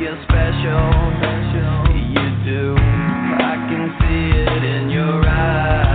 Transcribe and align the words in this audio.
you're 0.00 0.22
special. 0.24 1.16
You 2.12 2.44
do. 2.44 2.74
I 2.76 3.56
can 3.68 3.96
see 4.00 4.38
it 4.38 4.64
in 4.64 4.90
your 4.90 5.26
eyes. 5.26 5.85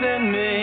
send 0.00 0.32
me. 0.32 0.57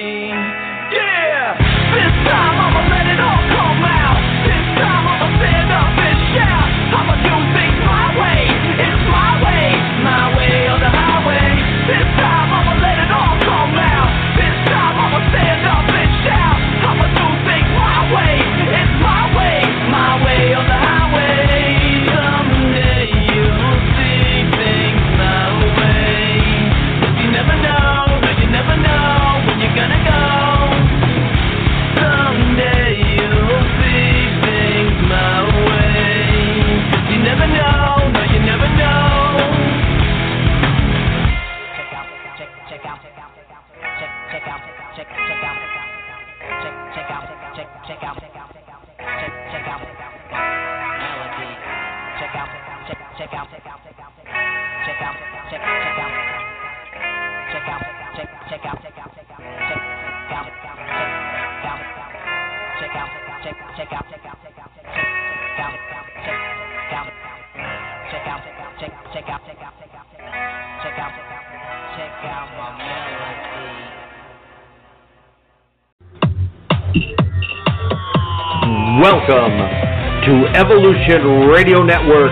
Welcome 79.27 79.57
to 79.57 80.45
Evolution 80.54 81.50
Radio 81.50 81.81
Network 81.81 82.30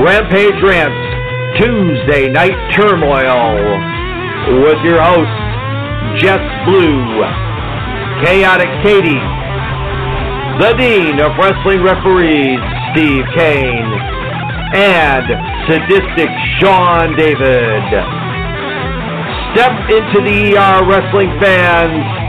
Rampage 0.00 0.56
Rants 0.64 1.60
Tuesday 1.60 2.26
Night 2.28 2.56
Turmoil 2.72 3.60
with 4.64 4.80
your 4.80 5.02
hosts 5.02 6.22
Jess 6.22 6.40
Blue, 6.64 7.04
Khaotic 8.24 8.72
Katie, 8.82 9.20
the 10.56 10.72
Dean 10.78 11.20
of 11.20 11.36
Wrestling 11.36 11.82
Referees 11.84 12.60
Steve 12.92 13.24
Kane, 13.36 13.92
and 14.72 15.26
Sadistic 15.68 16.30
Sean 16.60 17.14
David. 17.16 17.84
Step 19.52 19.76
into 19.90 20.24
the 20.24 20.56
ER 20.56 20.88
Wrestling 20.88 21.28
fans 21.42 22.19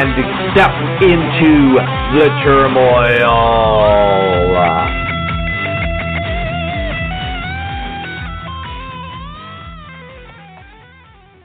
and 0.00 0.14
step 0.52 0.70
into 1.02 1.76
the 2.16 2.28
turmoil. 2.42 3.36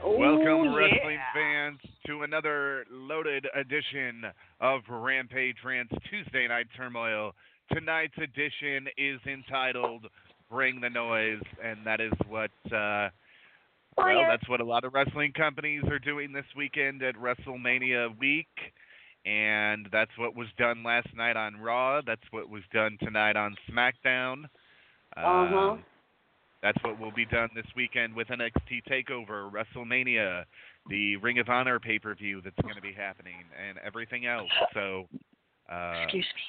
Welcome, 0.02 0.46
Ooh, 0.48 0.74
wrestling 0.74 1.18
fans, 1.34 1.80
to 2.06 2.22
another 2.22 2.86
loaded 2.90 3.46
edition 3.54 4.22
of 4.62 4.80
Rampage 4.88 5.56
Rants 5.62 5.92
Tuesday 6.08 6.48
Night 6.48 6.66
Turmoil. 6.78 7.34
Tonight's 7.74 8.16
edition 8.16 8.88
is 8.96 9.20
entitled 9.26 10.06
"Bring 10.50 10.80
the 10.80 10.88
Noise," 10.88 11.42
and 11.62 11.84
that 11.84 12.00
is 12.00 12.12
what, 12.26 12.50
uh, 12.72 13.10
well, 13.96 14.26
that's 14.28 14.48
what 14.48 14.60
a 14.60 14.64
lot 14.64 14.84
of 14.84 14.94
wrestling 14.94 15.32
companies 15.32 15.82
are 15.90 15.98
doing 15.98 16.32
this 16.32 16.44
weekend 16.56 17.02
at 17.02 17.14
WrestleMania 17.16 18.18
week, 18.18 18.48
and 19.24 19.88
that's 19.90 20.10
what 20.18 20.36
was 20.36 20.48
done 20.58 20.82
last 20.82 21.08
night 21.16 21.36
on 21.36 21.56
Raw. 21.56 22.00
That's 22.06 22.22
what 22.30 22.48
was 22.48 22.62
done 22.72 22.98
tonight 23.00 23.36
on 23.36 23.56
SmackDown. 23.70 24.44
Uh-huh. 25.16 25.26
Um, 25.26 25.84
that's 26.62 26.82
what 26.82 26.98
will 26.98 27.12
be 27.12 27.26
done 27.26 27.48
this 27.54 27.66
weekend 27.76 28.14
with 28.14 28.28
NXT 28.28 28.82
Takeover, 28.90 29.50
WrestleMania, 29.50 30.44
the 30.88 31.16
Ring 31.16 31.38
of 31.38 31.48
Honor 31.48 31.78
pay 31.78 31.98
per 31.98 32.14
view 32.14 32.40
that's 32.42 32.56
going 32.62 32.74
to 32.74 32.80
be 32.80 32.92
happening, 32.92 33.36
and 33.68 33.78
everything 33.84 34.26
else. 34.26 34.50
So, 34.74 35.06
uh, 35.70 36.02
Excuse 36.02 36.24
me. 36.24 36.42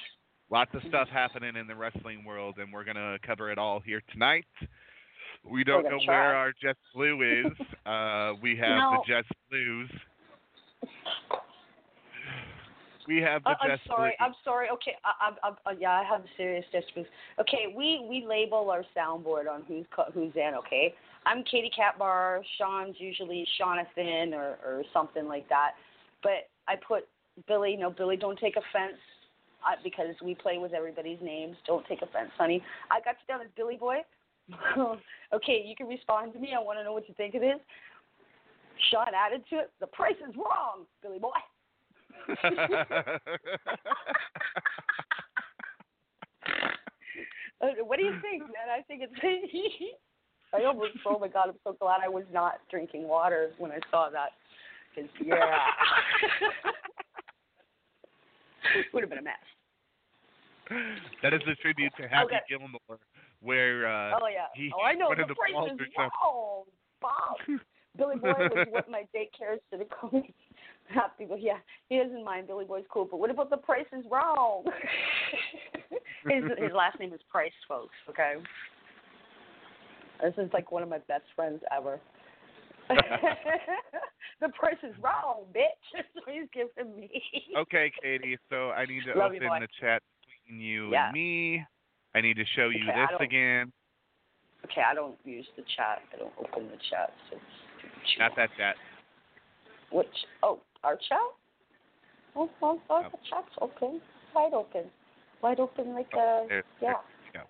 lots 0.50 0.70
of 0.74 0.82
stuff 0.88 1.08
happening 1.08 1.56
in 1.56 1.66
the 1.66 1.74
wrestling 1.74 2.24
world, 2.24 2.56
and 2.58 2.72
we're 2.72 2.84
going 2.84 2.96
to 2.96 3.18
cover 3.26 3.50
it 3.50 3.58
all 3.58 3.80
here 3.80 4.02
tonight. 4.12 4.46
We 5.50 5.64
don't 5.64 5.84
know 5.84 5.98
try. 6.04 6.14
where 6.14 6.34
our 6.36 6.52
Jets 6.60 6.78
Blue 6.94 7.22
is. 7.22 7.66
uh, 7.86 8.34
we 8.42 8.56
have 8.56 8.78
No. 8.78 8.98
the 9.06 9.12
Jets 9.12 9.28
Blues. 9.50 9.90
We 13.06 13.22
have 13.22 13.42
the 13.42 13.50
Uh, 13.50 13.54
I'm 13.62 13.70
Jets 13.70 13.82
sorry. 13.86 14.10
Blues. 14.10 14.16
I'm 14.20 14.34
sorry. 14.44 14.68
Okay. 14.68 14.94
I, 15.02 15.32
I, 15.42 15.52
I, 15.64 15.72
yeah, 15.80 15.92
I 15.92 16.04
have 16.04 16.22
serious 16.36 16.64
disputes. 16.70 17.08
Okay, 17.40 17.72
we 17.74 18.06
we 18.06 18.26
label 18.26 18.68
our 18.68 18.84
soundboard 18.94 19.48
on 19.50 19.62
who's 19.66 19.86
who's 20.12 20.36
in. 20.36 20.52
Okay, 20.58 20.94
I'm 21.24 21.42
Katie 21.44 21.70
Catbar. 21.74 22.42
Sean's 22.58 22.96
usually 22.98 23.46
Jonathan 23.56 24.34
or 24.34 24.58
or 24.62 24.82
something 24.92 25.26
like 25.26 25.48
that. 25.48 25.72
But 26.22 26.50
I 26.68 26.74
put 26.76 27.08
Billy. 27.46 27.76
No, 27.78 27.88
Billy, 27.88 28.18
don't 28.18 28.38
take 28.38 28.56
offense. 28.56 29.00
I, 29.64 29.76
because 29.82 30.14
we 30.22 30.34
play 30.34 30.58
with 30.58 30.74
everybody's 30.74 31.18
names. 31.22 31.56
Don't 31.66 31.86
take 31.86 32.02
offense, 32.02 32.30
honey. 32.36 32.62
I 32.90 33.00
got 33.00 33.16
you 33.20 33.26
down 33.34 33.40
as 33.40 33.48
Billy 33.56 33.76
Boy. 33.76 34.02
okay, 35.34 35.64
you 35.66 35.74
can 35.76 35.86
respond 35.86 36.32
to 36.32 36.38
me. 36.38 36.52
I 36.56 36.62
want 36.62 36.78
to 36.78 36.84
know 36.84 36.92
what 36.92 37.08
you 37.08 37.14
think 37.16 37.34
it 37.34 37.42
is. 37.42 37.60
Sean 38.90 39.06
added 39.14 39.42
to 39.50 39.58
it. 39.60 39.70
The 39.80 39.86
price 39.88 40.16
is 40.28 40.34
wrong, 40.36 40.86
Billy 41.02 41.18
Boy. 41.18 41.30
Uh, 47.60 47.66
what 47.84 47.98
do 47.98 48.04
you 48.04 48.14
think, 48.22 48.42
man? 48.42 48.70
I 48.70 48.82
think 48.82 49.02
it's. 49.02 49.12
I 50.54 50.64
almost. 50.64 50.92
Oh 51.04 51.18
my 51.18 51.28
God! 51.28 51.48
I'm 51.48 51.54
so 51.64 51.76
glad 51.78 52.00
I 52.04 52.08
was 52.08 52.24
not 52.32 52.60
drinking 52.70 53.08
water 53.08 53.50
when 53.58 53.72
I 53.72 53.80
saw 53.90 54.08
that. 54.10 54.30
Because, 54.94 55.10
yeah, 55.24 55.58
would 58.92 59.02
have 59.02 59.10
been 59.10 59.18
a 59.18 59.22
mess. 59.22 59.34
that 61.22 61.34
is 61.34 61.40
a 61.50 61.54
tribute 61.56 61.92
to 61.96 62.08
Happy 62.08 62.26
Okay. 62.26 62.38
Gilmore, 62.48 62.98
where 63.40 63.86
uh, 63.86 64.18
oh 64.20 64.28
yeah. 64.28 64.46
he 64.54 64.70
oh, 64.76 64.82
I 64.82 64.94
know. 64.94 65.10
The 65.10 65.24
the 65.26 65.34
price 65.34 65.72
is 65.72 65.80
wrong. 65.96 66.64
Bob. 67.00 67.36
Billy 67.96 68.16
Boy 68.16 68.28
was 68.28 68.66
what 68.70 68.90
my 68.90 69.02
daycare 69.14 69.58
should 69.70 69.80
have 69.80 69.90
called 69.90 70.12
me. 70.12 70.34
Happy, 70.88 71.26
but 71.28 71.42
yeah, 71.42 71.58
he 71.88 71.98
doesn't 71.98 72.24
mind. 72.24 72.46
Billy 72.46 72.64
Boy's 72.64 72.84
cool. 72.90 73.06
But 73.10 73.18
what 73.18 73.30
about 73.30 73.50
the 73.50 73.56
price 73.56 73.86
is 73.92 74.04
wrong? 74.10 74.64
his 76.28 76.44
his 76.58 76.72
last 76.74 76.98
name 76.98 77.12
is 77.12 77.20
Price, 77.30 77.52
folks. 77.66 77.94
Okay. 78.08 78.34
This 80.22 80.34
is 80.38 80.50
like 80.52 80.72
one 80.72 80.82
of 80.82 80.88
my 80.88 80.98
best 81.08 81.24
friends 81.36 81.60
ever. 81.76 82.00
the 84.40 84.48
price 84.48 84.78
is 84.82 84.94
wrong, 85.02 85.44
bitch. 85.54 86.02
He's 86.26 86.48
giving 86.52 86.98
me. 86.98 87.10
Okay, 87.56 87.92
Katie. 88.02 88.38
So 88.48 88.70
I 88.70 88.86
need 88.86 89.02
to 89.12 89.18
Love 89.18 89.32
open 89.32 89.46
boy. 89.46 89.58
the 89.60 89.68
chat 89.80 90.02
between 90.46 90.60
you 90.60 90.90
Yeah. 90.90 91.06
and 91.06 91.12
me. 91.12 91.64
I 92.14 92.20
need 92.20 92.36
to 92.36 92.44
show 92.56 92.68
you 92.68 92.88
Okay, 92.88 93.00
this 93.00 93.20
again. 93.20 93.72
Okay, 94.64 94.82
I 94.82 94.94
don't 94.94 95.16
use 95.24 95.46
the 95.56 95.62
chat. 95.76 96.02
I 96.12 96.18
don't 96.18 96.32
open 96.38 96.68
the 96.68 96.78
chat. 96.90 97.12
So 97.30 97.36
it's 97.36 98.18
Not 98.18 98.32
that 98.36 98.50
chat. 98.56 98.76
Which? 99.92 100.06
Oh, 100.42 100.60
our 100.84 100.96
chat. 100.96 101.18
Oh, 102.36 102.50
oh, 102.62 102.80
oh, 102.90 103.02
Oh. 103.04 103.08
the 103.10 103.18
chat's 103.28 103.54
open, 103.60 104.00
wide 104.34 104.52
open, 104.52 104.84
wide 105.42 105.60
open 105.60 105.94
like 105.94 106.08
Oh, 106.14 106.18
uh, 106.44 106.48
there- 106.48 106.64
yeah. 106.80 106.94
there 107.32 107.44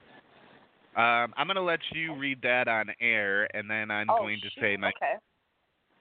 go. 0.95 1.01
Um, 1.01 1.35
I'm 1.37 1.47
gonna 1.47 1.61
let 1.61 1.81
you 1.93 2.15
read 2.15 2.41
that 2.43 2.69
on 2.69 2.93
air, 3.01 3.49
and 3.55 3.71
then 3.71 3.91
I'm 3.91 4.09
oh, 4.11 4.19
going 4.19 4.41
to 4.41 4.51
shoot. 4.51 4.61
say 4.61 4.77
my. 4.77 4.89
Okay. 4.89 5.15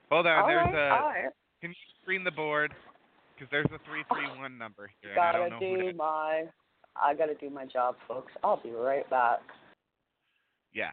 Hold 0.09 0.27
on. 0.27 0.42
all 0.42 0.48
there's 0.48 0.74
right, 0.74 0.74
a. 0.74 1.07
right. 1.07 1.31
Can 1.62 1.71
you 1.71 1.75
screen 2.01 2.24
the 2.24 2.31
board? 2.31 2.74
Because 3.36 3.50
there's 3.51 3.65
a 3.68 3.80
three 3.86 4.04
three 4.12 4.27
one 4.39 4.57
number 4.57 4.89
here. 5.01 5.12
I 5.12 5.15
Gotta 5.15 5.50
don't 5.50 5.50
know 5.50 5.59
who 5.59 5.77
do 5.77 5.92
to, 5.92 5.98
my. 5.98 6.44
I 7.03 7.13
gotta 7.13 7.35
do 7.35 7.49
my 7.49 7.65
job, 7.65 7.95
folks. 8.07 8.31
I'll 8.44 8.61
be 8.61 8.71
right 8.71 9.09
back. 9.09 9.39
Yeah. 10.73 10.91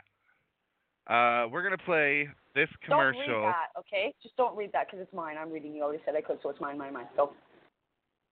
Uh, 1.07 1.49
we're 1.49 1.63
gonna 1.63 1.79
play 1.79 2.29
this 2.55 2.69
commercial. 2.85 3.21
Don't 3.23 3.43
read 3.43 3.53
that, 3.53 3.79
okay? 3.79 4.15
Just 4.23 4.37
don't 4.37 4.57
read 4.57 4.71
that 4.73 4.87
because 4.87 5.01
it's 5.03 5.13
mine. 5.13 5.37
I'm 5.39 5.53
reading. 5.53 5.75
You 5.75 5.83
already 5.83 6.03
said 6.05 6.15
I 6.17 6.23
could, 6.23 6.39
so 6.43 6.51
it's 6.51 6.61
mine, 6.61 6.79
mine, 6.79 6.93
mine. 6.93 7.07
Go. 7.17 7.33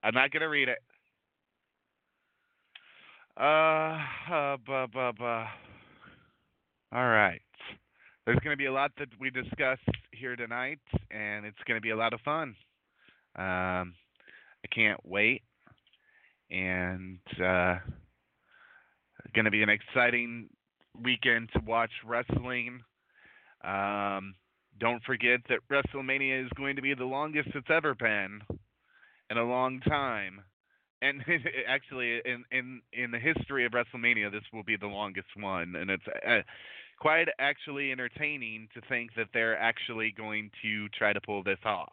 I'm 0.02 0.14
not 0.14 0.30
gonna 0.30 0.48
read 0.48 0.68
it. 0.68 0.78
Uh, 3.38 3.98
uh 4.30 4.56
buh, 4.66 4.86
buh, 4.92 5.12
buh. 5.18 5.46
All 6.92 7.08
right. 7.08 7.40
There's 8.24 8.38
gonna 8.38 8.56
be 8.56 8.66
a 8.66 8.72
lot 8.72 8.92
that 8.98 9.08
we 9.20 9.30
discuss 9.30 9.78
here 10.12 10.36
tonight, 10.36 10.80
and 11.10 11.44
it's 11.44 11.58
gonna 11.66 11.80
be 11.80 11.90
a 11.90 11.96
lot 11.96 12.12
of 12.12 12.20
fun. 12.20 12.54
Um, 13.36 13.94
I 14.64 14.68
can't 14.72 15.00
wait, 15.04 15.42
and 16.52 17.18
uh, 17.42 17.76
gonna 19.34 19.50
be 19.50 19.62
an 19.62 19.70
exciting 19.70 20.48
weekend 21.02 21.48
to 21.54 21.60
watch 21.66 21.90
wrestling. 22.06 22.80
Um, 23.64 24.34
don't 24.78 25.02
forget 25.04 25.40
that 25.48 25.60
WrestleMania 25.70 26.44
is 26.44 26.50
going 26.56 26.76
to 26.76 26.82
be 26.82 26.94
the 26.94 27.04
longest 27.04 27.48
it's 27.54 27.70
ever 27.70 27.94
been 27.94 28.40
in 29.30 29.38
a 29.38 29.44
long 29.44 29.80
time. 29.80 30.42
And 31.00 31.24
actually, 31.68 32.20
in 32.24 32.44
in 32.52 32.80
in 32.92 33.10
the 33.10 33.18
history 33.18 33.64
of 33.64 33.72
WrestleMania, 33.72 34.30
this 34.30 34.44
will 34.52 34.62
be 34.62 34.76
the 34.76 34.86
longest 34.86 35.28
one, 35.36 35.74
and 35.76 35.90
it's 35.90 36.04
uh, 36.26 36.40
quite 37.00 37.28
actually 37.40 37.90
entertaining 37.90 38.68
to 38.74 38.80
think 38.88 39.10
that 39.16 39.26
they're 39.34 39.58
actually 39.58 40.14
going 40.16 40.50
to 40.62 40.88
try 40.90 41.12
to 41.12 41.20
pull 41.20 41.42
this 41.42 41.58
off. 41.64 41.90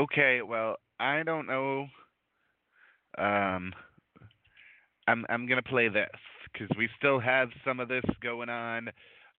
Okay, 0.00 0.40
well, 0.40 0.76
I 0.98 1.22
don't 1.24 1.46
know. 1.46 1.86
Um, 3.18 3.74
I'm 5.06 5.26
I'm 5.28 5.46
gonna 5.46 5.60
play 5.60 5.90
this 5.90 6.08
because 6.50 6.74
we 6.78 6.88
still 6.96 7.20
have 7.20 7.50
some 7.66 7.80
of 7.80 7.88
this 7.88 8.04
going 8.22 8.48
on. 8.48 8.88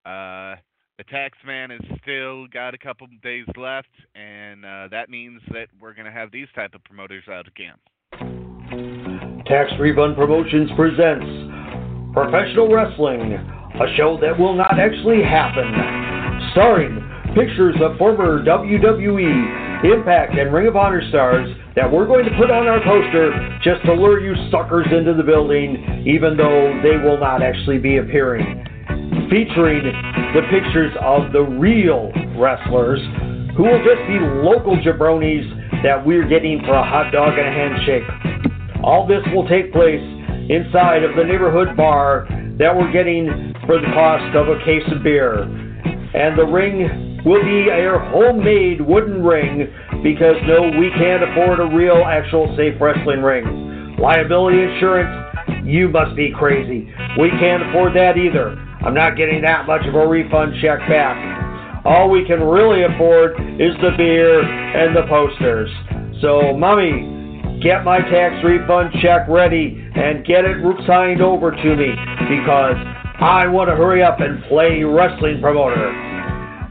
Uh, 0.06 0.56
the 1.00 1.03
tax 1.10 1.36
man 1.48 1.72
has 1.72 1.82
still 2.03 2.46
got 2.46 2.75
a 2.75 2.77
couple 2.77 3.08
days 3.24 3.46
left, 3.58 3.89
and 4.13 4.63
uh, 4.63 4.88
that 4.91 5.10
means 5.10 5.41
that 5.50 5.70
we're 5.80 5.96
to 6.06 6.12
have 6.12 6.32
these 6.32 6.48
type 6.53 6.75
of 6.75 6.84
promoters 6.84 7.24
out 7.27 7.48
again. 7.48 7.80
Tax 9.48 9.72
Refund 9.80 10.15
Promotions 10.15 10.70
presents 10.75 11.25
Professional 12.13 12.72
Wrestling, 12.72 13.34
a 13.34 13.98
show 13.98 14.20
that 14.22 14.38
will 14.38 14.56
not 14.56 14.80
actually 14.80 15.24
happen. 15.24 15.74
Starring 16.51 17.01
pictures 17.34 17.75
of 17.82 17.98
former 17.98 18.44
WWE, 18.44 19.61
Impact, 19.84 20.38
and 20.38 20.54
Ring 20.54 20.68
of 20.68 20.76
Honor 20.76 21.02
stars 21.10 21.50
that 21.76 21.92
we're 21.92 22.06
going 22.06 22.26
to 22.26 22.32
put 22.38 22.52
on 22.52 22.68
our 22.68 22.80
poster 22.86 23.34
just 23.64 23.84
to 23.86 23.94
lure 23.94 24.22
you 24.22 24.36
suckers 24.52 24.86
into 24.92 25.16
the 25.16 25.24
building, 25.24 26.06
even 26.06 26.38
though 26.38 26.80
they 26.84 27.02
will 27.02 27.18
not 27.18 27.42
actually 27.42 27.80
be 27.80 27.98
appearing. 27.98 28.64
Featuring 29.30 29.82
the 30.38 30.42
pictures 30.54 30.94
of 31.02 31.34
the 31.34 31.42
real 31.42 32.12
wrestlers 32.38 33.02
who 33.58 33.64
will 33.64 33.82
just 33.82 34.06
be 34.06 34.22
local 34.46 34.78
jabronis 34.78 35.50
that 35.82 35.98
we're 36.06 36.28
getting 36.28 36.62
for 36.62 36.76
a 36.76 36.84
hot 36.84 37.12
dog 37.12 37.34
and 37.40 37.48
a 37.48 37.52
handshake. 37.52 38.06
All 38.84 39.08
this 39.08 39.26
will 39.34 39.48
take 39.48 39.74
place 39.74 40.02
inside 40.50 41.02
of 41.02 41.16
the 41.16 41.24
neighborhood 41.24 41.76
bar 41.76 42.28
that 42.60 42.76
we're 42.76 42.92
getting 42.92 43.54
for 43.66 43.82
the 43.82 43.88
cost 43.98 44.36
of 44.36 44.48
a 44.48 44.64
case 44.64 44.86
of 44.94 45.02
beer. 45.02 45.42
And 46.14 46.38
the 46.38 46.46
ring 46.46 47.11
will 47.25 47.44
be 47.44 47.70
a 47.70 48.00
homemade 48.12 48.82
wooden 48.82 49.24
ring 49.24 49.68
because 50.04 50.36
no, 50.48 50.70
we 50.78 50.90
can't 50.98 51.24
afford 51.24 51.60
a 51.60 51.66
real, 51.75 52.04
actual 52.06 52.54
safe 52.58 52.80
wrestling 52.82 53.22
ring. 53.22 53.96
Liability 54.00 54.62
insurance, 54.62 55.12
you 55.63 55.88
must 55.90 56.16
be 56.16 56.32
crazy. 56.32 56.92
We 57.20 57.30
can't 57.38 57.62
afford 57.70 57.96
that 57.96 58.18
either. 58.18 58.58
I'm 58.82 58.96
not 58.96 59.16
getting 59.16 59.42
that 59.44 59.68
much 59.68 59.86
of 59.86 59.94
a 59.94 60.08
refund 60.08 60.56
check 60.62 60.80
back. 60.90 61.86
All 61.86 62.10
we 62.10 62.25
can 62.25 62.42
really 62.42 62.84
afford 62.84 63.34
is 63.62 63.74
the 63.82 63.92
beer 63.98 64.42
and 64.42 64.96
the 64.96 65.04
posters. 65.08 65.70
So, 66.22 66.58
mommy, 66.58 67.60
get 67.62 67.84
my 67.84 68.00
tax 68.00 68.44
refund 68.44 68.94
check 69.01 69.28
ready 69.28 69.90
and 69.96 70.25
get 70.25 70.46
it 70.46 70.58
signed 70.88 71.22
over 71.22 71.51
to 71.51 71.75
me 71.75 71.94
because 72.30 72.78
I 73.22 73.46
want 73.48 73.70
to 73.70 73.75
hurry 73.75 74.01
up 74.01 74.20
and 74.20 74.44
play 74.46 74.82
wrestling 74.84 75.42
promoter. 75.42 76.11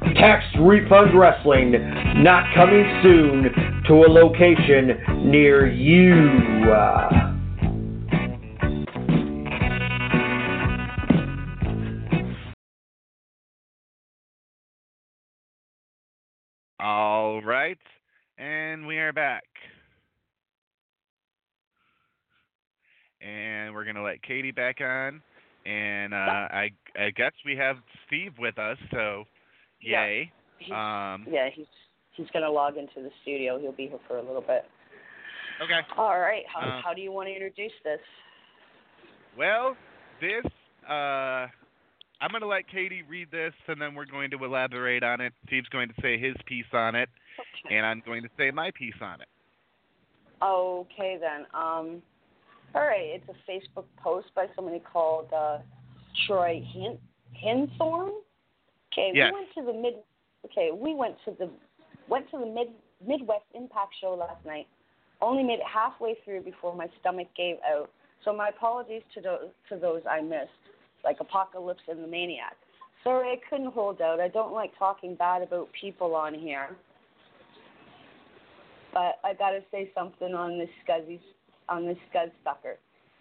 Tax 0.03 0.45
refund 0.59 1.19
wrestling 1.19 1.73
not 2.23 2.55
coming 2.55 2.85
soon 3.03 3.45
to 3.87 3.95
a 3.95 4.09
location 4.09 5.31
near 5.31 5.67
you. 5.71 6.73
All 16.81 17.43
right, 17.43 17.79
and 18.39 18.87
we 18.87 18.97
are 18.97 19.13
back. 19.13 19.45
And 23.21 23.75
we're 23.75 23.85
gonna 23.85 24.03
let 24.03 24.23
Katie 24.23 24.51
back 24.51 24.81
on, 24.81 25.21
and 25.67 26.15
uh, 26.15 26.17
I 26.17 26.71
I 26.99 27.11
guess 27.15 27.33
we 27.45 27.55
have 27.57 27.77
Steve 28.07 28.33
with 28.39 28.59
us, 28.59 28.79
so. 28.91 29.25
Yay. 29.81 30.31
He's, 30.59 30.73
Um, 30.73 31.27
yeah, 31.31 31.49
he's 31.53 31.67
he's 32.13 32.27
gonna 32.33 32.51
log 32.51 32.77
into 32.77 33.01
the 33.03 33.11
studio. 33.23 33.59
He'll 33.59 33.73
be 33.73 33.89
here 33.89 33.99
for 34.07 34.19
a 34.19 34.23
little 34.23 34.43
bit. 34.43 34.65
okay. 35.63 35.81
All 35.97 36.19
right. 36.21 36.45
How 36.53 36.61
Uh, 36.61 36.83
how 36.83 36.95
do 36.95 37.01
you 37.01 37.13
want 37.13 37.29
to 37.29 37.33
introduce 37.35 37.73
this? 37.85 38.01
Well, 39.37 39.77
this 40.21 40.45
uh, 40.89 41.47
I'm 42.21 42.31
gonna 42.33 42.47
let 42.47 42.69
Katie 42.69 43.03
read 43.09 43.31
this, 43.31 43.55
and 43.69 43.81
then 43.81 43.95
we're 43.95 44.05
going 44.07 44.31
to 44.33 44.45
elaborate 44.45 45.03
on 45.03 45.21
it. 45.21 45.33
Steve's 45.47 45.69
going 45.69 45.89
to 45.89 45.95
say 46.03 46.19
his 46.19 46.35
piece 46.47 46.67
on 46.73 46.95
it, 46.95 47.09
Okay. 47.65 47.77
and 47.77 47.87
I'm 47.87 48.03
going 48.05 48.23
to 48.23 48.29
say 48.37 48.51
my 48.51 48.71
piece 48.73 49.01
on 49.01 49.21
it. 49.23 49.29
Okay 50.43 51.19
then. 51.21 51.47
Um, 51.55 52.03
all 52.75 52.83
right. 52.87 53.21
It's 53.21 53.29
a 53.29 53.51
Facebook 53.51 53.85
post 54.03 54.29
by 54.35 54.47
somebody 54.55 54.81
called 54.81 55.33
uh, 55.33 55.59
Troy 56.27 56.63
Hin 56.73 56.99
Hinthorn. 57.43 58.11
Okay, 58.93 59.13
Yes. 59.15 59.33
we 59.33 59.39
went 59.41 59.53
to 59.55 59.63
the 59.63 59.73
mid. 59.73 59.95
Okay, 60.45 60.71
we 60.73 60.95
went 60.95 61.17
to 61.25 61.33
the 61.33 61.51
went 62.09 62.29
to 62.31 62.39
the 62.39 62.47
mid 62.47 62.69
Midwest 63.07 63.45
Impact 63.55 63.95
show 64.01 64.15
last 64.15 64.45
night. 64.45 64.67
Only 65.21 65.43
made 65.43 65.61
it 65.61 65.67
halfway 65.67 66.15
through 66.25 66.43
before 66.43 66.75
my 66.75 66.89
stomach 67.01 67.29
gave 67.37 67.57
out. 67.67 67.91
So 68.25 68.35
my 68.35 68.49
apologies 68.49 69.03
to 69.15 69.21
those 69.21 69.51
to 69.69 69.77
those 69.77 70.03
I 70.11 70.21
missed, 70.21 70.51
like 71.05 71.21
Apocalypse 71.21 71.83
and 71.89 72.03
the 72.03 72.09
Maniac. 72.09 72.57
Sorry, 73.05 73.31
I 73.31 73.37
couldn't 73.49 73.73
hold 73.73 74.03
out. 74.03 74.21
I 74.21 74.29
don't 74.29 74.53
like 74.53 74.77
talking 74.79 75.15
bad 75.15 75.43
about 75.43 75.69
people 75.79 76.15
on 76.15 76.35
here. 76.35 76.77
But 78.93 79.21
I 79.25 79.35
gotta 79.39 79.61
say 79.71 79.91
something 79.95 80.35
on 80.35 80.59
this 80.59 80.69
scuzzy 80.87 81.21
on 81.69 81.87
this 81.87 81.97
scuzz 82.13 82.33
sucker. 82.43 82.77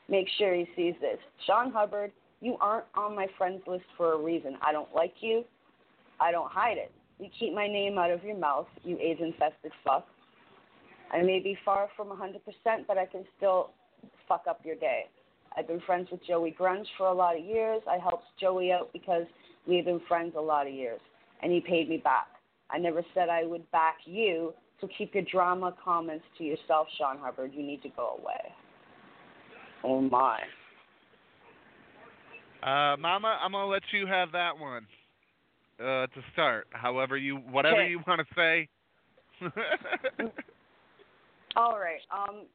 Make 0.09 0.27
sure 0.38 0.55
he 0.55 0.67
sees 0.75 0.95
this. 0.99 1.19
Sean 1.45 1.71
Hubbard, 1.71 2.11
you 2.41 2.57
aren't 2.59 2.85
on 2.95 3.15
my 3.15 3.27
friends 3.38 3.61
list 3.67 3.85
for 3.95 4.13
a 4.13 4.17
reason. 4.17 4.57
I 4.61 4.71
don't 4.71 4.93
like 4.95 5.13
you. 5.21 5.45
I 6.19 6.31
don't 6.31 6.51
hide 6.51 6.77
it. 6.77 6.91
You 7.19 7.29
keep 7.38 7.53
my 7.53 7.67
name 7.67 7.97
out 7.97 8.11
of 8.11 8.23
your 8.23 8.38
mouth, 8.38 8.67
you 8.83 8.97
AIDS 8.97 9.19
infested 9.21 9.71
fuck. 9.83 10.07
I 11.11 11.21
may 11.21 11.39
be 11.39 11.57
far 11.65 11.89
from 11.97 12.07
100%, 12.07 12.39
but 12.88 12.97
I 12.97 13.05
can 13.05 13.25
still 13.38 13.71
fuck 14.27 14.43
up 14.47 14.61
your 14.63 14.75
day. 14.75 15.05
I've 15.57 15.67
been 15.67 15.81
friends 15.81 16.07
with 16.11 16.21
Joey 16.25 16.55
Grunge 16.57 16.85
for 16.97 17.07
a 17.07 17.13
lot 17.13 17.38
of 17.38 17.43
years. 17.43 17.81
I 17.89 17.97
helped 17.97 18.25
Joey 18.39 18.71
out 18.71 18.93
because 18.93 19.25
we've 19.67 19.83
been 19.83 20.01
friends 20.07 20.33
a 20.38 20.41
lot 20.41 20.67
of 20.67 20.73
years, 20.73 21.01
and 21.41 21.51
he 21.51 21.59
paid 21.59 21.89
me 21.89 21.97
back. 21.97 22.27
I 22.69 22.77
never 22.77 23.03
said 23.13 23.29
I 23.29 23.43
would 23.43 23.69
back 23.71 23.97
you, 24.05 24.53
so 24.79 24.88
keep 24.97 25.13
your 25.15 25.23
drama 25.29 25.75
comments 25.83 26.23
to 26.38 26.43
yourself, 26.43 26.88
Sean 26.97 27.17
Hubbard. 27.19 27.51
You 27.53 27.63
need 27.63 27.81
to 27.81 27.89
go 27.89 28.19
away. 28.21 28.53
Oh 29.83 30.01
my. 30.01 30.39
Uh, 32.61 32.95
Mama, 32.97 33.39
I'm 33.43 33.53
gonna 33.53 33.67
let 33.67 33.81
you 33.91 34.05
have 34.05 34.31
that 34.33 34.57
one 34.57 34.85
uh, 35.79 36.07
to 36.07 36.21
start. 36.33 36.67
However 36.71 37.17
you, 37.17 37.38
whatever 37.38 37.81
Okay. 37.81 37.89
you 37.89 38.01
want 38.07 38.21
to 38.21 38.36
say. 38.36 38.67
All 41.55 41.79
right. 41.79 42.01
Um, 42.12 42.45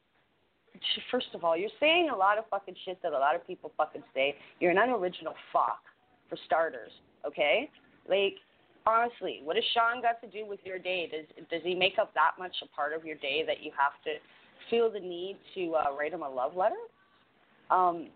sh- 0.75 1.01
first 1.11 1.27
of 1.33 1.43
all, 1.43 1.57
you're 1.57 1.69
saying 1.79 2.09
a 2.13 2.15
lot 2.15 2.37
of 2.37 2.45
fucking 2.49 2.75
shit 2.85 3.01
that 3.01 3.11
a 3.11 3.17
lot 3.17 3.35
of 3.35 3.45
people 3.45 3.71
fucking 3.77 4.03
say. 4.13 4.35
You're 4.59 4.71
an 4.71 4.77
unoriginal 4.77 5.33
fuck, 5.51 5.81
for 6.29 6.37
starters. 6.45 6.91
Okay? 7.25 7.69
Like, 8.07 8.35
honestly, 8.85 9.41
what 9.43 9.55
has 9.55 9.65
Sean 9.73 10.01
got 10.01 10.21
to 10.21 10.27
do 10.27 10.45
with 10.47 10.59
your 10.63 10.77
day? 10.79 11.09
Does 11.11 11.25
does 11.49 11.61
he 11.63 11.73
make 11.75 11.97
up 11.99 12.13
that 12.13 12.31
much 12.37 12.55
a 12.63 12.67
part 12.75 12.93
of 12.93 13.03
your 13.03 13.17
day 13.17 13.43
that 13.45 13.63
you 13.63 13.71
have 13.77 13.93
to 14.03 14.11
feel 14.69 14.91
the 14.91 14.99
need 14.99 15.37
to 15.55 15.73
uh, 15.75 15.95
write 15.97 16.13
him 16.13 16.21
a 16.21 16.29
love 16.29 16.55
letter? 16.55 16.75
Um, 17.71 18.07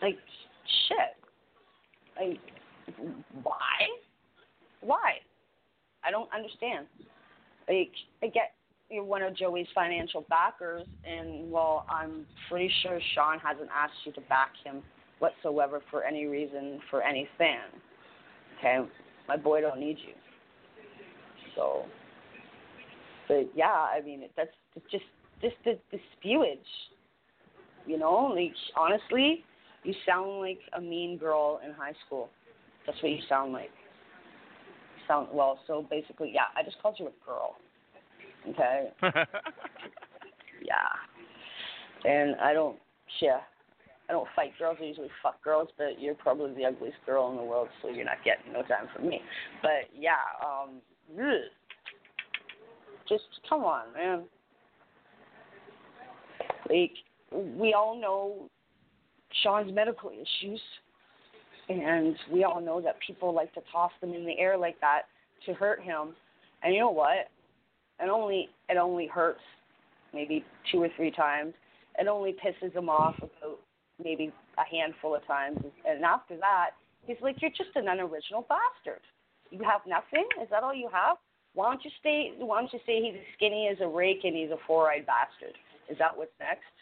like, 0.00 0.18
shit. 0.88 1.16
Like, 2.16 2.40
why? 3.42 3.88
Why? 4.80 5.14
I 6.04 6.10
don't 6.10 6.28
understand. 6.32 6.86
Like, 7.68 7.92
I 8.22 8.26
get 8.26 8.52
you're 8.90 9.04
one 9.04 9.22
of 9.22 9.34
Joey's 9.36 9.66
financial 9.74 10.24
backers, 10.28 10.84
and 11.04 11.50
well, 11.50 11.86
I'm 11.88 12.26
pretty 12.48 12.70
sure 12.82 13.00
Sean 13.14 13.38
hasn't 13.38 13.70
asked 13.74 13.94
you 14.04 14.12
to 14.12 14.20
back 14.22 14.50
him 14.62 14.82
whatsoever 15.18 15.80
for 15.90 16.04
any 16.04 16.26
reason 16.26 16.80
for 16.90 17.02
any 17.02 17.26
fan. 17.38 17.64
Okay, 18.58 18.78
my 19.26 19.36
boy 19.36 19.62
don't 19.62 19.80
need 19.80 19.96
you. 20.06 20.14
So, 21.56 21.84
but 23.26 23.50
yeah, 23.54 23.66
I 23.66 24.00
mean 24.04 24.28
that's 24.36 24.50
just 24.90 25.04
just 25.40 25.56
the, 25.64 25.78
the 25.90 25.98
spewage. 26.14 26.58
You 27.86 27.98
know, 27.98 28.32
like 28.34 28.52
honestly, 28.76 29.44
you 29.82 29.94
sound 30.06 30.40
like 30.40 30.60
a 30.76 30.80
mean 30.80 31.16
girl 31.16 31.60
in 31.64 31.72
high 31.72 31.94
school. 32.06 32.28
That's 32.86 33.02
what 33.02 33.10
you 33.10 33.18
sound 33.28 33.52
like. 33.52 33.70
You 34.96 35.02
sound 35.08 35.28
well. 35.32 35.58
So 35.66 35.86
basically, 35.90 36.32
yeah, 36.34 36.52
I 36.56 36.62
just 36.62 36.80
called 36.82 36.96
you 36.98 37.08
a 37.08 37.24
girl. 37.24 37.56
Okay. 38.48 38.90
Yeah. 40.64 42.10
And 42.10 42.36
I 42.36 42.52
don't, 42.52 42.76
yeah, 43.20 43.40
I 44.08 44.12
don't 44.12 44.28
fight 44.34 44.52
girls. 44.58 44.78
I 44.80 44.84
usually 44.84 45.08
fuck 45.22 45.42
girls, 45.42 45.68
but 45.78 46.00
you're 46.00 46.14
probably 46.14 46.54
the 46.54 46.64
ugliest 46.66 46.98
girl 47.06 47.30
in 47.30 47.36
the 47.36 47.42
world, 47.42 47.68
so 47.82 47.88
you're 47.88 48.04
not 48.04 48.22
getting 48.24 48.52
no 48.52 48.62
time 48.62 48.88
from 48.94 49.08
me. 49.08 49.20
But 49.62 49.88
yeah, 49.96 50.12
um, 50.44 50.80
ugh. 51.18 51.50
just 53.08 53.24
come 53.48 53.62
on, 53.62 53.92
man. 53.94 54.24
Like 56.68 56.92
we 57.32 57.74
all 57.74 58.00
know 58.00 58.50
Sean's 59.42 59.72
medical 59.72 60.10
issues, 60.10 60.60
and 61.68 62.16
we 62.32 62.44
all 62.44 62.60
know 62.60 62.80
that 62.80 62.96
people 63.06 63.34
like 63.34 63.52
to 63.54 63.60
toss 63.72 63.92
them 64.00 64.12
in 64.14 64.24
the 64.24 64.38
air 64.38 64.56
like 64.56 64.80
that 64.80 65.02
to 65.46 65.54
hurt 65.54 65.82
him. 65.82 66.14
And 66.62 66.74
you 66.74 66.80
know 66.80 66.90
what? 66.90 67.28
It 68.00 68.08
only 68.10 68.48
it 68.68 68.76
only 68.76 69.06
hurts 69.06 69.40
maybe 70.12 70.44
two 70.70 70.82
or 70.82 70.88
three 70.96 71.10
times. 71.10 71.54
It 71.98 72.08
only 72.08 72.32
pisses 72.32 72.74
him 72.74 72.88
off 72.88 73.16
about 73.18 73.60
maybe 74.02 74.32
a 74.58 74.76
handful 74.76 75.14
of 75.14 75.26
times, 75.26 75.58
and 75.86 76.04
after 76.04 76.36
that, 76.38 76.70
He's 77.06 77.16
like, 77.20 77.36
you're 77.40 77.50
just 77.50 77.76
an 77.76 77.88
unoriginal 77.88 78.46
bastard. 78.48 79.02
You 79.50 79.62
have 79.64 79.82
nothing. 79.86 80.26
Is 80.42 80.48
that 80.50 80.62
all 80.62 80.74
you 80.74 80.88
have? 80.92 81.16
Why 81.54 81.70
don't 81.70 81.84
you 81.84 81.90
stay? 82.00 82.32
Why 82.38 82.60
don't 82.60 82.72
you 82.72 82.80
say 82.86 83.00
he's 83.02 83.14
as 83.14 83.28
skinny 83.36 83.68
as 83.70 83.78
a 83.80 83.86
rake 83.86 84.24
and 84.24 84.34
he's 84.34 84.50
a 84.50 84.58
four-eyed 84.66 85.06
bastard? 85.06 85.54
Is 85.88 85.98
that 85.98 86.16
what's 86.16 86.32
next? 86.40 86.73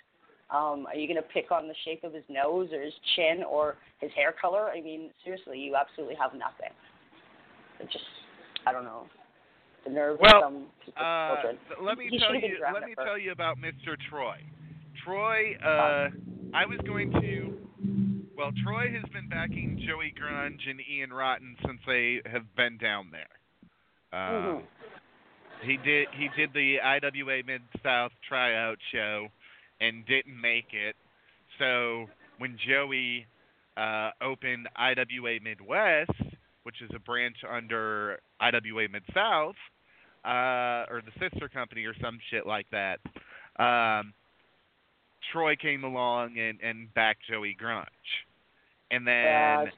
Um, 0.52 0.87
are 0.87 0.94
you 0.94 1.06
going 1.09 1.16
to 1.16 1.28
pick 1.32 1.50
on 1.50 1.66
the 1.66 1.75
shape 1.85 2.04
of 2.04 2.12
his 2.12 2.25
nose 2.28 2.68
or 2.73 2.82
his 2.82 2.92
chin 3.16 3.42
or 3.42 3.76
his 4.00 4.11
hair 4.14 4.35
color? 4.38 4.68
I 4.68 4.80
mean, 4.82 5.11
seriously, 5.25 5.59
you 5.59 5.76
absolutely 5.76 6.14
have 6.16 6.32
nothing. 6.35 6.73
It 7.80 7.88
just, 7.90 8.04
I 8.66 8.73
don't 8.73 8.85
know. 8.85 9.06
The 9.87 9.90
nerve 9.90 10.18
Well, 10.21 10.37
of 10.37 10.42
some 10.42 10.66
Uh, 10.97 11.35
children. 11.42 11.59
let 11.80 11.97
me 11.99 12.09
He 12.11 12.18
tell 12.18 12.28
should 12.28 12.35
have 12.35 12.42
been 12.42 12.50
you. 12.50 12.64
Let 12.73 12.85
me 12.85 12.94
tell 12.94 13.18
you 13.18 13.32
about 13.32 13.56
Mr. 13.59 13.97
Troy. 14.11 14.38
Troy. 15.02 15.56
Uh, 15.56 16.11
I 16.54 16.66
was 16.66 16.78
going 16.87 17.11
to. 17.12 17.59
Well, 18.37 18.52
Troy 18.62 18.90
has 18.92 19.09
been 19.12 19.28
backing 19.28 19.80
Joey 19.87 20.12
Grunge 20.12 20.68
and 20.68 20.80
Ian 20.80 21.12
Rotten 21.12 21.56
since 21.66 21.80
they 21.87 22.21
have 22.26 22.44
been 22.56 22.76
down 22.78 23.11
there. 23.11 23.28
Um, 24.12 24.44
Mhm. 24.44 24.62
He 25.62 25.76
did. 25.78 26.09
He 26.12 26.28
did 26.37 26.52
the 26.52 26.80
IWA 26.80 27.42
Mid 27.44 27.62
South 27.82 28.12
tryout 28.28 28.78
show, 28.90 29.30
and 29.82 30.06
didn't 30.06 30.40
make 30.40 30.72
it. 30.72 30.94
So 31.58 32.06
when 32.38 32.56
Joey 32.66 33.26
uh, 33.76 34.10
opened 34.22 34.68
IWA 34.76 35.40
Midwest, 35.42 36.10
which 36.62 36.80
is 36.80 36.90
a 36.94 37.00
branch 37.00 37.36
under 37.50 38.20
IWA 38.40 38.88
Mid 38.88 39.02
South, 39.12 39.56
uh, 40.24 40.86
or 40.88 41.02
the 41.04 41.12
sister 41.18 41.48
company 41.48 41.84
or 41.84 41.94
some 42.00 42.18
shit 42.30 42.46
like 42.46 42.66
that, 42.70 43.00
um, 43.58 44.14
Troy 45.32 45.56
came 45.56 45.84
along 45.84 46.38
and, 46.38 46.60
and 46.62 46.92
backed 46.94 47.20
Joey 47.28 47.56
Grunge. 47.60 47.86
And 48.90 49.06
then 49.06 49.72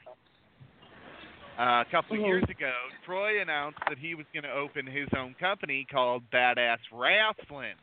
uh, 1.59 1.83
a 1.83 1.87
couple 1.91 2.17
of 2.17 2.23
Mhm. 2.23 2.27
years 2.27 2.45
ago, 2.51 2.73
Troy 3.07 3.41
announced 3.41 3.79
that 3.89 3.99
he 3.99 4.15
was 4.15 4.27
going 4.35 4.43
to 4.43 4.53
open 4.53 4.87
his 4.87 5.09
own 5.17 5.35
company 5.35 5.87
called 5.91 6.29
Badass 6.31 6.81
Wrestling 6.93 7.77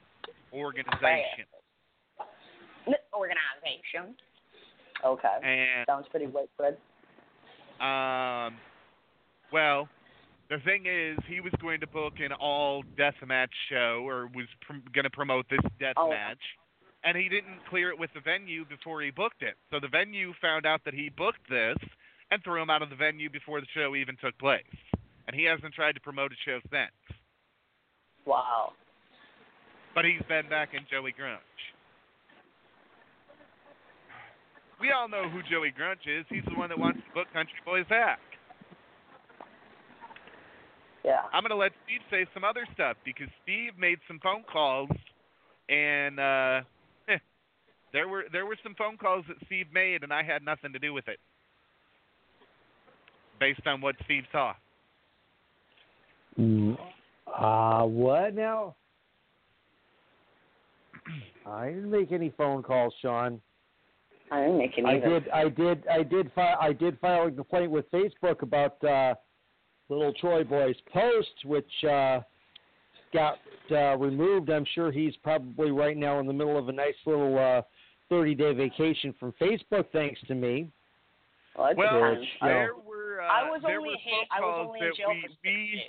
Organization. 0.53 1.45
Organization. 3.13 4.15
Okay. 5.05 5.37
And 5.43 5.85
Sounds 5.87 6.07
pretty 6.09 6.27
widespread. 6.27 6.77
Um, 7.79 8.57
well, 9.51 9.89
the 10.49 10.57
thing 10.65 10.85
is, 10.85 11.17
he 11.27 11.39
was 11.41 11.53
going 11.61 11.79
to 11.81 11.87
book 11.87 12.13
an 12.19 12.31
all 12.33 12.83
deathmatch 12.97 13.49
show, 13.69 14.03
or 14.05 14.27
was 14.35 14.47
pr- 14.61 14.85
going 14.93 15.03
to 15.03 15.09
promote 15.09 15.45
this 15.49 15.59
death 15.79 15.95
Oh. 15.97 16.09
match, 16.09 16.41
and 17.03 17.17
he 17.17 17.29
didn't 17.29 17.65
clear 17.69 17.89
it 17.89 17.97
with 17.97 18.11
the 18.13 18.21
venue 18.21 18.65
before 18.65 19.01
he 19.01 19.09
booked 19.11 19.41
it. 19.41 19.55
So 19.71 19.79
the 19.79 19.87
venue 19.87 20.33
found 20.41 20.65
out 20.65 20.81
that 20.85 20.93
he 20.93 21.09
booked 21.09 21.49
this 21.49 21.77
and 22.29 22.43
threw 22.43 22.61
him 22.61 22.69
out 22.69 22.81
of 22.81 22.89
the 22.89 22.95
venue 22.95 23.29
before 23.29 23.59
the 23.61 23.67
show 23.73 23.95
even 23.95 24.15
took 24.17 24.37
place. 24.37 24.63
And 25.27 25.35
he 25.35 25.45
hasn't 25.45 25.73
tried 25.73 25.93
to 25.93 26.01
promote 26.01 26.31
a 26.31 26.35
show 26.45 26.59
since. 26.69 27.17
Wow. 28.25 28.73
But 29.95 30.05
he's 30.05 30.21
been 30.29 30.47
back 30.49 30.73
in 30.73 30.85
Joey 30.89 31.13
Grunge. 31.13 31.39
We 34.81 34.91
all 34.91 35.07
know 35.07 35.29
who 35.29 35.41
Joey 35.43 35.71
Grunge 35.71 36.07
is. 36.07 36.25
He's 36.27 36.43
the 36.49 36.57
one 36.57 36.69
that 36.69 36.79
wants 36.79 36.99
to 37.07 37.13
book 37.13 37.27
Country 37.31 37.53
Boy 37.63 37.83
Zach. 37.87 38.19
Yeah. 41.05 41.21
I'm 41.31 41.43
gonna 41.43 41.55
let 41.55 41.71
Steve 41.85 42.01
say 42.09 42.25
some 42.33 42.43
other 42.43 42.65
stuff 42.73 42.97
because 43.05 43.27
Steve 43.43 43.73
made 43.77 43.99
some 44.07 44.19
phone 44.23 44.43
calls, 44.51 44.89
and 45.69 46.19
uh, 46.19 46.61
eh, 47.07 47.17
there 47.93 48.07
were 48.07 48.25
there 48.31 48.47
were 48.47 48.57
some 48.63 48.73
phone 48.75 48.97
calls 48.97 49.23
that 49.27 49.37
Steve 49.45 49.67
made, 49.71 50.01
and 50.03 50.11
I 50.11 50.23
had 50.23 50.43
nothing 50.43 50.73
to 50.73 50.79
do 50.79 50.93
with 50.93 51.07
it, 51.07 51.19
based 53.39 53.65
on 53.67 53.81
what 53.81 53.95
Steve 54.05 54.23
saw. 54.31 54.53
Mm, 56.39 56.77
Uh, 57.27 57.83
what 57.85 58.33
now? 58.33 58.75
I 61.45 61.69
didn't 61.69 61.91
make 61.91 62.11
any 62.11 62.33
phone 62.35 62.63
calls, 62.63 62.93
Sean. 63.01 63.41
I 64.31 64.41
didn't 64.41 64.57
make 64.57 64.77
it 64.77 64.85
I 64.85 64.97
did, 64.97 65.29
I 65.29 65.49
did, 65.49 65.87
I 65.87 66.03
did 66.03 66.31
file, 66.33 66.57
I 66.61 66.71
did 66.73 66.97
file 66.99 67.27
a 67.27 67.31
complaint 67.31 67.69
with 67.71 67.89
Facebook 67.91 68.41
about 68.41 68.81
uh, 68.83 69.13
little 69.89 70.13
Troy 70.13 70.43
Boy's 70.43 70.75
post, 70.93 71.29
which 71.45 71.69
uh, 71.83 72.21
got 73.13 73.39
uh, 73.71 73.97
removed. 73.97 74.49
I'm 74.49 74.65
sure 74.73 74.91
he's 74.91 75.15
probably 75.21 75.71
right 75.71 75.97
now 75.97 76.19
in 76.19 76.27
the 76.27 76.33
middle 76.33 76.57
of 76.57 76.69
a 76.69 76.71
nice 76.71 76.95
little 77.05 77.37
uh, 77.37 77.61
30-day 78.13 78.53
vacation 78.53 79.13
from 79.19 79.33
Facebook, 79.33 79.85
thanks 79.91 80.19
to 80.27 80.35
me. 80.35 80.69
Well, 81.57 81.67
it 81.67 81.77
Well, 81.77 81.93
depends. 82.09 82.27
Yeah. 82.41 82.47
there 82.47 82.71
were 82.75 83.21
uh, 83.21 83.25
I 83.27 83.49
was 83.49 83.61
only 83.65 83.89
were 83.89 83.95
ha- 84.01 84.25
phone 84.39 84.43
I 84.43 84.45
was 84.45 84.67
only 84.67 84.79
in 84.79 84.85
that 84.85 84.95
jail 84.95 85.09
we 85.09 85.21
for 85.21 85.27
six 85.27 85.39
we 85.43 85.51
days. 85.51 85.79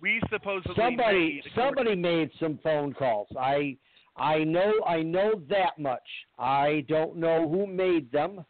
we 0.00 0.20
supposedly 0.30 0.74
somebody 0.76 1.42
made. 1.44 1.52
somebody 1.54 1.94
made 1.94 2.30
some 2.40 2.58
phone 2.62 2.94
calls. 2.94 3.28
I 3.38 3.76
I 4.16 4.44
know 4.44 4.72
I 4.86 5.02
know 5.02 5.40
that 5.48 5.78
much. 5.78 6.06
I 6.38 6.84
don't 6.88 7.16
know 7.16 7.48
who 7.48 7.66
made 7.66 8.10
them. 8.12 8.44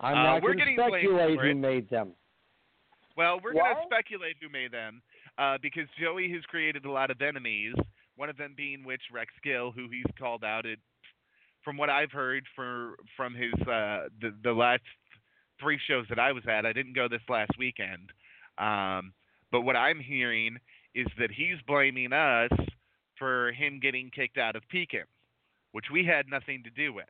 I'm 0.00 0.16
Uh, 0.18 0.22
not 0.22 0.42
going 0.42 0.58
to 0.58 0.74
speculate 0.74 1.38
who 1.40 1.54
made 1.54 1.88
them. 1.90 2.12
Well, 3.16 3.40
we're 3.42 3.52
going 3.52 3.74
to 3.76 3.82
speculate 3.86 4.36
who 4.40 4.48
made 4.48 4.72
them 4.72 5.02
uh, 5.38 5.58
because 5.62 5.86
Joey 6.00 6.30
has 6.32 6.42
created 6.44 6.84
a 6.84 6.90
lot 6.90 7.10
of 7.10 7.20
enemies. 7.22 7.74
One 8.16 8.28
of 8.28 8.36
them 8.36 8.54
being 8.56 8.84
which 8.84 9.02
Rex 9.12 9.32
Gill, 9.42 9.70
who 9.70 9.88
he's 9.88 10.04
called 10.18 10.44
out. 10.44 10.66
It, 10.66 10.78
from 11.62 11.76
what 11.76 11.90
I've 11.90 12.10
heard 12.12 12.44
for 12.54 12.96
from 13.16 13.34
his 13.34 13.52
uh, 13.62 14.08
the 14.20 14.34
the 14.42 14.52
last 14.52 14.82
three 15.60 15.78
shows 15.86 16.06
that 16.08 16.18
I 16.18 16.32
was 16.32 16.42
at, 16.48 16.66
I 16.66 16.72
didn't 16.72 16.94
go 16.94 17.08
this 17.08 17.22
last 17.28 17.52
weekend. 17.58 18.12
Um, 18.58 19.12
but 19.52 19.62
what 19.62 19.76
I'm 19.76 20.00
hearing 20.00 20.58
is 20.94 21.06
that 21.18 21.30
he's 21.30 21.56
blaming 21.66 22.12
us 22.12 22.50
for 23.18 23.52
him 23.52 23.80
getting 23.80 24.10
kicked 24.10 24.38
out 24.38 24.56
of 24.56 24.62
Pekin, 24.68 25.04
which 25.72 25.86
we 25.92 26.04
had 26.04 26.28
nothing 26.28 26.62
to 26.64 26.70
do 26.70 26.92
with. 26.92 27.06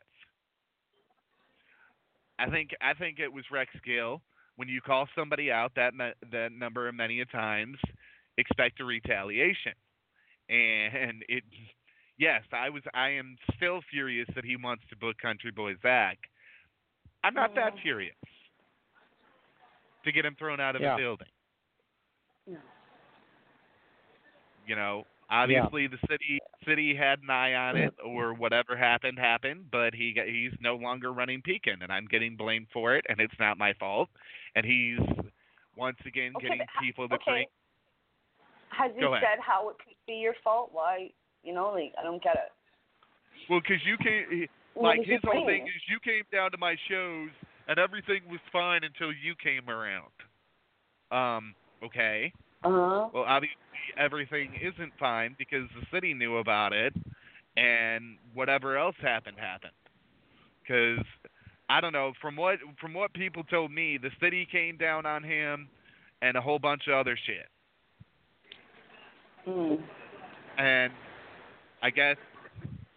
I 2.37 2.49
think 2.49 2.71
I 2.81 2.93
think 2.93 3.19
it 3.19 3.31
was 3.31 3.45
Rex 3.51 3.71
Gill 3.85 4.21
when 4.57 4.67
you 4.67 4.81
call 4.81 5.07
somebody 5.15 5.51
out 5.51 5.71
that 5.75 5.93
that 6.31 6.51
number 6.51 6.91
many 6.91 7.21
a 7.21 7.25
times, 7.25 7.77
expect 8.37 8.79
a 8.81 8.85
retaliation. 8.85 9.73
And 10.49 11.23
it, 11.27 11.43
yes, 12.17 12.43
I 12.53 12.69
was. 12.69 12.83
I 12.93 13.09
am 13.09 13.35
still 13.55 13.79
furious 13.89 14.27
that 14.35 14.45
he 14.45 14.55
wants 14.57 14.83
to 14.89 14.97
book 14.97 15.17
Country 15.17 15.51
Boy 15.51 15.73
Zach. 15.81 16.19
I'm 17.23 17.33
not 17.33 17.55
that 17.55 17.73
Oh. 17.73 17.79
furious 17.81 18.15
to 20.03 20.11
get 20.11 20.25
him 20.25 20.35
thrown 20.35 20.59
out 20.59 20.75
of 20.75 20.81
Yeah. 20.83 20.91
the 20.95 21.01
building. 21.01 21.27
No. 22.45 22.59
You 24.67 24.75
know, 24.75 25.07
obviously 25.43 25.87
the 25.87 25.97
city 26.09 26.39
city 26.67 26.95
had 26.95 27.19
an 27.21 27.29
eye 27.29 27.53
on 27.53 27.75
it, 27.77 27.93
or 28.03 28.33
whatever 28.33 28.75
happened 28.75 29.19
happened. 29.19 29.65
But 29.71 29.93
he 29.93 30.15
he's 30.25 30.57
no 30.59 30.75
longer 30.75 31.13
running 31.13 31.41
Pekin, 31.41 31.81
and 31.81 31.91
I'm 31.91 32.05
getting 32.05 32.35
blamed 32.35 32.67
for 32.73 32.95
it, 32.95 33.05
and 33.09 33.19
it's 33.19 33.33
not 33.39 33.57
my 33.57 33.73
fault. 33.73 34.09
And 34.55 34.65
he's 34.65 34.99
once 35.75 35.97
again 36.05 36.33
Okay, 36.37 36.47
getting 36.47 36.65
people 36.81 37.07
to 37.09 37.15
okay. 37.15 37.23
bring. 37.25 37.45
Has 38.69 38.91
he 38.95 39.01
Go 39.01 39.13
ahead. 39.13 39.23
said 39.23 39.39
how 39.41 39.69
it 39.69 39.77
could 39.77 39.95
be 40.07 40.13
your 40.13 40.33
fault? 40.43 40.69
Why? 40.71 41.11
You 41.43 41.53
know, 41.53 41.71
like 41.71 41.93
I 41.99 42.03
don't 42.03 42.23
get 42.23 42.35
it. 42.35 42.51
Well, 43.49 43.61
because 43.61 43.85
you 43.85 43.97
came, 43.97 44.25
he- 44.31 44.49
like 44.81 44.99
is 45.01 45.05
he 45.05 45.11
his 45.13 45.21
whole 45.23 45.45
thing 45.45 45.63
is 45.63 45.81
you 45.87 45.99
came 46.03 46.23
down 46.31 46.51
to 46.51 46.57
my 46.57 46.75
shows 46.89 47.29
and 47.67 47.79
everything 47.79 48.21
was 48.29 48.39
fine 48.51 48.83
until 48.83 49.11
you 49.11 49.35
came 49.41 49.69
around. 49.69 50.11
Um, 51.11 51.55
okay. 51.83 52.33
Uh 52.63 52.69
huh. 52.69 53.09
Well, 53.13 53.23
obviously 53.27 53.57
everything 53.97 54.53
isn't 54.61 54.93
fine 54.99 55.35
because 55.37 55.67
the 55.79 55.85
city 55.95 56.13
knew 56.13 56.37
about 56.37 56.73
it, 56.73 56.93
and 57.57 58.17
whatever 58.33 58.77
else 58.77 58.95
happened 59.01 59.37
happened. 59.39 59.73
Because 60.61 61.05
I 61.69 61.81
don't 61.81 61.93
know 61.93 62.13
from 62.21 62.35
what 62.35 62.59
from 62.79 62.93
what 62.93 63.13
people 63.13 63.43
told 63.43 63.71
me, 63.71 63.97
the 63.97 64.11
city 64.21 64.47
came 64.51 64.77
down 64.77 65.05
on 65.05 65.23
him, 65.23 65.67
and 66.21 66.37
a 66.37 66.41
whole 66.41 66.59
bunch 66.59 66.83
of 66.87 66.93
other 66.93 67.17
shit. 67.25 67.47
Mm. 69.47 69.79
and 70.57 70.91
I 71.83 71.91
guess 71.91 72.17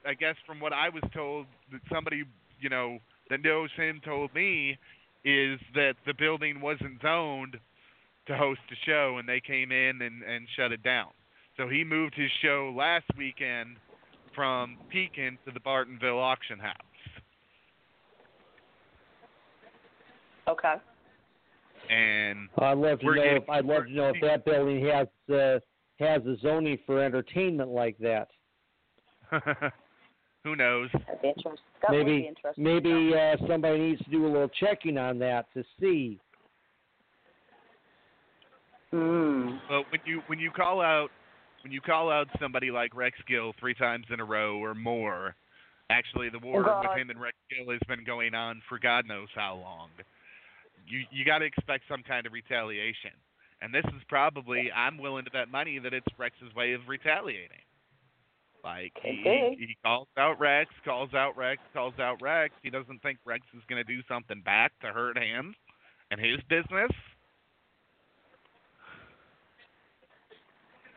I 0.07 0.15
guess 0.15 0.35
from 0.47 0.61
what 0.61 0.73
I 0.73 0.89
was 0.89 1.03
told 1.13 1.47
that 1.73 1.81
somebody 1.93 2.25
you 2.59 2.71
know 2.71 2.99
that 3.29 3.43
knows 3.43 3.69
him 3.77 4.01
told 4.03 4.35
me 4.35 4.79
is 5.25 5.61
that 5.75 5.95
the 6.07 6.15
building 6.15 6.63
wasn't 6.63 7.03
zoned 7.03 7.59
to 8.29 8.37
host 8.37 8.61
a 8.71 8.77
show 8.87 9.17
and 9.19 9.29
they 9.29 9.41
came 9.41 9.73
in 9.73 10.01
and, 10.03 10.23
and 10.23 10.47
shut 10.57 10.73
it 10.73 10.83
down. 10.83 11.09
So 11.57 11.69
he 11.69 11.83
moved 11.83 12.15
his 12.15 12.31
show 12.41 12.73
last 12.77 13.07
weekend 13.17 13.77
from 14.35 14.77
Pekin 14.91 15.39
to 15.45 15.53
the 15.53 15.61
Bartonville 15.61 16.23
auction 16.23 16.59
house. 16.61 16.77
Okay. 20.49 20.75
And 21.91 22.49
I'd 22.59 22.79
love 22.79 23.01
to 23.01 23.07
know 23.07 23.15
getting- 23.15 23.43
if 23.43 23.51
I'd 23.51 23.65
love 23.65 23.87
to 23.87 23.93
know 23.93 24.13
if 24.15 24.21
that 24.23 24.45
building 24.45 24.87
has 24.87 25.09
uh, 25.35 25.59
has 25.99 26.25
a 26.27 26.37
zoning 26.41 26.79
for 26.87 27.03
entertainment 27.03 27.71
like 27.71 27.97
that. 27.99 28.29
who 30.45 30.55
knows? 30.55 30.89
That'd 30.93 31.23
be 31.23 31.29
interesting. 31.29 31.59
That 31.83 31.91
would 31.91 32.07
be 32.07 32.13
maybe 32.13 32.27
interesting. 32.29 32.65
maybe 32.65 33.15
uh, 33.15 33.37
somebody 33.49 33.79
needs 33.79 34.05
to 34.05 34.11
do 34.11 34.27
a 34.27 34.31
little 34.31 34.51
checking 34.61 34.97
on 34.97 35.19
that 35.19 35.47
to 35.55 35.65
see 35.81 36.19
Mm. 38.93 39.61
But 39.69 39.91
when 39.91 40.01
you 40.07 40.23
when 40.27 40.39
you 40.39 40.51
call 40.51 40.81
out 40.81 41.09
when 41.63 41.73
you 41.73 41.81
call 41.81 42.11
out 42.11 42.29
somebody 42.41 42.71
like 42.71 42.95
Rex 42.95 43.17
Gill 43.29 43.53
three 43.59 43.75
times 43.75 44.07
in 44.11 44.21
a 44.21 44.25
row 44.25 44.59
or 44.59 44.75
more, 44.75 45.35
actually 45.91 46.31
the 46.31 46.39
war 46.39 46.63
God. 46.65 46.87
with 46.89 46.99
him 46.99 47.11
and 47.11 47.21
Rex 47.21 47.37
Gill 47.51 47.71
has 47.73 47.81
been 47.89 48.05
going 48.05 48.35
on 48.35 48.63
for 48.69 48.79
God 48.79 49.07
knows 49.07 49.29
how 49.35 49.57
long. 49.57 49.91
You 50.87 51.01
you 51.11 51.25
got 51.25 51.39
to 51.39 51.45
expect 51.45 51.85
some 51.89 52.03
kind 52.03 52.27
of 52.27 52.33
retaliation, 52.33 53.13
and 53.61 53.75
this 53.75 53.85
is 53.89 54.03
probably 54.09 54.71
I'm 54.73 54.97
willing 54.99 55.25
to 55.27 55.31
bet 55.31 55.51
money 55.51 55.79
that 55.79 55.93
it's 55.93 56.07
Rex's 56.17 56.55
way 56.55 56.73
of 56.73 56.81
retaliating. 56.89 57.61
Like 58.65 58.93
Okay. 58.99 59.55
he 59.59 59.67
he 59.67 59.77
calls 59.85 60.09
out 60.17 60.41
Rex, 60.41 60.71
calls 60.85 61.13
out 61.13 61.37
Rex, 61.37 61.61
calls 61.75 61.95
out 61.99 62.23
Rex. 62.23 62.55
He 62.63 62.71
doesn't 62.71 63.03
think 63.03 63.19
Rex 63.27 63.43
is 63.55 63.63
going 63.69 63.85
to 63.85 63.93
do 63.97 64.01
something 64.09 64.41
back 64.41 64.73
to 64.81 64.89
hurt 64.89 65.19
him 65.19 65.55
and 66.11 66.19
his 66.19 66.39
business. 66.49 66.91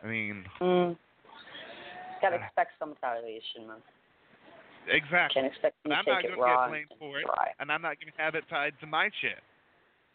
I 0.02 0.06
mean, 0.06 0.44
Mm. 0.60 0.96
Gotta 2.20 2.36
expect 2.36 2.78
some 2.78 2.90
retaliation, 2.90 3.66
man. 3.66 3.82
exactly. 4.88 5.40
Can't 5.42 5.52
expect 5.52 5.76
I'm 5.84 5.90
to 6.04 6.10
not 6.12 6.20
take 6.22 6.30
to 6.34 6.40
raw 6.40 6.64
get 6.66 6.70
blamed 6.70 6.90
and 6.90 6.98
for 6.98 7.18
it, 7.18 7.24
dry. 7.26 7.52
and 7.58 7.70
I'm 7.72 7.82
not 7.82 7.98
going 8.00 8.12
to 8.12 8.22
have 8.22 8.34
it 8.34 8.44
tied 8.48 8.74
to 8.80 8.86
my 8.86 9.10
shit. 9.20 9.40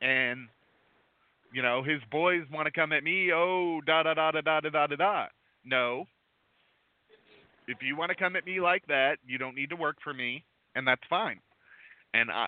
And 0.02 0.48
you 1.54 1.62
know, 1.62 1.82
his 1.84 2.02
boys 2.12 2.44
want 2.52 2.66
to 2.66 2.72
come 2.72 2.92
at 2.92 3.04
me. 3.04 3.32
Oh, 3.34 3.82
da 3.86 4.04
da 4.04 4.14
da 4.14 4.32
da 4.32 4.42
da 4.42 4.60
da 4.62 4.70
da 4.70 4.88
da 4.88 4.96
da. 4.96 5.26
No. 5.66 6.06
If 7.68 7.78
you 7.82 7.98
want 7.98 8.10
to 8.10 8.16
come 8.16 8.36
at 8.38 8.46
me 8.46 8.62
like 8.62 8.86
that, 8.88 9.18
you 9.26 9.38
don't 9.38 9.56
need 9.56 9.70
to 9.72 9.76
work 9.76 9.98
for 10.04 10.14
me, 10.14 10.44
and 10.76 10.88
that's 10.88 11.02
fine. 11.10 11.40
And 12.14 12.32
I, 12.32 12.46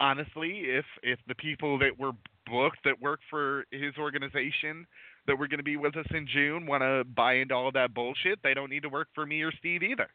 honestly, 0.00 0.62
if 0.64 0.84
if 1.02 1.18
the 1.28 1.34
people 1.36 1.78
that 1.78 1.96
were 1.98 2.12
booked 2.46 2.78
that 2.84 3.00
work 3.00 3.20
for 3.30 3.64
his 3.70 3.96
organization 3.98 4.86
that 5.26 5.38
were 5.38 5.48
going 5.48 5.58
to 5.58 5.64
be 5.64 5.76
with 5.76 5.96
us 5.96 6.06
in 6.10 6.26
June 6.32 6.66
want 6.66 6.82
to 6.82 7.04
buy 7.14 7.34
into 7.34 7.54
all 7.54 7.72
that 7.72 7.94
bullshit, 7.94 8.38
they 8.42 8.54
don't 8.54 8.70
need 8.70 8.82
to 8.82 8.88
work 8.88 9.08
for 9.14 9.26
me 9.26 9.42
or 9.42 9.52
Steve 9.58 9.82
either. 9.82 10.08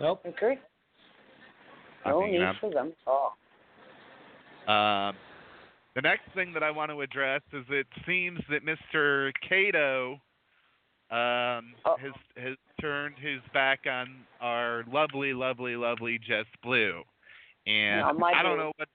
Nope. 0.00 0.24
Agree. 0.24 0.58
No 2.04 2.26
need 2.26 2.40
for 2.60 2.70
them 2.70 2.92
at 3.06 3.10
all. 3.10 3.36
Um, 4.66 5.16
the 5.94 6.02
next 6.02 6.22
thing 6.34 6.52
that 6.52 6.62
I 6.62 6.70
want 6.70 6.90
to 6.90 7.00
address 7.00 7.42
is 7.52 7.64
it 7.70 7.86
seems 8.06 8.40
that 8.50 8.60
Mr. 8.64 9.30
Cato 9.48 10.20
um, 11.10 11.74
has 11.84 12.12
has 12.36 12.56
turned 12.80 13.14
his 13.18 13.40
back 13.52 13.80
on 13.88 14.08
our 14.40 14.84
lovely, 14.90 15.32
lovely, 15.32 15.76
lovely 15.76 16.18
Jess 16.18 16.46
Blue, 16.62 17.02
and 17.66 18.00
No, 18.00 18.12
my 18.14 18.32
I 18.32 18.42
don't 18.42 18.56
blue. 18.56 18.64
know 18.64 18.72
what. 18.76 18.88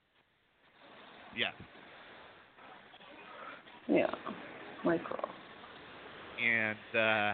Yeah, 1.38 1.52
Yeah. 3.88 4.08
Girl. 4.84 5.00
and 6.42 6.78
uh, 6.96 7.34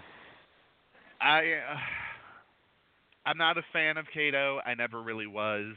I 1.21 1.39
uh, 1.39 1.77
I'm 3.25 3.38
not 3.38 3.58
a 3.58 3.62
fan 3.71 3.97
of 3.97 4.05
Cato. 4.13 4.60
I 4.65 4.73
never 4.73 5.01
really 5.01 5.27
was. 5.27 5.75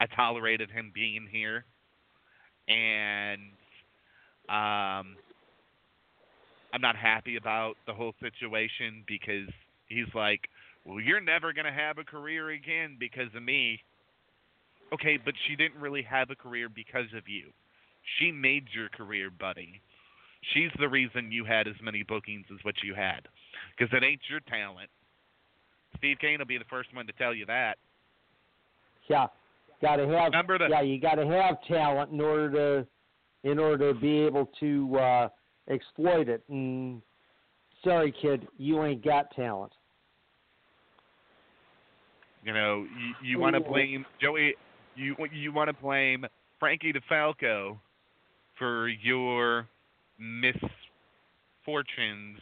I 0.00 0.06
tolerated 0.06 0.70
him 0.70 0.90
being 0.94 1.28
here, 1.30 1.64
and 2.68 3.40
um, 4.48 5.16
I'm 6.72 6.80
not 6.80 6.96
happy 6.96 7.36
about 7.36 7.74
the 7.86 7.94
whole 7.94 8.14
situation 8.20 9.04
because 9.06 9.48
he's 9.86 10.12
like, 10.14 10.40
"Well, 10.84 11.00
you're 11.00 11.20
never 11.20 11.52
gonna 11.52 11.72
have 11.72 11.98
a 11.98 12.04
career 12.04 12.50
again 12.50 12.96
because 12.98 13.28
of 13.36 13.42
me." 13.42 13.80
Okay, 14.92 15.18
but 15.24 15.34
she 15.46 15.56
didn't 15.56 15.80
really 15.80 16.02
have 16.02 16.30
a 16.30 16.36
career 16.36 16.68
because 16.68 17.12
of 17.16 17.28
you. 17.28 17.50
She 18.18 18.30
made 18.30 18.66
your 18.72 18.88
career, 18.90 19.30
buddy. 19.30 19.80
She's 20.52 20.70
the 20.78 20.88
reason 20.88 21.32
you 21.32 21.44
had 21.44 21.66
as 21.66 21.74
many 21.82 22.02
bookings 22.02 22.46
as 22.52 22.58
what 22.64 22.74
you 22.82 22.94
had, 22.94 23.28
because 23.76 23.92
it 23.96 24.04
ain't 24.04 24.20
your 24.28 24.40
talent. 24.40 24.90
Steve 25.98 26.18
Kane 26.20 26.38
will 26.38 26.46
be 26.46 26.58
the 26.58 26.64
first 26.68 26.94
one 26.94 27.06
to 27.06 27.12
tell 27.14 27.34
you 27.34 27.46
that. 27.46 27.78
Yeah. 29.08 29.26
Got 29.80 29.96
to 29.96 30.08
have. 30.08 30.32
Remember 30.32 30.58
the 30.58 30.68
Yeah, 30.70 30.82
you 30.82 31.00
got 31.00 31.16
to 31.16 31.26
have 31.26 31.56
talent 31.68 32.12
in 32.12 32.20
order 32.20 32.84
to, 33.42 33.50
in 33.50 33.58
order 33.58 33.92
to 33.92 33.98
be 33.98 34.20
able 34.20 34.50
to 34.60 34.98
uh, 34.98 35.28
exploit 35.68 36.28
it. 36.28 36.42
And 36.48 37.02
sorry, 37.82 38.14
kid, 38.20 38.48
you 38.56 38.82
ain't 38.84 39.04
got 39.04 39.34
talent. 39.34 39.72
You 42.44 42.52
know, 42.52 42.86
you, 43.22 43.28
you 43.30 43.38
want 43.38 43.54
to 43.54 43.60
blame 43.60 44.04
Joey. 44.20 44.54
You 44.96 45.16
you 45.32 45.52
want 45.52 45.68
to 45.68 45.82
blame 45.82 46.26
Frankie 46.60 46.92
DeFalco 46.92 47.78
for 48.58 48.88
your 48.88 49.66
misfortunes 50.18 52.40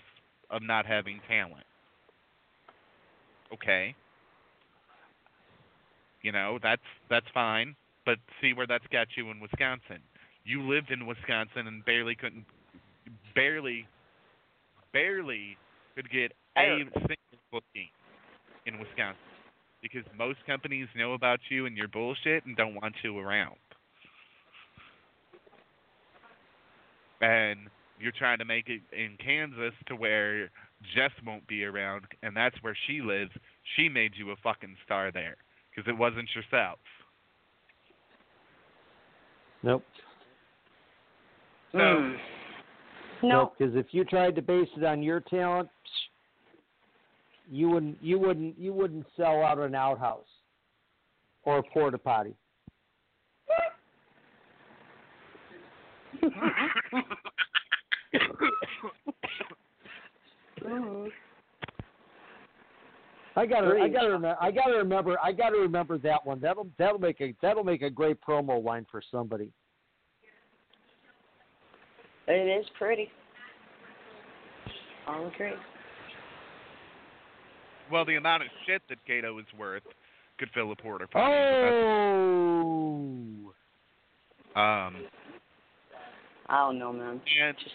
of 0.50 0.62
not 0.62 0.87
having 0.87 1.20
talent. 1.28 1.66
Okay. 3.52 3.94
You 6.22 6.32
know 6.32 6.58
that's 6.62 6.82
that's 7.11 7.26
fine, 7.35 7.74
but 8.06 8.18
see 8.40 8.52
where 8.52 8.66
that's 8.66 8.87
got 8.92 9.08
you 9.16 9.30
in 9.30 9.40
Wisconsin. 9.40 9.98
You 10.44 10.62
lived 10.62 10.90
in 10.90 11.06
Wisconsin 11.06 11.66
and 11.66 11.85
barely 11.85 12.14
couldn't, 12.14 12.44
barely, 13.35 13.87
barely 14.92 15.56
could 15.94 16.11
get 16.11 16.32
a 16.56 16.78
single 16.94 17.16
booking 17.50 17.88
in 18.66 18.78
Wisconsin 18.78 19.18
because 19.82 20.04
most 20.16 20.38
companies 20.46 20.87
know 20.96 21.14
about 21.14 21.40
you 21.50 21.66
and 21.66 21.76
your 21.76 21.88
bullshit 21.88 22.46
and 22.46 22.56
don't 22.56 22.74
want 22.74 22.94
you 23.02 23.18
around. 23.18 23.56
And 27.22 27.61
you're 27.98 28.12
trying 28.12 28.38
to 28.38 28.44
make 28.44 28.68
it 28.68 28.82
in 28.92 29.16
Kansas 29.24 29.72
to 29.87 29.96
where 29.96 30.50
Jess 30.94 31.12
won't 31.24 31.46
be 31.46 31.64
around, 31.64 32.04
and 32.22 32.37
that's 32.37 32.56
where 32.62 32.76
she 32.87 33.00
lives. 33.00 33.30
She 33.76 33.88
made 33.88 34.12
you 34.16 34.32
a 34.32 34.37
fucking 34.42 34.76
star 34.85 35.11
there 35.12 35.37
because 35.70 35.88
it 35.88 35.96
wasn't 35.96 36.28
yourself. 36.35 36.78
Nope. 39.62 39.85
So, 41.72 41.78
Mm. 41.78 42.18
No. 43.22 43.52
Because 43.56 43.76
if 43.76 43.87
you 43.92 44.04
tried 44.04 44.35
to 44.35 44.42
base 44.42 44.68
it 44.76 44.85
on 44.85 45.02
your 45.02 45.20
talent, 45.20 45.70
you 47.50 47.68
wouldn't. 47.70 47.98
You 48.02 48.18
wouldn't. 48.18 48.58
You 48.58 48.72
wouldn't 48.72 49.06
sell 49.16 49.42
out 49.42 49.58
an 49.58 49.74
outhouse 49.74 50.26
or 51.44 51.58
a 51.58 51.62
porta 51.62 51.98
potty. 51.98 52.35
I 63.35 63.46
gotta, 63.46 63.81
I 63.81 63.88
gotta 63.88 64.11
remember, 64.11 64.37
I 64.40 64.50
gotta 64.50 64.76
remember, 64.76 65.16
I 65.22 65.33
gotta 65.33 65.57
remember 65.57 65.98
that 65.98 66.26
one. 66.26 66.40
That'll, 66.40 66.68
that'll 66.78 66.98
make 66.98 67.20
a, 67.20 67.35
that'll 67.40 67.64
make 67.64 67.83
a 67.83 67.90
great 67.90 68.18
promo 68.20 68.62
line 68.62 68.87
for 68.90 69.02
somebody. 69.11 69.50
It 72.28 72.61
is 72.61 72.66
pretty. 72.78 73.11
I'll 75.07 75.26
agree. 75.26 75.52
well, 77.90 78.05
the 78.05 78.16
amount 78.16 78.44
of 78.44 78.48
shit 78.66 78.83
that 78.88 78.98
Cato 79.07 79.38
is 79.38 79.46
worth 79.59 79.83
could 80.38 80.48
fill 80.55 80.72
a 80.72 80.76
porter 80.76 81.07
potty. 81.07 81.35
Oh, 81.35 83.52
Um, 84.55 84.96
I 86.48 86.59
don't 86.59 86.78
know, 86.78 86.92
man. 86.92 87.20
and 87.42 87.57
Just 87.57 87.74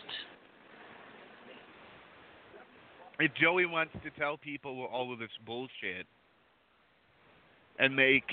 if 3.19 3.31
Joey 3.33 3.65
wants 3.65 3.93
to 4.03 4.11
tell 4.19 4.37
people 4.37 4.87
all 4.91 5.11
of 5.11 5.19
this 5.19 5.29
bullshit 5.45 6.05
and 7.79 7.95
make 7.95 8.23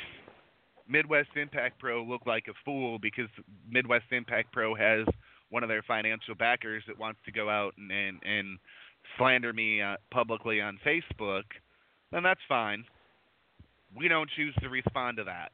Midwest 0.89 1.31
Impact 1.37 1.79
Pro 1.79 2.03
look 2.03 2.27
like 2.27 2.45
a 2.49 2.53
fool 2.65 2.99
because 2.99 3.29
Midwest 3.71 4.07
Impact 4.11 4.53
Pro 4.53 4.75
has 4.75 5.07
one 5.51 5.63
of 5.63 5.69
their 5.69 5.83
financial 5.83 6.35
backers 6.35 6.83
that 6.87 6.99
wants 6.99 7.21
to 7.25 7.33
go 7.33 7.49
out 7.49 7.75
and 7.79 7.91
and, 7.91 8.19
and 8.25 8.59
slander 9.17 9.53
me 9.53 9.81
uh, 9.81 9.97
publicly 10.11 10.61
on 10.61 10.79
Facebook, 10.85 11.45
then 12.11 12.23
that's 12.23 12.41
fine. 12.49 12.85
We 13.97 14.09
don't 14.09 14.29
choose 14.37 14.55
to 14.61 14.69
respond 14.69 15.19
to 15.19 15.25
that. 15.25 15.53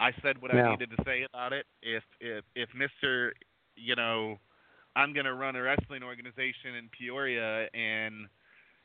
I 0.00 0.12
said 0.22 0.40
what 0.40 0.54
I 0.54 0.70
needed 0.70 0.90
to 0.90 1.04
say 1.04 1.26
about 1.32 1.52
it. 1.52 1.66
If 1.82 2.02
if 2.20 2.44
if 2.54 2.68
Mister, 2.74 3.32
you 3.76 3.96
know, 3.96 4.38
I'm 4.94 5.12
going 5.12 5.26
to 5.26 5.34
run 5.34 5.56
a 5.56 5.62
wrestling 5.62 6.02
organization 6.02 6.74
in 6.78 6.88
Peoria 6.96 7.68
and 7.74 8.26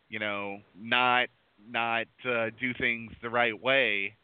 you 0.09 0.19
know 0.19 0.59
not 0.79 1.27
not 1.69 2.07
uh, 2.25 2.49
do 2.59 2.73
things 2.79 3.11
the 3.21 3.29
right 3.29 3.59
way 3.59 4.15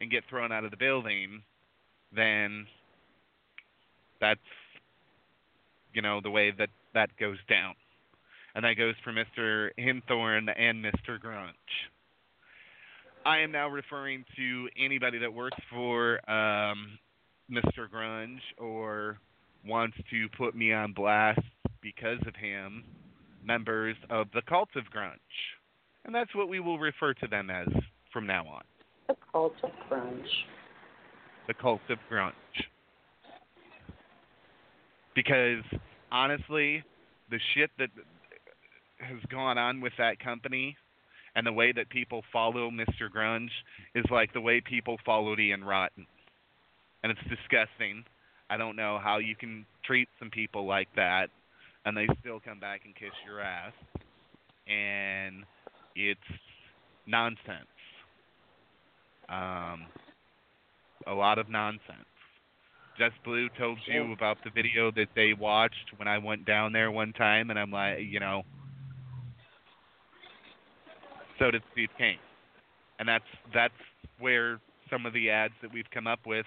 and 0.00 0.10
get 0.10 0.24
thrown 0.28 0.52
out 0.52 0.64
of 0.64 0.70
the 0.70 0.76
building, 0.76 1.42
then 2.14 2.66
that's 4.20 4.40
you 5.94 6.02
know 6.02 6.20
the 6.22 6.30
way 6.30 6.50
that 6.50 6.68
that 6.94 7.10
goes 7.18 7.38
down, 7.48 7.74
and 8.54 8.64
that 8.64 8.74
goes 8.74 8.94
for 9.04 9.12
Mr. 9.12 9.70
Hinthorn 9.78 10.48
and 10.56 10.84
Mr. 10.84 11.18
Grunge. 11.18 11.52
I 13.24 13.38
am 13.38 13.52
now 13.52 13.68
referring 13.68 14.24
to 14.36 14.68
anybody 14.76 15.18
that 15.18 15.32
works 15.32 15.58
for 15.70 16.18
um, 16.28 16.98
Mr. 17.50 17.88
Grunge 17.92 18.40
or 18.58 19.18
wants 19.64 19.96
to 20.10 20.28
put 20.36 20.56
me 20.56 20.72
on 20.72 20.92
blast 20.92 21.40
because 21.80 22.18
of 22.26 22.34
him, 22.34 22.82
members 23.44 23.96
of 24.10 24.26
the 24.34 24.42
Cult 24.48 24.70
of 24.74 24.84
Grunge. 24.84 25.18
And 26.04 26.12
that's 26.12 26.34
what 26.34 26.48
we 26.48 26.58
will 26.58 26.80
refer 26.80 27.14
to 27.14 27.28
them 27.28 27.48
as 27.48 27.68
from 28.12 28.26
now 28.26 28.44
on. 28.46 28.62
The 29.06 29.14
cult 29.30 29.54
of 29.62 29.70
grunge. 29.88 30.26
The 31.46 31.54
Cult 31.54 31.80
of 31.90 31.98
Grunge. 32.10 32.32
Because 35.14 35.62
honestly, 36.10 36.82
the 37.30 37.38
shit 37.54 37.70
that 37.78 37.90
has 38.98 39.18
gone 39.30 39.58
on 39.58 39.80
with 39.80 39.92
that 39.98 40.18
company 40.18 40.76
and 41.34 41.46
the 41.46 41.52
way 41.52 41.72
that 41.72 41.88
people 41.88 42.22
follow 42.32 42.70
Mr. 42.70 43.08
Grunge 43.14 43.50
is 43.94 44.04
like 44.10 44.32
the 44.32 44.40
way 44.40 44.60
people 44.60 44.96
followed 45.04 45.40
Ian 45.40 45.64
Rotten. 45.64 46.06
And 47.02 47.10
it's 47.10 47.20
disgusting. 47.28 48.04
I 48.50 48.56
don't 48.56 48.76
know 48.76 48.98
how 49.02 49.18
you 49.18 49.34
can 49.34 49.66
treat 49.84 50.08
some 50.18 50.30
people 50.30 50.66
like 50.66 50.88
that 50.96 51.28
and 51.84 51.96
they 51.96 52.06
still 52.20 52.40
come 52.40 52.60
back 52.60 52.82
and 52.84 52.94
kiss 52.94 53.10
your 53.26 53.40
ass. 53.40 53.72
And 54.66 55.44
it's 55.96 56.20
nonsense. 57.06 57.66
Um, 59.28 59.86
a 61.06 61.14
lot 61.14 61.38
of 61.38 61.48
nonsense. 61.48 62.06
Jess 62.98 63.12
Blue 63.24 63.48
told 63.58 63.78
you 63.86 64.12
about 64.12 64.36
the 64.44 64.50
video 64.50 64.90
that 64.92 65.08
they 65.16 65.32
watched 65.32 65.92
when 65.96 66.06
I 66.06 66.18
went 66.18 66.44
down 66.44 66.72
there 66.72 66.90
one 66.90 67.12
time, 67.14 67.50
and 67.50 67.58
I'm 67.58 67.70
like, 67.70 68.00
you 68.00 68.20
know, 68.20 68.42
so 71.42 71.50
did 71.50 71.62
Steve 71.72 71.88
Kane, 71.98 72.18
and 72.98 73.08
that's 73.08 73.24
that's 73.52 73.74
where 74.20 74.60
some 74.88 75.06
of 75.06 75.12
the 75.12 75.30
ads 75.30 75.54
that 75.60 75.72
we've 75.72 75.90
come 75.92 76.06
up 76.06 76.20
with. 76.24 76.46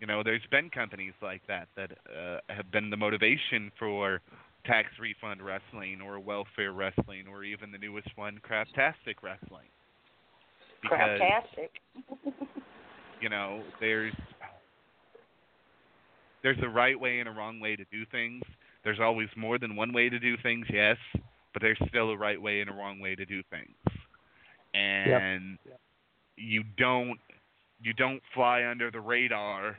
You 0.00 0.06
know, 0.06 0.22
there's 0.22 0.42
been 0.50 0.68
companies 0.68 1.14
like 1.22 1.40
that 1.48 1.68
that 1.76 1.92
uh, 2.14 2.38
have 2.50 2.70
been 2.70 2.90
the 2.90 2.96
motivation 2.98 3.72
for 3.78 4.20
tax 4.66 4.88
refund 5.00 5.40
wrestling 5.40 6.00
or 6.02 6.20
welfare 6.20 6.72
wrestling 6.72 7.26
or 7.30 7.44
even 7.44 7.72
the 7.72 7.78
newest 7.78 8.08
one, 8.16 8.38
Craptastic 8.46 9.22
Wrestling. 9.22 9.68
Because 10.82 11.18
Craptastic. 11.18 11.70
you 13.22 13.30
know, 13.30 13.62
there's 13.80 14.12
there's 16.42 16.58
a 16.62 16.68
right 16.68 17.00
way 17.00 17.20
and 17.20 17.28
a 17.28 17.32
wrong 17.32 17.60
way 17.60 17.76
to 17.76 17.84
do 17.90 18.04
things. 18.12 18.42
There's 18.84 19.00
always 19.00 19.28
more 19.36 19.58
than 19.58 19.74
one 19.74 19.94
way 19.94 20.10
to 20.10 20.18
do 20.18 20.36
things, 20.42 20.66
yes, 20.70 20.98
but 21.56 21.62
there's 21.62 21.78
still 21.88 22.10
a 22.10 22.16
right 22.18 22.40
way 22.40 22.60
and 22.60 22.68
a 22.68 22.72
wrong 22.74 23.00
way 23.00 23.14
to 23.14 23.24
do 23.24 23.42
things. 23.48 23.74
And 24.74 25.56
you 26.36 26.62
don't 26.76 27.18
you 27.82 27.94
don't 27.94 28.20
fly 28.34 28.66
under 28.66 28.90
the 28.90 29.00
radar 29.00 29.78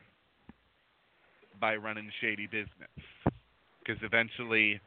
by 1.61 1.75
running 1.75 2.09
shady 2.19 2.47
business 2.47 2.89
because 3.79 4.01
eventually 4.01 4.81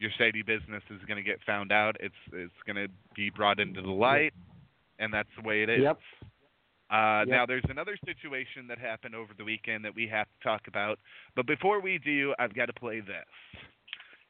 your 0.00 0.10
shady 0.18 0.42
business 0.42 0.82
is 0.90 1.00
going 1.06 1.18
to 1.18 1.22
get 1.22 1.38
found 1.46 1.70
out. 1.70 1.96
It's 2.00 2.14
it's 2.32 2.52
going 2.66 2.84
to 2.84 2.88
be 3.14 3.30
brought 3.30 3.60
into 3.60 3.80
the 3.80 3.92
light, 3.92 4.34
and 4.98 5.14
that's 5.14 5.28
the 5.40 5.46
way 5.46 5.62
it 5.62 5.70
is. 5.70 5.84
Yep. 5.84 6.00
Uh, 6.90 7.20
Yep. 7.20 7.28
Now, 7.28 7.46
there's 7.46 7.64
another 7.70 7.96
situation 8.04 8.66
that 8.68 8.78
happened 8.78 9.14
over 9.14 9.32
the 9.38 9.44
weekend 9.44 9.84
that 9.84 9.94
we 9.94 10.08
have 10.08 10.26
to 10.26 10.48
talk 10.48 10.62
about. 10.66 10.98
But 11.36 11.46
before 11.46 11.80
we 11.80 11.98
do, 11.98 12.34
I've 12.40 12.54
got 12.54 12.66
to 12.66 12.72
play 12.72 12.98
this 13.00 13.24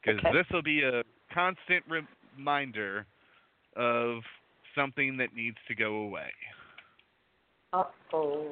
because 0.04 0.18
Okay. 0.20 0.32
this 0.32 0.46
will 0.52 0.62
be 0.62 0.82
a 0.82 1.02
constant 1.34 1.84
reminder 2.38 3.06
of 3.76 4.22
something 4.74 5.16
that 5.18 5.34
needs 5.34 5.56
to 5.66 5.74
go 5.74 6.06
away. 6.06 6.30
Uh 7.72 7.84
oh. 8.12 8.46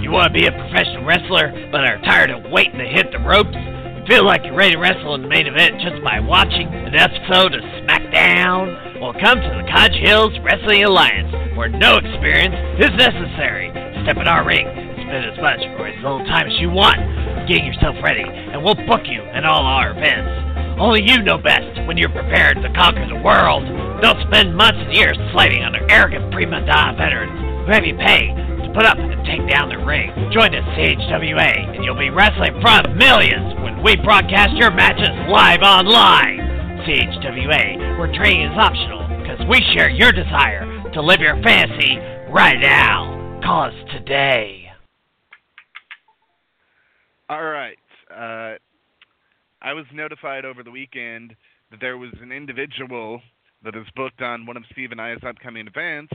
You 0.00 0.10
want 0.10 0.34
to 0.34 0.34
be 0.34 0.46
a 0.46 0.50
professional 0.50 1.04
wrestler, 1.06 1.54
but 1.70 1.86
are 1.86 2.02
tired 2.02 2.30
of 2.30 2.50
waiting 2.50 2.78
to 2.78 2.88
hit 2.90 3.12
the 3.12 3.22
ropes? 3.22 3.54
You 3.54 4.02
feel 4.08 4.26
like 4.26 4.42
you're 4.42 4.56
ready 4.56 4.74
to 4.74 4.82
wrestle 4.82 5.14
in 5.14 5.22
the 5.22 5.28
main 5.30 5.46
event 5.46 5.78
just 5.78 6.02
by 6.02 6.18
watching 6.18 6.66
an 6.66 6.96
episode 6.98 7.54
of 7.54 7.62
SmackDown? 7.86 8.98
Well, 8.98 9.14
come 9.22 9.38
to 9.38 9.52
the 9.62 9.66
Cottage 9.70 10.02
Hills 10.02 10.34
Wrestling 10.42 10.82
Alliance, 10.82 11.30
where 11.54 11.70
no 11.70 12.02
experience 12.02 12.56
is 12.82 12.90
necessary. 12.98 13.70
Step 14.02 14.18
in 14.18 14.26
our 14.26 14.42
ring, 14.42 14.66
spend 15.06 15.22
as 15.30 15.38
much 15.38 15.62
or 15.78 15.86
as 15.86 15.94
little 16.02 16.26
time 16.26 16.50
as 16.50 16.58
you 16.58 16.74
want, 16.74 16.98
getting 17.46 17.66
yourself 17.66 17.94
ready, 18.02 18.26
and 18.26 18.58
we'll 18.58 18.74
book 18.90 19.06
you 19.06 19.22
at 19.30 19.46
all 19.46 19.62
our 19.62 19.94
events. 19.94 20.51
Only 20.78 21.02
you 21.02 21.22
know 21.22 21.38
best 21.38 21.86
when 21.86 21.96
you're 21.96 22.12
prepared 22.12 22.56
to 22.62 22.72
conquer 22.72 23.06
the 23.06 23.20
world. 23.20 23.64
Don't 24.00 24.20
spend 24.28 24.56
months 24.56 24.80
and 24.80 24.92
years 24.92 25.16
sliding 25.32 25.62
under 25.62 25.84
arrogant 25.90 26.32
prima 26.32 26.64
donna 26.66 26.96
veterans 26.96 27.66
who 27.66 27.72
have 27.72 27.84
you 27.84 27.94
pay 27.96 28.34
to 28.34 28.72
put 28.74 28.86
up 28.86 28.98
and 28.98 29.24
take 29.24 29.46
down 29.48 29.68
the 29.68 29.78
ring. 29.78 30.10
Join 30.32 30.54
us, 30.54 30.64
CHWA, 30.74 31.76
and 31.76 31.84
you'll 31.84 31.98
be 31.98 32.10
wrestling 32.10 32.56
in 32.56 32.60
front 32.62 32.86
of 32.86 32.96
millions 32.96 33.54
when 33.62 33.82
we 33.82 33.96
broadcast 33.96 34.54
your 34.56 34.70
matches 34.70 35.10
live 35.28 35.62
online. 35.62 36.38
CHWA, 36.82 37.98
where 37.98 38.12
training 38.12 38.50
is 38.50 38.58
optional 38.58 39.06
because 39.22 39.38
we 39.48 39.60
share 39.72 39.88
your 39.88 40.10
desire 40.10 40.66
to 40.92 41.00
live 41.00 41.20
your 41.20 41.40
fantasy 41.42 41.96
right 42.32 42.58
now. 42.58 43.40
Call 43.44 43.64
us 43.70 43.74
today. 43.92 44.66
All 47.28 47.44
right. 47.44 47.78
Uh, 48.10 48.58
I 49.62 49.72
was 49.72 49.84
notified 49.92 50.44
over 50.44 50.62
the 50.62 50.70
weekend 50.70 51.34
that 51.70 51.80
there 51.80 51.96
was 51.96 52.10
an 52.20 52.32
individual 52.32 53.22
that 53.64 53.76
is 53.76 53.86
booked 53.94 54.20
on 54.20 54.44
one 54.44 54.56
of 54.56 54.64
Steve 54.72 54.90
and 54.90 55.00
I's 55.00 55.22
upcoming 55.26 55.68
events 55.68 56.12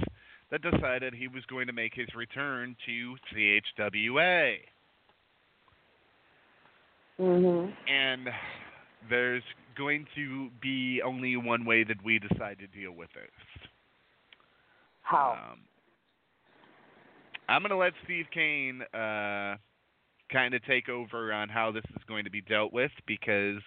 that 0.51 0.61
decided 0.61 1.13
he 1.13 1.27
was 1.27 1.43
going 1.45 1.67
to 1.67 1.73
make 1.73 1.93
his 1.93 2.07
return 2.15 2.75
to 2.85 3.15
CHWA. 3.31 4.57
Mhm. 7.19 7.75
And 7.87 8.29
there's 9.09 9.43
going 9.75 10.07
to 10.15 10.49
be 10.61 11.01
only 11.01 11.37
one 11.37 11.65
way 11.65 11.83
that 11.83 12.03
we 12.03 12.19
decide 12.19 12.59
to 12.59 12.67
deal 12.67 12.91
with 12.91 13.11
this. 13.13 13.69
How? 15.01 15.51
Um, 15.53 15.61
I'm 17.47 17.61
going 17.61 17.69
to 17.69 17.77
let 17.77 17.93
Steve 18.03 18.25
Kane 18.33 18.81
uh, 18.93 19.55
kind 20.31 20.53
of 20.53 20.63
take 20.65 20.89
over 20.89 21.31
on 21.31 21.49
how 21.49 21.71
this 21.71 21.83
is 21.91 22.03
going 22.07 22.23
to 22.25 22.31
be 22.31 22.41
dealt 22.41 22.73
with 22.73 22.91
because 23.05 23.61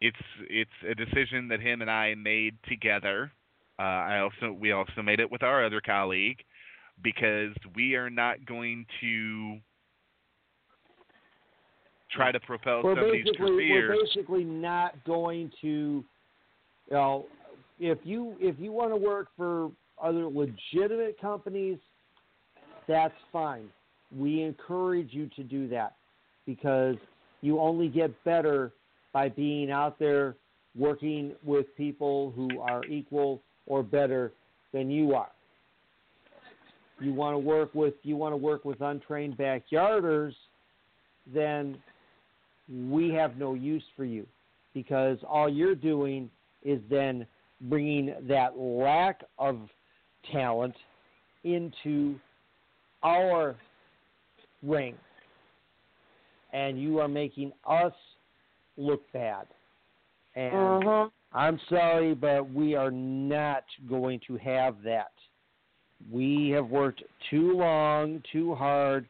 it's 0.00 0.16
it's 0.48 0.70
a 0.88 0.94
decision 0.94 1.48
that 1.48 1.60
him 1.60 1.82
and 1.82 1.90
I 1.90 2.14
made 2.14 2.56
together. 2.68 3.32
Uh, 3.78 3.82
I 3.82 4.18
also 4.20 4.52
we 4.52 4.72
also 4.72 5.02
made 5.02 5.20
it 5.20 5.30
with 5.30 5.42
our 5.42 5.64
other 5.64 5.80
colleague 5.80 6.38
because 7.02 7.54
we 7.74 7.94
are 7.94 8.10
not 8.10 8.44
going 8.44 8.86
to 9.00 9.58
try 12.10 12.32
to 12.32 12.40
propel 12.40 12.82
we're 12.82 12.94
somebody's 12.96 13.26
career. 13.36 13.90
we're 13.90 14.04
basically 14.04 14.44
not 14.44 14.92
going 15.04 15.50
to 15.60 15.66
you 15.68 16.04
know 16.90 17.26
if 17.78 17.98
you 18.02 18.34
if 18.40 18.56
you 18.58 18.72
want 18.72 18.90
to 18.90 18.96
work 18.96 19.28
for 19.36 19.70
other 20.02 20.26
legitimate 20.26 21.20
companies 21.20 21.78
that's 22.86 23.14
fine 23.32 23.68
we 24.16 24.42
encourage 24.42 25.12
you 25.12 25.28
to 25.36 25.42
do 25.42 25.68
that 25.68 25.94
because 26.46 26.96
you 27.40 27.60
only 27.60 27.88
get 27.88 28.12
better 28.24 28.72
by 29.12 29.28
being 29.28 29.70
out 29.70 29.98
there 29.98 30.36
working 30.76 31.32
with 31.44 31.66
people 31.76 32.32
who 32.34 32.60
are 32.60 32.84
equal 32.86 33.42
or 33.66 33.82
better 33.82 34.32
than 34.72 34.90
you 34.90 35.14
are. 35.14 35.30
You 37.00 37.12
want 37.12 37.34
to 37.34 37.38
work 37.38 37.74
with 37.74 37.94
you 38.02 38.16
want 38.16 38.32
to 38.32 38.36
work 38.36 38.64
with 38.64 38.80
untrained 38.80 39.36
backyarders 39.36 40.32
then 41.32 41.78
we 42.68 43.10
have 43.10 43.36
no 43.36 43.54
use 43.54 43.82
for 43.96 44.04
you 44.04 44.26
because 44.74 45.18
all 45.26 45.48
you're 45.48 45.74
doing 45.74 46.30
is 46.62 46.80
then 46.90 47.26
bringing 47.62 48.14
that 48.22 48.58
lack 48.58 49.22
of 49.38 49.58
talent 50.32 50.74
into 51.44 52.18
our 53.02 53.56
ring. 54.62 54.96
And 56.52 56.80
you 56.80 56.98
are 57.00 57.08
making 57.08 57.52
us 57.66 57.92
look 58.76 59.10
bad. 59.12 59.46
And 60.34 60.82
Mhm. 60.82 61.10
I'm 61.32 61.58
sorry, 61.68 62.14
but 62.14 62.48
we 62.50 62.74
are 62.74 62.90
not 62.90 63.64
going 63.88 64.20
to 64.20 64.36
have 64.38 64.82
that. 64.82 65.12
We 66.10 66.48
have 66.50 66.70
worked 66.70 67.02
too 67.28 67.52
long, 67.52 68.22
too 68.32 68.54
hard. 68.54 69.08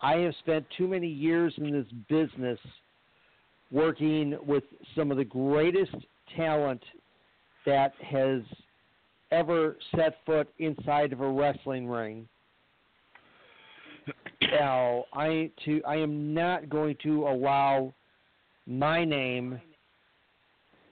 I 0.00 0.16
have 0.16 0.34
spent 0.36 0.68
too 0.70 0.86
many 0.86 1.08
years 1.08 1.56
in 1.56 1.70
this 1.70 1.90
business 2.08 2.60
working 3.70 4.36
with 4.44 4.64
some 4.94 5.10
of 5.10 5.16
the 5.16 5.24
greatest 5.24 5.94
talent 6.36 6.84
that 7.64 7.94
has 8.02 8.42
ever 9.30 9.76
set 9.94 10.24
foot 10.24 10.48
inside 10.58 11.12
of 11.12 11.20
a 11.20 11.28
wrestling 11.28 11.88
ring. 11.88 12.28
Now, 14.42 15.04
I 15.12 15.50
to 15.64 15.82
I 15.86 15.96
am 15.96 16.34
not 16.34 16.68
going 16.68 16.96
to 17.02 17.26
allow 17.26 17.92
my 18.66 19.04
name 19.04 19.60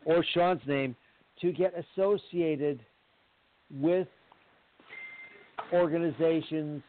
or 0.04 0.24
Sean's 0.34 0.60
name 0.66 0.94
to 1.40 1.52
get 1.52 1.72
associated 1.96 2.80
with 3.70 4.08
organizations 5.72 6.82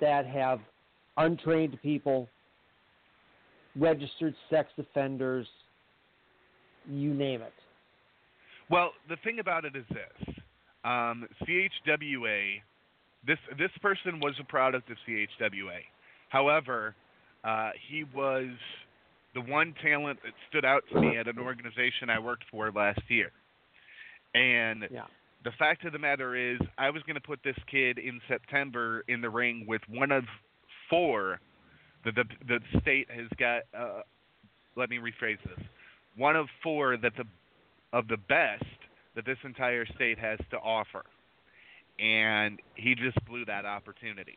that 0.00 0.26
have 0.26 0.60
untrained 1.16 1.78
people 1.82 2.28
registered 3.76 4.34
sex 4.50 4.70
offenders, 4.78 5.46
you 6.88 7.14
name 7.14 7.42
it. 7.42 7.52
Well, 8.70 8.92
the 9.08 9.16
thing 9.24 9.38
about 9.38 9.64
it 9.64 9.76
is 9.76 9.84
this: 9.90 10.34
um, 10.84 11.26
CHWA. 11.46 12.60
This 13.26 13.38
this 13.58 13.70
person 13.80 14.20
was 14.20 14.34
a 14.40 14.44
product 14.44 14.90
of 14.90 14.96
CHWA. 15.06 15.80
However, 16.28 16.94
uh, 17.44 17.70
he 17.88 18.04
was 18.04 18.48
the 19.34 19.40
one 19.40 19.74
talent 19.82 20.18
that 20.24 20.32
stood 20.48 20.64
out 20.64 20.82
to 20.92 21.00
me 21.00 21.16
at 21.16 21.26
an 21.28 21.38
organization 21.38 22.10
I 22.10 22.18
worked 22.18 22.44
for 22.50 22.70
last 22.70 23.00
year. 23.08 23.30
And 24.34 24.88
Yeah. 24.90 25.06
the 25.44 25.52
fact 25.52 25.84
of 25.84 25.92
the 25.92 25.98
matter 25.98 26.34
is, 26.34 26.60
I 26.78 26.90
was 26.90 27.02
going 27.04 27.14
to 27.14 27.20
put 27.20 27.42
this 27.42 27.56
kid 27.66 27.98
in 27.98 28.20
September 28.28 29.04
in 29.08 29.20
the 29.20 29.30
ring 29.30 29.66
with 29.66 29.82
one 29.88 30.12
of 30.12 30.24
four 30.88 31.40
that 32.04 32.14
the 32.14 32.24
the 32.46 32.60
state 32.80 33.10
has 33.10 33.28
got. 33.38 33.62
Uh, 33.74 34.02
let 34.74 34.90
me 34.90 34.98
rephrase 34.98 35.38
this: 35.42 35.64
one 36.16 36.36
of 36.36 36.48
four 36.62 36.96
that 36.96 37.14
the 37.16 37.26
of 37.92 38.08
the 38.08 38.16
best 38.16 38.64
that 39.14 39.24
this 39.24 39.38
entire 39.44 39.84
state 39.86 40.18
has 40.18 40.38
to 40.50 40.58
offer, 40.58 41.04
and 42.02 42.60
he 42.74 42.94
just 42.96 43.16
blew 43.26 43.44
that 43.44 43.64
opportunity 43.64 44.36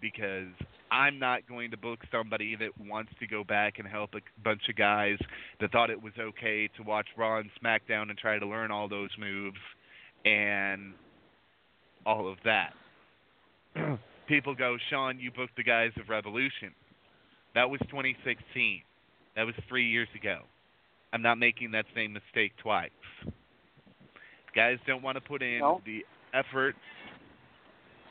because 0.00 0.48
I'm 0.92 1.18
not 1.18 1.46
going 1.48 1.72
to 1.72 1.76
book 1.76 1.98
somebody 2.12 2.56
that 2.56 2.70
wants 2.78 3.10
to 3.18 3.26
go 3.26 3.42
back 3.42 3.78
and 3.78 3.88
help 3.88 4.10
a 4.14 4.20
bunch 4.44 4.62
of 4.68 4.76
guys 4.76 5.18
that 5.60 5.72
thought 5.72 5.90
it 5.90 6.00
was 6.00 6.12
okay 6.18 6.68
to 6.76 6.82
watch 6.84 7.06
Raw 7.16 7.38
and 7.38 7.50
SmackDown 7.62 8.10
and 8.10 8.18
try 8.18 8.38
to 8.38 8.46
learn 8.46 8.70
all 8.70 8.88
those 8.88 9.10
moves 9.18 9.56
and 10.24 10.92
all 12.06 12.30
of 12.30 12.38
that. 12.44 12.74
People 14.28 14.54
go, 14.54 14.76
Sean, 14.88 15.18
you 15.18 15.30
booked 15.30 15.56
the 15.56 15.64
guys 15.64 15.90
of 16.00 16.08
Revolution. 16.08 16.70
That 17.54 17.68
was 17.70 17.80
2016. 17.90 18.82
That 19.36 19.44
was 19.44 19.54
three 19.68 19.90
years 19.90 20.08
ago. 20.14 20.40
I'm 21.12 21.22
not 21.22 21.38
making 21.38 21.72
that 21.72 21.86
same 21.94 22.12
mistake 22.12 22.52
twice. 22.62 22.90
Guys 24.54 24.78
don't 24.86 25.02
want 25.02 25.16
to 25.16 25.20
put 25.20 25.42
in 25.42 25.58
No. 25.60 25.80
the 25.84 26.04
effort 26.34 26.74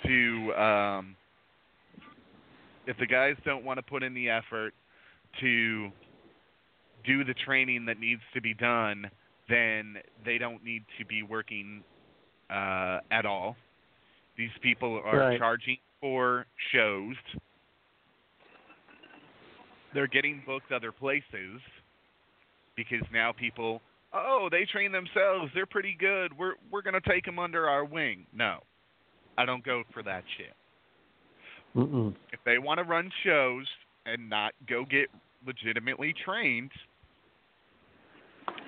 to 0.06 0.54
um, 0.56 1.16
if 2.88 2.98
the 2.98 3.06
guys 3.06 3.36
don't 3.46 3.64
want 3.64 3.78
to 3.78 3.84
put 3.84 4.04
in 4.04 4.14
the 4.14 4.30
effort 4.30 4.74
to 5.40 5.90
do 7.06 7.24
the 7.24 7.34
training 7.46 7.86
that 7.86 8.00
needs 8.00 8.22
to 8.34 8.42
be 8.42 8.54
done, 8.54 9.10
then 9.50 9.98
they 10.26 10.38
don't 10.38 10.64
need 10.64 10.84
to 10.98 11.06
be 11.06 11.24
working 11.24 11.84
uh, 12.50 13.00
at 13.12 13.26
all. 13.26 13.56
These 14.38 14.52
people 14.62 15.02
are 15.06 15.18
Right. 15.18 15.40
charging 15.40 15.78
for 16.02 16.46
shows. 16.72 17.16
They're 19.94 20.08
getting 20.08 20.42
booked 20.46 20.72
other 20.72 20.92
places 20.92 21.62
because 22.76 23.04
now 23.12 23.32
people, 23.32 23.82
oh, 24.14 24.48
they 24.52 24.66
train 24.66 24.92
themselves. 24.92 25.52
They're 25.54 25.66
pretty 25.66 25.96
good. 26.00 26.38
We're 26.38 26.54
we're 26.72 26.82
gonna 26.82 27.02
take 27.08 27.26
them 27.26 27.40
under 27.40 27.68
our 27.68 27.86
wing. 27.86 28.26
No, 28.34 28.60
I 29.38 29.46
don't 29.46 29.64
go 29.64 29.84
for 29.94 30.04
that 30.04 30.24
shit. 30.38 30.54
Mm-mm. 31.76 32.14
If 32.32 32.40
they 32.46 32.60
want 32.60 32.78
to 32.80 32.84
run 32.84 33.12
shows 33.24 33.66
and 34.06 34.30
not 34.30 34.54
go 34.70 34.86
get 34.86 35.08
legitimately 35.46 36.14
trained, 36.24 36.72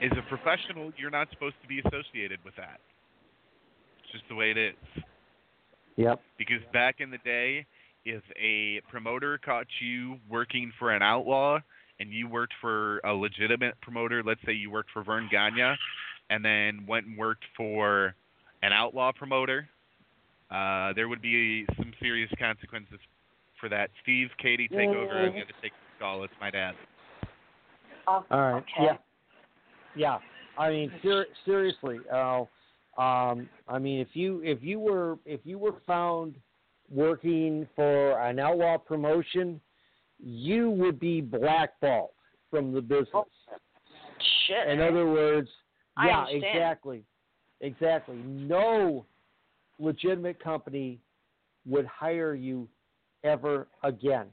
as 0.01 0.11
a 0.17 0.21
professional, 0.27 0.91
you're 0.97 1.11
not 1.11 1.29
supposed 1.31 1.55
to 1.61 1.67
be 1.67 1.79
associated 1.79 2.39
with 2.43 2.55
that. 2.55 2.79
It's 4.03 4.11
just 4.11 4.23
the 4.29 4.35
way 4.35 4.51
it 4.51 4.57
is. 4.57 5.03
Yep. 5.97 6.19
Because 6.37 6.61
back 6.73 6.95
in 6.99 7.11
the 7.11 7.19
day, 7.19 7.65
if 8.05 8.23
a 8.41 8.81
promoter 8.89 9.39
caught 9.43 9.67
you 9.79 10.17
working 10.29 10.71
for 10.77 10.91
an 10.91 11.01
outlaw 11.01 11.59
and 11.99 12.11
you 12.11 12.27
worked 12.27 12.53
for 12.61 12.99
a 12.99 13.13
legitimate 13.13 13.75
promoter, 13.81 14.23
let's 14.23 14.41
say 14.45 14.53
you 14.53 14.69
worked 14.69 14.91
for 14.91 15.03
Verne 15.03 15.29
Gagne, 15.31 15.75
and 16.29 16.43
then 16.43 16.85
went 16.87 17.05
and 17.05 17.17
worked 17.17 17.45
for 17.55 18.15
an 18.63 18.73
outlaw 18.73 19.11
promoter, 19.11 19.69
uh, 20.51 20.93
there 20.93 21.07
would 21.07 21.21
be 21.21 21.65
some 21.77 21.91
serious 21.99 22.29
consequences 22.39 22.99
for 23.59 23.69
that. 23.69 23.89
Steve, 24.03 24.29
Katie, 24.41 24.67
take 24.67 24.89
over. 24.89 25.11
I'm 25.11 25.31
going 25.31 25.45
to 25.47 25.53
take 25.61 25.71
the 25.71 25.99
call. 25.99 26.23
It's 26.23 26.33
my 26.39 26.51
dad. 26.51 26.73
Oh, 28.07 28.23
All 28.29 28.39
right. 28.39 28.55
Okay. 28.57 28.65
Yeah. 28.81 28.97
Yeah. 29.95 30.17
I 30.57 30.69
mean, 30.69 30.91
ser- 31.01 31.27
seriously. 31.45 31.99
Uh, 32.11 32.43
um, 32.97 33.49
I 33.67 33.79
mean, 33.79 33.99
if 33.99 34.09
you 34.13 34.41
if 34.43 34.59
you 34.61 34.79
were 34.79 35.17
if 35.25 35.41
you 35.43 35.57
were 35.57 35.75
found 35.85 36.35
working 36.89 37.67
for 37.75 38.19
an 38.21 38.39
outlaw 38.39 38.77
promotion, 38.77 39.59
you 40.19 40.69
would 40.71 40.99
be 40.99 41.21
blackballed 41.21 42.11
from 42.49 42.73
the 42.73 42.81
business. 42.81 43.25
Shit. 44.47 44.69
In 44.69 44.81
other 44.81 45.05
words, 45.07 45.49
I 45.97 46.07
yeah, 46.07 46.19
understand. 46.21 46.43
exactly, 46.45 47.03
exactly. 47.61 48.15
No 48.17 49.05
legitimate 49.79 50.41
company 50.41 50.99
would 51.65 51.85
hire 51.85 52.33
you 52.33 52.67
ever 53.23 53.67
again. 53.83 54.27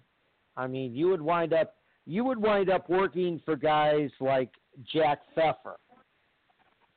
I 0.57 0.67
mean, 0.67 0.95
you 0.95 1.09
would 1.09 1.23
wind 1.23 1.53
up 1.53 1.75
you 2.05 2.25
would 2.25 2.39
wind 2.39 2.69
up 2.69 2.89
working 2.91 3.41
for 3.45 3.57
guys 3.57 4.11
like 4.21 4.51
Jack 4.93 5.21
Pfeffer. 5.35 5.77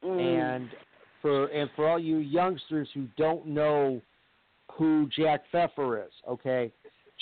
Mm. 0.03 0.55
And 0.55 0.69
for 1.21 1.45
and 1.47 1.69
for 1.75 1.87
all 1.87 1.99
you 1.99 2.17
youngsters 2.17 2.89
who 2.93 3.07
don't 3.17 3.45
know 3.47 4.01
who 4.71 5.07
Jack 5.15 5.43
Pfeffer 5.51 6.03
is, 6.03 6.11
okay? 6.27 6.71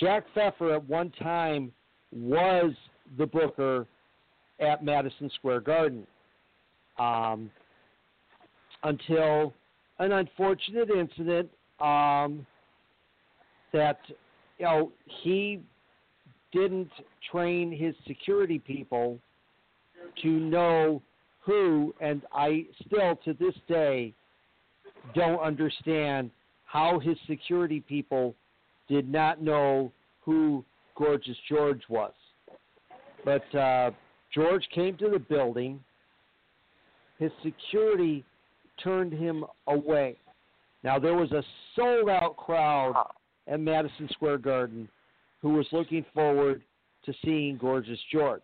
Jack 0.03 0.25
Pfeffer 0.33 0.73
at 0.73 0.83
one 0.89 1.11
time 1.11 1.71
was 2.11 2.73
the 3.17 3.25
booker 3.25 3.87
at 4.59 4.83
Madison 4.83 5.31
Square 5.35 5.61
Garden. 5.61 6.05
Um, 6.99 7.49
until 8.83 9.53
an 9.99 10.11
unfortunate 10.11 10.89
incident 10.89 11.49
um, 11.79 12.45
that 13.71 13.99
you 14.59 14.65
know 14.65 14.91
he 15.23 15.61
didn't 16.51 16.91
train 17.31 17.71
his 17.71 17.95
security 18.05 18.59
people 18.59 19.17
to 20.21 20.27
know 20.27 21.01
who, 21.39 21.95
and 22.01 22.23
I 22.33 22.65
still 22.85 23.15
to 23.23 23.33
this 23.33 23.55
day 23.69 24.13
don't 25.15 25.39
understand 25.39 26.29
how 26.65 26.99
his 26.99 27.15
security 27.25 27.79
people 27.79 28.35
did 28.93 29.11
not 29.11 29.41
know 29.41 29.91
who 30.21 30.63
Gorgeous 30.95 31.37
George 31.49 31.81
was. 31.89 32.13
But 33.25 33.55
uh, 33.55 33.89
George 34.31 34.63
came 34.73 34.95
to 34.97 35.09
the 35.09 35.17
building. 35.17 35.79
His 37.17 37.31
security 37.43 38.23
turned 38.83 39.11
him 39.11 39.45
away. 39.65 40.17
Now 40.83 40.99
there 40.99 41.15
was 41.15 41.31
a 41.31 41.41
sold 41.75 42.07
out 42.07 42.37
crowd 42.37 42.93
at 43.47 43.59
Madison 43.59 44.07
Square 44.11 44.39
Garden 44.39 44.87
who 45.41 45.53
was 45.53 45.65
looking 45.71 46.05
forward 46.13 46.61
to 47.05 47.13
seeing 47.25 47.57
Gorgeous 47.57 47.99
George. 48.11 48.41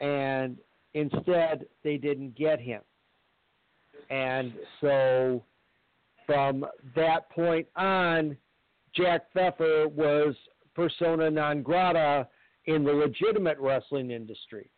And 0.00 0.56
instead, 0.94 1.66
they 1.84 1.96
didn't 1.96 2.36
get 2.36 2.60
him. 2.60 2.80
And 4.10 4.52
so 4.80 5.44
from 6.26 6.66
that 6.96 7.30
point 7.30 7.68
on, 7.76 8.36
Jack 8.94 9.32
Pfeffer 9.32 9.88
was 9.88 10.34
persona 10.74 11.30
non 11.30 11.62
grata 11.62 12.28
in 12.66 12.84
the 12.84 12.92
legitimate 12.92 13.58
wrestling 13.58 14.10
industry. 14.10 14.70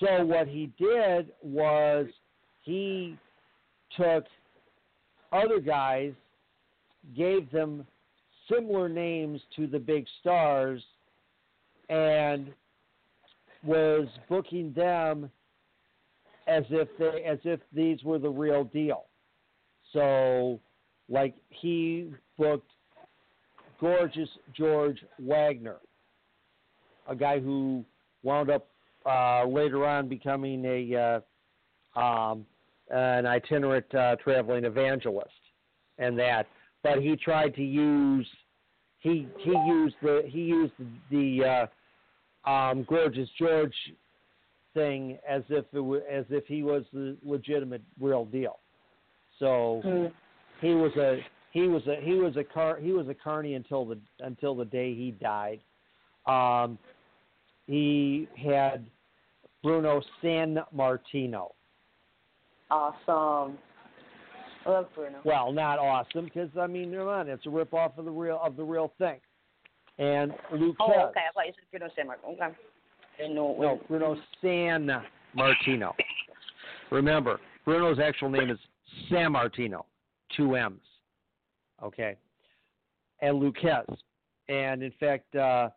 So 0.00 0.24
what 0.24 0.46
he 0.46 0.70
did 0.78 1.30
was 1.42 2.06
he 2.62 3.16
took 3.96 4.24
other 5.32 5.60
guys, 5.60 6.12
gave 7.16 7.50
them 7.50 7.86
similar 8.50 8.88
names 8.88 9.40
to 9.56 9.66
the 9.66 9.78
big 9.78 10.06
stars, 10.20 10.82
and 11.88 12.52
was 13.64 14.06
booking 14.28 14.72
them 14.72 15.30
as 16.46 16.64
if 16.70 16.88
they 16.98 17.24
as 17.24 17.38
if 17.44 17.60
these 17.72 18.02
were 18.04 18.18
the 18.18 18.28
real 18.28 18.64
deal. 18.64 19.04
So, 19.92 20.60
like 21.08 21.34
he 21.48 22.10
booked 22.36 22.70
gorgeous 23.80 24.28
George 24.54 25.04
Wagner, 25.18 25.76
a 27.08 27.16
guy 27.16 27.40
who 27.40 27.84
wound 28.22 28.50
up 28.50 28.68
uh, 29.06 29.44
later 29.46 29.86
on 29.86 30.08
becoming 30.08 30.64
a 30.64 31.22
uh, 31.96 32.00
um, 32.00 32.46
an 32.90 33.26
itinerant 33.26 33.92
uh, 33.94 34.16
traveling 34.16 34.64
evangelist, 34.64 35.30
and 35.98 36.18
that. 36.18 36.46
But 36.82 37.00
he 37.02 37.16
tried 37.16 37.54
to 37.56 37.62
use 37.62 38.26
he 39.00 39.28
he 39.38 39.50
used 39.50 39.96
the 40.02 40.22
he 40.26 40.40
used 40.40 40.72
the 41.10 41.68
uh, 42.46 42.50
um, 42.50 42.84
gorgeous 42.88 43.28
George 43.38 43.74
thing 44.74 45.18
as 45.28 45.42
if 45.48 45.64
it 45.72 45.80
was, 45.80 46.02
as 46.10 46.24
if 46.30 46.46
he 46.46 46.62
was 46.62 46.84
the 46.92 47.16
legitimate 47.22 47.82
real 48.00 48.24
deal. 48.24 48.58
So 49.38 49.82
Mm. 49.84 50.12
he 50.60 50.74
was 50.74 50.92
a 50.96 51.20
he 51.50 51.62
was 51.62 51.82
a 51.86 51.96
he 52.02 52.14
was 52.14 52.36
a 52.36 52.44
car 52.44 52.78
he 52.80 52.92
was 52.92 53.08
a 53.08 53.14
carny 53.14 53.54
until 53.54 53.84
the 53.84 53.98
until 54.20 54.54
the 54.54 54.64
day 54.64 54.94
he 54.94 55.12
died. 55.12 55.60
Um, 56.26 56.78
he 57.66 58.28
had 58.36 58.86
Bruno 59.62 60.02
San 60.22 60.58
Martino. 60.72 61.54
Awesome. 62.70 63.58
I 64.66 64.70
love 64.70 64.86
Bruno. 64.94 65.18
Well, 65.24 65.52
not 65.52 65.78
awesome 65.78 66.26
because 66.26 66.50
I 66.60 66.66
mean, 66.66 66.92
come 66.92 67.08
on, 67.08 67.28
it's 67.28 67.46
a 67.46 67.50
rip 67.50 67.72
off 67.72 67.96
of 67.96 68.04
the 68.04 68.10
real 68.10 68.40
of 68.42 68.56
the 68.56 68.64
real 68.64 68.92
thing. 68.98 69.18
And 69.98 70.32
Lucas, 70.52 70.76
Oh, 70.80 71.08
okay. 71.10 71.20
I 71.28 71.32
thought 71.34 71.46
you 71.46 71.52
said 71.54 71.70
Bruno 71.70 71.88
San 71.96 72.06
Marco. 72.06 72.28
Okay. 72.28 72.56
Didn't 73.18 73.34
no, 73.34 73.80
Bruno 73.88 74.16
San 74.40 74.90
Martino. 75.34 75.94
Remember, 76.90 77.40
Bruno's 77.64 77.98
actual 77.98 78.30
name 78.30 78.50
is 78.50 78.58
San 79.10 79.32
Martino, 79.32 79.86
two 80.36 80.54
M's. 80.56 80.80
Okay, 81.82 82.16
and 83.20 83.38
Lucas, 83.38 83.86
and 84.48 84.82
in 84.82 84.92
fact, 84.98 85.34
uh, 85.36 85.68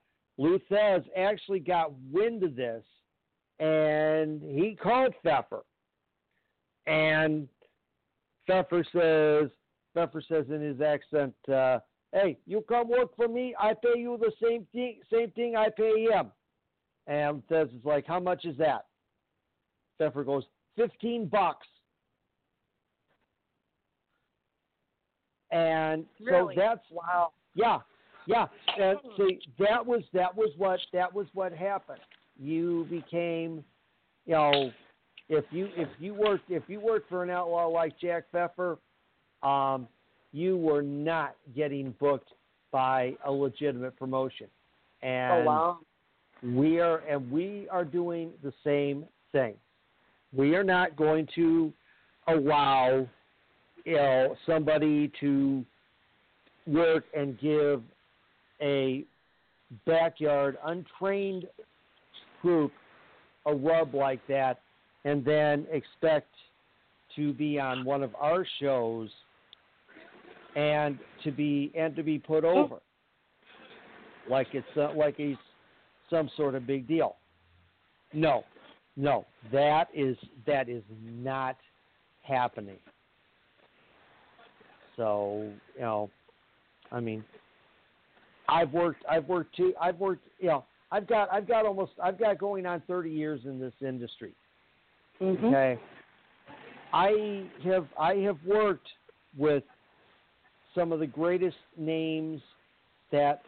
actually 1.16 1.60
got 1.60 1.92
wind 2.12 2.44
of 2.44 2.56
this, 2.56 2.84
and 3.60 4.42
he 4.42 4.76
called 4.82 5.14
Pfeffer, 5.24 5.64
and 6.88 7.48
Pfeffer 8.48 8.84
says, 8.92 9.52
Pfeffer 9.94 10.24
says 10.28 10.46
in 10.50 10.62
his 10.62 10.82
accent, 10.82 11.36
uh, 11.50 11.80
"Hey, 12.12 12.38
you 12.46 12.62
come 12.62 12.90
work 12.90 13.16
for 13.16 13.28
me. 13.28 13.54
I 13.60 13.74
pay 13.74 14.00
you 14.00 14.18
the 14.18 14.32
same 14.42 14.66
thing, 14.72 15.02
same 15.12 15.32
thing 15.32 15.56
I 15.56 15.70
pay 15.70 16.04
him." 16.06 16.32
And 17.08 17.44
says, 17.50 17.70
"It's 17.74 17.86
like, 17.86 18.08
how 18.08 18.20
much 18.20 18.46
is 18.46 18.58
that?" 18.58 18.86
Pfeffer 19.98 20.24
goes, 20.24 20.46
15 20.76 21.28
bucks. 21.28 21.68
And 25.52 26.06
Really? 26.20 26.56
so 26.56 26.62
that's 26.62 26.86
wow. 26.92 27.32
yeah, 27.56 27.80
yeah. 28.26 28.48
And 28.80 28.98
see, 29.18 29.40
that 29.60 29.86
was 29.86 30.02
that 30.14 30.36
was 30.36 30.50
what 30.58 30.80
that 30.94 31.14
was 31.14 31.28
what 31.34 31.52
happened. 31.52 32.00
You 32.40 32.88
became, 32.90 33.64
you 34.26 34.34
know, 34.34 34.72
if 35.30 35.46
you 35.52 35.70
if 35.76 35.90
you 36.00 36.14
worked 36.14 36.50
if 36.50 36.64
you 36.68 36.80
worked 36.80 37.10
for 37.10 37.24
an 37.24 37.30
outlaw 37.30 37.68
like 37.68 38.00
Jack 38.00 38.26
Pfeffer, 38.32 38.78
um, 39.44 39.88
you 40.32 40.58
were 40.58 40.82
not 40.82 41.36
getting 41.56 41.94
booked 42.00 42.30
by 42.72 43.14
a 43.26 43.32
legitimate 43.32 43.98
promotion. 43.98 44.48
And 45.02 45.42
oh 45.42 45.46
wow. 45.46 45.80
we 46.44 46.80
are 46.80 47.00
and 47.00 47.30
we 47.30 47.68
are 47.70 47.84
doing 47.84 48.32
the 48.44 48.54
same 48.64 49.06
thing. 49.32 49.56
We 50.34 50.56
are 50.56 50.64
not 50.64 50.96
going 50.96 51.28
to 51.36 51.74
allow 52.28 53.08
you 53.86 53.96
know 53.96 54.36
somebody 54.46 55.12
to 55.20 55.66
work 56.68 57.06
and 57.16 57.40
give 57.40 57.82
a 58.62 59.04
backyard 59.86 60.58
untrained 60.66 61.46
group 62.42 62.72
a 63.46 63.54
rub 63.54 63.94
like 63.94 64.20
that 64.28 64.60
and 65.06 65.24
then 65.26 65.66
expect 65.72 66.30
to 67.16 67.34
be 67.34 67.60
on 67.60 67.84
one 67.84 68.04
of 68.04 68.16
our 68.16 68.46
shows 68.60 69.10
and 70.56 71.00
to 71.24 71.32
be 71.32 71.72
and 71.78 71.96
to 71.96 72.04
be 72.04 72.20
put 72.20 72.44
over 72.44 72.78
like 74.30 74.48
it's 74.54 74.68
uh, 74.78 74.90
like 74.96 75.16
he's 75.18 75.38
some 76.10 76.30
sort 76.36 76.56
of 76.56 76.68
big 76.68 76.88
deal. 76.88 77.16
No, 78.14 78.44
no, 78.96 79.26
that 79.52 79.88
is 79.94 80.18
that 80.46 80.70
is 80.70 80.84
not 81.04 81.58
happening. 82.22 82.78
So 84.96 85.52
you 85.76 85.82
know, 85.82 86.10
I 86.92 87.00
mean, 87.00 87.24
I've 88.48 88.72
worked, 88.72 89.04
I've 89.10 89.26
worked 89.28 89.56
too, 89.56 89.74
I've 89.80 89.98
worked, 89.98 90.28
you 90.40 90.48
know, 90.48 90.66
I've 90.92 91.08
got, 91.08 91.32
I've 91.32 91.48
got 91.48 91.66
almost, 91.66 91.94
I've 92.04 92.20
got 92.20 92.38
going 92.38 92.66
on 92.66 92.82
thirty 92.88 93.10
years 93.12 93.42
in 93.46 93.60
this 93.60 93.74
industry. 93.82 94.34
Mhm. 95.22 95.44
Okay, 95.46 95.82
I 96.94 97.46
have, 97.64 97.88
I 97.98 98.16
have 98.16 98.38
worked 98.46 98.88
with 99.38 99.64
some 100.76 100.92
of 100.92 101.00
the 101.00 101.08
greatest 101.08 101.58
names 101.78 102.42
that 103.12 103.42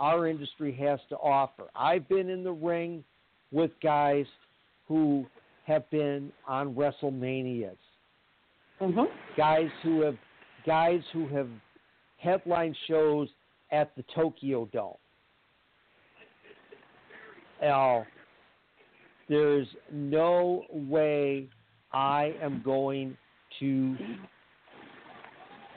our 0.00 0.26
industry 0.26 0.72
has 0.72 1.00
to 1.08 1.16
offer. 1.16 1.64
I've 1.74 2.08
been 2.08 2.28
in 2.28 2.44
the 2.44 2.52
ring 2.52 3.04
with 3.52 3.70
guys 3.80 4.26
who 4.86 5.26
have 5.66 5.88
been 5.90 6.32
on 6.46 6.74
WrestleManias, 6.74 7.78
Mhm. 8.80 9.08
guys 9.36 9.70
who 9.82 10.00
have 10.02 10.18
guys 10.66 11.00
who 11.12 11.28
have 11.28 11.48
headline 12.16 12.74
shows 12.88 13.28
at 13.70 13.94
the 13.96 14.04
Tokyo 14.14 14.68
Dome. 14.72 14.94
Now, 17.60 18.06
there's 19.28 19.66
no 19.92 20.64
way 20.70 21.48
I 21.92 22.34
am 22.42 22.62
going 22.64 23.16
to 23.60 23.96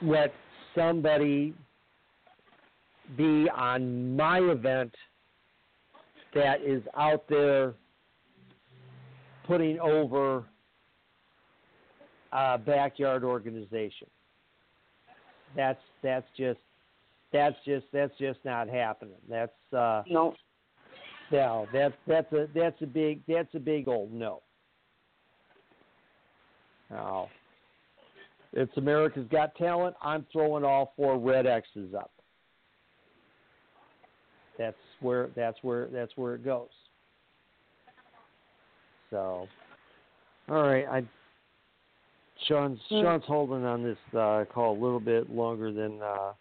let 0.02 0.34
somebody 0.76 1.54
be 3.16 3.48
on 3.56 4.16
my 4.16 4.40
event 4.40 4.94
that 6.34 6.62
is 6.62 6.84
out 6.96 7.24
there 7.30 7.74
putting 9.46 9.80
over 9.80 10.44
a 12.34 12.58
backyard 12.58 13.24
organization. 13.24 14.08
That's 15.58 15.80
that's 16.03 16.28
just 16.38 16.60
that's 17.34 17.55
just 17.66 17.88
that's 17.91 18.14
just 18.20 18.39
not 18.45 18.70
happening. 18.70 19.18
That's 19.28 19.51
uh 19.74 20.03
No. 20.08 20.36
no, 21.32 21.68
that's 21.74 21.95
that's 22.08 22.32
a 22.32 22.47
that's 22.55 22.82
a 22.82 22.86
big 22.86 23.22
that's 23.28 23.53
a 23.55 23.60
big 23.60 23.89
old 23.89 24.14
no. 24.14 24.43
No. 26.91 27.28
It's 28.53 28.72
America's 28.78 29.28
Got 29.30 29.55
Talent. 29.55 29.95
I'm 30.01 30.26
throwing 30.32 30.64
all 30.64 30.93
four 30.95 31.18
red 31.18 31.45
X's 31.45 31.93
up. 31.93 32.12
That's 34.58 34.78
where 35.01 35.30
that's 35.36 35.58
where 35.64 35.88
that's 35.88 36.16
where 36.16 36.36
it 36.36 36.45
goes. 36.45 36.70
So, 39.10 39.47
all 40.49 40.64
right, 40.64 40.86
I 40.88 41.03
Sean's 42.48 42.80
Hmm. 42.90 43.02
Sean's 43.02 43.24
holding 43.26 43.66
on 43.66 43.84
this 43.84 43.98
uh, 44.14 44.46
call 44.52 44.78
a 44.78 44.80
little 44.80 45.00
bit 45.00 45.30
longer 45.30 45.72
than 45.72 46.02
uh, 46.02 46.34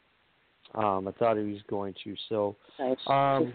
um, 0.75 1.09
I 1.09 1.13
thought 1.13 1.37
he 1.37 1.45
was 1.45 1.63
going 1.69 1.95
to. 2.05 2.15
So, 2.29 2.57
Nice. 2.79 2.99
Um, 3.07 3.53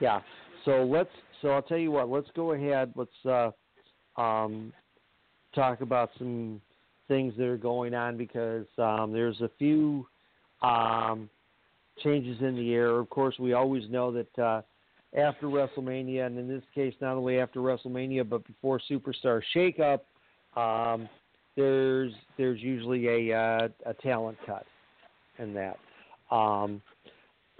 yeah. 0.00 0.20
So 0.64 0.84
let's. 0.84 1.10
So 1.42 1.50
I'll 1.50 1.62
tell 1.62 1.78
you 1.78 1.90
what. 1.90 2.08
Let's 2.08 2.28
go 2.34 2.52
ahead. 2.52 2.92
Let's 2.96 3.26
uh, 3.26 4.20
um, 4.20 4.72
talk 5.54 5.80
about 5.82 6.10
some 6.18 6.60
things 7.06 7.34
that 7.36 7.46
are 7.46 7.56
going 7.56 7.94
on 7.94 8.16
because 8.16 8.66
um, 8.78 9.12
there's 9.12 9.40
a 9.40 9.50
few 9.58 10.06
um, 10.62 11.28
changes 12.02 12.40
in 12.40 12.56
the 12.56 12.74
air. 12.74 12.98
Of 12.98 13.10
course, 13.10 13.38
we 13.38 13.52
always 13.52 13.88
know 13.90 14.10
that 14.12 14.38
uh, 14.38 14.62
after 15.16 15.46
WrestleMania, 15.46 16.26
and 16.26 16.38
in 16.38 16.48
this 16.48 16.62
case, 16.74 16.94
not 17.00 17.16
only 17.16 17.38
after 17.38 17.60
WrestleMania 17.60 18.28
but 18.28 18.44
before 18.46 18.80
Superstar 18.90 19.42
Shakeup, 19.54 20.00
um, 20.56 21.08
there's 21.56 22.12
there's 22.36 22.60
usually 22.60 23.30
a 23.30 23.36
uh, 23.36 23.68
a 23.86 23.94
talent 23.94 24.38
cut 24.46 24.66
in 25.38 25.54
that. 25.54 25.78
Um, 26.30 26.82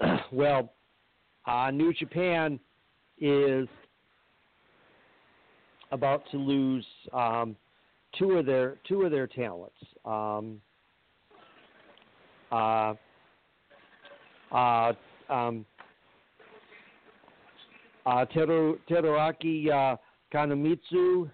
well, 0.32 0.72
uh, 1.46 1.70
New 1.70 1.92
Japan 1.92 2.58
is 3.20 3.68
about 5.92 6.22
to 6.30 6.36
lose 6.36 6.86
um, 7.12 7.56
two 8.18 8.32
of 8.32 8.46
their 8.46 8.76
two 8.88 9.02
of 9.02 9.10
their 9.10 9.26
talents. 9.26 9.76
Um, 10.04 10.60
uh, 12.50 12.94
uh, 14.52 14.92
um, 15.28 15.66
uh, 18.06 18.24
Teru, 18.26 18.78
Teruaki 18.88 19.70
uh, 19.70 19.96
Kanemitsu, 20.32 21.30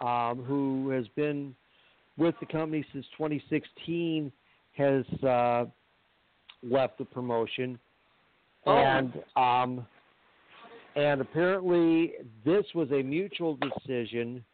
um, 0.00 0.44
who 0.46 0.90
has 0.90 1.06
been 1.16 1.54
with 2.16 2.34
the 2.40 2.46
company 2.46 2.84
since 2.92 3.06
2016, 3.16 4.30
has 4.76 5.04
uh, 5.22 5.64
left 6.62 6.98
the 6.98 7.04
promotion, 7.04 7.78
Oh. 8.66 8.76
and 8.76 9.22
um, 9.36 9.86
and 10.94 11.20
apparently 11.20 12.12
this 12.44 12.64
was 12.74 12.90
a 12.90 13.02
mutual 13.02 13.56
decision, 13.56 14.44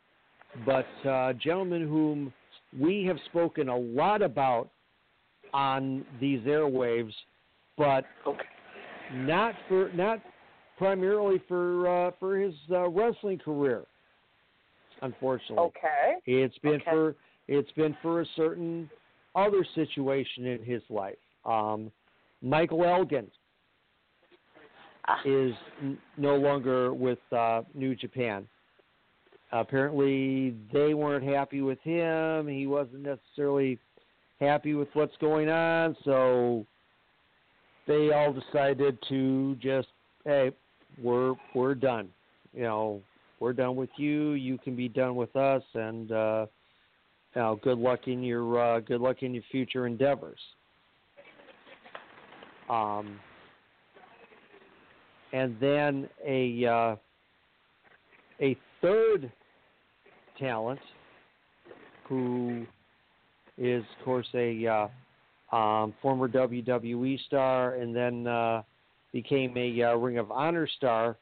but 0.64 0.86
uh, 1.09 1.32
gentlemen 1.32 1.88
whom 1.88 2.32
we 2.78 3.05
have 3.05 3.16
spoken 3.26 3.68
a 3.68 3.76
lot 3.76 4.22
about 4.22 4.68
on 5.53 6.05
these 6.20 6.40
airwaves, 6.42 7.12
but 7.76 8.05
not 9.14 9.55
for 9.68 9.90
not 9.94 10.20
primarily 10.78 11.40
for 11.49 11.88
uh, 11.88 12.11
for 12.20 12.36
his 12.36 12.55
uh, 12.70 12.88
wrestling 12.88 13.38
career. 13.38 13.82
Unfortunately, 15.03 15.59
Okay. 15.59 16.16
it's 16.26 16.57
been 16.59 16.80
Okay. 16.80 16.90
for 16.90 17.14
it's 17.49 17.70
been 17.72 17.94
for 18.03 18.22
a 18.22 18.26
certain 18.34 18.90
other 19.34 19.64
situation 19.74 20.47
in 20.47 20.62
his 20.64 20.82
life. 20.90 21.18
Um, 21.44 21.92
Michael 22.42 22.84
Elgin. 22.84 23.30
Ah. 25.09 25.20
is 25.24 25.55
n- 25.80 25.97
no 26.16 26.34
longer 26.34 26.92
with 26.92 27.20
uh, 27.32 27.62
New 27.74 27.94
Japan. 27.94 28.49
Apparently, 29.53 30.51
they 30.72 30.94
weren't 30.94 31.22
happy 31.22 31.62
with 31.62 31.78
him. 31.82 32.49
He 32.49 32.66
wasn't 32.66 33.03
necessarily 33.03 33.78
happy 34.40 34.74
with 34.74 34.88
what's 34.94 35.16
going 35.18 35.49
on, 35.49 35.97
so 36.05 36.66
they 37.86 38.11
all 38.12 38.32
decided 38.32 38.99
to 39.09 39.55
just, 39.61 39.86
hey, 40.24 40.51
we're 41.01 41.34
we're 41.55 41.76
done. 41.76 42.09
You 42.53 42.62
know, 42.64 43.03
we're 43.41 43.53
done 43.53 43.76
with 43.76 43.91
you. 43.97 44.32
You 44.32 44.59
can 44.59 44.76
be 44.76 44.89
done 44.89 45.14
with 45.14 45.34
us, 45.37 45.62
and 45.74 46.11
uh, 46.12 46.47
know, 47.37 47.61
good 47.62 47.78
luck 47.78 48.09
in 48.09 48.22
your 48.22 48.59
uh, 48.59 48.80
good 48.80 49.01
luck 49.01 49.22
in 49.22 49.34
your 49.34 49.45
future 49.51 49.87
endeavors. 49.87 50.39
Um, 52.68 53.20
and 55.32 55.57
then 55.61 56.09
a 56.26 56.64
uh, 56.64 56.97
a 58.41 58.57
third 58.80 59.30
talent 60.39 60.80
who 62.09 62.66
is, 63.59 63.84
of 63.99 64.05
course, 64.05 64.26
a 64.34 64.66
uh, 64.66 65.57
um, 65.57 65.95
former 66.03 66.28
WWE 66.28 67.18
star 67.26 67.74
and 67.76 67.95
then 67.95 68.26
uh, 68.26 68.62
became 69.12 69.57
a 69.57 69.82
uh, 69.82 69.95
Ring 69.95 70.18
of 70.18 70.30
Honor 70.30 70.68
star. 70.76 71.16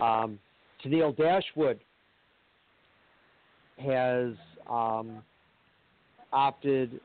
Um, 0.00 0.38
Tennille 0.84 1.16
Dashwood 1.16 1.80
has 3.78 4.34
um, 4.68 5.22
opted 6.32 7.00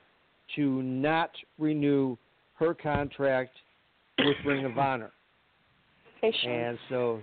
to 0.56 0.82
not 0.84 1.32
renew 1.58 2.16
her 2.56 2.74
contract 2.74 3.52
with 4.20 4.36
Ring 4.46 4.66
of 4.66 4.78
Honor. 4.78 5.12
And 6.22 6.78
so, 6.90 7.20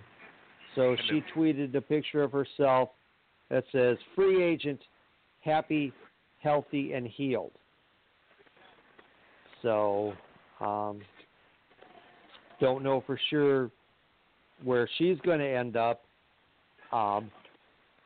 so 0.75 0.97
she 1.09 1.23
tweeted 1.35 1.75
a 1.75 1.81
picture 1.81 2.23
of 2.23 2.33
herself 2.33 2.91
that 3.49 3.65
says 3.73 3.97
"Free 4.15 4.43
agent, 4.43 4.81
happy, 5.43 5.93
healthy, 6.43 6.93
and 6.93 7.07
healed." 7.07 7.53
So, 9.63 10.13
um, 10.61 11.01
don't 12.61 12.83
know 12.83 13.03
for 13.07 13.19
sure 13.31 13.71
where 14.63 14.89
she's 14.99 15.19
going 15.21 15.39
to 15.39 15.49
end 15.49 15.77
up. 15.77 16.03
Um, 16.93 17.31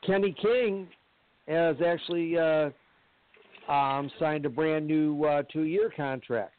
Kenny 0.06 0.34
King 0.40 0.88
has 1.48 1.76
actually 1.84 2.36
uh, 2.38 2.70
um, 3.70 4.10
signed 4.18 4.46
a 4.46 4.50
brand 4.50 4.86
new 4.86 5.24
uh, 5.24 5.42
two-year 5.52 5.92
contract. 5.96 6.52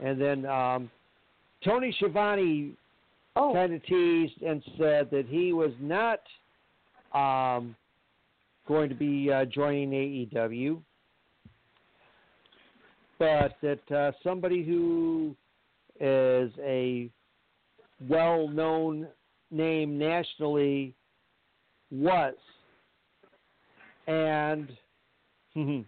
And 0.00 0.20
then 0.20 0.46
um, 0.46 0.90
Tony 1.64 1.94
Schiavone 1.98 2.76
Oh. 3.34 3.54
kind 3.54 3.72
of 3.72 3.82
teased 3.86 4.42
and 4.42 4.62
said 4.76 5.10
that 5.10 5.24
he 5.26 5.54
was 5.54 5.72
not 5.80 6.20
um, 7.14 7.74
going 8.68 8.90
to 8.90 8.94
be 8.94 9.32
uh, 9.32 9.46
joining 9.46 9.90
AEW, 9.90 10.82
but 13.18 13.56
that 13.62 13.90
uh, 13.90 14.12
somebody 14.22 14.62
who 14.62 15.34
is 15.98 16.50
a 16.62 17.08
well-known 18.08 19.08
name 19.50 19.98
nationally 19.98 20.94
was, 21.90 22.34
and 24.06 24.70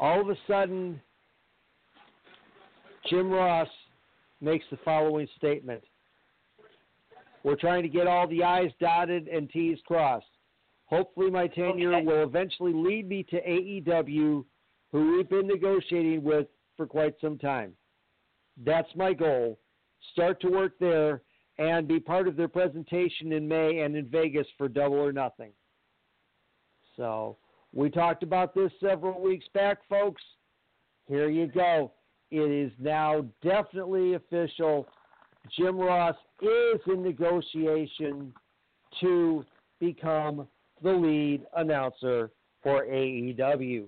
all 0.00 0.20
of 0.20 0.28
a 0.28 0.36
sudden, 0.46 1.00
Jim 3.08 3.30
Ross 3.30 3.68
makes 4.40 4.64
the 4.70 4.78
following 4.84 5.28
statement. 5.36 5.82
We're 7.44 7.56
trying 7.56 7.82
to 7.82 7.88
get 7.88 8.06
all 8.06 8.28
the 8.28 8.44
I's 8.44 8.70
dotted 8.80 9.26
and 9.26 9.50
T's 9.50 9.78
crossed. 9.86 10.26
Hopefully, 10.86 11.30
my 11.30 11.48
tenure 11.48 11.94
Okay. 11.94 12.06
will 12.06 12.22
eventually 12.22 12.72
lead 12.72 13.08
me 13.08 13.24
to 13.24 13.36
AEW, 13.40 14.44
who 14.92 15.16
we've 15.16 15.28
been 15.28 15.46
negotiating 15.46 16.22
with 16.22 16.46
for 16.76 16.86
quite 16.86 17.14
some 17.20 17.38
time. 17.38 17.72
That's 18.64 18.88
my 18.94 19.12
goal. 19.12 19.58
Start 20.12 20.40
to 20.40 20.48
work 20.48 20.72
there 20.80 21.22
and 21.58 21.86
be 21.86 22.00
part 22.00 22.26
of 22.26 22.36
their 22.36 22.48
presentation 22.48 23.32
in 23.32 23.46
May 23.46 23.80
and 23.80 23.96
in 23.96 24.06
Vegas 24.06 24.46
for 24.58 24.68
Double 24.68 24.96
or 24.96 25.12
Nothing. 25.12 25.52
So, 26.96 27.36
we 27.72 27.88
talked 27.88 28.22
about 28.22 28.54
this 28.54 28.70
several 28.80 29.20
weeks 29.22 29.46
back, 29.54 29.78
folks. 29.88 30.22
Here 31.06 31.30
you 31.30 31.46
go. 31.46 31.92
It 32.30 32.50
is 32.50 32.72
now 32.78 33.24
definitely 33.42 34.14
official. 34.14 34.86
Jim 35.56 35.76
Ross 35.76 36.16
is 36.40 36.80
in 36.86 37.02
negotiation 37.02 38.32
to 39.00 39.44
become 39.80 40.46
the 40.82 40.92
lead 40.92 41.42
announcer 41.56 42.30
for 42.62 42.84
AEW. 42.84 43.86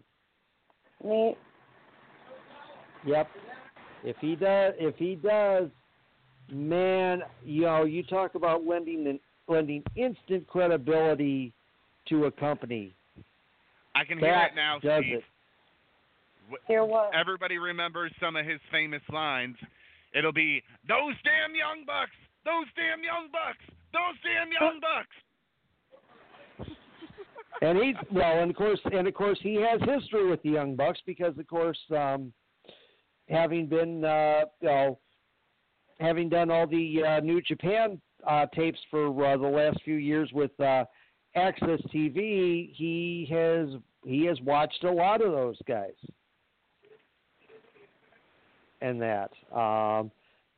Me, 1.05 1.37
Yep. 3.07 3.29
If 4.03 4.17
he 4.21 4.37
does, 4.37 4.75
if 4.79 4.97
he 4.97 5.15
does, 5.15 5.69
man, 6.51 7.23
you 7.45 7.63
know, 7.63 7.85
you 7.85 8.03
talk 8.03 8.35
about 8.35 8.65
lending 8.67 9.19
lending 9.49 9.83
instant 9.97 10.47
credibility 10.47 11.53
to 12.09 12.25
a 12.27 12.31
company. 12.31 12.95
I 13.95 14.05
can 14.05 14.19
hear 14.19 14.31
That 14.33 14.53
it 14.53 14.57
now, 14.57 14.79
does 14.79 15.03
Steve. 15.05 15.17
it. 15.19 15.25
Wh- 16.51 16.67
hear 16.69 16.85
what? 16.85 17.15
Everybody 17.15 17.59
remembers 17.59 18.13
some 18.21 18.37
of 18.37 18.45
his 18.47 18.61
famous 18.71 19.03
lines. 19.13 19.57
It'll 20.15 20.33
be 20.33 20.63
those 20.89 21.15
damn 21.25 21.55
young 21.55 21.85
bucks, 21.87 22.13
those 22.45 22.67
damn 22.77 23.03
young 23.03 23.29
bucks, 23.33 23.65
those 23.93 24.17
damn 24.23 24.51
young 24.53 24.81
bucks. 24.81 25.09
And 27.63 27.79
he's 27.79 27.95
well, 28.13 28.41
and 28.43 28.51
of 28.51 28.57
course, 28.57 28.81
and 28.93 29.07
of 29.07 29.15
course, 29.15 29.39
he 29.41 29.55
has 29.55 29.81
history 29.89 30.29
with 30.29 30.43
the 30.43 30.51
Young 30.51 30.75
Bucks 30.75 30.99
because, 31.07 31.39
of 31.39 31.47
course, 31.47 31.79
um, 31.97 32.33
having 33.29 33.67
been, 33.69 34.05
uh, 34.05 34.41
you 34.61 34.69
know, 34.69 34.99
having 36.01 36.29
done 36.29 36.51
all 36.51 36.67
the 36.67 37.03
uh, 37.05 37.21
New 37.21 37.41
Japan 37.43 38.01
uh, 38.27 38.47
tapes 38.55 38.79
for 38.91 39.07
uh, 39.25 39.37
the 39.37 39.47
last 39.47 39.79
few 39.85 39.97
years 39.97 40.31
with 40.33 40.51
uh, 40.61 40.85
AXS 41.37 41.81
TV, 41.95 42.73
he 42.75 43.27
has 43.31 43.69
he 44.05 44.25
has 44.27 44.41
watched 44.43 44.85
a 44.85 44.91
lot 44.91 45.23
of 45.23 45.33
those 45.33 45.57
guys, 45.67 45.95
and 48.81 49.01
that, 49.01 49.31
um, 49.55 50.11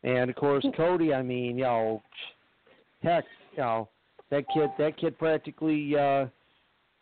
and 0.03 0.31
of 0.31 0.37
course, 0.37 0.67
Cody. 0.77 1.15
I 1.15 1.23
mean, 1.23 1.59
you 1.59 1.65
know, 1.65 2.03
heck, 3.03 3.25
you 3.53 3.59
know, 3.59 3.89
that 4.31 4.45
kid, 4.53 4.71
that 4.79 4.97
kid 4.99 5.19
practically. 5.19 5.97
Uh, 5.97 6.27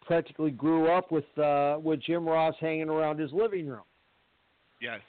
practically 0.06 0.50
grew 0.50 0.90
up 0.90 1.10
with 1.10 1.24
uh 1.38 1.78
with 1.82 1.98
Jim 2.02 2.28
Ross 2.28 2.54
hanging 2.60 2.90
around 2.90 3.18
his 3.18 3.32
living 3.32 3.66
room. 3.66 3.84
Yes. 4.80 5.00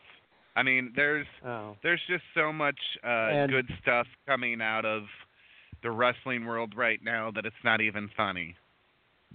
I 0.56 0.64
mean, 0.64 0.94
there's 0.96 1.28
Oh. 1.46 1.76
there's 1.84 2.02
just 2.08 2.24
so 2.34 2.52
much 2.54 2.80
uh, 3.04 3.08
And- 3.08 3.52
good 3.52 3.68
stuff 3.82 4.08
coming 4.26 4.62
out 4.62 4.86
of 4.86 5.04
the 5.82 5.92
wrestling 5.92 6.46
world 6.46 6.74
right 6.76 7.02
now 7.04 7.30
that 7.32 7.46
it's 7.46 7.64
not 7.64 7.82
even 7.82 8.08
funny. 8.16 8.56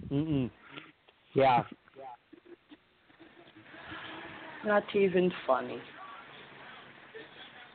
Mm-mm. 0.09 0.49
Yeah. 1.33 1.63
Not 4.65 4.83
even 4.95 5.31
funny. 5.47 5.79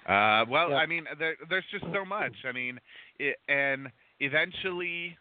Uh, 0.07 0.45
well, 0.49 0.71
Yeah. 0.71 0.77
I 0.77 0.87
mean, 0.87 1.05
there, 1.19 1.37
there's 1.49 1.65
just 1.71 1.85
so 1.93 2.05
much. 2.05 2.33
I 2.45 2.53
mean, 2.53 2.79
it, 3.19 3.37
and 3.49 3.91
eventually, 4.21 5.17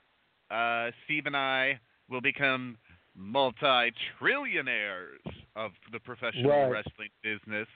uh, 0.52 0.92
Steve 1.06 1.26
and 1.26 1.36
I 1.36 1.80
will 2.10 2.22
become 2.22 2.78
multi-trillionaires 3.16 5.18
of 5.56 5.72
the 5.92 6.00
professional 6.00 6.52
Right. 6.52 6.70
wrestling 6.70 7.10
business, 7.24 7.68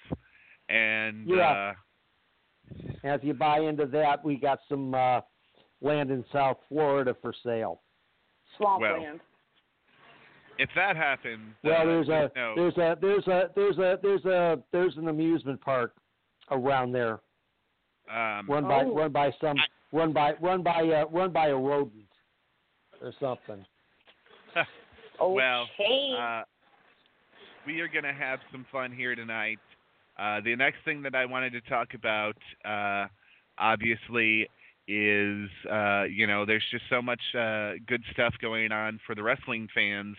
and 0.70 1.28
Yeah. 1.28 1.50
uh, 1.50 1.74
As 3.04 3.20
you 3.24 3.34
buy 3.34 3.60
into 3.62 3.86
that, 3.88 4.24
we 4.24 4.36
got 4.38 4.60
some 4.70 4.94
uh 4.94 5.22
land 5.82 6.12
in 6.12 6.24
South 6.32 6.58
Florida 6.68 7.16
for 7.22 7.34
sale. 7.44 7.82
Swampland. 8.58 9.20
if 10.58 10.70
that 10.76 10.96
happens, 10.98 11.56
Well, 11.64 11.82
uh, 11.82 11.86
there's 11.86 12.10
a 12.10 12.32
no, 12.36 12.54
there's 12.56 12.78
a 12.78 12.98
there's 13.02 13.28
a 13.28 13.50
there's 13.56 13.78
a 13.78 14.00
there's 14.02 14.26
a 14.26 14.64
there's 14.72 14.98
an 14.98 15.08
amusement 15.08 15.62
park 15.62 15.96
around 16.52 16.92
there 16.92 17.20
um, 18.12 18.48
run 18.50 18.64
by 18.68 18.84
Oh. 18.84 18.94
run 18.96 19.12
by 19.12 19.32
some 19.40 19.58
run 19.94 20.12
by 20.14 20.34
run 20.42 20.62
by 20.64 20.82
uh, 20.82 21.06
run 21.12 21.32
by 21.32 21.48
a 21.48 21.56
rodent 21.56 22.06
or 23.02 23.14
something. 23.20 23.66
well, 25.22 25.68
Okay. 25.80 26.16
uh, 26.20 26.44
we 27.66 27.80
are 27.82 27.88
going 27.88 28.04
to 28.04 28.14
have 28.14 28.40
some 28.52 28.66
fun 28.72 28.92
here 28.92 29.16
tonight. 29.16 29.60
Uh, 30.20 30.42
the 30.44 30.56
next 30.56 30.78
thing 30.84 31.02
that 31.04 31.16
I 31.16 31.26
wanted 31.26 31.54
to 31.54 31.62
talk 31.62 31.94
about, 31.94 32.36
uh, 32.66 33.08
obviously, 33.58 34.50
is 34.88 35.50
uh, 35.72 36.04
you 36.04 36.28
know 36.28 36.46
there's 36.46 36.66
just 36.72 36.84
so 36.90 37.02
much 37.02 37.22
uh, 37.36 37.74
good 37.88 38.04
stuff 38.12 38.34
going 38.42 38.72
on 38.72 39.00
for 39.06 39.16
the 39.16 39.24
wrestling 39.24 39.68
fans 39.74 40.18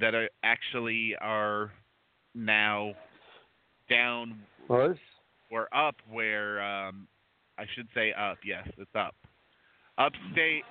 that 0.00 0.14
are 0.14 0.28
actually 0.42 1.14
are 1.20 1.72
now 2.34 2.94
down 3.90 4.40
or 5.50 5.68
up 5.74 5.96
where 6.10 6.62
um, 6.62 7.06
I 7.58 7.64
should 7.74 7.88
say 7.94 8.12
up. 8.12 8.38
Yes, 8.44 8.66
it's 8.78 8.94
up. 8.94 9.14
Upstate, 9.98 10.64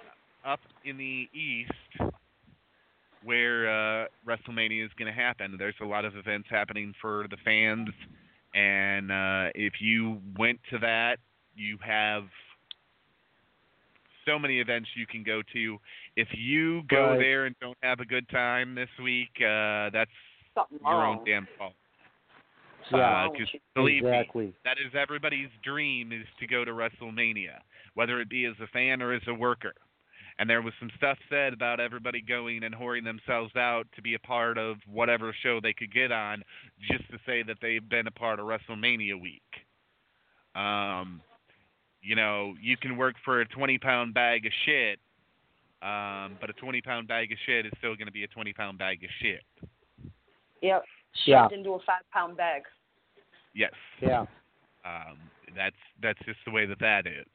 up 0.45 0.59
in 0.83 0.97
the 0.97 1.29
east, 1.33 2.11
where 3.23 3.69
uh, 3.69 4.07
WrestleMania 4.27 4.83
is 4.83 4.91
going 4.97 5.13
to 5.13 5.17
happen. 5.17 5.55
There's 5.57 5.75
a 5.81 5.85
lot 5.85 6.05
of 6.05 6.15
events 6.17 6.47
happening 6.49 6.93
for 6.99 7.27
the 7.29 7.37
fans, 7.45 7.89
and 8.53 9.11
uh, 9.11 9.49
if 9.55 9.73
you 9.79 10.21
went 10.37 10.59
to 10.69 10.79
that, 10.79 11.17
you 11.55 11.77
have 11.85 12.23
so 14.25 14.39
many 14.39 14.59
events 14.59 14.89
you 14.95 15.05
can 15.05 15.23
go 15.23 15.41
to. 15.53 15.77
If 16.15 16.27
you 16.33 16.83
go 16.83 17.09
Right. 17.09 17.19
there 17.19 17.45
and 17.45 17.55
don't 17.59 17.77
have 17.83 17.99
a 17.99 18.05
good 18.05 18.27
time 18.29 18.75
this 18.75 18.89
week, 19.01 19.29
uh, 19.41 19.89
that's 19.89 20.11
Something 20.55 20.79
your 20.85 20.99
wrong. 20.99 21.17
own 21.19 21.25
damn 21.25 21.47
fault. 21.57 21.73
Yeah, 22.91 22.97
Uh, 22.99 23.23
wrong 23.23 23.31
'cause 23.31 23.39
with 23.39 23.53
you. 23.53 23.59
believe 23.73 24.03
me, 24.03 24.09
exactly. 24.09 24.53
that 24.63 24.77
is 24.77 24.93
everybody's 24.93 25.49
dream 25.63 26.11
is 26.11 26.27
to 26.37 26.47
go 26.47 26.63
to 26.63 26.71
WrestleMania, 26.71 27.61
whether 27.95 28.19
it 28.19 28.29
be 28.29 28.45
as 28.45 28.59
a 28.59 28.67
fan 28.67 29.01
or 29.01 29.13
as 29.13 29.25
a 29.27 29.33
worker. 29.33 29.73
And 30.39 30.49
there 30.49 30.61
was 30.61 30.73
some 30.79 30.89
stuff 30.97 31.17
said 31.29 31.53
about 31.53 31.79
everybody 31.79 32.21
going 32.21 32.63
and 32.63 32.73
whoring 32.73 33.03
themselves 33.03 33.55
out 33.55 33.85
to 33.95 34.01
be 34.01 34.15
a 34.15 34.19
part 34.19 34.57
of 34.57 34.77
whatever 34.91 35.35
show 35.43 35.59
they 35.61 35.73
could 35.73 35.93
get 35.93 36.11
on, 36.11 36.43
just 36.91 37.09
to 37.11 37.17
say 37.25 37.43
that 37.43 37.57
they've 37.61 37.87
been 37.87 38.07
a 38.07 38.11
part 38.11 38.39
of 38.39 38.45
WrestleMania 38.45 39.19
week. 39.19 39.41
Um, 40.55 41.21
you 42.01 42.15
know, 42.15 42.53
you 42.61 42.77
can 42.77 42.97
work 42.97 43.15
for 43.23 43.41
a 43.41 43.47
20 43.47 43.77
pound 43.77 44.13
bag 44.13 44.45
of 44.45 44.51
shit, 44.65 44.99
um, 45.81 46.37
but 46.41 46.49
a 46.49 46.53
20 46.53 46.81
pound 46.81 47.07
bag 47.07 47.31
of 47.31 47.37
shit 47.45 47.65
is 47.65 47.71
still 47.77 47.95
going 47.95 48.07
to 48.07 48.11
be 48.11 48.23
a 48.23 48.27
20 48.27 48.53
pound 48.53 48.77
bag 48.77 49.03
of 49.03 49.09
shit. 49.21 49.43
Yep. 50.61 50.83
Yeah. 51.25 51.43
Shoved 51.43 51.53
into 51.53 51.71
a 51.71 51.79
five 51.79 52.01
pound 52.11 52.37
bag. 52.37 52.63
Yes. 53.53 53.73
Yeah. 54.01 54.25
Um, 54.85 55.17
that's 55.55 55.75
that's 56.01 56.19
just 56.25 56.39
the 56.45 56.51
way 56.51 56.65
that 56.65 56.79
that 56.79 57.05
is. 57.05 57.27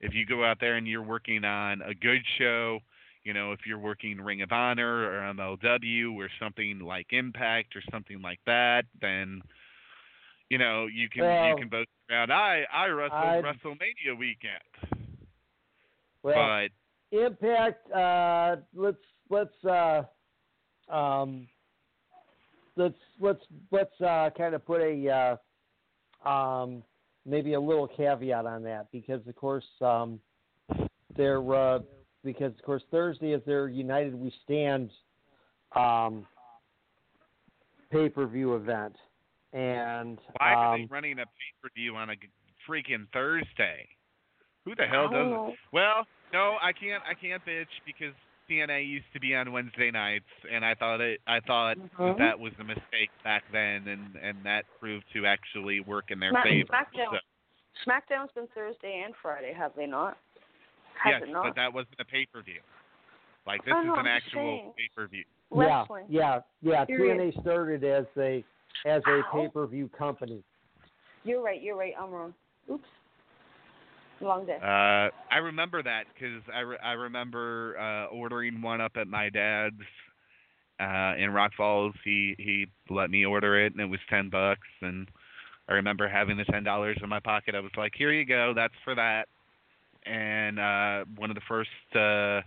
If 0.00 0.14
you 0.14 0.26
go 0.26 0.44
out 0.44 0.58
there 0.60 0.76
and 0.76 0.86
you're 0.86 1.02
working 1.02 1.44
on 1.44 1.82
a 1.82 1.94
good 1.94 2.22
show, 2.38 2.78
you 3.24 3.32
know, 3.34 3.52
if 3.52 3.60
you're 3.66 3.78
working 3.78 4.20
Ring 4.20 4.42
of 4.42 4.52
Honor 4.52 5.04
or 5.10 5.34
MLW 5.34 6.14
or 6.16 6.28
something 6.40 6.78
like 6.80 7.08
Impact 7.10 7.74
or 7.76 7.82
something 7.90 8.22
like 8.22 8.40
that, 8.46 8.84
then 9.00 9.42
you 10.48 10.58
know 10.58 10.86
you 10.86 11.08
can 11.08 11.22
Well, 11.24 11.48
you 11.48 11.56
can 11.56 11.68
boast 11.68 11.88
around. 12.10 12.32
I 12.32 12.62
I 12.72 12.86
wrestled 12.86 13.20
I'd- 13.20 13.46
WrestleMania 13.46 14.18
weekend, 14.18 15.08
Well, 16.22 16.34
but 17.10 17.16
Impact. 17.18 17.90
Uh, 17.90 18.56
let's 18.74 18.96
let's 19.30 19.64
uh, 19.64 20.02
um, 20.92 21.48
let's 22.76 22.98
let's 23.20 23.42
let's 23.70 24.00
uh, 24.00 24.30
kind 24.36 24.54
of 24.54 24.64
put 24.64 24.80
a 24.80 25.36
uh, 26.24 26.28
um, 26.28 26.82
maybe 27.28 27.52
a 27.54 27.60
little 27.60 27.86
caveat 27.86 28.46
on 28.46 28.62
that 28.64 28.86
because 28.90 29.20
of 29.26 29.36
course 29.36 29.64
um, 29.80 30.18
they're 31.16 31.54
uh, 31.54 31.80
because 32.24 32.52
of 32.52 32.62
course 32.62 32.82
Thursday 32.90 33.32
is 33.32 33.42
their 33.46 33.68
United 33.68 34.14
We 34.14 34.32
Stand 34.44 34.90
um, 35.76 36.26
pay 37.90 38.08
per 38.08 38.26
view 38.26 38.54
event, 38.54 38.96
and 39.52 40.18
why 40.38 40.54
are 40.54 40.76
they 40.76 40.84
um, 40.84 40.88
running 40.90 41.12
a 41.12 41.24
pay 41.24 41.52
per 41.62 41.68
view 41.76 41.94
on 41.96 42.10
a 42.10 42.14
freaking 42.68 43.06
Thursday? 43.12 43.88
Who 44.64 44.74
the 44.74 44.84
hell 44.84 45.08
does 45.08 45.50
it? 45.50 45.58
Well, 45.72 46.06
no, 46.32 46.56
I 46.62 46.72
can't. 46.72 47.02
I 47.08 47.14
can't 47.14 47.42
bitch 47.44 47.66
because 47.86 48.14
TNA 48.48 48.86
used 48.88 49.06
to 49.12 49.20
be 49.20 49.34
on 49.34 49.52
Wednesday 49.52 49.90
nights, 49.90 50.24
and 50.50 50.64
I 50.64 50.74
thought 50.74 51.00
it. 51.00 51.20
I 51.26 51.40
thought 51.40 51.76
that, 51.76 51.92
Mhm. 51.92 52.18
that 52.18 52.38
was 52.38 52.52
a 52.58 52.64
mistake 52.64 53.10
back 53.22 53.44
then, 53.52 53.86
and 53.88 54.16
and 54.16 54.42
that 54.44 54.64
proved 54.80 55.04
to 55.12 55.26
actually 55.26 55.80
work 55.80 56.10
in 56.10 56.18
their 56.18 56.30
Smack- 56.30 56.44
favor. 56.44 56.72
SmackDown. 56.72 57.10
So, 57.10 57.18
SmackDown's 57.86 58.32
been 58.32 58.46
Thursday 58.48 59.02
and 59.04 59.14
Friday, 59.16 59.52
have 59.52 59.74
they 59.74 59.86
not? 59.86 60.16
Has 60.94 61.12
yes, 61.12 61.22
it 61.24 61.28
not? 61.28 61.44
but 61.44 61.54
that 61.56 61.72
wasn't 61.72 62.00
a 62.00 62.04
pay 62.04 62.26
per 62.26 62.40
view. 62.42 62.60
Like 63.46 63.64
this 63.64 63.74
I 63.74 63.80
is 63.82 63.84
an 63.86 63.90
I'm 63.94 64.06
actual 64.06 64.74
pay 64.76 64.88
per 64.94 65.06
view. 65.06 65.24
yeah, 65.54 65.84
yeah, 66.08 66.40
yeah. 66.62 66.84
Period. 66.84 67.18
TNA 67.18 67.40
started 67.42 67.84
as 67.84 68.06
a 68.16 68.44
as 68.84 69.02
a 69.06 69.22
pay 69.32 69.48
per 69.48 69.66
view 69.66 69.88
company. 69.90 70.42
You're 71.24 71.42
right. 71.42 71.60
You're 71.60 71.76
right. 71.76 71.94
I'm 71.98 72.10
wrong. 72.10 72.34
Oops. 72.70 72.88
Long 74.20 74.46
day. 74.46 74.58
Uh, 74.60 75.10
I 75.32 75.38
remember 75.42 75.82
that 75.82 76.04
because 76.12 76.42
I, 76.52 76.60
re- 76.60 76.78
I 76.82 76.92
remember 76.92 77.78
uh, 77.78 78.06
ordering 78.14 78.60
one 78.60 78.80
up 78.80 78.92
at 78.96 79.06
my 79.06 79.30
dad's 79.30 79.76
uh, 80.80 81.14
in 81.16 81.30
Rock 81.30 81.52
Falls. 81.56 81.94
He 82.04 82.34
he 82.38 82.66
let 82.90 83.10
me 83.10 83.24
order 83.24 83.64
it, 83.64 83.72
and 83.72 83.80
it 83.80 83.86
was 83.86 84.00
ten 84.10 84.28
bucks. 84.28 84.66
And 84.82 85.08
I 85.68 85.74
remember 85.74 86.08
having 86.08 86.36
the 86.36 86.44
ten 86.44 86.64
dollars 86.64 86.98
in 87.02 87.08
my 87.08 87.20
pocket. 87.20 87.54
I 87.54 87.60
was 87.60 87.72
like, 87.76 87.92
"Here 87.96 88.12
you 88.12 88.24
go. 88.24 88.52
That's 88.54 88.74
for 88.84 88.94
that." 88.94 89.26
And 90.04 90.58
uh, 90.58 91.04
one 91.16 91.30
of 91.30 91.36
the 91.36 91.42
first 91.48 91.70
uh, 91.94 92.42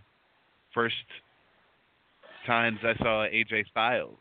first 0.74 0.96
times 2.46 2.80
I 2.84 2.96
saw 2.98 3.26
AJ 3.28 3.70
Styles, 3.70 4.20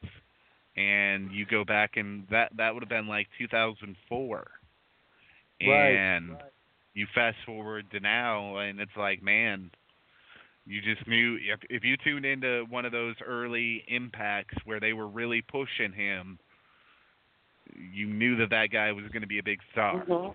and 0.76 1.32
you 1.32 1.46
go 1.46 1.64
back 1.64 1.96
and 1.96 2.26
that 2.30 2.52
that 2.56 2.74
would 2.74 2.82
have 2.82 2.90
been 2.90 3.08
like 3.08 3.28
2004. 3.38 4.46
Right. 5.62 5.94
And 5.94 6.36
you 6.94 7.06
fast 7.14 7.36
forward 7.46 7.86
to 7.90 8.00
now 8.00 8.58
and 8.58 8.80
it's 8.80 8.96
like 8.96 9.22
man 9.22 9.70
you 10.66 10.80
just 10.82 11.06
knew 11.08 11.36
if 11.36 11.60
if 11.70 11.84
you 11.84 11.96
tuned 12.04 12.24
into 12.24 12.64
one 12.68 12.84
of 12.84 12.92
those 12.92 13.14
early 13.26 13.84
impacts 13.88 14.54
where 14.64 14.80
they 14.80 14.92
were 14.92 15.08
really 15.08 15.42
pushing 15.42 15.92
him 15.92 16.38
you 17.92 18.06
knew 18.06 18.36
that 18.36 18.50
that 18.50 18.66
guy 18.72 18.90
was 18.92 19.04
going 19.12 19.22
to 19.22 19.28
be 19.28 19.38
a 19.38 19.42
big 19.42 19.60
star 19.72 20.04
Mhm. 20.04 20.34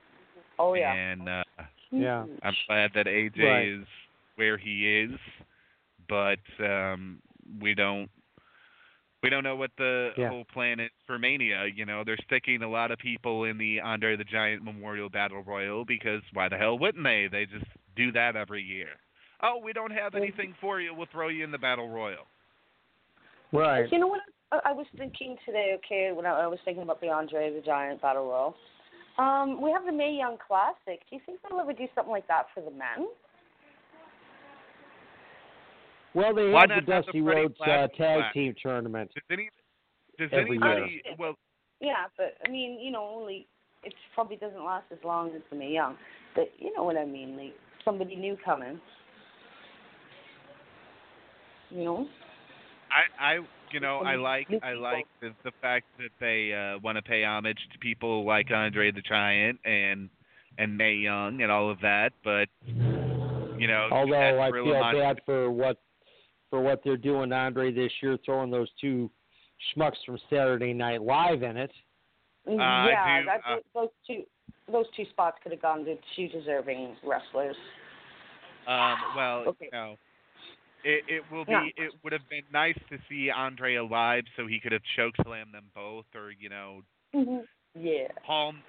Oh 0.58 0.74
yeah. 0.74 0.93
and 0.93 1.28
uh 1.30 1.43
Yeah. 1.91 2.26
I'm 2.43 2.56
glad 2.68 2.91
that 2.95 3.08
AJ 3.08 3.43
Right. 3.43 3.68
is 3.68 3.86
where 4.36 4.58
he 4.58 4.99
is 5.01 5.12
but 6.08 6.39
um 6.60 7.20
we 7.62 7.74
don't 7.76 8.10
we 9.26 9.32
don't 9.32 9.43
know 9.43 9.55
what 9.55 9.71
the 9.78 10.13
Yeah. 10.15 10.30
whole 10.30 10.45
plan 10.45 10.80
is 10.80 10.91
for 11.07 11.17
Mania. 11.17 11.65
You 11.65 11.86
know, 11.86 12.03
they're 12.03 12.17
sticking 12.26 12.61
a 12.61 12.69
lot 12.69 12.91
of 12.91 12.99
people 12.99 13.45
in 13.45 13.57
the 13.57 13.82
Andre 13.82 14.15
the 14.15 14.23
Giant 14.23 14.63
Memorial 14.63 15.09
Battle 15.09 15.41
Royal 15.41 15.84
because 15.84 16.21
why 16.34 16.47
the 16.47 16.57
hell 16.57 16.78
wouldn't 16.78 17.03
they? 17.03 17.28
They 17.28 17.47
just 17.47 17.65
do 17.95 18.11
that 18.11 18.36
every 18.36 18.61
year. 18.61 18.89
Oh, 19.41 19.57
we 19.57 19.73
don't 19.73 19.91
have 19.91 20.13
anything 20.15 20.53
for 20.61 20.80
you. 20.80 20.93
We'll 20.93 21.07
throw 21.07 21.30
you 21.30 21.43
in 21.43 21.51
the 21.51 21.57
Battle 21.57 21.89
Royal. 21.89 22.28
Right. 23.51 23.91
You 23.91 23.99
know 23.99 24.07
what 24.07 24.21
I, 24.51 24.69
I 24.69 24.71
was 24.71 24.86
thinking 24.95 25.38
today? 25.45 25.76
Okay, 25.78 26.11
when 26.13 26.26
I, 26.26 26.41
I 26.41 26.47
was 26.47 26.59
thinking 26.63 26.84
about 26.84 27.01
the 27.01 27.09
Andre 27.09 27.51
the 27.51 27.61
Giant 27.61 28.01
Battle 28.01 28.28
Royal, 28.28 28.55
um, 29.17 29.59
we 29.61 29.71
have 29.71 29.86
the 29.86 29.91
Mae 29.91 30.13
Young 30.13 30.38
Classic. 30.38 31.01
Do 31.09 31.15
you 31.15 31.21
think 31.26 31.39
they'll 31.41 31.59
ever 31.59 31.73
do 31.73 31.88
something 31.95 32.11
like 32.11 32.28
that 32.28 32.45
for 32.53 32.61
the 32.61 32.71
men? 32.71 33.07
Well, 36.16 36.34
they 36.34 36.49
Why 36.49 36.61
have 36.61 36.70
the 36.70 36.76
not 36.76 36.76
have 36.76 36.86
the 36.86 36.91
Dusty 36.91 37.22
Freddie 37.22 37.41
Rhodes 37.41 37.55
uh, 37.61 37.66
tag 37.66 37.91
Classic? 37.95 38.34
team 38.34 38.55
tournament. 38.61 39.11
Does 39.13 39.24
any 39.30 39.49
does 40.18 40.30
Every 40.32 40.57
year. 40.57 40.88
well 41.20 41.36
Yeah, 41.82 42.05
but 42.18 42.38
I 42.45 42.49
mean, 42.49 42.80
you 42.82 42.91
know, 42.91 43.05
only 43.18 43.47
it 43.84 43.93
probably 44.13 44.38
doesn't 44.38 44.63
last 44.63 44.86
as 44.91 44.97
long 45.03 45.36
as 45.36 45.41
the 45.49 45.57
Mae 45.57 45.72
Young. 45.72 45.97
But 46.34 46.51
you 46.57 46.74
know 46.76 46.84
what 46.84 46.97
I 46.97 47.05
mean? 47.05 47.38
Like 47.38 47.53
somebody 47.84 48.16
new 48.16 48.38
coming. 48.43 48.80
You 51.70 51.84
know? 51.84 52.07
I 53.20 53.24
I 53.24 53.39
you 53.72 53.80
know 53.82 53.97
I 53.99 54.16
like 54.16 54.47
I 54.63 54.74
like 54.74 55.07
the 55.22 55.34
the 55.43 55.51
fact 55.61 55.86
that 55.97 56.11
they 56.22 56.53
uh 56.53 56.80
want 56.80 56.97
to 56.97 57.01
pay 57.01 57.26
homage 57.26 57.59
to 57.74 57.80
people 57.80 58.26
like 58.26 58.51
Andre 58.51 58.91
the 58.91 59.01
Giant 59.01 59.59
and 59.66 60.09
and 60.57 60.78
Mae 60.78 60.93
Young 60.93 61.41
and 61.41 61.51
all 61.51 61.70
of 61.70 61.82
that, 61.82 62.11
but 62.24 62.47
you 62.66 63.68
know 63.68 63.89
Although 63.91 64.13
had 64.13 64.38
I 64.38 64.49
Gorilla 64.49 64.91
feel 64.91 65.01
bad 65.01 65.18
for 65.26 65.51
what 65.51 65.78
for 66.50 66.62
what 66.62 66.82
they're 66.84 66.98
doing 66.98 67.30
to 67.30 67.36
Andre 67.36 67.72
this 67.72 67.91
year, 68.02 68.18
throwing 68.26 68.52
those 68.52 68.70
two 68.80 69.10
schmucks 69.76 69.98
from 70.06 70.18
Saturday 70.30 70.74
Night 70.74 71.02
Live 71.02 71.43
in 71.43 71.58
it. 71.58 71.72
Uh, 72.48 72.54
I 72.56 72.89
yeah, 72.89 73.20
do, 73.22 73.26
that, 73.26 73.41
uh, 73.50 73.56
those 73.74 73.89
two 74.06 74.24
those 74.72 74.86
two 74.96 75.06
spots 75.12 75.38
could 75.43 75.52
have 75.52 75.62
gone 75.62 75.86
to 75.86 75.96
two 76.16 76.28
deserving 76.28 76.96
wrestlers. 77.04 77.56
Um, 78.68 78.96
well, 79.16 79.43
Okay. 79.48 79.66
you 79.66 79.72
know, 79.72 79.96
it 80.84 81.04
it 81.08 81.24
will 81.32 81.46
be. 81.46 81.52
Yeah. 81.52 81.86
It 81.86 81.91
would 82.04 82.14
have 82.14 82.28
been 82.30 82.43
nice 82.52 82.78
to 82.89 82.98
see 83.10 83.30
Andre 83.30 83.76
alive, 83.76 84.24
so 84.36 84.48
he 84.48 84.60
could 84.60 84.72
have 84.72 84.82
choke 84.96 85.16
slammed 85.24 85.54
them 85.54 85.66
both, 85.74 86.06
or 86.16 86.32
you 86.32 86.50
know, 86.50 86.82
Yeah. 87.76 88.08
palm, 88.26 88.62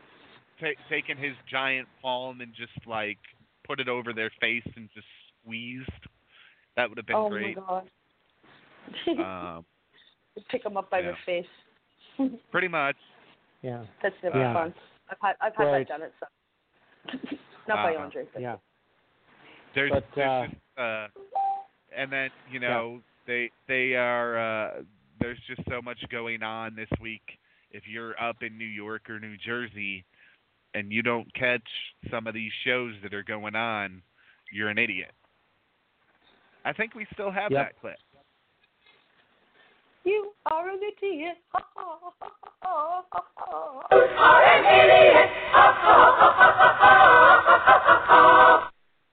ta- 0.61 0.81
taken 0.89 1.16
his 1.18 1.35
giant 1.51 1.89
palm 2.01 2.41
and 2.41 2.55
just 2.55 2.87
like 2.87 3.18
put 3.66 3.81
it 3.81 3.89
over 3.89 4.12
their 4.12 4.31
face 4.41 4.66
and 4.77 4.89
just 4.95 5.07
squeezed. 5.43 6.05
That 6.77 6.89
would 6.89 6.99
have 6.99 7.07
been 7.07 7.16
oh 7.16 7.29
great. 7.31 7.57
my 7.57 7.62
god. 9.12 9.57
Um, 9.59 9.64
Pick 10.51 10.62
them 10.62 10.77
up 10.77 10.91
by 10.91 10.99
yeah. 11.01 11.05
their 11.07 11.18
face. 11.27 12.31
pretty 12.53 12.68
much. 12.68 12.97
Yeah. 13.62 13.85
That's 14.03 14.14
never 14.22 14.39
Yeah. 14.39 14.53
fun. 14.55 14.74
I've 15.11 15.16
had 15.22 15.37
I've 15.41 15.57
had 15.57 15.64
Right. 15.64 15.89
that 15.89 15.99
done 15.99 16.03
at 16.03 16.12
some. 16.20 17.39
Not 17.68 17.77
by 17.77 17.95
Uh-huh. 17.95 18.05
Andre. 18.05 18.24
But 18.33 18.43
Yeah. 18.43 18.57
There's, 19.74 19.91
But, 19.93 20.05
there's 20.14 20.29
uh, 20.29 20.47
just, 20.47 20.79
uh, 20.79 21.09
and 21.97 22.11
then 22.12 22.31
you 22.51 22.61
know 22.61 23.01
they 23.27 23.51
they 23.68 23.95
are 23.95 24.39
uh, 24.39 24.83
there's 25.20 25.39
just 25.47 25.62
so 25.68 25.81
much 25.83 25.99
going 26.11 26.43
on 26.43 26.74
this 26.74 26.89
week. 27.01 27.39
If 27.70 27.83
you're 27.87 28.20
up 28.22 28.43
in 28.43 28.57
New 28.57 28.64
York 28.66 29.11
or 29.11 29.18
New 29.20 29.37
Jersey, 29.37 30.05
and 30.74 30.93
you 30.93 31.03
don't 31.03 31.33
catch 31.35 31.66
some 32.11 32.27
of 32.27 32.33
these 32.35 32.53
shows 32.64 32.95
that 33.03 33.12
are 33.12 33.22
going 33.24 33.55
on, 33.55 34.03
you're 34.53 34.68
an 34.70 34.79
idiot. 34.79 35.12
I 36.67 36.73
think 36.73 36.97
we 36.97 37.07
still 37.12 37.31
have 37.31 37.53
Yep. 37.53 37.64
that 37.64 37.81
clip. 37.81 37.97
You 40.03 40.33
are 40.47 40.69
an 40.69 40.81
idiot. 40.83 41.39
You 41.55 41.61
are 44.19 44.43
an 44.43 44.64
idiot. 44.64 45.31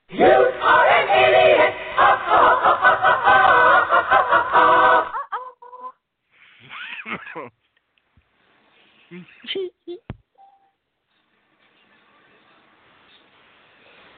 You 0.10 0.26
are 0.64 0.88
an 0.88 1.10
idiot. 1.10 1.74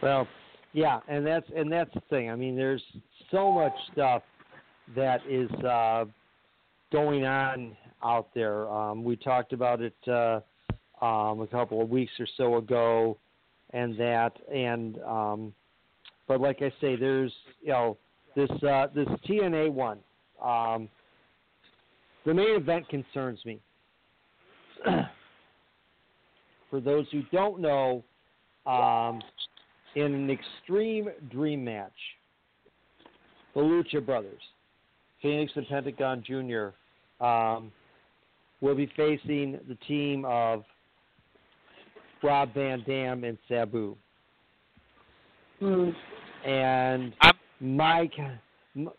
well, 0.01 0.27
yeah, 0.73 0.99
and 1.07 1.25
that's 1.25 1.49
and 1.55 1.71
that's 1.71 1.93
the 1.93 2.01
thing. 2.09 2.29
I 2.29 2.35
mean, 2.35 2.55
there's 2.55 2.83
so 3.31 3.51
much 3.51 3.73
stuff 3.91 4.23
that 4.95 5.21
is 5.29 5.49
uh, 5.63 6.05
going 6.91 7.25
on 7.25 7.75
out 8.03 8.29
there. 8.35 8.69
Um, 8.69 9.03
we 9.03 9.15
talked 9.15 9.53
about 9.53 9.81
it 9.81 9.95
uh, 10.07 10.39
um, 11.03 11.41
a 11.41 11.47
couple 11.47 11.81
of 11.81 11.89
weeks 11.89 12.11
or 12.19 12.27
so 12.37 12.57
ago, 12.57 13.17
and 13.71 13.97
that, 13.99 14.33
and 14.53 14.99
um, 15.03 15.53
but 16.27 16.39
like 16.39 16.61
I 16.61 16.71
say, 16.81 16.95
there's 16.95 17.33
you 17.61 17.69
know 17.69 17.97
this 18.35 18.49
uh, 18.63 18.87
this 18.93 19.07
TNA 19.27 19.71
one. 19.71 19.99
Um, 20.41 20.89
the 22.25 22.33
main 22.33 22.55
event 22.55 22.87
concerns 22.89 23.39
me. 23.45 23.59
For 26.69 26.79
those 26.79 27.05
who 27.11 27.21
don't 27.31 27.61
know, 27.61 28.03
um, 28.65 29.21
in 29.95 30.13
an 30.13 30.29
extreme 30.29 31.09
dream 31.29 31.63
match, 31.63 31.91
the 33.55 33.61
Lucha 33.61 34.05
Brothers, 34.05 34.41
Fénix 35.23 35.49
and 35.55 35.67
Pentagon 35.67 36.23
Jr., 36.25 37.25
um, 37.25 37.71
will 38.61 38.75
be 38.75 38.91
facing 38.95 39.59
the 39.67 39.75
team 39.87 40.25
of 40.25 40.63
Rob 42.21 42.53
Van 42.53 42.83
Dam 42.85 43.23
and 43.23 43.37
Sabu. 43.47 43.95
And 46.45 47.13
my 47.59 48.09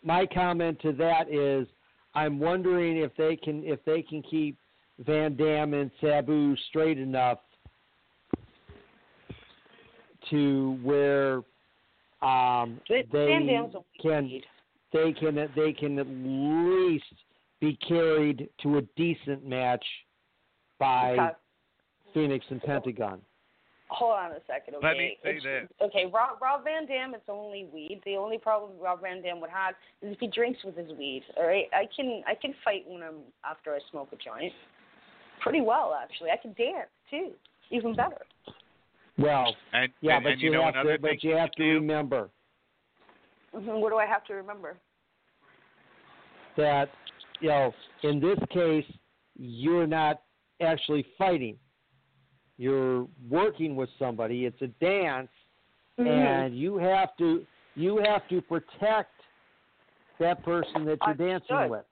my 0.03 0.27
comment 0.27 0.81
to 0.81 0.93
that 0.93 1.31
is, 1.31 1.67
I'm 2.15 2.39
wondering 2.39 2.97
if 2.97 3.15
they 3.17 3.37
can 3.37 3.63
if 3.65 3.85
they 3.85 4.03
can 4.03 4.23
keep 4.23 4.57
Van 5.01 5.37
Dam 5.37 5.75
and 5.75 5.91
Sabu 6.01 6.57
straight 6.69 6.99
enough 6.99 7.39
to 10.31 10.79
where 10.83 11.43
um, 12.23 12.81
Van 12.89 13.05
they 13.13 13.83
can 14.03 14.43
they 14.93 15.13
can 15.13 15.51
they 15.55 15.73
can 15.73 15.99
at 15.99 16.07
least 16.09 17.05
be 17.61 17.77
carried 17.87 18.49
to 18.63 18.79
a 18.79 18.83
decent 18.97 19.47
match 19.47 19.85
by 20.79 21.13
Okay. 21.13 21.31
Fénix 22.15 22.43
and 22.51 22.63
Pentagon. 22.63 23.21
Hold 23.89 24.15
on 24.15 24.33
a 24.33 24.41
second, 24.49 24.75
okay? 24.77 24.87
Let 24.87 24.97
me 24.97 25.19
say 25.23 25.37
It's- 25.37 25.43
this. 25.45 25.71
Okay, 25.81 26.07
Rob, 26.07 26.43
Rob 26.43 26.65
Van 26.65 26.87
Dam, 26.87 27.15
it's 27.15 27.29
only 27.29 27.67
weed. 27.73 28.01
The 28.05 28.17
only 28.17 28.37
problem 28.37 28.73
Rob 28.81 29.01
Van 29.03 29.23
Dam 29.23 29.41
would 29.41 29.51
have 29.51 29.75
is 30.03 30.13
if 30.13 30.19
he 30.19 30.27
drinks 30.27 30.65
with 30.65 30.77
his 30.77 30.91
weed. 30.99 31.23
All 31.37 31.47
right, 31.47 31.67
I 31.73 31.87
can 31.95 32.23
I 32.27 32.35
can 32.35 32.53
fight 32.65 32.85
when 32.89 33.03
I'm 33.03 33.21
after 33.45 33.75
I 33.75 33.79
smoke 33.91 34.09
a 34.13 34.17
joint, 34.17 34.53
pretty 35.41 35.61
well 35.61 35.95
actually. 35.95 36.31
I 36.31 36.37
can 36.37 36.53
dance 36.55 36.89
too, 37.11 37.31
even 37.71 37.95
better. 37.95 38.23
Well, 39.19 39.57
And 39.73 39.93
yeah, 40.01 40.17
and, 40.17 40.25
but 40.25 40.33
and 40.33 40.41
you, 40.43 40.53
know 40.53 40.65
have 40.65 40.75
to 40.85 40.99
but 41.01 41.23
you 41.25 41.35
have 41.37 41.51
to 41.53 41.63
do? 41.63 41.75
remember 41.75 42.29
hmm 43.55 43.67
What 43.81 43.91
do 43.91 43.97
I 43.97 44.07
have 44.07 44.25
to 44.25 44.35
remember? 44.35 44.77
that 46.57 46.89
you 47.41 47.49
know 47.49 47.73
in 48.03 48.21
this 48.21 48.39
case 48.51 48.85
you're 49.39 49.87
not 49.87 50.23
actually 50.61 51.05
fighting. 51.19 51.57
You're 52.59 53.07
working 53.29 53.77
with 53.77 53.91
somebody. 53.99 54.47
It's 54.47 54.61
a 54.63 54.69
dance, 54.69 55.29
Mhm. 55.99 56.07
and 56.07 56.57
you 56.57 56.79
have 56.79 57.15
to 57.19 57.47
you 57.75 57.99
have 57.99 58.27
to 58.29 58.41
protect 58.41 59.13
that 60.19 60.43
person 60.43 60.87
that 60.87 60.99
you're 61.07 61.15
dancing 61.15 61.69
with. 61.69 61.85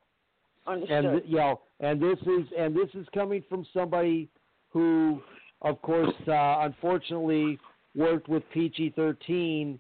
Understood. 0.67 1.05
and 1.05 1.29
you 1.29 1.37
know, 1.37 1.61
and 1.81 2.01
this 2.01 2.19
is 2.23 2.51
and 2.57 2.75
this 2.75 2.89
is 2.95 3.07
coming 3.13 3.43
from 3.49 3.67
somebody 3.75 4.31
who, 4.71 5.23
of 5.65 5.81
course, 5.83 6.15
uh, 6.29 6.59
unfortunately 6.61 7.59
worked 7.97 8.29
with 8.29 8.43
PG-13 8.53 9.79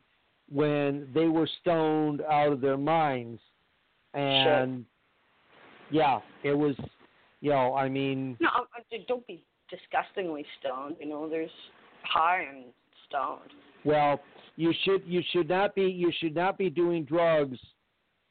when 0.51 1.09
they 1.15 1.27
were 1.27 1.49
stoned 1.61 2.23
out 2.23 2.53
of 2.53 2.61
their 2.61 2.77
minds, 2.77 3.41
and 4.15 4.85
yeah, 5.91 6.21
it 6.43 6.55
was, 6.55 6.75
you 7.41 7.51
know, 7.51 7.75
I 7.75 7.89
mean, 7.89 8.37
no, 8.41 8.49
don't 9.09 9.27
be 9.27 9.45
disgustingly 9.71 10.45
stoned. 10.61 10.97
You 11.01 11.09
know, 11.09 11.29
there's 11.29 11.51
high 12.03 12.43
and 12.43 12.65
stoned. 13.09 13.51
well, 13.85 14.21
you 14.57 14.73
should 14.85 15.03
you 15.07 15.23
should 15.33 15.49
not 15.49 15.75
be 15.75 15.83
you 15.83 16.13
should 16.19 16.35
not 16.35 16.59
be 16.59 16.71
doing 16.71 17.05
drugs 17.05 17.59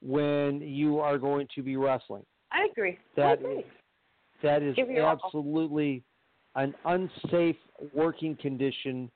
when 0.02 0.62
you 0.62 1.00
are 1.00 1.18
going 1.18 1.48
to 1.56 1.62
be 1.62 1.78
wrestling. 1.78 2.26
I 2.52 2.68
agree. 2.72 2.98
I 3.18 3.34
agree. 3.34 3.66
that 4.44 4.62
is 4.62 4.78
absolutely 4.78 6.04
an 6.56 6.74
unsafe 6.86 7.58
working 7.94 8.36
condition 8.36 9.10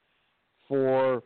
for 0.67 1.23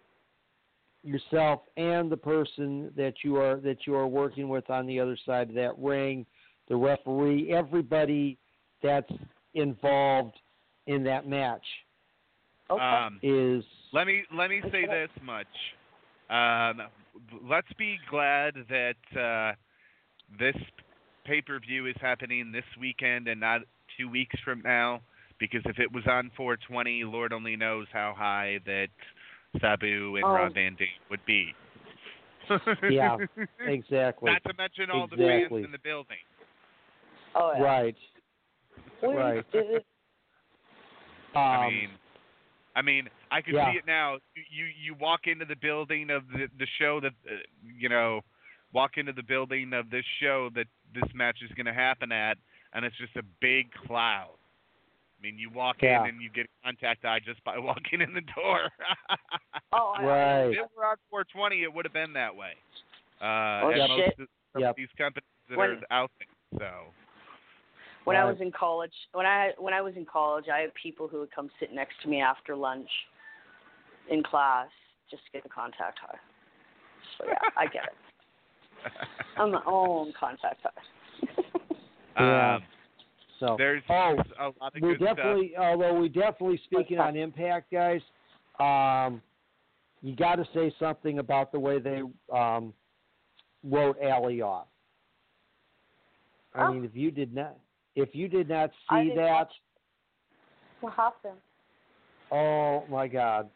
yourself 1.04 1.62
and 1.78 2.12
the 2.12 2.18
person 2.18 2.92
that 2.96 3.14
you 3.24 3.38
are 3.38 3.58
that 3.58 3.88
you 3.88 3.96
are 3.96 4.08
working 4.08 4.50
with 4.50 4.70
on 4.70 4.86
the 4.86 5.00
other 5.00 5.18
side 5.26 5.50
of 5.50 5.56
that 5.56 5.78
ring, 5.80 6.26
the 6.68 6.76
referee, 6.76 7.52
everybody 7.52 8.38
that's 8.84 9.12
involved 9.54 10.36
in 10.88 11.04
that 11.04 11.28
match 11.28 11.66
Okay. 12.72 12.82
Um, 12.82 13.20
is 13.22 13.64
let 13.92 14.08
me 14.08 14.24
let 14.36 14.50
me 14.50 14.62
say 14.72 14.86
this 14.86 15.10
much. 15.22 15.48
Um, 16.30 16.88
let's 17.50 17.72
be 17.78 17.98
glad 18.10 18.54
that 18.70 19.20
uh, 19.20 19.56
this 20.40 20.56
pay-per-view 21.26 21.88
is 21.88 21.96
happening 22.00 22.52
this 22.52 22.64
weekend 22.80 23.28
and 23.28 23.42
not 23.42 23.62
two 23.98 24.10
weeks 24.10 24.36
from 24.46 24.62
now. 24.62 25.02
Because 25.42 25.62
if 25.66 25.80
it 25.80 25.92
was 25.92 26.04
on 26.06 26.30
420, 26.38 27.04
Lord 27.04 27.34
only 27.34 27.56
knows 27.56 27.88
how 27.92 28.14
high 28.16 28.60
that 28.68 28.90
Sabu 29.60 30.16
and 30.16 30.24
Oh. 30.24 30.34
Rob 30.34 30.54
Van 30.54 30.76
Dam 30.76 30.88
would 31.10 31.26
be. 31.26 31.54
yeah, 32.90 33.18
exactly. 33.66 34.32
Not 34.32 34.44
to 34.44 34.54
mention 34.58 34.92
all 34.92 35.08
the 35.08 35.18
fans 35.18 35.52
in 35.52 35.72
the 35.72 35.80
building. 35.84 36.18
oh 37.36 37.54
yeah. 37.58 37.64
Right. 37.64 37.96
Right. 39.02 39.38
Is 39.40 39.46
it, 39.54 39.86
Um, 41.34 41.42
I 41.42 41.70
mean, 41.70 41.90
I 42.76 42.82
mean, 42.82 43.10
I 43.32 43.42
can 43.42 43.56
yeah. 43.56 43.72
see 43.72 43.78
it 43.78 43.86
now. 43.88 44.18
You 44.36 44.44
you 44.52 44.66
you 44.84 44.96
walk 45.00 45.22
into 45.26 45.46
the 45.46 45.56
building 45.56 46.10
of 46.12 46.24
the 46.28 46.48
the 46.60 46.68
show 46.78 47.00
that 47.00 47.14
uh, 47.28 47.36
you 47.80 47.90
know, 47.90 48.22
walk 48.74 48.92
into 48.98 49.14
the 49.14 49.24
building 49.24 49.74
of 49.74 49.90
this 49.90 50.06
show 50.22 50.50
that 50.56 50.68
this 50.94 51.10
match 51.16 51.38
is 51.44 51.52
going 51.56 51.66
to 51.68 51.74
happen 51.74 52.12
at, 52.12 52.38
and 52.74 52.86
it's 52.86 52.98
just 52.98 53.16
a 53.16 53.24
big 53.40 53.72
cloud. 53.88 54.36
I 55.22 55.28
mean, 55.28 55.38
you 55.38 55.50
walk 55.52 55.78
Yeah. 55.84 56.02
in 56.04 56.10
and 56.10 56.22
you 56.22 56.30
get 56.30 56.48
contact 56.64 57.06
eye 57.06 57.20
just 57.24 57.44
by 57.44 57.58
walking 57.60 58.02
in 58.02 58.14
the 58.14 58.22
door. 58.36 58.70
oh, 59.72 59.94
Right. 60.02 60.48
if 60.48 60.58
it 60.58 60.70
were 60.76 60.86
on 60.86 60.98
420, 61.12 61.62
it 61.64 61.72
would 61.72 61.86
have 61.86 61.94
been 61.94 62.14
that 62.14 62.36
way. 62.36 62.54
Uh, 63.22 63.62
Oh, 63.64 63.70
at 63.72 63.78
yep. 63.78 63.90
most 63.90 63.98
shit. 64.00 64.20
of 64.56 64.62
Yep. 64.62 64.76
these 64.76 64.90
companies 64.98 65.28
that 65.50 65.58
When- 65.58 65.70
are 65.70 65.78
out 65.92 66.12
there. 66.20 66.28
So. 66.60 66.94
when 68.04 68.18
I 68.18 68.26
was 68.26 68.42
in 68.42 68.52
college, 68.52 68.92
when 69.14 69.26
I 69.28 69.52
when 69.58 69.74
I 69.76 69.82
was 69.82 69.96
in 69.96 70.06
college, 70.06 70.50
I 70.50 70.60
had 70.62 70.74
people 70.74 71.08
who 71.08 71.20
would 71.20 71.32
come 71.32 71.50
sit 71.60 71.72
next 71.72 72.02
to 72.02 72.10
me 72.10 72.20
after 72.20 72.56
lunch 72.56 72.90
in 74.10 74.22
class 74.24 74.68
just 75.10 75.24
to 75.26 75.32
get 75.32 75.44
the 75.44 75.50
contact 75.50 76.00
high. 76.00 76.18
So 77.18 77.26
yeah, 77.28 77.38
I 77.56 77.68
get 77.68 77.84
it. 77.86 78.92
I'm 79.38 79.52
my 79.52 79.62
own 79.68 80.12
contact 80.20 80.62
high. 80.64 80.82
Yeah. 82.20 82.56
Um, 82.56 82.64
so 83.42 83.56
there's 83.58 83.84
oh, 83.90 84.16
a 84.40 84.44
lot 84.46 84.56
of 84.62 84.74
we 84.76 84.82
good 84.82 84.98
stuff. 84.98 85.18
definitely, 85.18 85.54
although 85.60 86.00
we 86.00 86.08
definitely 86.08 86.62
speaking 86.66 87.00
on 87.00 87.16
Impact, 87.18 87.72
guys, 87.72 88.02
um, 88.60 89.22
you 90.02 90.16
got 90.16 90.36
to 90.36 90.46
say 90.54 90.74
something 90.80 91.20
about 91.20 91.52
the 91.52 91.60
way 91.60 91.80
they 91.80 92.04
um, 92.34 92.74
wrote 93.64 93.98
Allie 94.02 94.42
off. 94.42 94.68
I 96.54 96.64
Oh. 96.68 96.74
mean, 96.74 96.86
if 96.86 96.96
you 96.96 97.12
did 97.12 97.34
not, 97.34 97.58
if 97.96 98.14
you 98.14 98.28
did 98.28 98.48
not 98.48 98.72
see 98.90 99.10
didn't 99.10 99.18
that, 99.18 99.48
What 100.82 100.94
happened? 100.94 101.38
oh 102.32 102.84
my 102.90 103.08
God, 103.08 103.50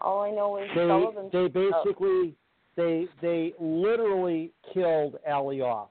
All 0.00 0.22
I 0.22 0.30
know 0.30 0.58
is 0.58 0.68
they 0.74 1.38
they 1.38 1.48
basically 1.48 2.34
they 2.76 3.06
they 3.22 3.54
literally 3.58 4.52
killed 4.72 5.16
Allie 5.26 5.62
off. 5.62 5.88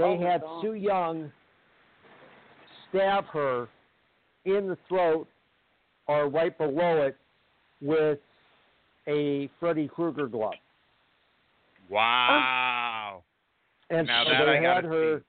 They 0.00 0.06
Oh, 0.06 0.18
had 0.18 0.42
Su 0.62 0.72
Yung 0.72 1.30
stab 2.88 3.26
her 3.26 3.68
in 4.46 4.68
the 4.68 4.78
throat 4.88 5.28
or 6.06 6.28
right 6.30 6.56
below 6.56 7.02
it 7.02 7.16
with 7.82 8.18
a 9.06 9.50
Freddy 9.60 9.88
Krueger 9.88 10.26
glove. 10.26 10.54
Wow. 11.90 13.22
And 13.90 14.06
Now 14.06 14.24
so 14.24 14.30
that 14.30 14.44
they 14.46 14.66
I 14.66 14.74
had 14.74 14.84
her 14.84 15.22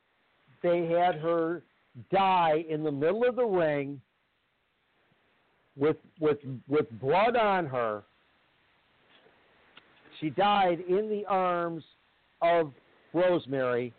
they 0.63 0.85
had 0.85 1.15
her 1.15 1.63
die 2.09 2.63
in 2.69 2.83
the 2.83 2.91
middle 2.91 3.27
of 3.27 3.35
the 3.35 3.45
ring 3.45 3.99
with 5.75 5.97
with 6.21 6.37
with 6.69 6.89
blood 7.01 7.35
on 7.35 7.65
her. 7.65 8.03
She 10.21 10.29
died 10.29 10.79
in 10.87 11.09
the 11.09 11.25
arms 11.25 11.83
of 12.41 12.71
Rosemary 13.13 13.93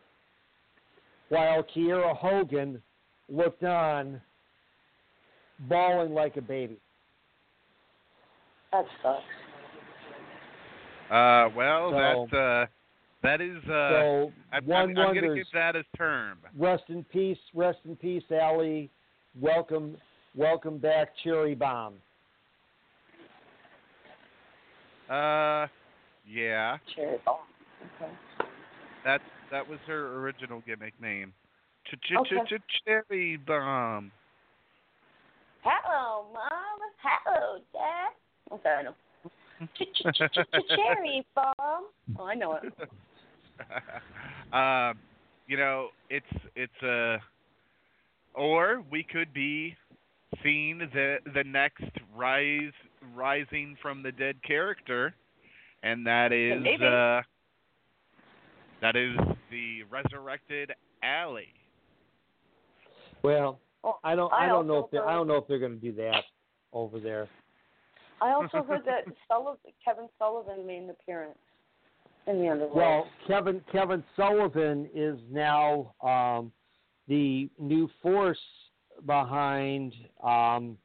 while 1.33 1.65
Kiera 1.75 2.15
Hogan 2.15 2.83
looked 3.31 3.65
on 3.65 4.21
bawling 5.61 6.13
like 6.13 6.37
a 6.37 6.43
baby. 6.43 6.77
That 8.71 8.85
sucks. 9.03 9.23
Uh, 11.11 11.49
well, 11.57 11.91
So- 11.91 12.27
that's 12.29 12.33
uh, 12.35 12.67
that 13.23 13.41
is 13.41 13.57
uh, 13.65 13.69
so 13.69 14.33
I'm, 14.53 14.67
one 14.67 14.77
I'm, 14.83 14.89
I'm 14.91 14.95
gonna 14.95 15.07
wonders 15.29 15.37
give 15.39 15.47
that 15.55 15.75
a 15.75 15.85
term. 15.97 16.39
rest 16.59 16.85
in 16.89 17.03
peace, 17.05 17.39
rest 17.55 17.79
in 17.87 17.97
peace, 17.97 18.25
Allie. 18.31 18.91
Welcome 19.41 19.97
welcome 20.35 20.77
back, 20.77 21.15
Cherry 21.25 21.55
Bomb. 21.55 21.95
Uh, 25.09 25.67
yeah, 26.29 26.77
Cherry 26.95 27.17
bomb. 27.25 27.37
Okay. 27.97 28.13
that 29.07 29.23
that 29.53 29.69
was 29.69 29.79
her 29.87 30.19
original 30.19 30.63
gimmick 30.67 30.95
name. 31.01 31.33
Ch-Ch-Ch-Cherry 31.85 33.37
bomb. 33.47 34.11
Hello, 35.63 36.25
Mom. 36.33 36.81
Hello, 37.03 37.59
Dad. 37.73 38.55
Okay, 38.55 38.69
I 38.69 38.83
know. 38.83 38.95
Ch- 39.75 39.93
ch- 39.95 40.17
ch- 40.17 40.33
ch- 40.33 40.69
Cherry 40.75 41.25
bomb. 41.37 41.85
Oh, 42.19 42.25
I 42.25 42.35
know 42.35 42.55
it. 42.55 42.73
um, 44.53 44.99
you 45.47 45.57
know, 45.57 45.89
it's 46.11 46.27
it's 46.57 46.83
uh, 46.83 47.19
or 48.35 48.83
we 48.91 49.05
could 49.05 49.33
be 49.33 49.77
seeing 50.43 50.79
the 50.79 51.19
the 51.35 51.45
next 51.45 51.85
rise 52.17 52.73
rising 53.15 53.77
from 53.83 54.03
the 54.03 54.11
dead 54.13 54.37
character, 54.43 55.15
and 55.83 56.07
that 56.07 56.33
is 56.33 56.65
uh, 56.81 57.23
that 58.81 58.97
is 58.97 59.17
the 59.53 59.85
resurrected 59.85 60.73
Allie. 61.05 61.55
Well, 63.23 63.61
Oh, 63.85 63.97
I 64.05 64.15
don't 64.15 64.33
I 64.33 64.45
I 64.45 64.47
don't 64.47 64.67
know 64.69 64.79
if 64.85 64.91
they 64.93 64.99
I 64.99 65.03
heard- 65.03 65.11
don't 65.15 65.27
know 65.29 65.37
if 65.37 65.47
they're 65.49 65.59
going 65.59 65.79
to 65.79 65.81
do 65.81 65.93
that 65.97 66.23
over 66.73 66.99
there. 67.01 67.29
I 68.21 68.31
also 68.33 68.63
heard 68.63 68.85
that 68.85 69.05
Sullivan, 69.29 69.73
Kevin 69.85 70.09
Sullivan 70.19 70.65
made 70.67 70.85
an 70.85 70.91
appearance 70.91 71.37
in 72.29 72.41
the 72.41 72.49
underworld. 72.49 72.77
Well, 72.77 73.07
Kevin 73.27 73.61
Kevin 73.73 74.05
Sullivan 74.17 74.89
is 74.95 75.19
now 75.31 75.95
um, 76.01 76.53
the 77.09 77.51
new 77.59 77.91
force 78.01 78.39
behind 79.05 79.93
um, 80.23 80.79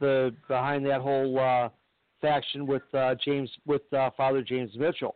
the 0.00 0.34
behind 0.48 0.84
that 0.86 1.00
whole 1.00 1.38
uh, 1.38 1.68
faction 2.20 2.66
with 2.66 2.82
uh, 2.92 3.14
James 3.24 3.50
with 3.66 3.82
uh, 3.92 4.10
Father 4.16 4.42
James 4.42 4.72
Mitchell. 4.76 5.14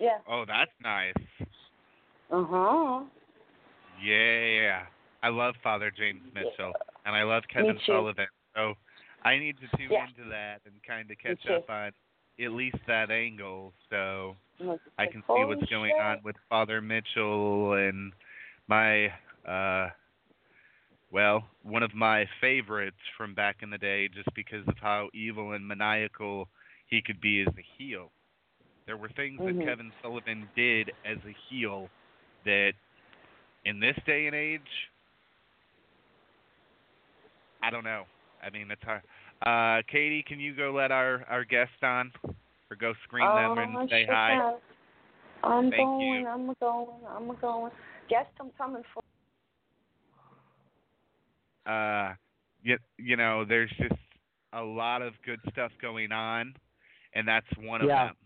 Yeah. 0.00 0.18
Oh, 0.28 0.44
that's 0.46 0.70
nice. 0.82 1.14
Uh 2.30 2.44
huh. 2.48 3.04
Yeah, 4.02 4.82
I 5.22 5.28
love 5.28 5.54
Father 5.62 5.92
James 5.96 6.22
Mitchell, 6.34 6.72
and 7.06 7.14
I 7.14 7.22
love 7.22 7.44
Kevin. 7.52 7.78
Sullivan. 7.86 8.26
So 8.54 8.74
I 9.24 9.38
need 9.38 9.56
to 9.58 9.76
tune 9.76 9.90
Yeah. 9.90 10.06
into 10.08 10.28
that 10.30 10.60
and 10.66 10.74
kind 10.86 11.10
of 11.10 11.18
catch 11.18 11.46
up 11.46 11.68
on 11.70 11.92
at 12.40 12.50
least 12.50 12.76
that 12.86 13.10
angle, 13.10 13.72
so 13.88 14.36
I 14.98 15.06
can 15.06 15.22
see 15.22 15.44
what's 15.44 15.64
going 15.70 15.92
shit. 15.92 16.00
on 16.00 16.20
with 16.24 16.36
Father 16.48 16.80
Mitchell 16.80 17.74
and 17.74 18.12
my, 18.66 19.06
uh, 19.46 19.90
well, 21.12 21.44
one 21.62 21.84
of 21.84 21.94
my 21.94 22.26
favorites 22.40 22.96
from 23.16 23.34
back 23.34 23.62
in 23.62 23.70
the 23.70 23.78
day, 23.78 24.08
just 24.08 24.32
because 24.34 24.66
of 24.66 24.76
how 24.78 25.10
evil 25.14 25.52
and 25.52 25.66
maniacal 25.66 26.48
he 26.86 27.00
could 27.00 27.20
be 27.20 27.42
as 27.42 27.54
a 27.56 27.64
heel. 27.78 28.10
There 28.86 28.96
were 28.96 29.08
things 29.10 29.40
Mhm. 29.40 29.46
that 29.46 29.64
Kevin 29.64 29.92
Sullivan 30.02 30.48
did 30.54 30.92
as 31.04 31.18
a 31.26 31.34
heel 31.48 31.88
that, 32.44 32.72
in 33.64 33.80
this 33.80 33.96
day 34.06 34.26
and 34.26 34.34
age, 34.34 34.60
I 37.62 37.70
don't 37.70 37.84
know. 37.84 38.04
I 38.42 38.50
mean, 38.50 38.70
it's 38.70 38.82
hard. 38.82 39.02
Uh, 39.42 39.82
Katie, 39.90 40.22
can 40.22 40.38
you 40.38 40.54
go 40.54 40.70
let 40.70 40.92
our 40.92 41.24
our 41.30 41.44
guest 41.44 41.82
on, 41.82 42.12
or 42.70 42.76
go 42.78 42.92
screen 43.04 43.26
them 43.26 43.58
Oh, 43.58 43.62
and 43.62 43.90
say 43.90 44.04
sure 44.04 44.14
hi? 44.14 44.36
can. 44.36 44.54
I'm 45.42 45.70
Thank 45.70 45.80
going. 45.82 46.20
you. 46.22 46.28
I'm 46.28 46.54
going. 46.60 46.88
I'm 47.08 47.36
going. 47.40 47.72
Guest, 48.08 48.28
I'm 48.40 48.50
coming 48.58 48.82
for. 48.92 49.00
uh 51.66 52.12
you, 52.62 52.76
you 52.98 53.16
know 53.16 53.44
there's 53.48 53.70
just 53.78 53.94
a 54.52 54.62
lot 54.62 55.02
of 55.02 55.14
good 55.24 55.40
stuff 55.50 55.72
going 55.80 56.12
on 56.12 56.54
and 57.14 57.26
that's 57.26 57.46
one 57.58 57.80
of 57.80 57.88
Yeah. 57.88 58.08
them 58.08 58.16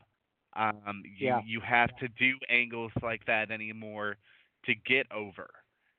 um 0.59 1.03
you 1.19 1.27
Yeah. 1.27 1.41
you 1.45 1.61
have 1.61 1.95
to 1.97 2.09
do 2.09 2.35
angles 2.51 2.93
like 3.03 3.25
that 3.27 3.51
anymore 3.51 4.17
to 4.65 4.75
get 4.75 5.07
over 5.13 5.49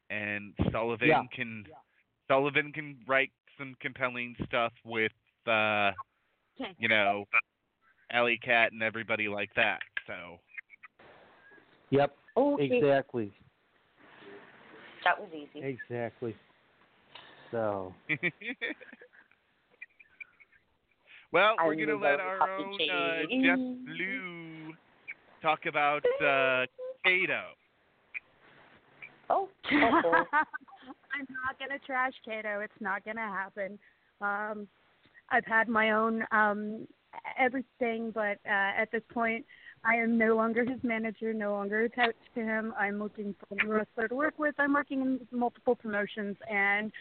and 0.09 0.53
sullivan 0.71 1.07
Yeah. 1.09 1.21
can 1.33 1.65
sullivan 2.27 2.71
can 2.71 2.97
write 3.07 3.31
some 3.57 3.75
compelling 3.79 4.35
stuff 4.45 4.73
with 4.85 5.11
uh 5.47 5.91
you 6.77 6.87
know 6.87 7.25
alley 8.11 8.37
cat 8.43 8.71
and 8.71 8.83
everybody 8.83 9.27
like 9.27 9.53
that 9.55 9.79
so 10.07 10.39
Yep, 11.91 12.15
Okay. 12.37 12.77
exactly, 12.77 13.31
That 15.03 15.19
was 15.19 15.29
easy. 15.33 15.65
exactly. 15.65 16.35
So 17.51 17.93
well, 21.31 21.55
I 21.59 21.65
we're 21.65 21.75
gonna 21.75 21.93
let 21.93 22.17
that 22.17 22.25
was 22.25 22.37
our 22.41 22.47
Happy 22.47 22.63
own 22.63 22.89
uh, 22.89 23.45
Jess 23.45 23.95
Blue 23.97 24.73
talk 25.41 25.65
about 25.67 26.03
uh, 26.23 26.65
Cato. 27.03 27.43
Oh. 29.29 29.47
Uh-oh. 29.71 30.23
I'm 31.13 31.27
not 31.45 31.59
gonna 31.59 31.79
trash 31.85 32.13
Cato. 32.25 32.61
It's 32.61 32.73
not 32.79 33.03
gonna 33.05 33.21
happen. 33.21 33.77
Um, 34.21 34.67
I've 35.29 35.45
had 35.45 35.67
my 35.67 35.91
own 35.91 36.23
um, 36.31 36.87
everything, 37.37 38.11
but 38.13 38.37
uh, 38.45 38.81
at 38.81 38.91
this 38.91 39.03
point, 39.13 39.45
I 39.83 39.95
am 39.95 40.17
no 40.17 40.35
longer 40.35 40.65
his 40.65 40.79
manager, 40.83 41.33
no 41.33 41.53
longer 41.53 41.81
attached 41.81 42.17
to 42.35 42.41
him. 42.41 42.73
I'm 42.77 42.99
looking 42.99 43.33
for 43.39 43.55
a 43.63 43.67
wrestler 43.67 44.07
to 44.07 44.15
work 44.15 44.37
with. 44.37 44.55
I'm 44.57 44.73
working 44.73 45.01
in 45.01 45.19
multiple 45.31 45.75
promotions 45.75 46.35
and 46.51 46.91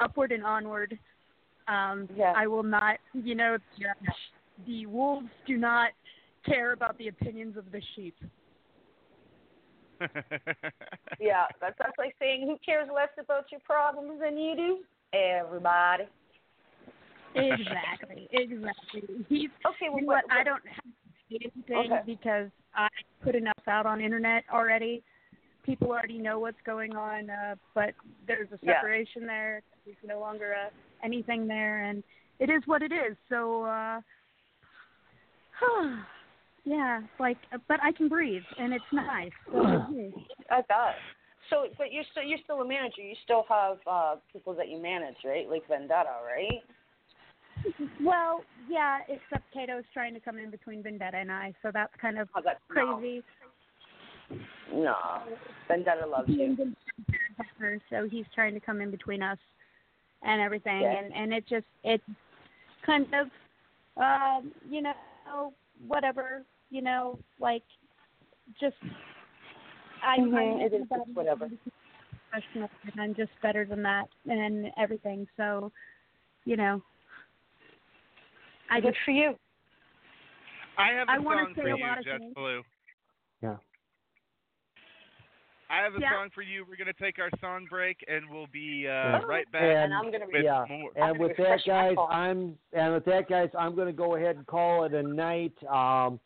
upward 0.00 0.32
and 0.32 0.44
onward. 0.44 0.98
Um, 1.68 2.08
Yeah. 2.16 2.32
I 2.34 2.46
will 2.46 2.62
not, 2.62 2.98
you 3.12 3.34
know, 3.34 3.58
the, 3.78 4.12
the 4.66 4.86
wolves 4.86 5.28
do 5.46 5.56
not 5.56 5.90
care 6.46 6.72
about 6.72 6.96
the 6.98 7.08
opinions 7.08 7.56
of 7.56 7.70
the 7.70 7.82
sheep. 7.94 8.16
yeah, 11.20 11.46
that's 11.60 11.74
that's 11.78 11.98
like 11.98 12.14
saying 12.20 12.42
who 12.46 12.56
cares 12.64 12.88
less 12.94 13.08
about 13.18 13.50
your 13.50 13.60
problems 13.64 14.20
than 14.20 14.38
you 14.38 14.54
do? 14.56 14.78
Everybody. 15.12 16.04
Exactly, 17.34 18.28
exactly. 18.32 19.24
He's 19.28 19.50
Okay, 19.66 19.88
well, 19.88 20.00
you 20.00 20.02
know 20.02 20.06
what, 20.06 20.24
what? 20.28 20.32
I 20.32 20.44
don't 20.44 20.66
have 20.66 20.84
to 20.84 21.10
say 21.30 21.38
anything 21.54 21.92
Okay. 21.92 22.02
because 22.06 22.48
I 22.74 22.88
put 23.22 23.34
enough 23.34 23.54
out 23.66 23.86
on 23.86 24.00
internet 24.00 24.44
already. 24.52 25.02
People 25.64 25.88
already 25.88 26.18
know 26.18 26.38
what's 26.38 26.60
going 26.64 26.94
on, 26.96 27.28
uh, 27.28 27.56
but 27.74 27.94
there's 28.26 28.50
a 28.52 28.58
Yeah. 28.62 28.74
separation 28.74 29.26
there. 29.26 29.62
There's 29.84 29.96
no 30.06 30.20
longer 30.20 30.54
uh, 30.54 30.70
anything 31.02 31.46
there, 31.46 31.84
and 31.84 32.02
it 32.38 32.50
is 32.50 32.62
what 32.66 32.82
it 32.82 32.92
is. 32.92 33.16
So, 33.28 33.64
uh, 33.64 34.00
yeah, 36.64 37.00
like, 37.18 37.38
but 37.66 37.80
I 37.82 37.92
can 37.92 38.08
breathe, 38.08 38.42
and 38.58 38.72
it's 38.72 38.84
nice. 38.92 39.30
So. 39.52 39.58
I 40.50 40.62
bet. 40.62 40.96
So, 41.50 41.66
but 41.78 41.92
you're 41.92 42.04
still 42.10 42.22
you're 42.22 42.38
still 42.44 42.60
a 42.60 42.68
manager. 42.68 43.02
You 43.02 43.14
still 43.24 43.44
have 43.48 43.78
uh 43.86 44.16
people 44.32 44.54
that 44.54 44.68
you 44.68 44.80
manage, 44.80 45.16
right? 45.24 45.48
Like 45.48 45.66
Vendetta, 45.68 46.16
right? 46.26 46.62
well, 48.02 48.42
yeah, 48.68 48.98
except 49.08 49.44
Cato's 49.52 49.84
trying 49.92 50.14
to 50.14 50.20
come 50.20 50.38
in 50.38 50.50
between 50.50 50.82
Vendetta 50.82 51.16
and 51.16 51.32
I, 51.32 51.54
so 51.62 51.70
that's 51.72 51.92
kind 52.00 52.18
of 52.18 52.28
Oh, 52.36 52.40
that's 52.44 52.60
crazy. 52.68 53.22
No. 54.72 54.82
no. 54.82 54.96
Vendetta 55.68 56.06
loves 56.06 56.28
you. 56.28 56.74
partner, 57.36 57.80
so 57.90 58.06
he's 58.10 58.26
trying 58.34 58.54
to 58.54 58.60
come 58.60 58.80
in 58.80 58.90
between 58.90 59.22
us 59.22 59.38
and 60.22 60.40
everything 60.40 60.82
yeah. 60.82 60.98
and 60.98 61.14
and 61.14 61.32
it 61.32 61.44
just 61.48 61.66
it's 61.84 62.04
kind 62.84 63.06
of 63.14 63.28
um 64.02 64.52
you 64.68 64.82
know 64.82 65.52
whatever 65.86 66.44
you 66.70 66.82
know 66.82 67.18
like 67.40 67.62
just 68.60 68.76
i 70.04 70.18
mm-hmm. 70.18 70.60
It 70.60 70.72
is 70.72 70.86
just 70.88 71.10
whatever 71.14 71.48
and 72.32 73.00
i'm 73.00 73.14
just 73.14 73.30
better 73.42 73.64
than 73.64 73.82
that 73.82 74.08
and 74.26 74.66
everything 74.78 75.26
so 75.36 75.72
you 76.44 76.56
know 76.56 76.82
i 78.70 78.80
good 78.80 78.88
just, 78.88 78.98
for 79.04 79.12
you 79.12 79.34
i 80.76 80.92
have 80.92 81.08
a 81.08 81.12
I 81.12 81.16
song 81.16 81.52
for, 81.54 81.68
you 81.68 81.76
Jet 82.04 82.20
Blue. 82.34 82.62
I 85.70 85.82
have 85.82 85.94
a 85.94 86.00
yeah. 86.00 86.12
song 86.12 86.30
for 86.34 86.40
you. 86.40 86.64
We're 86.66 86.76
going 86.76 86.92
to 86.92 87.02
take 87.02 87.18
our 87.18 87.28
song 87.40 87.66
break, 87.68 87.98
and 88.08 88.24
we'll 88.30 88.46
be 88.50 88.86
uh, 88.88 89.20
right 89.26 89.50
back. 89.52 89.62
And 89.62 89.92
I'm 89.92 90.10
going 90.10 90.22
to 90.22 90.26
be 90.26 90.40
yeah. 90.42 90.64
More. 90.68 90.90
And 90.96 91.18
with 91.18 91.36
that, 91.36 91.60
guys, 91.66 91.94
I'm 92.10 92.56
and 92.72 92.94
with 92.94 93.04
that, 93.04 93.28
guys, 93.28 93.50
I'm 93.58 93.74
going 93.74 93.86
to 93.86 93.92
go 93.92 94.16
ahead 94.16 94.36
and 94.36 94.46
call 94.46 94.84
it 94.84 94.94
a 94.94 95.02
night. 95.02 95.52
Um, 95.64 96.20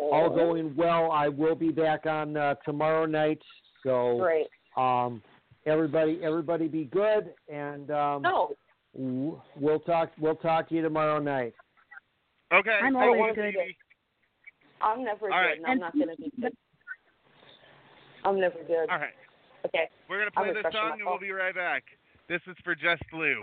all 0.00 0.30
going 0.32 0.76
well. 0.76 1.10
I 1.10 1.28
will 1.28 1.56
be 1.56 1.70
back 1.70 2.06
on 2.06 2.36
uh, 2.36 2.54
tomorrow 2.64 3.04
night. 3.04 3.40
So 3.82 4.18
great. 4.20 4.46
Um, 4.76 5.22
everybody, 5.66 6.20
everybody, 6.22 6.68
be 6.68 6.84
good, 6.84 7.34
and 7.52 7.90
um, 7.90 8.24
oh. 8.26 8.54
we'll 8.94 9.80
talk. 9.80 10.12
We'll 10.20 10.36
talk 10.36 10.68
to 10.68 10.74
you 10.76 10.82
tomorrow 10.82 11.18
night. 11.18 11.54
Okay. 12.52 12.78
I'm 12.80 12.94
always 12.94 13.34
good. 13.34 13.54
I'm 14.80 15.02
never 15.02 15.26
good. 15.26 15.30
Right. 15.30 15.56
And 15.58 15.66
I'm 15.66 15.78
not 15.80 15.94
going 15.94 16.08
to 16.08 16.16
be 16.16 16.30
good. 16.40 16.56
I'm 18.24 18.40
never 18.40 18.58
good. 18.66 18.88
All 18.90 18.98
right. 18.98 19.14
Okay. 19.66 19.88
We're 20.08 20.18
gonna 20.18 20.30
play 20.30 20.52
this 20.52 20.72
song 20.72 20.98
and 21.00 21.04
we'll 21.04 21.18
be 21.18 21.30
right 21.30 21.54
back. 21.54 21.84
This 22.28 22.40
is 22.46 22.56
for 22.64 22.74
Jess 22.74 22.98
Blue. 23.12 23.40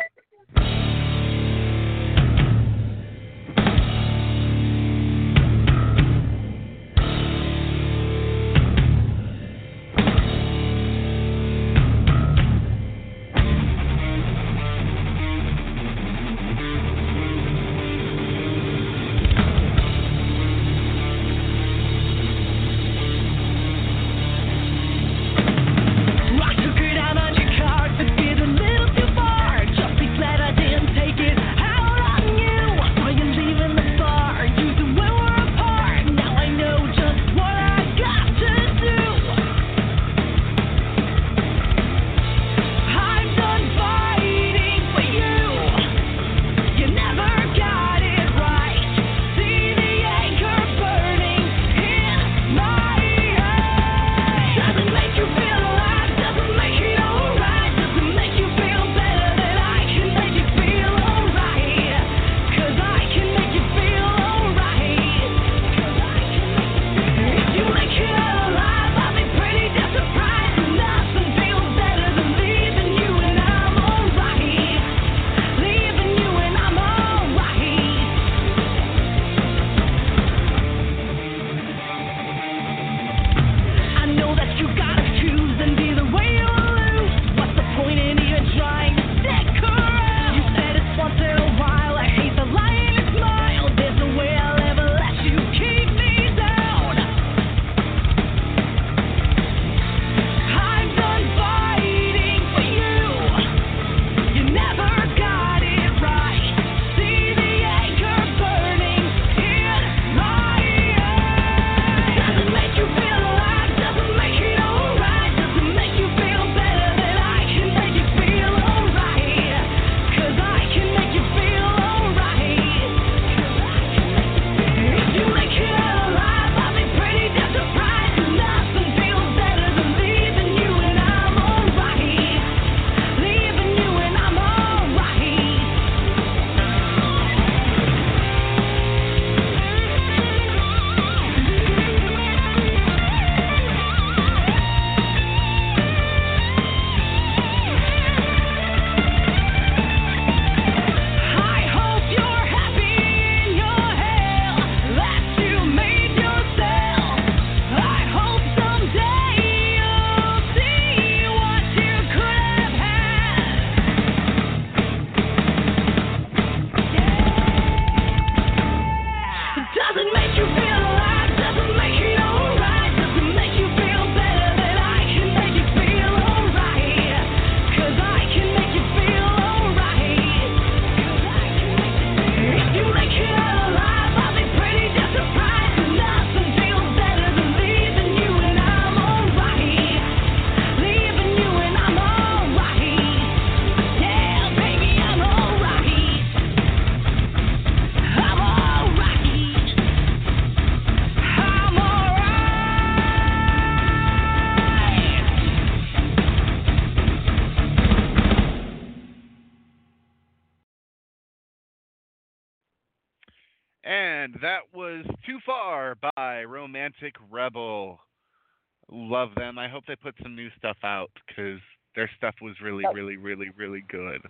hope 219.82 219.98
they 219.98 220.02
put 220.02 220.16
some 220.22 220.36
new 220.36 220.50
stuff 220.58 220.78
out 220.84 221.12
because 221.28 221.60
their 221.96 222.10
stuff 222.18 222.36
was 222.42 222.56
really, 222.62 222.84
really, 222.94 223.18
really, 223.18 223.50
really 223.58 223.84
good. 223.90 224.22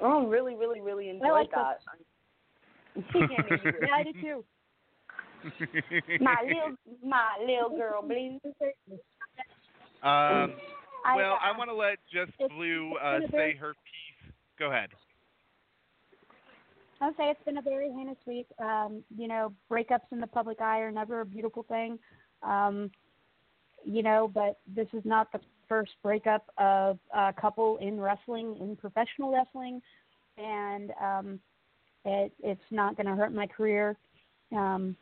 Oh, 0.00 0.26
really, 0.26 0.54
really, 0.54 0.80
really 0.80 1.10
enjoyed 1.10 1.30
like 1.30 1.50
that. 1.50 1.80
that. 2.96 3.14
yeah, 3.14 3.94
I 3.94 4.02
did 4.02 4.14
too. 4.20 4.44
my 6.20 6.36
little, 6.42 6.76
my 7.04 7.28
little 7.40 7.76
girl, 7.76 8.02
please. 8.02 8.40
Um, 10.02 10.02
well, 10.02 10.52
I, 11.04 11.22
uh, 11.22 11.36
I 11.42 11.58
want 11.58 11.70
to 11.70 11.74
let 11.74 11.98
Jess 12.12 12.28
Blue 12.48 12.94
uh, 13.02 13.20
say 13.30 13.54
her 13.56 13.72
piece. 13.72 14.32
Go 14.58 14.70
ahead. 14.70 14.90
I'll 17.02 17.12
say 17.12 17.30
it's 17.30 17.44
been 17.44 17.56
a 17.58 17.62
very 17.62 17.90
heinous 17.90 18.18
week. 18.26 18.46
Um, 18.58 19.02
you 19.16 19.28
know, 19.28 19.52
breakups 19.70 20.12
in 20.12 20.20
the 20.20 20.26
public 20.26 20.60
eye 20.60 20.80
are 20.80 20.90
never 20.90 21.22
a 21.22 21.26
beautiful 21.26 21.62
thing. 21.62 21.98
Um, 22.42 22.90
you 23.90 24.04
know, 24.04 24.30
but 24.32 24.60
this 24.72 24.86
is 24.92 25.02
not 25.04 25.32
the 25.32 25.40
first 25.68 25.90
breakup 26.02 26.46
of 26.58 26.98
a 27.12 27.32
couple 27.32 27.76
in 27.78 28.00
wrestling, 28.00 28.56
in 28.60 28.76
professional 28.76 29.32
wrestling, 29.32 29.82
and 30.38 30.92
um, 31.02 31.40
it, 32.04 32.32
it's 32.40 32.60
not 32.70 32.96
going 32.96 33.06
to 33.06 33.14
hurt 33.16 33.34
my 33.34 33.48
career. 33.48 33.96
Um, 34.56 34.96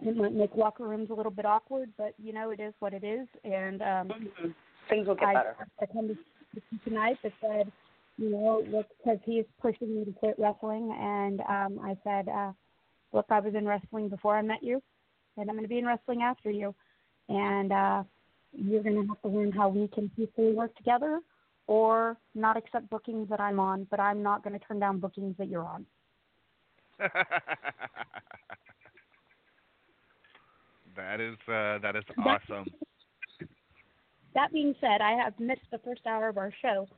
it 0.00 0.16
might 0.16 0.34
make 0.34 0.54
locker 0.54 0.86
rooms 0.86 1.08
a 1.10 1.14
little 1.14 1.32
bit 1.32 1.46
awkward, 1.46 1.90
but 1.96 2.14
you 2.22 2.34
know, 2.34 2.50
it 2.50 2.60
is 2.60 2.74
what 2.80 2.92
it 2.92 3.04
is, 3.04 3.26
and 3.42 3.80
um, 3.80 4.08
mm-hmm. 4.08 4.48
things 4.90 5.06
will 5.06 5.14
get 5.14 5.28
I, 5.28 5.34
better. 5.34 5.56
I 5.80 5.84
attended 5.84 6.18
tonight 6.84 7.16
that 7.22 7.32
said, 7.40 7.72
you 8.18 8.30
know, 8.30 8.62
look, 8.70 8.86
because 8.98 9.18
he's 9.24 9.44
pushing 9.62 9.96
me 9.96 10.04
to 10.04 10.12
quit 10.12 10.34
wrestling, 10.38 10.94
and 11.00 11.40
um, 11.40 11.80
I 11.82 11.96
said, 12.04 12.28
uh, 12.28 12.52
look, 13.14 13.26
I 13.30 13.40
was 13.40 13.54
in 13.54 13.66
wrestling 13.66 14.10
before 14.10 14.36
I 14.36 14.42
met 14.42 14.62
you, 14.62 14.82
and 15.38 15.48
I'm 15.48 15.56
going 15.56 15.64
to 15.64 15.68
be 15.68 15.78
in 15.78 15.86
wrestling 15.86 16.20
after 16.22 16.50
you 16.50 16.74
and 17.28 17.72
uh, 17.72 18.02
you're 18.52 18.82
going 18.82 18.94
to 18.96 19.06
have 19.06 19.20
to 19.22 19.28
learn 19.28 19.52
how 19.52 19.68
we 19.68 19.88
can 19.88 20.10
peacefully 20.16 20.52
work 20.52 20.74
together, 20.76 21.20
or 21.66 22.16
not 22.34 22.56
accept 22.56 22.90
bookings 22.90 23.28
that 23.30 23.40
I'm 23.40 23.58
on, 23.58 23.86
but 23.90 24.00
I'm 24.00 24.22
not 24.22 24.44
going 24.44 24.58
to 24.58 24.64
turn 24.66 24.78
down 24.78 24.98
bookings 24.98 25.34
that 25.38 25.48
you're 25.48 25.64
on. 25.64 25.86
that 30.96 31.20
is 31.20 31.36
uh, 31.48 31.78
that 31.78 31.96
is 31.96 32.04
awesome. 32.18 32.66
That 34.34 34.52
being 34.52 34.74
said, 34.80 35.00
I 35.00 35.12
have 35.12 35.38
missed 35.38 35.66
the 35.70 35.78
first 35.78 36.06
hour 36.06 36.28
of 36.28 36.38
our 36.38 36.52
show. 36.60 36.88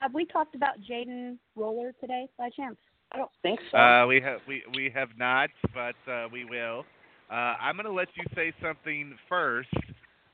Have 0.00 0.14
we 0.14 0.24
talked 0.26 0.54
about 0.54 0.80
Jaden 0.80 1.38
Roller 1.56 1.92
today, 2.00 2.28
by 2.38 2.50
chance? 2.50 2.76
I 3.12 3.16
don't 3.16 3.30
think 3.42 3.60
so. 3.70 3.78
Uh, 3.78 4.06
we 4.06 4.20
have 4.20 4.40
we 4.48 4.62
we 4.74 4.90
have 4.94 5.08
not, 5.18 5.50
but 5.72 5.94
uh, 6.10 6.26
we 6.32 6.44
will. 6.44 6.84
Uh, 7.30 7.54
I'm 7.60 7.76
going 7.76 7.86
to 7.86 7.92
let 7.92 8.08
you 8.16 8.24
say 8.34 8.52
something 8.62 9.16
first 9.28 9.72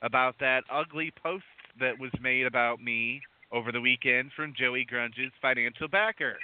about 0.02 0.34
that 0.40 0.62
ugly 0.72 1.12
post 1.22 1.44
that 1.78 1.98
was 1.98 2.10
made 2.20 2.46
about 2.46 2.80
me 2.80 3.20
over 3.52 3.72
the 3.72 3.80
weekend 3.80 4.30
from 4.34 4.54
Joey 4.56 4.84
Grunge's 4.84 5.32
financial 5.40 5.88
backer. 5.88 6.36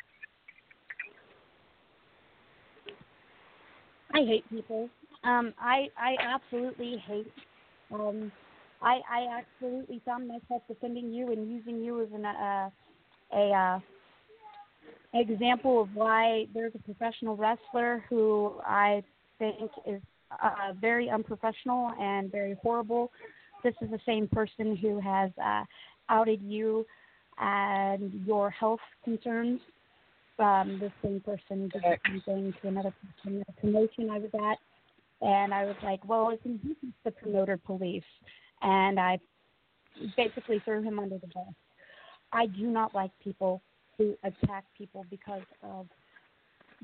I 4.15 4.21
hate 4.21 4.49
people. 4.51 4.89
Um, 5.25 5.53
I 5.59 5.89
I 5.99 6.17
absolutely 6.21 7.03
hate. 7.07 7.33
Um, 7.93 8.31
I 8.81 9.01
I 9.11 9.41
absolutely 9.41 10.01
found 10.05 10.29
myself 10.29 10.63
defending 10.69 11.13
you 11.13 11.33
and 11.33 11.51
using 11.51 11.83
you 11.83 12.03
as 12.03 12.09
an 12.15 12.25
uh, 12.25 12.71
a 13.35 13.51
uh, 13.51 13.81
example 15.15 15.83
of 15.83 15.95
why 15.95 16.47
there's 16.55 16.73
a 16.75 16.79
professional 16.79 17.37
wrestler 17.37 18.05
who 18.09 18.55
I 18.65 19.03
think 19.39 19.71
is 19.87 20.01
uh, 20.31 20.73
very 20.81 21.09
unprofessional 21.11 21.93
and 22.01 22.31
very 22.31 22.57
horrible. 22.63 23.11
This 23.65 23.75
is 23.81 23.91
the 23.91 24.01
same 24.07 24.29
person 24.29 24.77
who 24.77 25.01
has 25.01 25.31
uh, 25.43 25.65
outed 26.09 26.43
you 26.43 26.87
and 27.39 28.13
your 28.27 28.51
health 28.51 28.81
concerns. 29.05 29.61
Um, 30.39 30.79
the 30.79 30.93
same 31.03 31.21
person 31.21 31.69
did 31.69 31.83
the 31.83 31.97
same 32.07 32.23
thing 32.27 32.55
to 32.61 32.69
another 32.69 32.95
person 33.23 33.41
at 33.41 33.49
a 33.49 33.61
promotion 33.61 34.11
I 34.11 34.19
was 34.19 34.31
at, 34.35 35.27
and 35.27 35.55
I 35.55 35.65
was 35.65 35.77
like, 35.83 36.07
well, 36.07 36.31
it's 36.31 36.43
he's 36.45 36.93
the 37.05 37.11
promoter 37.11 37.57
police, 37.57 38.05
and 38.61 39.01
I 39.01 39.19
basically 40.17 40.61
threw 40.65 40.83
him 40.83 40.99
under 40.99 41.17
the 41.17 41.27
bus. 41.29 41.55
I 42.33 42.47
do 42.47 42.67
not 42.67 42.95
like 42.95 43.11
people 43.25 43.63
who 43.97 44.15
attack 44.25 44.65
people 44.77 45.07
because 45.09 45.43
of, 45.63 45.87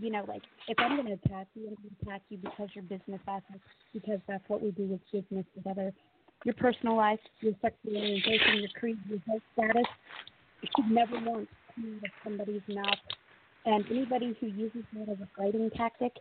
you 0.01 0.11
know, 0.11 0.25
like 0.27 0.43
if 0.69 0.79
I'm 0.79 0.97
going 0.97 1.07
to 1.07 1.13
attack 1.15 1.49
you, 1.55 1.69
I'm 1.69 1.75
going 1.75 1.95
to 2.01 2.07
attack 2.07 2.23
you 2.29 2.39
because 2.39 2.69
you're 2.75 2.85
business 2.85 3.21
ethics, 3.29 3.65
because 3.93 4.21
that's 4.27 4.45
what 4.49 4.63
we 4.63 4.71
do 4.71 4.85
with 4.87 5.01
business 5.13 5.47
together. 5.55 5.93
Your 6.45 6.55
personal 6.55 6.97
life, 6.97 7.21
your 7.41 7.53
sexual 7.63 7.97
orientation, 7.97 8.59
your 8.61 8.69
creed, 8.79 8.99
your 9.09 9.21
health 9.27 9.43
status, 9.53 9.87
it 10.63 10.71
should 10.77 10.91
never 10.91 11.15
once 11.25 11.47
come 11.75 12.01
out 12.01 12.05
of 12.05 12.11
somebody's 12.25 12.63
mouth. 12.69 12.99
And 13.65 13.85
anybody 13.91 14.37
who 14.41 14.47
uses 14.49 14.83
that 14.95 15.09
as 15.09 15.19
a 15.21 15.29
fighting 15.37 15.71
tactic 15.77 16.13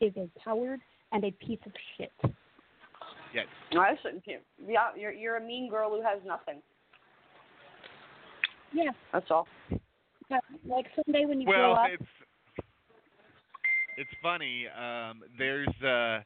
is 0.00 0.12
a 0.16 0.28
coward 0.44 0.80
and 1.12 1.24
a 1.24 1.30
piece 1.32 1.58
of 1.66 1.72
shit. 1.96 2.12
Yes. 3.34 3.46
I 3.72 3.94
shouldn't. 4.00 4.22
Yeah, 4.26 4.90
you're 4.96 5.12
you're 5.12 5.36
a 5.38 5.40
mean 5.40 5.68
girl 5.68 5.90
who 5.90 6.02
has 6.02 6.20
nothing. 6.24 6.62
Yeah, 8.72 8.90
That's 9.12 9.26
all. 9.30 9.46
but, 10.28 10.40
like 10.66 10.86
someday 10.96 11.26
when 11.26 11.40
you 11.40 11.46
grow 11.46 11.70
Well, 11.72 11.80
up, 11.80 11.90
it's 11.92 12.02
it's 13.96 14.10
funny. 14.22 14.66
Um, 14.68 15.22
there's 15.38 15.68
uh, 15.82 16.22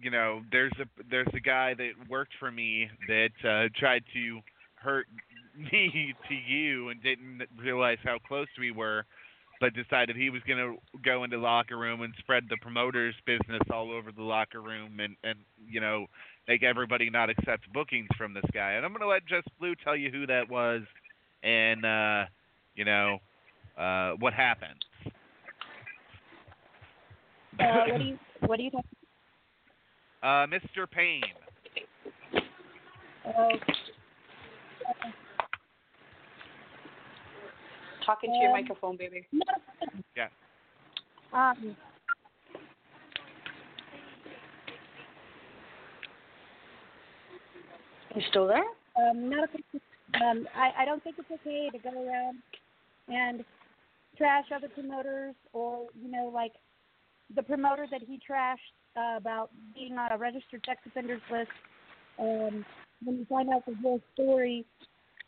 you 0.00 0.10
know, 0.10 0.42
there's 0.50 0.72
a 0.80 0.86
there's 1.10 1.28
a 1.34 1.40
guy 1.40 1.74
that 1.74 1.90
worked 2.08 2.32
for 2.38 2.50
me 2.50 2.88
that 3.08 3.30
uh, 3.44 3.68
tried 3.78 4.02
to 4.14 4.40
hurt 4.74 5.06
me 5.72 6.14
to 6.28 6.34
you 6.34 6.88
and 6.88 7.02
didn't 7.02 7.42
realize 7.58 7.98
how 8.02 8.18
close 8.26 8.48
we 8.58 8.70
were, 8.70 9.04
but 9.60 9.74
decided 9.74 10.16
he 10.16 10.30
was 10.30 10.40
going 10.46 10.58
to 10.58 10.76
go 11.04 11.24
into 11.24 11.38
locker 11.38 11.76
room 11.76 12.02
and 12.02 12.14
spread 12.18 12.44
the 12.48 12.56
promoter's 12.58 13.14
business 13.26 13.62
all 13.72 13.92
over 13.92 14.10
the 14.12 14.22
locker 14.22 14.62
room 14.62 15.00
and 15.00 15.16
and 15.22 15.38
you 15.68 15.80
know 15.80 16.06
make 16.48 16.62
everybody 16.62 17.10
not 17.10 17.30
accept 17.30 17.70
bookings 17.72 18.08
from 18.16 18.32
this 18.34 18.44
guy. 18.52 18.72
And 18.72 18.84
I'm 18.84 18.92
going 18.92 19.02
to 19.02 19.08
let 19.08 19.26
Jess 19.26 19.44
Blue 19.58 19.74
tell 19.84 19.96
you 19.96 20.10
who 20.10 20.26
that 20.26 20.48
was 20.48 20.82
and 21.42 21.84
uh, 21.84 22.24
you 22.74 22.84
know 22.84 23.18
uh, 23.76 24.12
what 24.12 24.32
happened. 24.32 24.84
Uh, 27.58 27.84
what 27.88 27.98
do 27.98 28.04
you 28.04 28.18
what 28.46 28.56
do 28.56 28.62
you 28.62 28.70
think? 28.70 28.84
Uh, 30.22 30.46
Mr. 30.46 30.88
Payne. 30.90 31.22
Uh, 33.26 33.48
Talking 38.04 38.30
to 38.32 38.36
your 38.38 38.48
Um, 38.48 38.52
microphone, 38.52 38.96
baby. 38.96 39.26
Yeah. 40.16 40.28
um, 41.32 41.76
You 48.14 48.22
still 48.30 48.46
there? 48.46 48.64
um, 48.96 49.30
not 49.30 49.48
a, 49.48 50.24
um, 50.24 50.48
I, 50.54 50.82
I 50.82 50.84
don't 50.84 51.02
think 51.04 51.16
it's 51.18 51.30
okay 51.30 51.70
to 51.70 51.78
go 51.78 52.06
around 52.08 52.38
and 53.08 53.44
trash 54.16 54.46
other 54.54 54.68
promoters 54.68 55.34
or, 55.52 55.86
you 56.02 56.10
know, 56.10 56.30
like 56.34 56.52
the 57.34 57.42
promoter 57.42 57.86
that 57.90 58.02
he 58.02 58.18
trashed 58.18 58.56
uh, 58.96 59.16
about 59.16 59.50
being 59.74 59.96
on 59.96 60.12
a 60.12 60.18
registered 60.18 60.64
sex 60.66 60.80
offenders 60.86 61.22
list. 61.30 61.50
Um, 62.18 62.64
when 63.02 63.18
you 63.18 63.26
find 63.28 63.48
out 63.50 63.64
the 63.66 63.74
whole 63.82 64.00
story, 64.14 64.66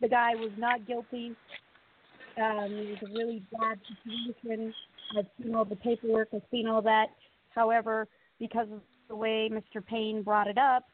the 0.01 0.09
guy 0.09 0.35
was 0.35 0.51
not 0.59 0.87
guilty. 0.87 1.35
Um, 2.37 2.73
it 2.73 3.01
was 3.03 3.11
a 3.11 3.13
really 3.13 3.47
bad 3.59 3.79
situation. 4.05 4.75
I've 5.19 5.27
seen 5.41 5.55
all 5.55 5.65
the 5.65 5.77
paperwork. 5.77 6.29
I've 6.35 6.43
seen 6.51 6.67
all 6.67 6.83
that. 6.83 7.07
However, 7.55 8.09
because 8.39 8.69
of 8.73 8.81
the 9.09 9.17
way 9.17 9.51
Mr. 9.53 9.85
Payne 9.85 10.23
brought 10.23 10.49
it 10.49 10.59
up, 10.59 10.85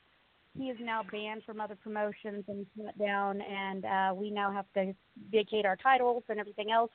he 0.57 0.65
is 0.65 0.77
now 0.81 1.03
banned 1.11 1.43
from 1.45 1.61
other 1.61 1.77
promotions 1.77 2.45
and 2.49 2.67
shut 2.77 2.99
down, 2.99 3.41
and 3.41 3.85
uh, 3.85 4.15
we 4.15 4.31
now 4.31 4.53
have 4.53 4.67
to 4.75 4.93
vacate 5.31 5.65
our 5.65 5.77
titles 5.77 6.25
and 6.29 6.41
everything 6.41 6.73
else 6.73 6.91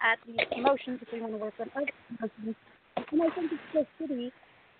at 0.00 0.18
these 0.26 0.38
promotions 0.50 1.00
if 1.02 1.08
we 1.12 1.20
want 1.20 1.32
to 1.32 1.38
work 1.38 1.54
on 1.60 1.70
other 1.76 1.86
promotions. 2.08 2.56
And 3.12 3.22
I 3.22 3.30
think 3.34 3.52
it's 3.52 3.62
so 3.72 3.86
shitty 4.00 4.30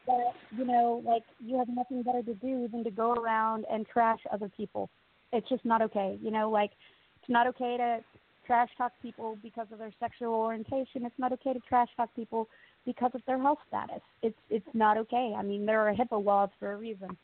that 0.06 0.32
you 0.56 0.64
know, 0.64 1.02
like 1.04 1.22
you 1.40 1.58
have 1.58 1.68
nothing 1.68 2.02
better 2.02 2.22
to 2.22 2.34
do 2.34 2.68
than 2.68 2.84
to 2.84 2.90
go 2.90 3.12
around 3.12 3.64
and 3.70 3.86
trash 3.86 4.20
other 4.32 4.48
people. 4.48 4.90
It's 5.32 5.48
just 5.48 5.64
not 5.64 5.82
okay. 5.82 6.18
You 6.20 6.30
know, 6.30 6.50
like 6.50 6.72
it's 7.20 7.30
not 7.30 7.46
okay 7.48 7.76
to 7.76 8.00
trash 8.46 8.68
talk 8.76 8.92
people 9.00 9.38
because 9.42 9.66
of 9.72 9.78
their 9.78 9.92
sexual 9.98 10.34
orientation. 10.34 11.04
It's 11.04 11.18
not 11.18 11.32
okay 11.32 11.52
to 11.52 11.60
trash 11.60 11.88
talk 11.96 12.14
people 12.14 12.48
because 12.84 13.10
of 13.14 13.22
their 13.26 13.40
health 13.40 13.58
status. 13.68 14.02
It's 14.22 14.38
it's 14.50 14.68
not 14.74 14.98
okay. 14.98 15.34
I 15.36 15.42
mean, 15.42 15.66
there 15.66 15.80
are 15.88 15.94
HIPAA 15.94 16.24
laws 16.24 16.50
for 16.58 16.72
a 16.72 16.76
reason. 16.76 17.16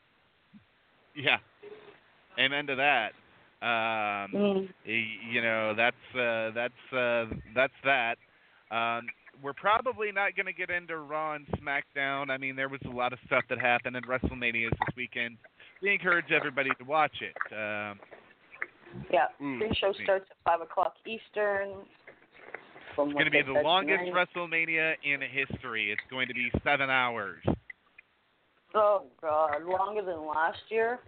Yeah. 1.15 1.37
Amen 2.39 2.67
to 2.67 2.75
that. 2.75 3.13
Um, 3.61 4.31
Mm. 4.33 4.73
you 4.85 5.41
know, 5.41 5.75
that's 5.75 6.15
uh, 6.15 6.49
that's 6.51 6.93
uh, 6.93 7.25
that's 7.53 7.73
that. 7.83 8.17
Um, 8.71 9.07
we're 9.41 9.53
probably 9.53 10.11
not 10.11 10.35
going 10.35 10.45
to 10.45 10.53
get 10.53 10.69
into 10.69 10.97
Raw 10.97 11.33
and 11.35 11.45
SmackDown. 11.59 12.29
I 12.29 12.37
mean, 12.37 12.55
there 12.55 12.69
was 12.69 12.81
a 12.85 12.89
lot 12.89 13.13
of 13.13 13.19
stuff 13.25 13.43
that 13.49 13.59
happened 13.59 13.95
in 13.95 14.03
WrestleMania 14.03 14.69
this 14.69 14.95
weekend. 14.95 15.37
We 15.81 15.91
encourage 15.93 16.31
everybody 16.31 16.69
to 16.79 16.83
watch 16.85 17.15
it. 17.21 17.35
Um, 17.53 17.99
Yeah. 19.11 19.27
Ooh, 19.41 19.57
Pre-show 19.57 19.93
starts 20.03 20.25
at 20.29 20.37
five 20.45 20.61
o'clock 20.61 20.95
Eastern. 21.05 21.69
From 22.95 23.07
it's 23.09 23.13
going 23.13 23.25
to 23.25 23.31
be 23.31 23.41
the 23.41 23.61
longest 23.61 24.01
tonight. 24.05 24.27
WrestleMania 24.35 24.95
in 25.03 25.21
history. 25.21 25.91
It's 25.91 26.01
going 26.09 26.27
to 26.27 26.33
be 26.33 26.51
seven 26.63 26.89
hours. 26.89 27.41
Oh 28.75 29.03
God, 29.21 29.63
longer 29.63 30.01
than 30.01 30.25
last 30.27 30.59
year. 30.69 30.99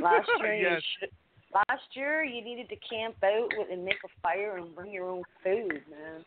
Last 0.00 0.28
year, 0.40 0.54
Yes. 0.54 0.82
you 1.00 1.06
should, 1.06 1.10
last 1.54 1.84
year 1.94 2.22
you 2.24 2.42
needed 2.44 2.68
to 2.68 2.76
camp 2.76 3.16
out 3.24 3.48
with 3.56 3.68
and 3.70 3.84
make 3.84 3.98
a 4.04 4.08
fire 4.22 4.56
and 4.58 4.74
bring 4.74 4.92
your 4.92 5.08
own 5.08 5.22
food, 5.42 5.82
man. 5.90 6.24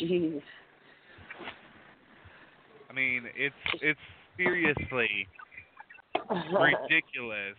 Jeez. 0.00 0.42
I 2.90 2.92
mean, 2.92 3.24
it's 3.36 3.54
it's 3.82 4.00
seriously 4.36 5.26
ridiculous 6.30 7.56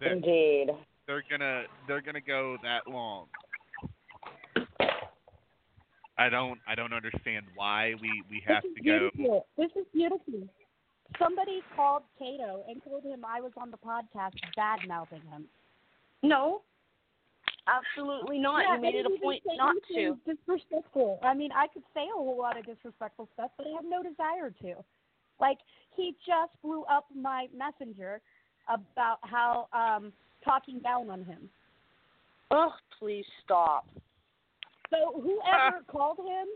that 0.00 0.12
Indeed. 0.12 0.68
they're 1.06 1.24
gonna 1.30 1.64
they're 1.86 2.00
gonna 2.02 2.20
go 2.20 2.56
that 2.62 2.90
long. 2.90 3.26
I 6.18 6.28
don't 6.28 6.58
I 6.68 6.74
don't 6.74 6.92
understand 6.92 7.46
why 7.54 7.94
we 8.00 8.22
we 8.30 8.42
have 8.46 8.62
this 8.62 8.72
to 8.74 8.80
is 8.80 8.86
go. 8.86 9.10
beautiful. 9.16 9.46
This 9.56 9.70
is 9.76 9.86
beautiful. 9.92 10.48
Somebody 11.18 11.60
called 11.74 12.02
Cato 12.18 12.62
and 12.68 12.82
told 12.84 13.02
him 13.02 13.24
I 13.26 13.40
was 13.40 13.52
on 13.56 13.70
the 13.70 13.76
podcast 13.78 14.34
bad 14.54 14.80
mouthing 14.86 15.22
him. 15.30 15.46
No, 16.22 16.62
absolutely 17.66 18.38
not. 18.38 18.64
Yeah, 18.66 18.76
you 18.76 18.82
made 18.82 18.94
it 18.94 19.06
a 19.06 19.22
point 19.22 19.42
not 19.56 19.76
to. 19.94 20.16
Disrespectful. 20.26 21.18
I 21.22 21.34
mean, 21.34 21.50
I 21.52 21.66
could 21.68 21.82
say 21.94 22.02
a 22.02 22.16
whole 22.16 22.38
lot 22.38 22.58
of 22.58 22.66
disrespectful 22.66 23.28
stuff, 23.34 23.50
but 23.56 23.66
I 23.66 23.70
have 23.76 23.84
no 23.88 24.02
desire 24.02 24.50
to. 24.62 24.82
Like 25.40 25.58
he 25.96 26.14
just 26.26 26.52
blew 26.62 26.84
up 26.84 27.06
my 27.14 27.46
messenger 27.56 28.20
about 28.68 29.18
how 29.22 29.68
um 29.72 30.12
talking 30.44 30.78
down 30.80 31.10
on 31.10 31.24
him. 31.24 31.48
Oh, 32.50 32.72
please 32.98 33.24
stop. 33.44 33.86
So 34.90 35.20
whoever 35.20 35.84
called 35.90 36.18
him, 36.18 36.48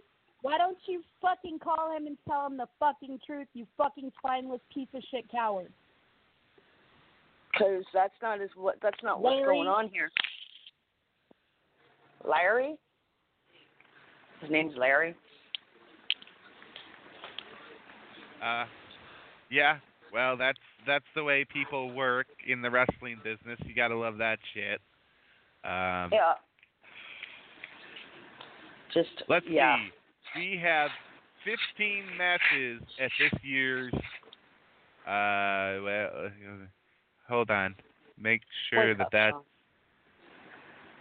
why 0.42 0.58
don't 0.58 0.78
you 0.86 1.02
fucking 1.22 1.58
call 1.60 1.96
him 1.96 2.06
and 2.06 2.18
tell 2.28 2.46
him 2.46 2.56
the 2.56 2.66
fucking 2.78 3.20
truth, 3.26 3.46
you 3.54 3.66
fucking 3.78 4.12
spineless 4.18 4.60
piece 4.72 4.88
of 4.94 5.02
shit 5.10 5.30
coward. 5.30 5.72
Because 7.52 7.84
that's 7.94 8.14
not 8.20 8.40
as 8.40 8.50
what 8.56 8.76
that's 8.82 9.00
not 9.02 9.20
what's 9.20 9.36
Larry. 9.36 9.56
going 9.56 9.68
on 9.68 9.88
here. 9.88 10.10
Larry. 12.28 12.76
His 14.40 14.50
name's 14.50 14.74
Larry. 14.76 15.14
Uh, 18.44 18.64
yeah. 19.50 19.78
Well, 20.12 20.36
that's 20.36 20.58
that's 20.86 21.04
the 21.14 21.24
way 21.24 21.44
people 21.50 21.92
work 21.92 22.26
in 22.46 22.62
the 22.62 22.70
wrestling 22.70 23.18
business. 23.24 23.58
You 23.64 23.74
gotta 23.74 23.96
love 23.96 24.18
that 24.18 24.38
shit. 24.52 24.80
Um, 25.64 26.10
Yeah. 26.12 26.34
Just 28.92 29.24
Let's 29.28 29.46
yeah. 29.48 29.76
see. 30.34 30.52
We 30.52 30.60
have 30.62 30.90
15 31.44 32.04
matches 32.16 32.82
at 33.02 33.10
this 33.18 33.32
year's. 33.42 33.92
Uh, 35.06 35.82
well, 35.82 36.30
hold 37.28 37.50
on. 37.50 37.74
Make 38.18 38.42
sure 38.70 38.88
Wake 38.88 38.98
that 38.98 39.04
up, 39.04 39.12
that 39.12 39.30
Sean. 39.32 39.42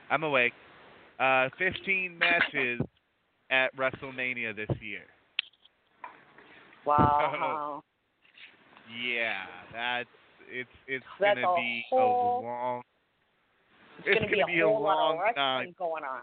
I'm 0.09 0.23
awake. 0.23 0.53
Uh, 1.19 1.49
15 1.57 2.17
matches 2.17 2.79
at 3.51 3.75
WrestleMania 3.77 4.55
this 4.55 4.69
year. 4.81 5.03
Wow. 6.85 7.83
Yeah, 9.01 9.45
that's 9.71 10.09
it's 10.51 10.69
it's 10.87 11.05
That's 11.19 11.39
gonna 11.39 11.53
a 11.53 11.55
be 11.55 11.85
whole- 11.89 12.41
a 12.41 12.43
long. 12.43 12.81
It's, 13.99 14.07
it's 14.09 14.19
gonna 14.19 14.27
be 14.27 14.41
a 14.41 14.45
be 14.45 14.59
a 14.59 14.67
whole 14.67 14.83
lot 14.83 15.15
long 15.15 15.33
time. 15.33 15.75
going 15.79 16.03
on. 16.03 16.21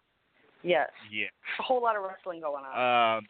Yes. 0.63 0.91
Yeah. 1.11 1.27
A 1.59 1.63
whole 1.63 1.83
lot 1.83 1.97
of 1.97 2.03
wrestling 2.03 2.43
going 2.43 2.63
on. 2.65 3.17
Um, 3.19 3.25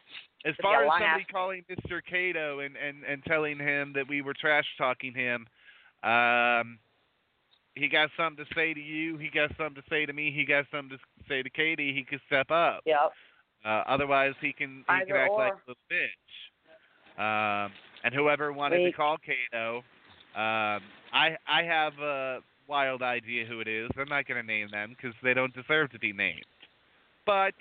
as 0.45 0.53
far 0.61 0.83
as 0.83 0.89
somebody 0.91 1.05
ass- 1.23 1.27
calling 1.31 1.63
Mr. 1.71 2.01
Cato 2.07 2.59
and, 2.59 2.75
and, 2.75 3.03
and 3.05 3.23
telling 3.23 3.57
him 3.57 3.93
that 3.95 4.07
we 4.07 4.21
were 4.21 4.33
trash 4.39 4.65
talking 4.77 5.13
him, 5.13 5.47
um, 6.03 6.77
he 7.75 7.87
got 7.87 8.09
something 8.17 8.43
to 8.45 8.53
say 8.55 8.73
to 8.73 8.79
you. 8.79 9.17
He 9.17 9.29
got 9.29 9.49
something 9.57 9.75
to 9.81 9.89
say 9.89 10.05
to 10.05 10.13
me. 10.13 10.31
He 10.35 10.45
got 10.45 10.65
something 10.71 10.97
to 10.97 11.03
say 11.27 11.41
to 11.41 11.49
Katie. 11.49 11.93
He 11.93 12.03
could 12.03 12.19
step 12.27 12.51
up. 12.51 12.81
Yep. 12.85 13.11
Uh, 13.63 13.83
otherwise, 13.87 14.33
he 14.41 14.53
can 14.53 14.83
he 14.87 14.93
Either 14.93 15.05
can 15.05 15.15
act 15.15 15.33
like 15.33 15.53
a 15.53 15.57
little 15.67 15.81
bitch. 15.91 17.65
Um, 17.65 17.71
and 18.03 18.13
whoever 18.13 18.51
wanted 18.51 18.83
to 18.85 18.91
call 18.91 19.17
Cato, 19.17 19.77
um, 20.35 20.81
I 21.13 21.37
I 21.47 21.63
have 21.63 21.93
a 21.99 22.39
wild 22.67 23.01
idea 23.01 23.45
who 23.45 23.59
it 23.59 23.67
is. 23.67 23.89
I'm 23.97 24.09
not 24.09 24.25
going 24.27 24.41
to 24.41 24.47
name 24.47 24.69
them 24.71 24.95
because 24.95 25.15
they 25.23 25.33
don't 25.33 25.53
deserve 25.53 25.91
to 25.91 25.99
be 25.99 26.13
named. 26.13 26.45
But 27.25 27.53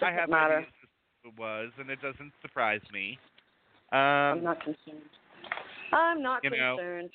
Doesn't 0.00 0.18
have 0.18 0.28
matter. 0.30 0.58
ideas 0.58 0.72
as 0.82 0.88
who 1.24 1.28
it 1.30 1.38
was, 1.38 1.70
and 1.78 1.90
it 1.90 2.00
doesn't 2.00 2.32
surprise 2.40 2.80
me. 2.92 3.18
Um, 3.92 3.98
I'm 3.98 4.44
not 4.44 4.60
concerned. 4.60 5.02
I'm 5.92 6.22
not 6.22 6.42
know- 6.44 6.76
concerned. 6.76 7.10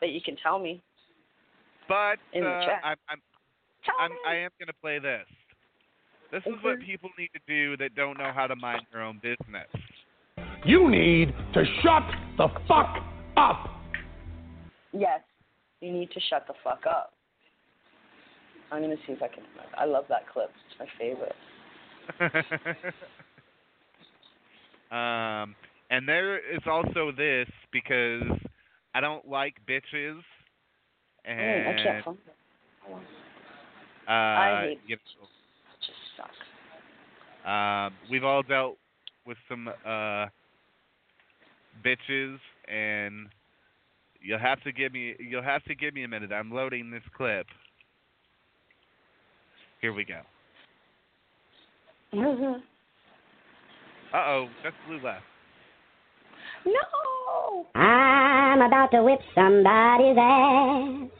But 0.00 0.10
you 0.10 0.20
can 0.20 0.36
tell 0.42 0.58
me. 0.58 0.82
But 1.88 2.18
in 2.32 2.44
the 2.44 2.50
uh, 2.50 2.66
chat. 2.66 2.80
I'm, 2.84 2.96
I'm 3.08 3.18
Tell 3.84 3.94
I'm, 4.00 4.10
me. 4.10 4.16
I 4.26 4.34
am 4.36 4.50
going 4.58 4.66
to 4.66 4.74
play 4.80 4.98
this. 4.98 5.26
This 6.30 6.42
is 6.46 6.62
what 6.62 6.78
people 6.80 7.10
need 7.18 7.30
to 7.32 7.40
do 7.46 7.76
that 7.78 7.94
don't 7.94 8.18
know 8.18 8.32
how 8.34 8.46
to 8.46 8.54
mind 8.54 8.82
their 8.92 9.02
own 9.02 9.18
business. 9.22 9.68
You 10.64 10.90
need 10.90 11.34
to 11.54 11.64
shut 11.82 12.02
the 12.36 12.48
fuck 12.66 12.98
up. 13.36 13.70
Yes. 14.92 15.20
You 15.80 15.92
need 15.92 16.10
to 16.10 16.20
shut 16.28 16.46
the 16.46 16.54
fuck 16.62 16.80
up. 16.88 17.14
I'm 18.70 18.82
gonna 18.82 18.96
see 19.06 19.14
if 19.14 19.22
I 19.22 19.28
can. 19.28 19.44
I 19.78 19.86
love 19.86 20.04
that 20.10 20.28
clip. 20.30 20.50
It's 20.68 20.78
my 20.78 20.86
favorite. 20.98 21.34
um, 24.90 25.54
and 25.90 26.06
there 26.06 26.36
is 26.36 26.60
also 26.66 27.10
this 27.16 27.48
because 27.72 28.24
I 28.94 29.00
don't 29.00 29.26
like 29.26 29.54
bitches, 29.66 30.20
and 31.24 31.66
Mm, 31.66 31.68
I 31.68 31.82
can't 31.82 32.04
find 32.04 32.18
it. 32.26 32.34
Hold 32.82 32.98
on. 32.98 33.04
uh, 34.08 34.40
I 34.40 34.62
hate 34.68 34.80
you 34.86 34.94
It 34.96 35.00
just 35.80 35.98
sucks. 36.16 37.48
um, 37.48 37.94
we've 38.10 38.24
all 38.24 38.42
dealt 38.42 38.76
with 39.26 39.36
some 39.48 39.68
uh, 39.68 40.26
bitches, 41.84 42.38
and 42.66 43.28
you'll 44.20 44.38
have 44.38 44.62
to 44.64 44.72
give 44.72 44.92
me 44.92 45.14
you'll 45.18 45.42
have 45.42 45.62
to 45.64 45.74
give 45.74 45.94
me 45.94 46.04
a 46.04 46.08
minute. 46.08 46.32
I'm 46.32 46.50
loading 46.50 46.90
this 46.90 47.02
clip. 47.16 47.46
Here 49.80 49.92
we 49.92 50.04
go. 50.04 50.20
Uh 54.12 54.16
oh, 54.16 54.48
that's 54.64 54.74
blue 54.86 55.00
left. 55.00 55.24
No. 56.72 57.66
I'm 57.74 58.62
about 58.62 58.90
to 58.92 59.02
whip 59.02 59.20
somebody's 59.34 60.16
ass. 60.18 61.10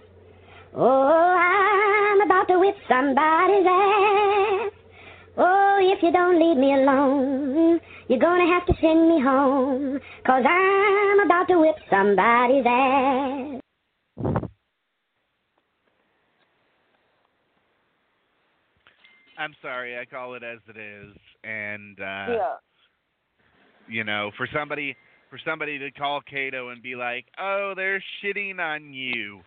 Oh, 0.74 1.36
I'm 1.38 2.20
about 2.20 2.48
to 2.48 2.58
whip 2.58 2.76
somebody's 2.88 3.66
ass. 3.66 4.72
Oh, 5.36 5.78
if 5.80 6.02
you 6.02 6.12
don't 6.12 6.38
leave 6.40 6.56
me 6.56 6.74
alone, 6.74 7.80
you're 8.08 8.18
gonna 8.18 8.46
have 8.52 8.66
to 8.66 8.74
send 8.80 9.08
me 9.08 9.20
home. 9.22 10.00
Cause 10.26 10.44
I'm 10.48 11.20
about 11.20 11.46
to 11.48 11.58
whip 11.60 11.76
somebody's 11.88 12.64
ass. 12.66 13.62
I'm 19.38 19.54
sorry, 19.62 19.96
I 19.96 20.04
call 20.04 20.34
it 20.34 20.42
as 20.42 20.58
it 20.68 20.76
is, 20.76 21.16
and 21.44 21.96
uh, 22.00 22.02
yeah. 22.02 22.54
you 23.88 24.02
know, 24.02 24.32
for 24.36 24.48
somebody 24.52 24.96
for 25.30 25.38
somebody 25.44 25.78
to 25.78 25.90
call 25.90 26.20
Cato 26.22 26.70
and 26.70 26.82
be 26.82 26.94
like, 26.94 27.26
"Oh, 27.38 27.74
they're 27.76 28.02
shitting 28.22 28.59
on 28.60 28.92
you," 28.92 29.42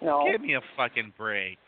No. 0.00 0.30
give 0.30 0.40
me 0.40 0.54
a 0.54 0.60
fucking 0.76 1.14
break. 1.16 1.58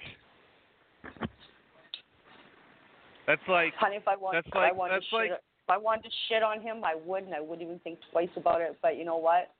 That's 3.27 3.47
like 3.49 3.75
Honey, 3.75 3.97
if 3.97 4.09
I 4.09 4.17
want, 4.17 4.35
that's 4.35 4.47
if 4.49 4.57
I 4.57 4.69
like- 4.69 4.77
wanted 4.77 4.95
that's 4.97 5.09
to 5.11 5.17
like- 5.17 5.31
shit, 5.31 5.43
if 5.65 5.71
I 5.71 5.77
wanted 5.77 6.05
to 6.05 6.11
shit 6.29 6.43
on 6.43 6.61
him, 6.61 6.83
I 6.85 6.95
would, 6.97 7.25
and 7.25 7.35
I 7.35 7.41
wouldn't 7.41 7.63
even 7.63 7.79
think 7.81 8.01
twice 8.11 8.31
about 8.37 8.61
it. 8.61 8.77
But 8.83 8.97
you 8.97 9.05
know 9.05 9.19
what? 9.19 9.51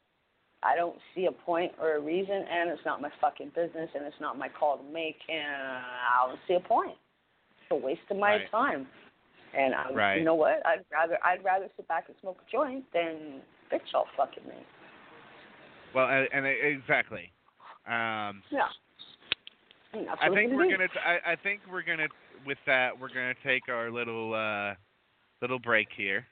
I 0.63 0.75
don't 0.77 1.01
see 1.15 1.27
a 1.27 1.33
point 1.33 1.73
or 1.79 1.95
a 1.97 2.01
reason, 2.01 2.35
and 2.51 2.69
it's 2.69 2.85
not 2.85 3.01
my 3.01 3.11
fucking 3.21 3.51
business, 3.51 3.89
and 3.95 4.05
it's 4.05 4.21
not 4.21 4.37
my 4.37 4.49
call 4.49 4.77
to 4.79 4.83
make, 4.85 5.17
and 5.29 5.47
I 5.57 6.27
don't 6.27 6.41
see 6.47 6.55
a 6.55 6.61
point. 6.61 6.97
It's 7.63 7.71
a 7.71 7.77
waste 7.77 8.03
of 8.11 8.17
my 8.19 8.37
Right. 8.37 8.51
time. 8.51 8.91
And 9.57 9.75
I, 9.75 9.93
Right. 9.93 10.19
you 10.19 10.25
know 10.25 10.35
what? 10.37 10.65
I'd 10.65 10.85
rather 10.93 11.19
I'd 11.25 11.45
rather 11.45 11.67
sit 11.77 11.89
back 11.89 12.05
and 12.09 12.17
smoke 12.21 12.39
a 12.47 12.51
joint 12.51 12.85
than 12.93 13.41
bitch 13.73 13.95
all 13.95 14.07
fucking 14.17 14.45
me. 14.47 14.55
well, 15.95 16.09
and, 16.09 16.29
and 16.33 16.47
exactly. 16.47 17.33
Um, 17.87 18.43
Yeah. 18.51 18.69
And 19.93 20.09
I 20.09 20.29
think 20.33 20.53
we're 20.53 20.65
do. 20.67 20.71
gonna. 20.71 20.87
T- 20.89 21.01
I, 21.05 21.33
I 21.33 21.37
think 21.37 21.61
we're 21.71 21.83
gonna. 21.83 22.07
With 22.47 22.59
that, 22.67 22.99
we're 22.99 23.09
gonna 23.09 23.35
take 23.45 23.69
our 23.69 23.91
little 23.91 24.33
uh, 24.33 24.75
little 25.43 25.59
break 25.59 25.89
here. 25.97 26.27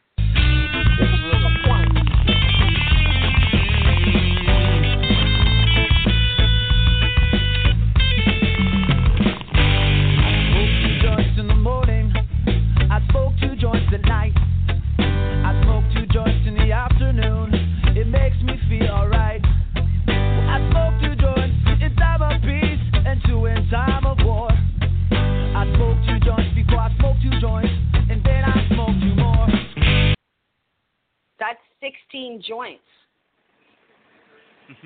Joints. 32.49 32.83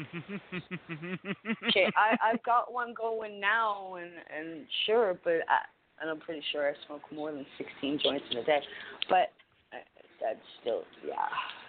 Okay, 1.69 1.87
I 1.97 2.17
I've 2.23 2.43
got 2.45 2.73
one 2.73 2.95
going 2.95 3.41
now, 3.41 3.97
and 3.97 4.11
and 4.31 4.67
sure, 4.87 5.19
but 5.25 5.41
I 5.49 5.59
and 6.01 6.11
I'm 6.11 6.21
pretty 6.21 6.43
sure 6.53 6.69
I 6.69 6.73
smoke 6.87 7.03
more 7.13 7.33
than 7.33 7.47
16 7.59 8.01
joints 8.03 8.25
in 8.31 8.39
a 8.39 8.45
day, 8.45 8.61
but 9.09 9.33
uh, 9.73 9.79
that's 10.21 10.39
still 10.61 10.83
yeah. 11.07 11.15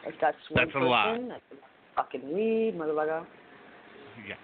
If 0.06 0.16
that's 0.22 0.38
one 0.50 0.66
That's 0.66 0.76
a 0.76 0.80
lot. 0.80 1.14
person, 1.14 1.30
that's 1.30 1.44
fucking 1.96 2.34
weed, 2.34 2.74
motherfucker. 2.78 3.26
Yeah. 4.28 4.36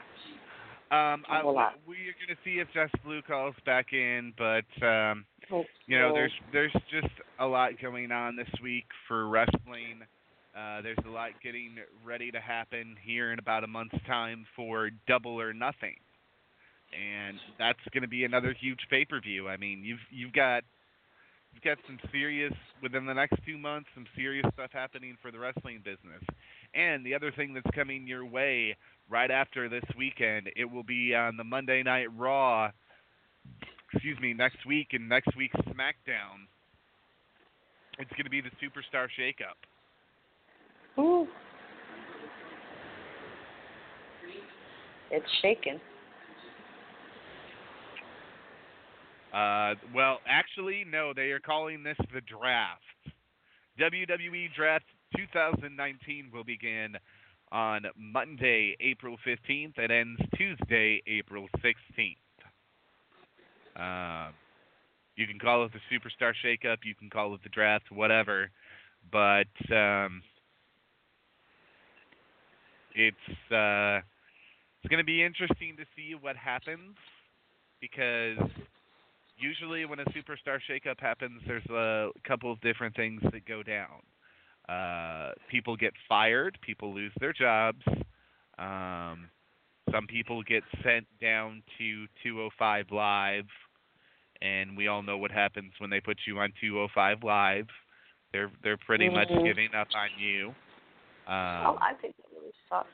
Um, 0.92 1.24
I, 1.30 1.42
A 1.42 1.48
lot. 1.48 1.74
we 1.88 1.96
are 1.96 2.18
going 2.18 2.36
to 2.36 2.38
see 2.44 2.60
if 2.60 2.68
Jess 2.74 2.90
Blue 3.04 3.22
calls 3.22 3.54
back 3.66 3.94
in, 3.94 4.34
but 4.38 4.66
um, 4.86 5.26
you 5.86 6.00
know, 6.00 6.14
there's 6.14 6.32
there's 6.52 6.74
just 6.90 7.14
a 7.40 7.46
lot 7.46 7.72
going 7.82 8.12
on 8.12 8.36
this 8.36 8.50
week 8.64 8.86
for 9.08 9.28
wrestling. 9.28 10.02
Uh, 10.58 10.82
there's 10.82 10.98
a 11.06 11.10
lot 11.10 11.30
getting 11.44 11.76
ready 12.04 12.32
to 12.32 12.40
happen 12.40 12.96
here 13.06 13.32
in 13.32 13.40
about 13.40 13.64
a 13.64 13.68
month's 13.68 13.96
time 14.08 14.46
for 14.56 14.90
Double 15.08 15.40
or 15.40 15.54
Nothing, 15.54 15.96
and 16.92 17.38
that's 17.60 17.80
going 17.94 18.02
to 18.02 18.10
be 18.10 18.24
another 18.24 18.56
huge 18.60 18.80
pay-per-view. 18.90 19.48
I 19.48 19.58
mean, 19.58 19.84
you've 19.84 20.00
you've 20.10 20.34
got 20.34 20.64
you've 21.54 21.64
got 21.64 21.78
some 21.86 22.00
serious 22.12 22.54
within 22.82 23.06
the 23.06 23.14
next 23.14 23.36
two 23.46 23.58
months, 23.58 23.90
some 23.94 24.08
serious 24.16 24.46
stuff 24.54 24.72
happening 24.74 25.18
for 25.22 25.32
the 25.32 25.38
wrestling 25.38 25.82
business. 25.86 26.24
And 26.74 27.06
the 27.06 27.14
other 27.14 27.32
thing 27.32 27.54
that's 27.54 27.76
coming 27.76 28.08
your 28.08 28.26
way 28.26 28.76
right 29.08 29.32
after 29.32 29.70
this 29.70 29.86
weekend, 29.98 30.50
it 30.56 30.66
will 30.66 30.84
be 30.84 31.14
on 31.14 31.38
the 31.38 31.44
Monday 31.44 31.84
Night 31.84 32.08
Raw. 32.18 32.72
Excuse 33.94 34.20
me, 34.20 34.34
next 34.34 34.66
week 34.68 34.90
and 34.94 35.10
next 35.10 35.36
week's 35.36 35.56
SmackDown. 35.56 36.46
It's 37.98 38.12
going 38.12 38.24
to 38.24 38.30
be 38.30 38.42
the 38.42 38.52
Superstar 38.62 39.08
Shakeup. 39.20 39.69
Ooh. 41.00 41.28
It's 45.12 45.26
shaking. 45.42 45.80
Uh, 49.34 49.76
well, 49.96 50.20
actually, 50.28 50.84
no. 50.90 51.14
They 51.16 51.32
are 51.32 51.40
calling 51.40 51.84
this 51.84 51.98
the 52.14 52.22
draft. 52.22 52.82
WWE 53.80 54.54
Draft 54.56 54.86
2019 55.16 56.30
will 56.34 56.44
begin 56.44 56.98
on 57.52 57.84
Monday, 57.98 58.76
April 58.82 59.16
15th. 59.26 59.78
It 59.78 59.92
ends 59.92 60.20
Tuesday, 60.36 61.02
April 61.08 61.48
16th. 61.64 62.18
Um, 63.78 64.34
you 65.16 65.28
can 65.28 65.40
call 65.40 65.66
it 65.66 65.72
the 65.72 65.80
Superstar 65.96 66.34
Shakeup. 66.44 66.78
You 66.84 66.96
can 66.96 67.10
call 67.10 67.34
it 67.36 67.42
the 67.44 67.50
draft, 67.50 67.92
whatever. 67.92 68.50
But 69.12 69.48
um, 69.74 70.22
it's 72.96 73.52
uh, 73.52 74.02
it's 74.82 74.90
going 74.90 75.00
to 75.00 75.04
be 75.06 75.24
interesting 75.24 75.76
to 75.78 75.86
see 75.96 76.16
what 76.20 76.36
happens 76.36 76.96
because 77.82 78.38
usually 79.38 79.86
when 79.86 80.00
a 80.00 80.06
superstar 80.06 80.60
shakeup 80.70 81.00
happens, 81.00 81.42
there's 81.48 81.66
a 81.68 82.10
couple 82.28 82.52
of 82.52 82.60
different 82.62 82.96
things 82.96 83.22
that 83.32 83.46
go 83.46 83.64
down. 83.64 84.02
Uh, 84.68 85.32
people 85.50 85.76
get 85.76 85.94
fired, 86.08 86.58
people 86.62 86.94
lose 86.94 87.12
their 87.20 87.34
jobs. 87.34 87.82
Um, 88.58 89.30
some 89.92 90.06
people 90.08 90.44
get 90.44 90.64
sent 90.84 91.06
down 91.20 91.64
to 91.78 92.06
205 92.24 92.86
Live, 92.92 93.46
and 94.42 94.78
we 94.78 94.88
all 94.88 95.02
know 95.02 95.18
what 95.18 95.32
happens 95.32 95.72
when 95.80 95.90
they 95.90 96.00
put 96.00 96.18
you 96.28 96.38
on 96.40 96.54
205 96.62 97.24
Live. 97.24 97.68
They're 98.32 98.52
they're 98.62 98.78
pretty 98.78 99.10
much 99.10 99.30
Mhm. 99.30 99.44
giving 99.44 99.74
up 99.74 99.88
on 99.96 100.10
you. 100.20 100.50
Um, 101.26 101.66
oh, 101.66 101.78
I 101.82 101.94
think 101.96 102.16
sucks. 102.70 102.88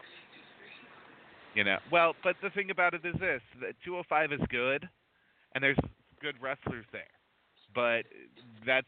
you 1.54 1.64
know, 1.64 1.78
well, 1.92 2.16
but 2.24 2.36
the 2.42 2.50
thing 2.50 2.72
about 2.72 2.94
it 2.94 3.06
is 3.06 3.16
this: 3.20 3.42
that 3.62 3.76
205 3.84 4.34
is 4.34 4.42
good, 4.50 4.88
and 5.54 5.64
there's 5.64 5.78
good 6.22 6.36
wrestlers 6.42 6.86
there. 6.92 7.04
But 7.74 8.06
that's 8.66 8.88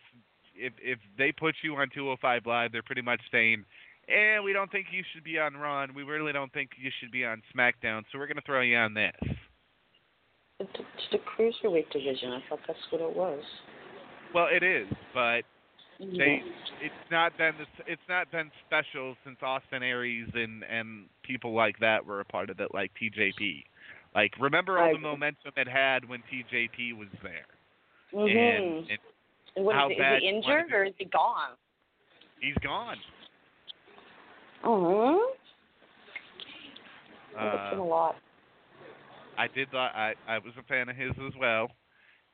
if 0.56 0.74
if 0.82 1.00
they 1.18 1.32
put 1.32 1.56
you 1.64 1.76
on 1.76 1.90
205 1.94 2.46
Live, 2.46 2.72
they're 2.72 2.82
pretty 2.82 3.02
much 3.02 3.22
saying, 3.32 3.66
"Eh, 4.08 4.40
we 4.40 4.54
don't 4.54 4.72
think 4.72 4.88
you 4.92 5.04
should 5.14 5.24
be 5.24 5.40
on 5.40 5.56
Raw, 5.56 5.86
we 5.94 6.04
really 6.04 6.34
don't 6.34 6.52
think 6.54 6.72
you 6.80 6.92
should 7.00 7.12
be 7.12 7.26
on 7.26 7.42
SmackDown, 7.56 8.04
so 8.12 8.18
we're 8.18 8.28
gonna 8.28 8.42
throw 8.42 8.62
you 8.62 8.78
on 8.78 8.94
this." 8.94 9.16
It's, 10.60 10.72
it's 10.74 11.08
the 11.12 11.20
cruiserweight 11.20 11.92
division. 11.92 12.32
I 12.32 12.42
thought 12.50 12.62
that's 12.68 12.80
what 12.90 13.02
it 13.02 13.16
was. 13.16 13.44
Well, 14.34 14.48
it 14.52 14.64
is, 14.64 14.88
but 15.14 15.44
Mm-hmm. 16.02 16.18
they 16.18 16.42
it's 16.82 16.94
not 17.10 17.36
been 17.38 17.54
it's 17.88 18.02
not 18.08 18.32
been 18.32 18.52
special 18.68 19.16
since 19.24 19.38
Austin 19.42 19.82
Aries 19.82 20.28
and 20.36 20.64
and 20.64 21.06
people 21.24 21.54
like 21.54 21.80
that 21.80 22.06
were 22.06 22.20
a 22.20 22.26
part 22.26 22.50
of 22.50 22.60
it, 22.60 22.70
like 22.74 22.92
TJP. 23.02 23.64
Like 24.14 24.32
remember 24.40 24.78
all 24.80 24.92
the 24.94 25.00
momentum 25.00 25.54
it 25.58 25.68
had 25.68 26.08
when 26.08 26.22
TJP 26.32 26.98
was 26.98 27.08
there, 27.24 27.46
Mhm. 28.14 28.28
and, 28.28 28.88
and 29.56 29.66
what 29.66 29.92
is, 29.92 29.98
it, 29.98 30.02
is 30.02 30.22
he 30.22 30.30
injured 30.30 30.72
or 30.72 30.84
is 30.84 30.94
he 30.98 31.06
gone? 31.06 31.56
he's 32.40 32.56
gone. 32.62 32.98
Oh. 34.64 35.32
that's 37.36 37.58
Uh, 37.58 37.70
been 37.72 37.80
a 37.80 37.86
lot. 37.86 38.16
I 39.38 39.48
did 39.48 39.74
I 39.74 40.14
I 40.28 40.38
was 40.40 40.54
a 40.60 40.64
fan 40.64 40.90
of 40.90 40.96
his 40.96 41.12
as 41.28 41.34
well, 41.40 41.70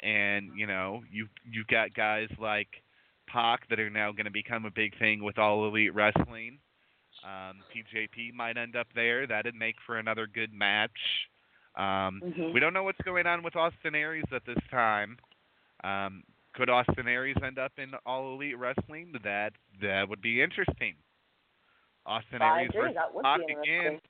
and 0.01 0.51
you 0.55 0.67
know 0.67 1.01
you 1.11 1.27
you've 1.49 1.67
got 1.67 1.93
guys 1.93 2.29
like 2.39 2.67
Pac 3.27 3.67
that 3.69 3.79
are 3.79 3.89
now 3.89 4.11
going 4.11 4.25
to 4.25 4.31
become 4.31 4.65
a 4.65 4.71
big 4.71 4.97
thing 4.99 5.23
with 5.23 5.37
All 5.37 5.65
Elite 5.67 5.93
Wrestling. 5.93 6.59
Um, 7.23 7.61
TJP 7.73 8.33
might 8.33 8.57
end 8.57 8.75
up 8.75 8.87
there. 8.95 9.25
That'd 9.27 9.55
make 9.55 9.75
for 9.85 9.97
another 9.97 10.27
good 10.27 10.53
match. 10.53 10.91
Um, 11.75 12.21
Mhm. 12.21 12.53
We 12.53 12.59
don't 12.59 12.73
know 12.73 12.83
what's 12.83 13.01
going 13.01 13.25
on 13.25 13.41
with 13.43 13.55
Austin 13.55 13.95
Aries 13.95 14.25
at 14.31 14.45
this 14.45 14.57
time. 14.69 15.17
Um, 15.83 16.23
could 16.53 16.69
Austin 16.69 17.07
Aries 17.07 17.37
end 17.41 17.57
up 17.57 17.71
in 17.79 17.93
All 18.05 18.33
Elite 18.33 18.57
Wrestling? 18.57 19.11
That 19.23 19.53
that 19.81 20.07
would 20.07 20.21
be 20.21 20.41
interesting. 20.41 20.95
Austin 22.05 22.41
I 22.41 22.59
Aries 22.59 22.69
agree. 22.69 22.81
versus 22.81 22.95
That 22.95 23.13
would 23.13 23.23
Pac 23.23 23.47
be 23.47 23.53
again 23.53 24.01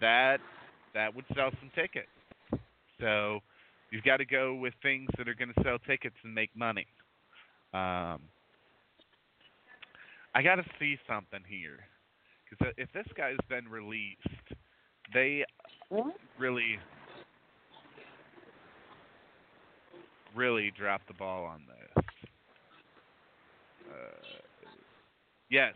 that 0.00 0.40
that 0.94 1.14
would 1.14 1.24
sell 1.34 1.50
some 1.60 1.70
tickets. 1.74 2.08
So 2.98 3.42
you've 3.90 4.04
got 4.04 4.16
to 4.16 4.24
go 4.24 4.54
with 4.54 4.74
things 4.82 5.08
that 5.16 5.28
are 5.28 5.34
going 5.34 5.52
to 5.52 5.62
sell 5.62 5.78
tickets 5.78 6.16
and 6.24 6.34
make 6.34 6.54
money. 6.56 6.86
Um, 7.72 8.22
I 10.38 10.42
got 10.42 10.54
to 10.54 10.64
see 10.78 10.96
something 11.08 11.40
here 11.48 11.80
because 12.48 12.72
if 12.76 12.88
this 12.92 13.08
guy's 13.16 13.34
been 13.48 13.66
released, 13.66 14.22
they 15.12 15.44
really, 16.38 16.78
really 20.36 20.72
dropped 20.78 21.08
the 21.08 21.14
ball 21.14 21.44
on 21.44 21.62
this. 21.66 22.04
Uh, 23.90 24.38
yes, 25.50 25.72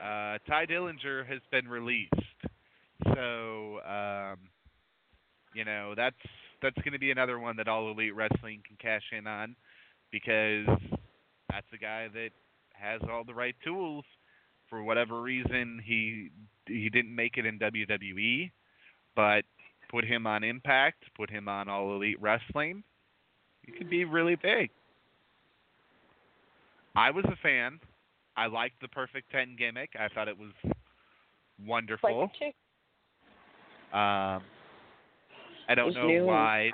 uh, 0.00 0.38
Tye 0.46 0.66
Dillinger 0.70 1.26
has 1.26 1.40
been 1.50 1.66
released. 1.66 2.12
So, 3.16 3.80
um, 3.80 4.36
you 5.54 5.64
know, 5.64 5.94
that's 5.96 6.14
that's 6.62 6.76
going 6.76 6.92
to 6.92 7.00
be 7.00 7.10
another 7.10 7.40
one 7.40 7.56
that 7.56 7.66
All 7.66 7.90
Elite 7.90 8.14
Wrestling 8.14 8.62
can 8.64 8.76
cash 8.80 9.02
in 9.10 9.26
on 9.26 9.56
because 10.12 10.68
that's 11.50 11.66
a 11.72 11.78
guy 11.78 12.06
that 12.14 12.30
has 12.74 13.00
all 13.10 13.24
the 13.24 13.34
right 13.34 13.56
tools. 13.64 14.04
For 14.70 14.82
whatever 14.82 15.20
reason, 15.20 15.80
he 15.84 16.30
he 16.66 16.88
didn't 16.88 17.14
make 17.14 17.36
it 17.36 17.46
in 17.46 17.58
WWE, 17.58 18.50
but 19.14 19.44
put 19.90 20.04
him 20.04 20.26
on 20.26 20.42
Impact, 20.42 21.04
put 21.16 21.30
him 21.30 21.48
on 21.48 21.68
All 21.68 21.94
Elite 21.94 22.20
Wrestling, 22.20 22.82
he 23.66 23.72
could 23.72 23.88
be 23.88 24.04
really 24.04 24.36
big. 24.36 24.70
I 26.96 27.10
was 27.10 27.24
a 27.26 27.36
fan. 27.42 27.80
I 28.36 28.46
liked 28.46 28.80
the 28.80 28.88
Perfect 28.88 29.30
Ten 29.30 29.56
gimmick. 29.58 29.90
I 29.98 30.08
thought 30.08 30.28
it 30.28 30.38
was 30.38 30.52
wonderful. 31.64 32.08
Um, 33.92 34.42
I 35.68 35.74
don't 35.74 35.94
know 35.94 36.24
why 36.24 36.70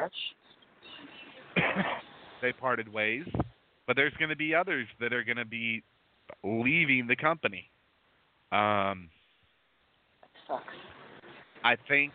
they 2.43 2.53
parted 2.53 2.93
ways, 2.93 3.27
but 3.87 3.97
there's 3.97 4.15
going 4.15 4.31
to 4.31 4.37
be 4.37 4.55
others 4.55 4.87
that 5.01 5.13
are 5.13 5.23
going 5.23 5.37
to 5.37 5.45
be 5.45 5.83
leaving 6.43 7.07
the 7.07 7.17
company. 7.17 7.71
Um, 8.53 9.09
Sucks. 10.47 10.65
I 11.65 11.77
think. 11.89 12.13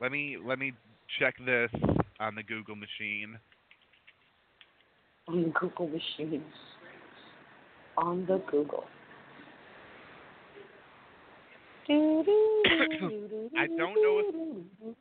Let 0.00 0.12
me 0.12 0.36
let 0.42 0.58
me 0.58 0.72
check 1.18 1.34
this 1.44 1.70
on 2.20 2.34
the 2.34 2.42
Google 2.42 2.76
machine. 2.76 3.38
On 5.26 5.42
the 5.42 5.50
Google 5.50 5.88
machines. 5.88 6.42
On 7.96 8.24
the 8.26 8.40
Google. 8.50 8.84
I 11.90 13.66
don't 13.66 13.94
know 13.96 14.22
if 14.22 14.94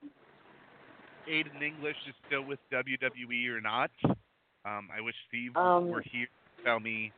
Aiden 1.30 1.62
English 1.62 1.98
is 2.08 2.16
still 2.26 2.44
with 2.44 2.60
WWE 2.72 3.50
or 3.50 3.60
not. 3.60 3.92
Um, 4.66 4.88
I 4.96 5.02
wish 5.02 5.16
Steve 5.28 5.56
Um, 5.58 5.90
were 5.90 6.02
here 6.02 6.28
to 6.58 6.64
tell 6.64 6.80
me 6.80 7.12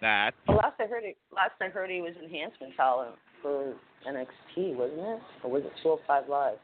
that. 0.00 0.32
Well, 0.48 0.58
last 0.58 0.74
I 0.80 0.86
heard, 0.86 1.04
he, 1.04 1.14
last 1.34 1.52
I 1.60 1.68
heard 1.68 1.90
he 1.90 2.00
was 2.00 2.14
enhancement 2.22 2.74
talent 2.76 3.16
for 3.42 3.74
NXT, 4.06 4.74
wasn't 4.76 5.00
it? 5.00 5.20
Or 5.44 5.50
was 5.50 5.62
it 5.64 5.72
205 5.82 6.28
Live? 6.28 6.58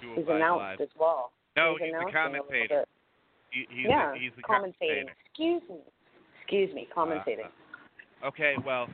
He's 0.00 0.24
205 0.26 0.36
announced 0.36 0.58
Live. 0.58 0.80
as 0.80 0.94
well. 0.98 1.32
No, 1.56 1.76
he's 1.78 1.86
he's 1.86 2.08
a 2.08 2.12
commentator. 2.12 2.84
He, 3.50 3.66
he's 3.68 3.86
yeah, 3.88 4.12
the, 4.12 4.18
he's 4.18 4.32
the 4.36 4.42
commentating. 4.42 5.10
commentator. 5.10 5.14
Excuse 5.30 5.62
me. 5.68 5.80
Excuse 6.42 6.74
me, 6.74 6.88
commentating. 6.96 7.46
Uh, 7.46 7.56
Okay, 8.22 8.54
well, 8.66 8.86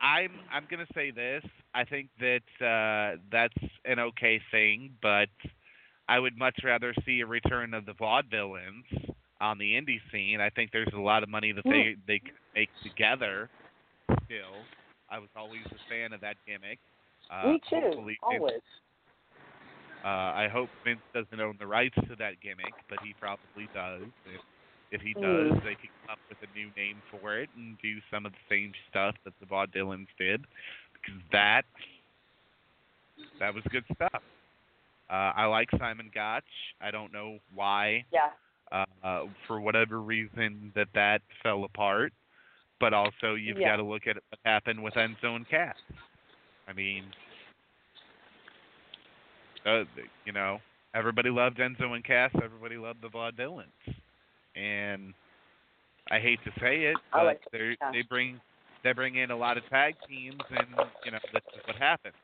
I'm 0.00 0.30
I'm 0.52 0.66
gonna 0.70 0.86
say 0.94 1.10
this. 1.10 1.42
I 1.74 1.84
think 1.84 2.08
that 2.20 2.64
uh, 2.64 3.18
that's 3.32 3.54
an 3.84 3.98
okay 3.98 4.40
thing, 4.52 4.92
but 5.02 5.28
I 6.08 6.20
would 6.20 6.38
much 6.38 6.60
rather 6.62 6.94
see 7.04 7.20
a 7.20 7.26
return 7.26 7.74
of 7.74 7.84
the 7.84 7.92
vaudevillains 7.94 8.84
on 9.44 9.58
the 9.58 9.72
indie 9.74 10.00
scene. 10.10 10.40
I 10.40 10.50
think 10.50 10.70
there's 10.72 10.92
a 10.94 10.98
lot 11.00 11.22
of 11.22 11.28
money 11.28 11.52
that 11.52 11.64
they 11.64 11.96
they 12.06 12.18
could 12.18 12.38
make 12.54 12.70
together. 12.82 13.48
Still, 14.24 14.64
I 15.10 15.18
was 15.18 15.28
always 15.36 15.62
a 15.66 15.78
fan 15.88 16.12
of 16.12 16.20
that 16.20 16.36
gimmick. 16.46 16.78
Uh, 17.30 17.52
Me 17.52 17.60
too. 17.70 17.76
hopefully 17.80 18.18
Vince- 18.30 18.40
Always. 18.40 18.60
uh, 20.04 20.32
I 20.44 20.48
hope 20.52 20.68
Vince 20.84 21.00
doesn't 21.14 21.40
own 21.40 21.56
the 21.58 21.66
rights 21.66 21.94
to 22.08 22.16
that 22.18 22.40
gimmick, 22.42 22.74
but 22.88 22.98
he 23.02 23.14
probably 23.20 23.68
does. 23.74 24.02
If, 24.26 24.40
if 24.92 25.00
he 25.00 25.14
does, 25.14 25.52
Mm. 25.52 25.64
they 25.64 25.74
can 25.76 25.88
come 26.06 26.12
up 26.12 26.18
with 26.28 26.38
a 26.42 26.52
new 26.58 26.70
name 26.76 27.02
for 27.10 27.38
it 27.38 27.48
and 27.56 27.78
do 27.82 27.96
some 28.10 28.26
of 28.26 28.32
the 28.32 28.44
same 28.48 28.72
stuff 28.90 29.14
that 29.24 29.32
the 29.40 29.46
Vaudevillains 29.46 30.08
did, 30.18 30.44
because 30.92 31.20
that 31.32 31.64
that 33.40 33.54
was 33.54 33.64
good 33.70 33.84
stuff. 33.94 34.22
Uh, 35.10 35.32
I 35.36 35.46
like 35.46 35.68
Simon 35.78 36.10
Gotch. 36.14 36.44
I 36.80 36.90
don't 36.90 37.12
know 37.12 37.38
why, 37.54 38.04
Yeah. 38.12 38.30
Uh, 38.72 39.24
for 39.46 39.60
whatever 39.60 40.00
reason, 40.00 40.72
that 40.74 40.88
that 40.94 41.22
fell 41.42 41.64
apart. 41.64 42.12
But 42.80 42.92
also, 42.92 43.34
you've 43.34 43.58
Yeah. 43.58 43.70
got 43.72 43.76
to 43.76 43.82
look 43.84 44.06
at 44.06 44.16
what 44.16 44.40
happened 44.44 44.82
with 44.82 44.94
Enzo 44.94 45.36
and 45.36 45.48
Cass. 45.48 45.76
I 46.68 46.72
mean, 46.72 47.04
uh, 49.64 49.84
you 50.24 50.32
know, 50.32 50.60
everybody 50.94 51.30
loved 51.30 51.58
Enzo 51.58 51.94
and 51.94 52.04
Cass. 52.04 52.30
Everybody 52.42 52.76
loved 52.76 53.00
the 53.02 53.08
Vaudevillains, 53.08 53.72
and 54.56 55.14
I 56.10 56.18
hate 56.20 56.42
to 56.44 56.50
say 56.60 56.84
it, 56.84 56.96
but 57.12 57.24
like 57.24 57.40
they 57.52 57.76
Cass. 57.80 57.92
they 57.92 58.02
bring 58.02 58.40
they 58.82 58.92
bring 58.92 59.16
in 59.16 59.30
a 59.30 59.36
lot 59.36 59.56
of 59.56 59.68
tag 59.70 59.94
teams, 60.08 60.40
and 60.50 60.66
you 61.04 61.10
know 61.10 61.18
this 61.32 61.42
is 61.56 61.62
what 61.66 61.76
happened. 61.76 62.14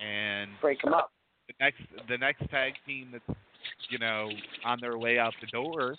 And 0.00 0.50
Break 0.60 0.82
them 0.82 0.94
up. 0.94 1.10
the 1.48 1.54
next 1.60 1.82
the 2.08 2.18
next 2.18 2.48
tag 2.50 2.74
team 2.86 3.08
that's 3.12 3.38
you 3.90 3.98
know 3.98 4.30
on 4.64 4.80
their 4.80 4.98
way 4.98 5.18
out 5.18 5.34
the 5.40 5.46
door 5.48 5.96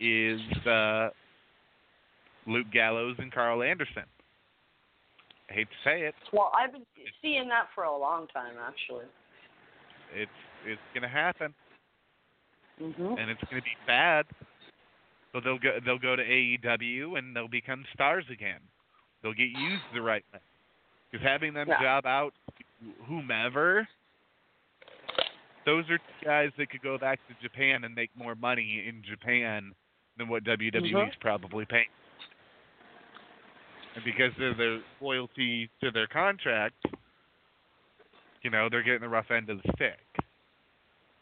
is 0.00 0.40
uh, 0.66 1.10
Luke 2.46 2.66
Gallows 2.72 3.16
and 3.18 3.32
Karl 3.32 3.62
Anderson. 3.62 4.04
I 5.50 5.54
hate 5.54 5.68
to 5.68 5.88
say 5.88 6.02
it, 6.02 6.14
Well, 6.32 6.50
I've 6.58 6.72
been 6.72 6.86
seeing 7.20 7.48
that 7.48 7.66
for 7.74 7.84
a 7.84 7.96
long 7.96 8.26
time, 8.28 8.54
actually. 8.66 9.04
it's 10.14 10.30
it's 10.66 10.80
gonna 10.94 11.08
happen. 11.08 11.52
hmm 12.78 13.14
and 13.18 13.30
it's 13.30 13.42
going 13.50 13.60
to 13.60 13.64
be 13.64 13.76
bad. 13.86 14.24
So 15.32 15.40
they'll 15.40 15.58
go 15.58 15.78
they'll 15.84 15.98
go 15.98 16.16
to 16.16 16.22
AEW 16.22 17.18
and 17.18 17.34
they'll 17.34 17.48
become 17.48 17.84
stars 17.94 18.24
again. 18.30 18.60
They'll 19.22 19.32
get 19.34 19.48
used 19.48 19.82
the 19.94 20.00
right 20.02 20.24
way. 20.32 20.40
Because 21.10 21.26
having 21.26 21.52
them 21.54 21.68
Yeah. 21.68 21.80
job 21.80 22.06
out 22.06 22.32
whomever, 23.06 23.86
those 25.64 25.88
are 25.90 25.98
guys 26.24 26.50
that 26.58 26.70
could 26.70 26.82
go 26.82 26.98
back 26.98 27.20
to 27.28 27.34
Japan 27.42 27.84
and 27.84 27.94
make 27.94 28.10
more 28.16 28.34
money 28.34 28.84
in 28.86 29.02
Japan 29.02 29.72
than 30.16 30.28
what 30.28 30.44
WWE's 30.44 31.14
Mhm. 31.14 31.20
probably 31.20 31.64
paying. 31.64 31.88
And 33.94 34.04
because 34.04 34.38
of 34.40 34.56
their 34.56 34.80
loyalty 35.00 35.68
to 35.80 35.90
their 35.90 36.06
contract, 36.06 36.84
you 38.42 38.50
know, 38.50 38.68
they're 38.68 38.82
getting 38.82 39.00
the 39.00 39.08
rough 39.08 39.30
end 39.30 39.50
of 39.50 39.62
the 39.62 39.72
stick. 39.72 40.00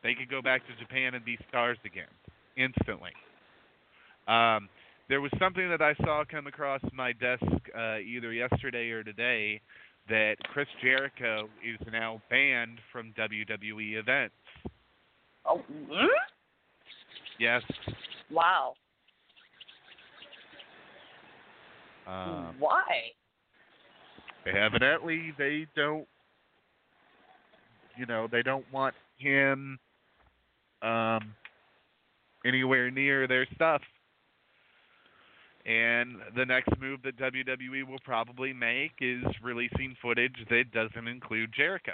They 0.02 0.14
could 0.14 0.28
go 0.28 0.40
back 0.40 0.66
to 0.66 0.72
Japan 0.76 1.14
and 1.14 1.24
be 1.24 1.36
stars 1.48 1.78
again 1.84 2.08
instantly. 2.56 3.12
Um, 4.26 4.68
there 5.08 5.20
was 5.20 5.30
something 5.38 5.68
that 5.68 5.82
I 5.82 5.94
saw 5.96 6.24
come 6.24 6.46
across 6.46 6.80
my 6.92 7.12
desk 7.12 7.44
uh, 7.74 7.98
either 7.98 8.32
yesterday 8.32 8.90
or 8.90 9.02
today 9.02 9.60
that 10.09 10.36
Chris 10.52 10.66
Jericho 10.82 11.48
is 11.64 11.78
now 11.93 12.20
banned 12.31 12.78
from 12.93 13.12
WWE 13.18 13.98
events. 13.98 14.35
Oh, 15.47 15.62
mm? 15.70 16.06
Yes. 17.39 17.62
wow. 18.31 18.74
Um, 22.06 22.56
Why? 22.59 22.82
evidently, 24.47 25.32
they 25.39 25.66
don't. 25.77 26.06
You 27.97 28.06
know, 28.06 28.28
they 28.31 28.43
don't 28.43 28.64
want 28.72 28.94
him 29.18 29.78
um, 30.82 31.35
anywhere 32.44 32.90
near 32.90 33.27
their 33.27 33.47
stuff. 33.55 33.82
And 35.66 36.16
the 36.37 36.47
next 36.47 36.70
move 36.81 37.01
that 37.05 37.19
WWE 37.19 37.87
will 37.87 37.99
probably 38.05 38.53
make 38.53 38.93
is 39.01 39.23
releasing 39.43 39.95
footage 40.01 40.37
that 40.49 40.65
doesn't 40.73 41.07
include 41.07 41.53
Jericho. 41.55 41.93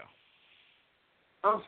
Oh, 1.43 1.63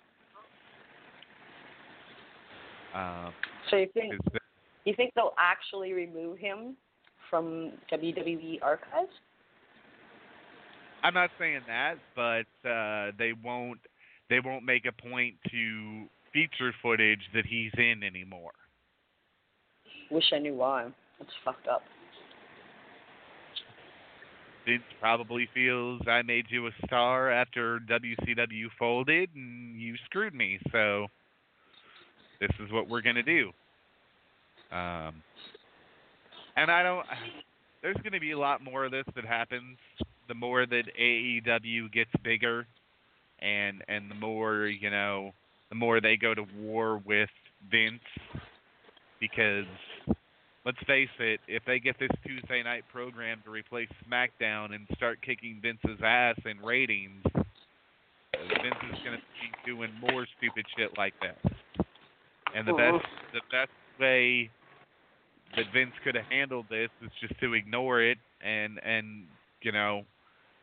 Um, 2.94 3.32
so 3.70 3.76
you 3.76 3.88
think 3.92 4.14
is 4.14 4.20
that, 4.32 4.42
you 4.84 4.94
think 4.94 5.12
they'll 5.14 5.34
actually 5.38 5.92
remove 5.92 6.38
him 6.38 6.76
from 7.28 7.72
WWE 7.92 8.60
archives? 8.62 9.12
I'm 11.02 11.14
not 11.14 11.30
saying 11.38 11.60
that, 11.66 11.96
but 12.16 12.68
uh, 12.68 13.12
they 13.18 13.32
won't. 13.44 13.78
They 14.30 14.40
won't 14.40 14.64
make 14.64 14.84
a 14.84 14.92
point 14.92 15.36
to 15.50 16.04
feature 16.32 16.74
footage 16.82 17.20
that 17.34 17.46
he's 17.46 17.70
in 17.78 18.02
anymore. 18.02 18.52
Wish 20.10 20.24
I 20.34 20.38
knew 20.38 20.54
why. 20.54 20.88
That's 21.18 21.30
fucked 21.44 21.68
up. 21.68 21.82
Vince 24.66 24.82
probably 25.00 25.48
feels 25.54 26.02
I 26.06 26.22
made 26.22 26.46
you 26.50 26.66
a 26.66 26.70
star 26.84 27.30
after 27.30 27.80
WCW 27.88 28.66
folded 28.78 29.30
and 29.34 29.80
you 29.80 29.94
screwed 30.04 30.34
me, 30.34 30.58
so 30.70 31.06
this 32.38 32.50
is 32.60 32.70
what 32.70 32.88
we're 32.88 33.00
gonna 33.00 33.22
do. 33.22 33.50
Um, 34.70 35.22
and 36.56 36.70
I 36.70 36.82
don't. 36.82 37.06
There's 37.82 37.96
gonna 38.04 38.20
be 38.20 38.32
a 38.32 38.38
lot 38.38 38.62
more 38.62 38.84
of 38.84 38.90
this 38.90 39.04
that 39.14 39.24
happens. 39.24 39.78
The 40.28 40.34
more 40.34 40.66
that 40.66 40.82
AEW 41.00 41.90
gets 41.92 42.10
bigger, 42.22 42.66
and 43.40 43.82
and 43.88 44.10
the 44.10 44.16
more 44.16 44.66
you 44.66 44.90
know, 44.90 45.32
the 45.70 45.76
more 45.76 46.00
they 46.00 46.16
go 46.16 46.34
to 46.34 46.44
war 46.58 47.00
with 47.06 47.30
Vince, 47.70 48.02
because 49.20 49.64
let's 50.68 50.86
face 50.86 51.08
it, 51.18 51.40
if 51.48 51.62
they 51.66 51.78
get 51.78 51.98
this 51.98 52.10
Tuesday 52.26 52.62
night 52.62 52.84
program 52.92 53.40
to 53.42 53.50
replace 53.50 53.88
SmackDown 54.06 54.74
and 54.74 54.86
start 54.94 55.18
kicking 55.24 55.60
Vince's 55.62 55.98
ass 56.04 56.36
in 56.44 56.58
ratings, 56.58 57.22
Vince 57.24 58.82
is 58.92 58.98
going 59.02 59.16
to 59.16 59.24
be 59.40 59.48
doing 59.64 59.90
more 59.98 60.26
stupid 60.36 60.66
shit 60.76 60.90
like 60.98 61.14
that. 61.22 61.38
And 62.54 62.68
the 62.68 62.74
best 62.74 63.02
the 63.32 63.40
best 63.50 63.70
way 63.98 64.50
that 65.56 65.64
Vince 65.72 65.92
could 66.04 66.14
have 66.14 66.26
handled 66.26 66.66
this 66.68 66.90
is 67.02 67.10
just 67.18 67.40
to 67.40 67.54
ignore 67.54 68.02
it 68.02 68.18
and 68.44 68.78
and 68.84 69.24
you 69.62 69.72
know 69.72 70.02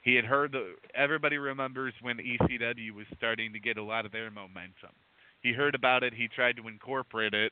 he 0.03 0.13
had 0.13 0.25
heard 0.25 0.51
the 0.51 0.75
everybody 0.93 1.39
remembers 1.39 1.95
when 2.03 2.17
ECW 2.17 2.93
was 2.95 3.07
starting 3.17 3.53
to 3.53 3.59
get 3.59 3.77
a 3.77 3.83
lot 3.83 4.05
of 4.05 4.11
their 4.11 4.29
momentum. 4.29 4.93
He 5.41 5.51
heard 5.51 5.73
about 5.73 6.03
it, 6.03 6.13
he 6.13 6.27
tried 6.27 6.57
to 6.57 6.67
incorporate 6.67 7.33
it 7.33 7.51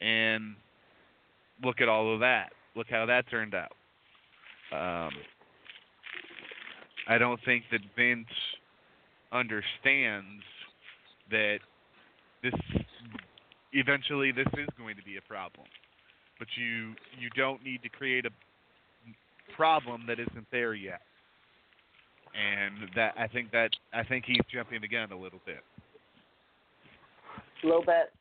and 0.00 0.54
look 1.62 1.80
at 1.80 1.88
all 1.88 2.12
of 2.12 2.20
that. 2.20 2.52
Look 2.76 2.88
how 2.90 3.06
that 3.06 3.28
turned 3.30 3.54
out. 3.54 3.72
Um, 4.72 5.10
I 7.08 7.18
don't 7.18 7.40
think 7.44 7.64
that 7.70 7.80
Vince 7.96 8.26
understands 9.32 10.42
that 11.30 11.58
this 12.42 12.54
eventually 13.72 14.32
this 14.32 14.46
is 14.54 14.68
going 14.78 14.96
to 14.96 15.02
be 15.02 15.16
a 15.16 15.22
problem. 15.22 15.66
But 16.38 16.48
you 16.56 16.94
you 17.18 17.30
don't 17.36 17.62
need 17.62 17.82
to 17.82 17.88
create 17.88 18.26
a 18.26 18.30
problem 19.54 20.04
that 20.08 20.18
isn't 20.18 20.46
there 20.50 20.74
yet. 20.74 21.00
And 22.34 22.90
that 22.96 23.14
I 23.18 23.28
think 23.28 23.52
that 23.52 23.70
I 23.92 24.02
think 24.02 24.24
he's 24.26 24.40
jumping 24.52 24.80
the 24.80 24.88
gun 24.88 25.12
a 25.12 25.18
little 25.18 25.40
bit. 25.46 25.62
A 27.62 27.66
little 27.66 27.84
bit. 27.84 28.12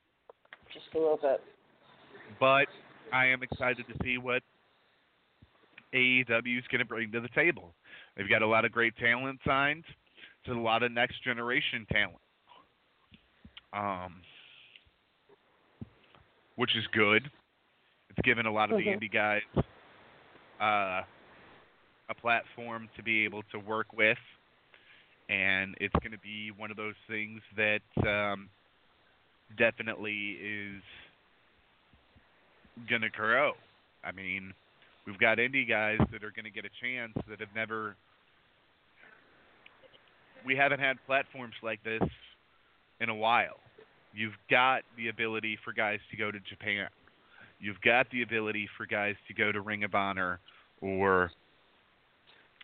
Just 0.74 0.86
a 0.96 0.98
little 0.98 1.20
bit. 1.22 1.42
but 2.40 2.68
I 3.14 3.28
am 3.28 3.44
excited 3.44 3.86
to 3.88 3.94
see 4.04 4.18
what 4.18 4.42
AEW 5.94 6.58
is 6.58 6.64
going 6.72 6.80
to 6.80 6.86
bring 6.86 7.12
to 7.12 7.22
the 7.22 7.30
table. 7.30 7.74
They've 8.18 8.30
got 8.30 8.42
a 8.42 8.48
lot 8.48 8.66
of 8.66 8.72
great 8.72 8.96
talent 8.98 9.40
signed, 9.46 9.84
to 10.46 10.54
a 10.54 10.60
lot 10.60 10.82
of 10.84 10.92
next 10.92 11.24
generation 11.24 11.86
talent, 11.92 12.18
um, 13.72 14.16
which 16.56 16.76
is 16.76 16.84
good. 16.94 17.30
It's 18.10 18.26
given 18.26 18.46
a 18.46 18.52
lot 18.52 18.72
of 18.72 18.78
the 18.78 18.84
Mhm. 18.86 19.00
indie 19.00 19.12
guys 19.12 19.44
uh, 20.60 21.04
a 22.10 22.16
platform 22.16 22.90
to 22.96 23.04
be 23.04 23.24
able 23.26 23.44
to 23.44 23.60
work 23.60 23.92
with, 23.94 24.18
and 25.30 25.76
it's 25.80 25.94
going 26.02 26.12
to 26.12 26.20
be 26.20 26.52
one 26.52 26.72
of 26.72 26.78
those 26.78 26.96
things 27.08 27.42
that 27.56 27.82
um, 28.08 28.50
definitely 29.58 30.32
is 30.34 30.84
going 32.90 33.02
to 33.02 33.10
grow. 33.10 33.54
I 34.04 34.12
mean, 34.12 34.54
we've 35.06 35.20
got 35.20 35.38
indie 35.38 35.68
guys 35.68 36.00
that 36.12 36.24
are 36.24 36.32
going 36.32 36.46
to 36.46 36.52
get 36.52 36.66
a 36.66 36.74
chance 36.82 37.14
that 37.30 37.40
have 37.40 37.50
never. 37.56 37.96
We 40.46 40.56
haven't 40.56 40.80
had 40.80 40.98
platforms 41.06 41.54
like 41.64 41.84
this 41.84 42.02
in 43.00 43.10
a 43.10 43.16
while. 43.16 43.60
You've 44.14 44.34
got 44.50 44.84
the 44.98 45.08
ability 45.10 45.58
for 45.64 45.74
guys 45.74 46.00
to 46.12 46.18
go 46.18 46.32
to 46.32 46.40
Japan. 46.50 46.88
You've 47.60 47.80
got 47.82 48.08
the 48.12 48.24
ability 48.24 48.70
for 48.78 48.86
guys 48.86 49.16
to 49.28 49.34
go 49.34 49.52
to 49.52 49.62
Ring 49.62 49.84
of 49.84 49.96
Honor 49.96 50.40
or 50.82 51.32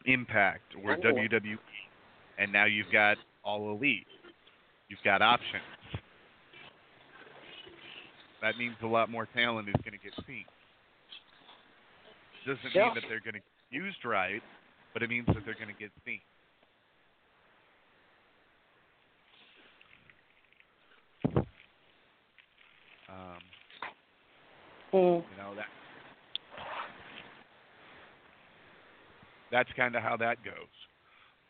Impact 0.05 0.75
or 0.83 0.93
Oh. 0.93 0.97
WWE. 0.97 1.57
And 2.37 2.51
now 2.51 2.65
you've 2.65 2.91
got 2.91 3.17
All 3.43 3.71
Elite. 3.71 4.07
You've 4.89 5.03
got 5.03 5.21
options. 5.21 5.63
That 8.41 8.57
means 8.57 8.75
a 8.83 8.87
lot 8.87 9.09
more 9.09 9.27
talent 9.35 9.67
is 9.69 9.75
going 9.83 9.93
to 9.93 9.99
get 9.99 10.13
seen. 10.25 10.45
Doesn't 12.45 12.73
Yeah. 12.73 12.85
mean 12.85 12.95
that 12.95 13.03
they're 13.07 13.19
going 13.21 13.33
to 13.33 13.39
get 13.39 13.45
used 13.69 14.05
right, 14.05 14.41
but 14.93 15.03
it 15.03 15.09
means 15.09 15.25
that 15.27 15.43
they're 15.45 15.55
going 15.55 15.67
to 15.67 15.73
get 15.73 15.91
seen. 16.05 16.21
Um, 23.09 23.41
Mm. 24.93 25.23
you 25.29 25.37
know 25.37 25.53
that 25.55 25.65
that's 29.51 29.69
kind 29.75 29.95
of 29.95 30.01
how 30.03 30.17
that 30.17 30.37
goes. 30.43 30.53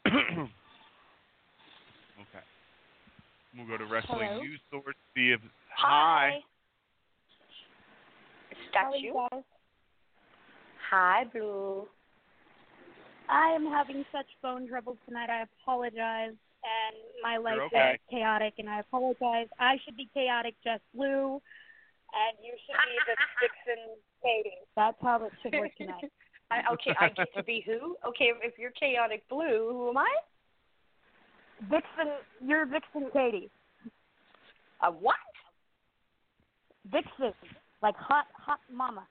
okay, 0.08 0.50
we'll 3.56 3.68
go 3.68 3.78
to 3.78 3.86
wrestling 3.86 4.30
Hello? 4.30 4.42
news 4.42 4.62
source. 4.72 4.96
See 5.16 5.32
if 5.32 5.40
Hi. 5.78 6.30
How 6.32 6.36
are 6.36 6.59
Statue. 8.70 8.98
you? 9.00 9.28
Hi, 10.90 11.26
Blue. 11.32 11.88
I 13.30 13.50
am 13.50 13.66
having 13.66 14.04
such 14.12 14.26
phone 14.42 14.68
trouble 14.68 14.98
tonight. 15.08 15.30
I 15.30 15.46
apologize, 15.62 16.34
and 16.34 16.96
my 17.22 17.38
life 17.38 17.60
okay. 17.68 17.94
is 17.94 18.00
chaotic, 18.10 18.56
and 18.58 18.68
I 18.68 18.80
apologize. 18.80 19.48
I 19.60 19.78
should 19.86 19.96
be 19.96 20.10
chaotic, 20.14 20.56
Jess 20.64 20.80
Blue, 20.96 21.40
and 22.14 22.38
you 22.44 22.54
should 22.66 22.80
be 22.90 22.98
the 23.06 23.16
Vixen 23.42 23.84
Katie. 24.24 24.58
That's 24.76 24.98
how 25.02 25.24
it 25.26 25.32
should 25.44 25.54
work 25.54 25.72
tonight. 25.78 26.12
I, 26.52 26.62
okay, 26.74 26.96
I 27.00 27.10
get 27.10 27.28
to 27.38 27.44
be 27.44 27.64
who? 27.64 27.96
Okay, 28.08 28.32
if 28.42 28.58
you're 28.58 28.72
chaotic 28.72 29.22
blue, 29.30 29.70
who 29.70 29.90
am 29.90 29.98
I? 30.00 30.16
Vixen, 31.62 32.14
you're 32.44 32.66
Vixen 32.66 33.10
Katie. 33.14 33.52
A 34.82 34.92
what? 34.92 35.16
Vixen, 36.92 37.34
like 37.82 37.96
hot, 37.96 38.26
hot 38.34 38.60
mama. 38.72 39.08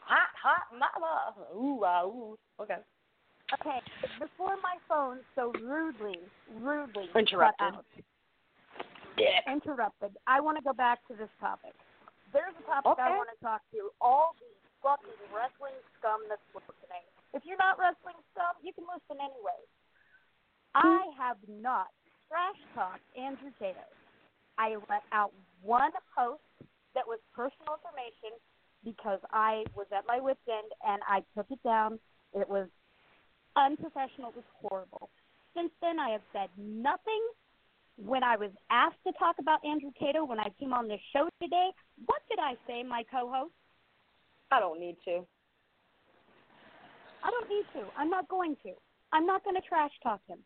Hot, 0.00 0.30
hot 0.34 0.66
mama. 0.72 1.34
Ooh, 1.54 1.82
ah, 1.84 2.04
ooh. 2.04 2.38
Okay. 2.60 2.78
Okay, 3.54 3.78
before 4.18 4.58
my 4.58 4.74
phone 4.90 5.22
so 5.38 5.54
rudely, 5.62 6.18
rudely 6.58 7.06
Interrupted. 7.14 7.78
Dick. 9.16 9.46
interrupted. 9.46 10.18
I 10.26 10.42
want 10.42 10.58
to 10.58 10.64
go 10.66 10.74
back 10.74 10.98
to 11.06 11.14
this 11.14 11.30
topic. 11.38 11.70
There's 12.34 12.52
a 12.58 12.64
topic 12.66 12.98
I 12.98 13.14
want 13.14 13.30
to 13.30 13.38
talk 13.38 13.62
to 13.70 13.94
all 14.02 14.34
the 14.42 14.50
fucking 14.82 15.14
wrestling 15.30 15.78
scum 15.94 16.26
that's 16.26 16.42
listening. 16.58 17.06
If 17.38 17.46
you're 17.46 17.56
not 17.56 17.78
wrestling 17.78 18.18
scum, 18.34 18.58
you 18.66 18.74
can 18.74 18.82
listen 18.90 19.22
anyway. 19.22 19.62
I 20.74 21.06
have 21.14 21.38
not 21.46 21.94
trash 22.26 22.58
talked 22.74 23.06
Andrew 23.14 23.54
Cato. 23.62 23.86
I 24.58 24.74
let 24.90 25.06
out 25.14 25.30
one 25.62 25.94
post 26.12 26.42
that 26.96 27.06
was 27.06 27.20
personal 27.30 27.76
information 27.76 28.34
because 28.82 29.20
I 29.30 29.64
was 29.76 29.86
at 29.92 30.08
my 30.08 30.18
wit's 30.18 30.40
end 30.48 30.72
and 30.82 31.00
I 31.06 31.20
took 31.36 31.46
it 31.52 31.62
down. 31.62 32.00
It 32.34 32.48
was 32.48 32.66
unprofessional. 33.54 34.30
It 34.30 34.40
was 34.40 34.50
horrible. 34.60 35.10
Since 35.54 35.70
then, 35.80 36.00
I 36.00 36.10
have 36.10 36.24
said 36.32 36.48
nothing. 36.58 37.22
When 37.96 38.22
I 38.22 38.36
was 38.36 38.50
asked 38.68 39.00
to 39.06 39.12
talk 39.18 39.36
about 39.40 39.64
Andrew 39.64 39.90
Cato 39.98 40.24
when 40.24 40.38
I 40.38 40.48
came 40.60 40.74
on 40.74 40.86
this 40.86 41.00
show 41.14 41.28
today, 41.40 41.70
what 42.04 42.20
did 42.28 42.38
I 42.38 42.56
say, 42.66 42.82
my 42.82 43.04
co-host? 43.10 43.54
I 44.50 44.60
don't 44.60 44.78
need 44.78 44.96
to. 45.06 45.24
I 47.24 47.30
don't 47.30 47.48
need 47.48 47.64
to. 47.72 47.88
I'm 47.96 48.10
not 48.10 48.28
going 48.28 48.56
to. 48.64 48.72
I'm 49.12 49.24
not 49.24 49.44
going 49.44 49.56
to 49.56 49.66
trash 49.66 49.92
talk 50.02 50.20
him. 50.28 50.38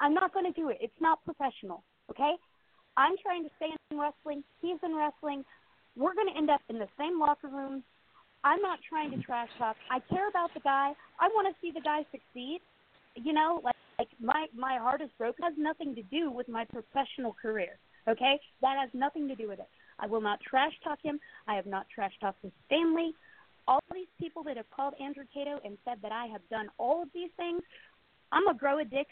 I'm 0.00 0.14
not 0.14 0.32
going 0.32 0.46
to 0.46 0.52
do 0.52 0.68
it. 0.68 0.78
It's 0.80 1.00
not 1.00 1.24
professional. 1.24 1.82
Okay? 2.10 2.34
I'm 2.96 3.16
trying 3.22 3.42
to 3.42 3.50
stay 3.56 3.74
in 3.90 3.98
wrestling. 3.98 4.44
He's 4.62 4.78
in 4.84 4.94
wrestling. 4.94 5.44
We're 5.96 6.14
going 6.14 6.28
to 6.32 6.36
end 6.36 6.50
up 6.50 6.60
in 6.68 6.78
the 6.78 6.88
same 6.98 7.20
locker 7.20 7.48
room. 7.48 7.82
I'm 8.42 8.60
not 8.60 8.78
trying 8.88 9.10
to 9.12 9.18
trash 9.22 9.48
talk. 9.58 9.76
I 9.90 10.00
care 10.12 10.28
about 10.28 10.52
the 10.52 10.60
guy. 10.60 10.92
I 11.18 11.28
want 11.28 11.48
to 11.48 11.54
see 11.60 11.72
the 11.72 11.80
guy 11.80 12.04
succeed. 12.10 12.60
You 13.16 13.32
know, 13.32 13.60
like 13.62 13.76
like 13.98 14.08
my 14.20 14.46
my 14.54 14.76
heart 14.78 15.00
is 15.00 15.10
broken. 15.18 15.44
It 15.44 15.50
has 15.50 15.54
nothing 15.56 15.94
to 15.94 16.02
do 16.02 16.30
with 16.30 16.48
my 16.48 16.64
professional 16.64 17.34
career. 17.40 17.78
Okay, 18.08 18.38
that 18.60 18.76
has 18.78 18.90
nothing 18.92 19.28
to 19.28 19.34
do 19.34 19.48
with 19.48 19.60
it. 19.60 19.68
I 19.98 20.06
will 20.06 20.20
not 20.20 20.40
trash 20.40 20.72
talk 20.82 20.98
him. 21.02 21.18
I 21.46 21.54
have 21.54 21.66
not 21.66 21.86
trash 21.94 22.12
talked 22.20 22.42
his 22.42 22.52
family. 22.68 23.14
All 23.66 23.80
these 23.92 24.08
people 24.20 24.42
that 24.44 24.56
have 24.58 24.68
called 24.74 24.94
Andrew 25.00 25.24
Cato 25.32 25.58
and 25.64 25.78
said 25.84 25.98
that 26.02 26.12
I 26.12 26.26
have 26.26 26.42
done 26.50 26.68
all 26.76 27.02
of 27.02 27.08
these 27.14 27.30
things, 27.36 27.62
I'm 28.30 28.44
gonna 28.44 28.58
grow 28.58 28.80
a 28.80 28.84
dick. 28.84 29.06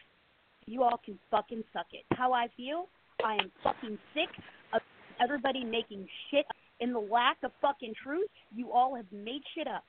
You 0.66 0.82
all 0.82 1.00
can 1.02 1.18
fucking 1.30 1.64
suck 1.72 1.86
it. 1.92 2.04
How 2.12 2.32
I 2.32 2.48
feel, 2.56 2.88
I 3.24 3.34
am 3.34 3.50
fucking 3.62 3.98
sick 4.12 4.28
of 4.74 4.82
everybody 5.20 5.64
making 5.64 6.06
shit 6.30 6.44
in 6.82 6.92
the 6.92 6.98
lack 6.98 7.38
of 7.44 7.52
fucking 7.62 7.94
truth. 8.02 8.28
You 8.54 8.72
all 8.72 8.94
have 8.96 9.06
made 9.12 9.42
shit 9.54 9.68
up. 9.68 9.84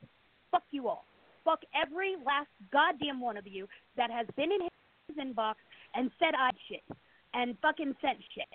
Fuck 0.51 0.63
you 0.71 0.87
all. 0.87 1.05
Fuck 1.43 1.59
every 1.75 2.15
last 2.25 2.47
goddamn 2.71 3.19
one 3.19 3.35
of 3.35 3.47
you 3.47 3.67
that 3.97 4.11
has 4.11 4.27
been 4.37 4.51
in 4.51 4.61
his 4.61 5.17
inbox 5.17 5.55
and 5.95 6.11
said 6.19 6.33
I 6.37 6.51
shit 6.69 6.83
and 7.33 7.57
fucking 7.61 7.95
sent 7.99 8.19
shit. 8.35 8.47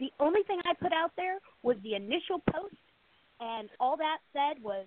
The 0.00 0.10
only 0.18 0.42
thing 0.42 0.60
I 0.64 0.74
put 0.74 0.92
out 0.92 1.12
there 1.16 1.38
was 1.62 1.76
the 1.84 1.94
initial 1.94 2.42
post, 2.52 2.74
and 3.40 3.68
all 3.78 3.96
that 3.96 4.18
said 4.32 4.62
was, 4.62 4.86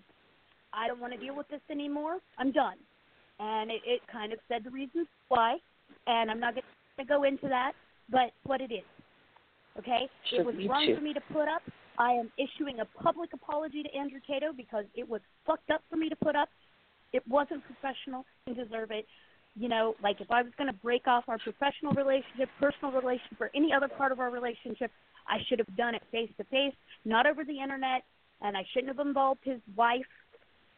I 0.73 0.87
don't 0.87 0.99
want 0.99 1.13
to 1.13 1.19
deal 1.19 1.35
with 1.35 1.47
this 1.47 1.61
anymore. 1.71 2.17
I'm 2.37 2.51
done. 2.51 2.75
And 3.39 3.71
it, 3.71 3.81
it 3.85 4.01
kind 4.11 4.33
of 4.33 4.39
said 4.49 4.65
the 4.65 4.69
reasons 4.69 5.07
why, 5.29 5.57
and 6.07 6.29
I'm 6.29 6.41
not 6.41 6.55
going 6.55 6.63
to 6.99 7.05
go 7.05 7.23
into 7.23 7.47
that, 7.47 7.71
but 8.09 8.31
what 8.43 8.59
it 8.59 8.71
is. 8.71 8.83
Okay? 9.79 10.09
It 10.33 10.45
was 10.45 10.55
wrong 10.67 10.87
too. 10.87 10.95
for 10.95 11.01
me 11.01 11.13
to 11.13 11.21
put 11.31 11.47
up. 11.47 11.61
I 11.97 12.11
am 12.11 12.31
issuing 12.37 12.79
a 12.79 12.85
public 13.03 13.33
apology 13.33 13.83
to 13.83 13.95
Andrew 13.95 14.19
Cato 14.25 14.53
because 14.55 14.85
it 14.95 15.07
was 15.07 15.21
fucked 15.45 15.69
up 15.71 15.81
for 15.89 15.97
me 15.97 16.09
to 16.09 16.15
put 16.15 16.35
up. 16.35 16.49
It 17.13 17.23
wasn't 17.27 17.63
professional. 17.65 18.25
Didn't 18.45 18.69
deserve 18.69 18.91
it. 18.91 19.05
You 19.55 19.69
know, 19.69 19.95
like 20.03 20.21
if 20.21 20.29
I 20.29 20.43
was 20.43 20.51
going 20.57 20.71
to 20.71 20.77
break 20.79 21.07
off 21.07 21.23
our 21.27 21.39
professional 21.39 21.93
relationship, 21.93 22.49
personal 22.59 22.91
relationship, 22.91 23.41
or 23.41 23.49
any 23.55 23.73
other 23.73 23.87
part 23.87 24.11
of 24.11 24.19
our 24.19 24.29
relationship, 24.29 24.91
I 25.27 25.37
should 25.49 25.59
have 25.59 25.75
done 25.75 25.95
it 25.95 26.03
face 26.11 26.29
to 26.37 26.43
face, 26.45 26.75
not 27.05 27.25
over 27.25 27.43
the 27.43 27.59
internet. 27.59 28.03
And 28.41 28.55
I 28.55 28.63
shouldn't 28.71 28.95
have 28.95 29.05
involved 29.05 29.39
his 29.43 29.59
wife 29.75 30.05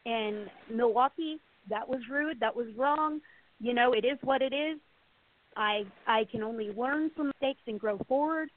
in 0.06 0.46
Milwaukee. 0.72 1.38
That 1.68 1.86
was 1.86 2.00
rude. 2.10 2.40
That 2.40 2.56
was 2.56 2.68
wrong. 2.74 3.20
You 3.60 3.74
know, 3.74 3.92
it 3.92 4.06
is 4.06 4.18
what 4.22 4.40
it 4.40 4.54
is. 4.54 4.78
I 5.56 5.82
I 6.06 6.24
can 6.30 6.42
only 6.42 6.70
learn 6.70 7.10
from 7.14 7.26
mistakes 7.26 7.60
and 7.66 7.78
grow 7.78 7.98
forward, 8.08 8.48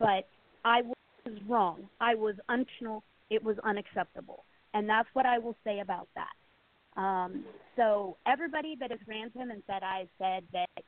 but 0.00 0.26
I 0.64 0.82
was 1.30 1.38
wrong. 1.48 1.88
I 2.00 2.14
was 2.14 2.34
unprofessional. 2.48 3.04
It 3.30 3.42
was 3.44 3.56
unacceptable, 3.62 4.44
and 4.72 4.88
that's 4.88 5.08
what 5.12 5.26
I 5.26 5.38
will 5.38 5.56
say 5.64 5.80
about 5.80 6.08
that. 6.14 7.00
Um, 7.00 7.44
so 7.76 8.16
everybody 8.26 8.76
that 8.80 8.90
has 8.90 9.00
ran 9.06 9.30
to 9.30 9.38
him 9.38 9.50
and 9.50 9.62
said 9.66 9.82
I 9.82 10.08
said 10.18 10.44
that 10.52 10.82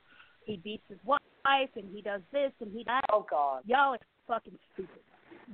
he 0.44 0.56
beats 0.56 0.82
his 0.88 0.98
wife 1.04 1.20
and 1.76 1.84
he 1.94 2.02
does 2.02 2.22
this 2.32 2.52
and 2.60 2.72
he 2.72 2.82
that. 2.84 3.02
Oh 3.12 3.24
God. 3.30 3.62
Y'all 3.66 3.94
are 3.94 3.98
fucking 4.26 4.58
stupid. 4.74 5.02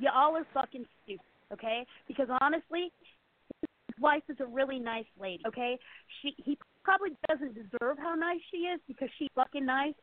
Y'all 0.00 0.34
are 0.36 0.46
fucking 0.54 0.86
stupid. 1.04 1.26
Okay? 1.52 1.86
Because 2.08 2.28
honestly, 2.40 2.90
his 3.60 4.00
wife 4.00 4.22
is 4.28 4.36
a 4.40 4.46
really 4.46 4.78
nice 4.78 5.04
lady. 5.20 5.42
Okay? 5.46 5.78
She 6.22 6.34
he 6.38 6.58
probably 6.82 7.10
doesn't 7.28 7.54
deserve 7.54 7.98
how 7.98 8.14
nice 8.14 8.40
she 8.50 8.58
is 8.58 8.80
because 8.88 9.08
she's 9.18 9.28
fucking 9.34 9.66
nice. 9.66 9.94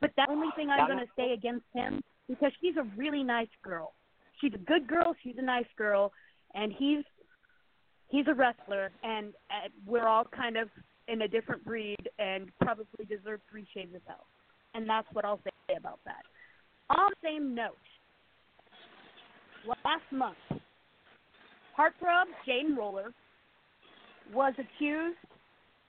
But 0.00 0.10
the 0.16 0.26
only 0.28 0.48
thing 0.56 0.70
I'm 0.70 0.88
gonna 0.88 1.06
say 1.16 1.32
against 1.32 1.66
him 1.72 2.02
because 2.28 2.50
she's 2.60 2.76
a 2.76 2.84
really 2.96 3.22
nice 3.22 3.52
girl. 3.62 3.92
She's 4.40 4.52
a 4.54 4.58
good 4.58 4.86
girl. 4.86 5.14
She's 5.22 5.36
a 5.38 5.42
nice 5.42 5.66
girl, 5.76 6.12
and 6.54 6.72
he's 6.72 7.04
he's 8.08 8.26
a 8.28 8.34
wrestler, 8.34 8.90
and 9.02 9.34
uh, 9.50 9.68
we're 9.86 10.06
all 10.06 10.24
kind 10.24 10.56
of 10.56 10.68
in 11.08 11.22
a 11.22 11.28
different 11.28 11.64
breed 11.64 12.08
and 12.18 12.50
probably 12.60 13.04
deserve 13.08 13.40
three 13.50 13.66
shades 13.74 13.94
of 13.94 14.02
hell. 14.06 14.26
And 14.74 14.88
that's 14.88 15.08
what 15.12 15.24
I'll 15.24 15.40
say 15.44 15.74
about 15.76 16.00
that. 16.04 16.22
On 16.90 17.10
the 17.10 17.28
same 17.28 17.54
note, 17.54 17.76
last 19.66 20.02
month, 20.12 20.36
Heartthrob 21.76 22.26
Jaden 22.46 22.76
Roller 22.76 23.12
was 24.32 24.54
accused 24.58 25.18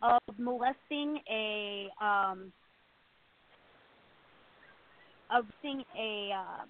of 0.02 0.20
molesting 0.38 1.20
a 1.30 1.88
um 2.04 2.52
of 5.30 5.46
seeing 5.62 5.84
a 5.98 6.32
uh, 6.36 6.66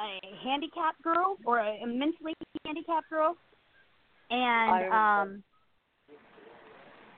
a 0.00 0.18
handicapped 0.42 1.02
girl 1.02 1.36
or 1.44 1.58
a, 1.58 1.82
a 1.82 1.86
mentally 1.86 2.34
handicapped 2.64 3.10
girl, 3.10 3.36
and 4.30 4.92
um 4.92 5.42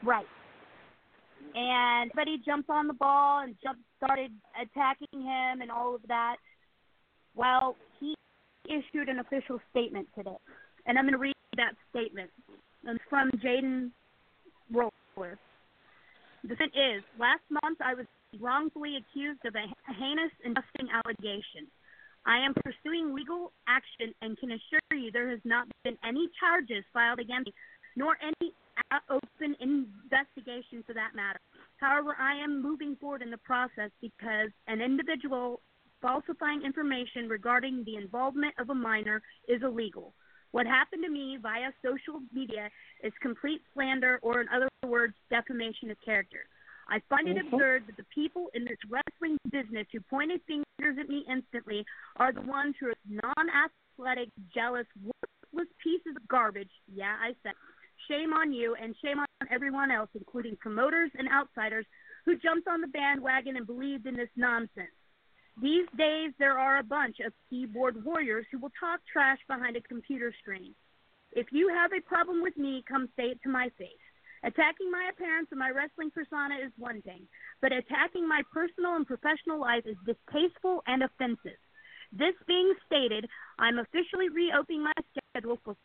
right. 0.05 0.27
And 1.55 2.11
everybody 2.11 2.43
jumped 2.45 2.71
on 2.71 2.87
the 2.87 2.95
ball 2.95 3.43
and 3.43 3.55
jumped, 3.63 3.83
started 4.03 4.33
attacking 4.61 5.21
him 5.21 5.61
and 5.61 5.71
all 5.71 5.95
of 5.95 6.01
that. 6.09 6.37
Well, 7.35 7.77
he 8.01 8.15
issued 8.67 9.09
an 9.09 9.19
official 9.19 9.61
statement 9.71 10.09
today, 10.17 10.37
and 10.87 10.99
I'm 10.99 11.05
going 11.05 11.13
to 11.13 11.19
read 11.19 11.35
that 11.57 11.75
statement. 11.91 12.31
It's 12.85 13.05
from 13.11 13.31
Jaden 13.45 13.91
Roller. 14.73 15.39
The 16.45 16.57
thing 16.57 16.71
is, 16.75 17.03
last 17.19 17.43
month 17.51 17.79
I 17.85 17.95
was 17.95 18.07
wrongfully 18.41 18.97
accused 18.97 19.45
of 19.45 19.55
a 19.55 19.67
heinous 19.93 20.33
and 20.45 20.55
disgusting 20.55 20.89
allegation. 20.91 21.69
I 22.27 22.39
am 22.39 22.55
pursuing 22.55 23.15
legal 23.15 23.53
action 23.67 24.15
and 24.23 24.39
can 24.39 24.53
assure 24.53 24.99
you 24.99 25.11
there 25.11 25.31
has 25.31 25.41
not 25.45 25.67
been 25.85 25.97
any 26.07 26.29
charges 26.39 26.85
filed 26.93 27.19
against 27.19 27.47
me, 27.47 27.55
nor 27.97 28.17
any 28.23 28.53
open 29.11 29.57
investigation 29.61 30.83
for 30.87 30.95
that 30.95 31.15
matter. 31.15 31.39
However, 31.79 32.17
I 32.19 32.35
am 32.43 32.63
moving 32.63 32.97
forward 33.01 33.23
in 33.23 33.31
the 33.31 33.39
process 33.39 33.91
because 34.01 34.51
an 34.69 34.81
individual 34.81 35.61
falsifying 36.01 36.63
information 36.63 37.29
regarding 37.29 37.85
the 37.85 37.97
involvement 37.97 38.55
of 38.59 38.71
a 38.71 38.75
minor 38.75 39.23
is 39.49 39.63
illegal. 39.63 40.15
What 40.53 40.67
happened 40.67 41.03
to 41.05 41.11
me 41.11 41.39
via 41.41 41.71
social 41.85 42.21
media 42.33 42.71
is 43.03 43.13
complete 43.21 43.63
slander, 43.75 44.21
or 44.23 44.41
in 44.41 44.49
other 44.55 44.69
words, 44.87 45.15
defamation 45.31 45.91
of 45.91 45.97
character. 46.05 46.45
I 46.89 47.01
find 47.09 47.29
it 47.29 47.39
absurd 47.39 47.85
that 47.87 47.97
the 47.97 48.05
people 48.15 48.49
in 48.55 48.65
this 48.65 48.79
wrestling 48.91 49.39
business 49.51 49.87
who 49.93 50.01
pointed 50.01 50.41
fingers 50.47 50.67
at 50.99 51.09
me 51.09 51.25
instantly 51.31 51.85
are 52.17 52.33
the 52.33 52.43
ones 52.43 52.75
who 52.79 52.89
are 52.89 52.95
non-athletic, 53.09 54.29
jealous, 54.55 54.87
worthless 55.03 55.69
pieces 55.83 56.15
of 56.17 56.29
garbage. 56.29 56.71
Yeah, 56.93 57.17
I 57.21 57.35
said. 57.43 57.53
Shame 58.09 58.33
on 58.33 58.53
you, 58.53 58.75
and 58.75 58.97
shame 59.03 59.21
on 59.21 59.27
everyone 59.51 59.91
else, 59.91 60.11
including 60.15 60.57
promoters 60.57 61.11
and 61.17 61.29
outsiders 61.29 61.87
who 62.25 62.37
jumped 62.37 62.69
on 62.69 62.81
the 62.81 62.89
bandwagon 62.89 63.57
and 63.57 63.67
believed 63.67 64.07
in 64.07 64.17
this 64.17 64.31
nonsense. 64.37 64.91
These 65.61 65.87
days, 65.97 66.33
there 66.39 66.59
are 66.59 66.79
a 66.79 66.83
bunch 66.83 67.17
of 67.25 67.33
keyboard 67.51 68.03
warriors 68.05 68.47
who 68.51 68.59
will 68.59 68.73
talk 68.81 69.01
trash 69.13 69.39
behind 69.47 69.77
a 69.77 69.83
computer 69.83 70.33
screen. 70.43 70.75
If 71.33 71.47
you 71.53 71.69
have 71.69 71.93
a 71.93 72.01
problem 72.01 72.43
with 72.43 72.57
me, 72.57 72.83
come 72.89 73.09
say 73.17 73.25
it 73.25 73.43
to 73.43 73.49
my 73.49 73.71
face. 73.79 73.89
Attacking 74.45 74.91
my 74.91 75.11
appearance 75.13 75.49
and 75.51 75.61
my 75.61 75.71
wrestling 75.71 76.11
persona 76.11 76.57
is 76.65 76.73
one 76.77 77.01
thing, 77.03 77.29
but 77.61 77.73
attacking 77.73 78.27
my 78.27 78.43
personal 78.53 78.97
and 78.97 79.07
professional 79.07 79.61
life 79.61 79.85
is 79.87 79.97
distasteful 80.05 80.83
and 80.87 81.05
offensive. 81.05 81.59
This 82.13 82.35
being 82.47 82.75
stated, 82.85 83.27
I'm 83.59 83.79
officially 83.79 84.29
reopening 84.29 84.83
my 84.83 84.93
schedule 85.33 85.59
for 85.65 85.77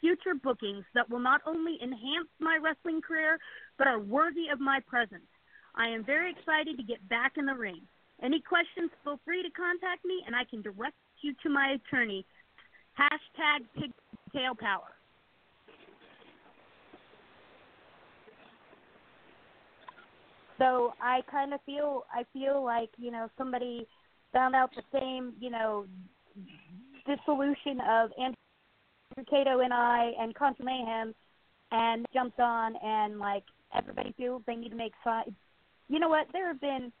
future 0.00 0.34
bookings 0.42 0.84
that 0.94 1.10
will 1.10 1.18
not 1.18 1.42
only 1.44 1.78
enhance 1.82 2.30
my 2.40 2.58
wrestling 2.62 3.02
career, 3.02 3.38
but 3.76 3.86
are 3.86 3.98
worthy 3.98 4.48
of 4.52 4.60
my 4.60 4.80
presence. 4.86 5.28
I 5.74 5.88
am 5.88 6.04
very 6.04 6.30
excited 6.30 6.78
to 6.78 6.82
get 6.82 7.06
back 7.08 7.32
in 7.36 7.44
the 7.44 7.54
ring. 7.54 7.82
Any 8.22 8.40
questions, 8.40 8.90
feel 9.04 9.20
free 9.26 9.42
to 9.42 9.50
contact 9.50 10.04
me, 10.06 10.22
and 10.26 10.34
I 10.34 10.44
can 10.48 10.62
direct 10.62 10.96
you 11.20 11.34
to 11.42 11.50
my 11.50 11.76
attorney. 11.76 12.24
Hashtag 12.96 13.66
pigtail 13.74 14.54
power. 14.54 14.95
So 20.58 20.94
I 21.00 21.20
kind 21.30 21.52
of 21.52 21.60
feel 21.66 22.04
I 22.12 22.24
feel 22.32 22.64
like 22.64 22.90
you 22.96 23.10
know 23.10 23.28
somebody 23.36 23.86
found 24.32 24.54
out 24.54 24.70
the 24.74 24.82
same 24.92 25.34
you 25.40 25.50
know 25.50 25.86
dissolution 27.06 27.80
of 27.88 28.10
Andrew 28.18 29.24
Cato 29.30 29.60
and 29.60 29.72
I 29.72 30.12
and 30.18 30.34
Contra 30.34 30.64
Mayhem 30.64 31.14
and 31.72 32.06
jumped 32.12 32.40
on 32.40 32.74
and 32.82 33.18
like 33.18 33.44
everybody 33.76 34.14
feels 34.16 34.42
they 34.46 34.56
need 34.56 34.70
to 34.70 34.76
make 34.76 34.92
sides. 35.04 35.34
You 35.88 35.98
know 35.98 36.08
what? 36.08 36.26
There 36.32 36.48
have 36.48 36.60
been 36.60 36.92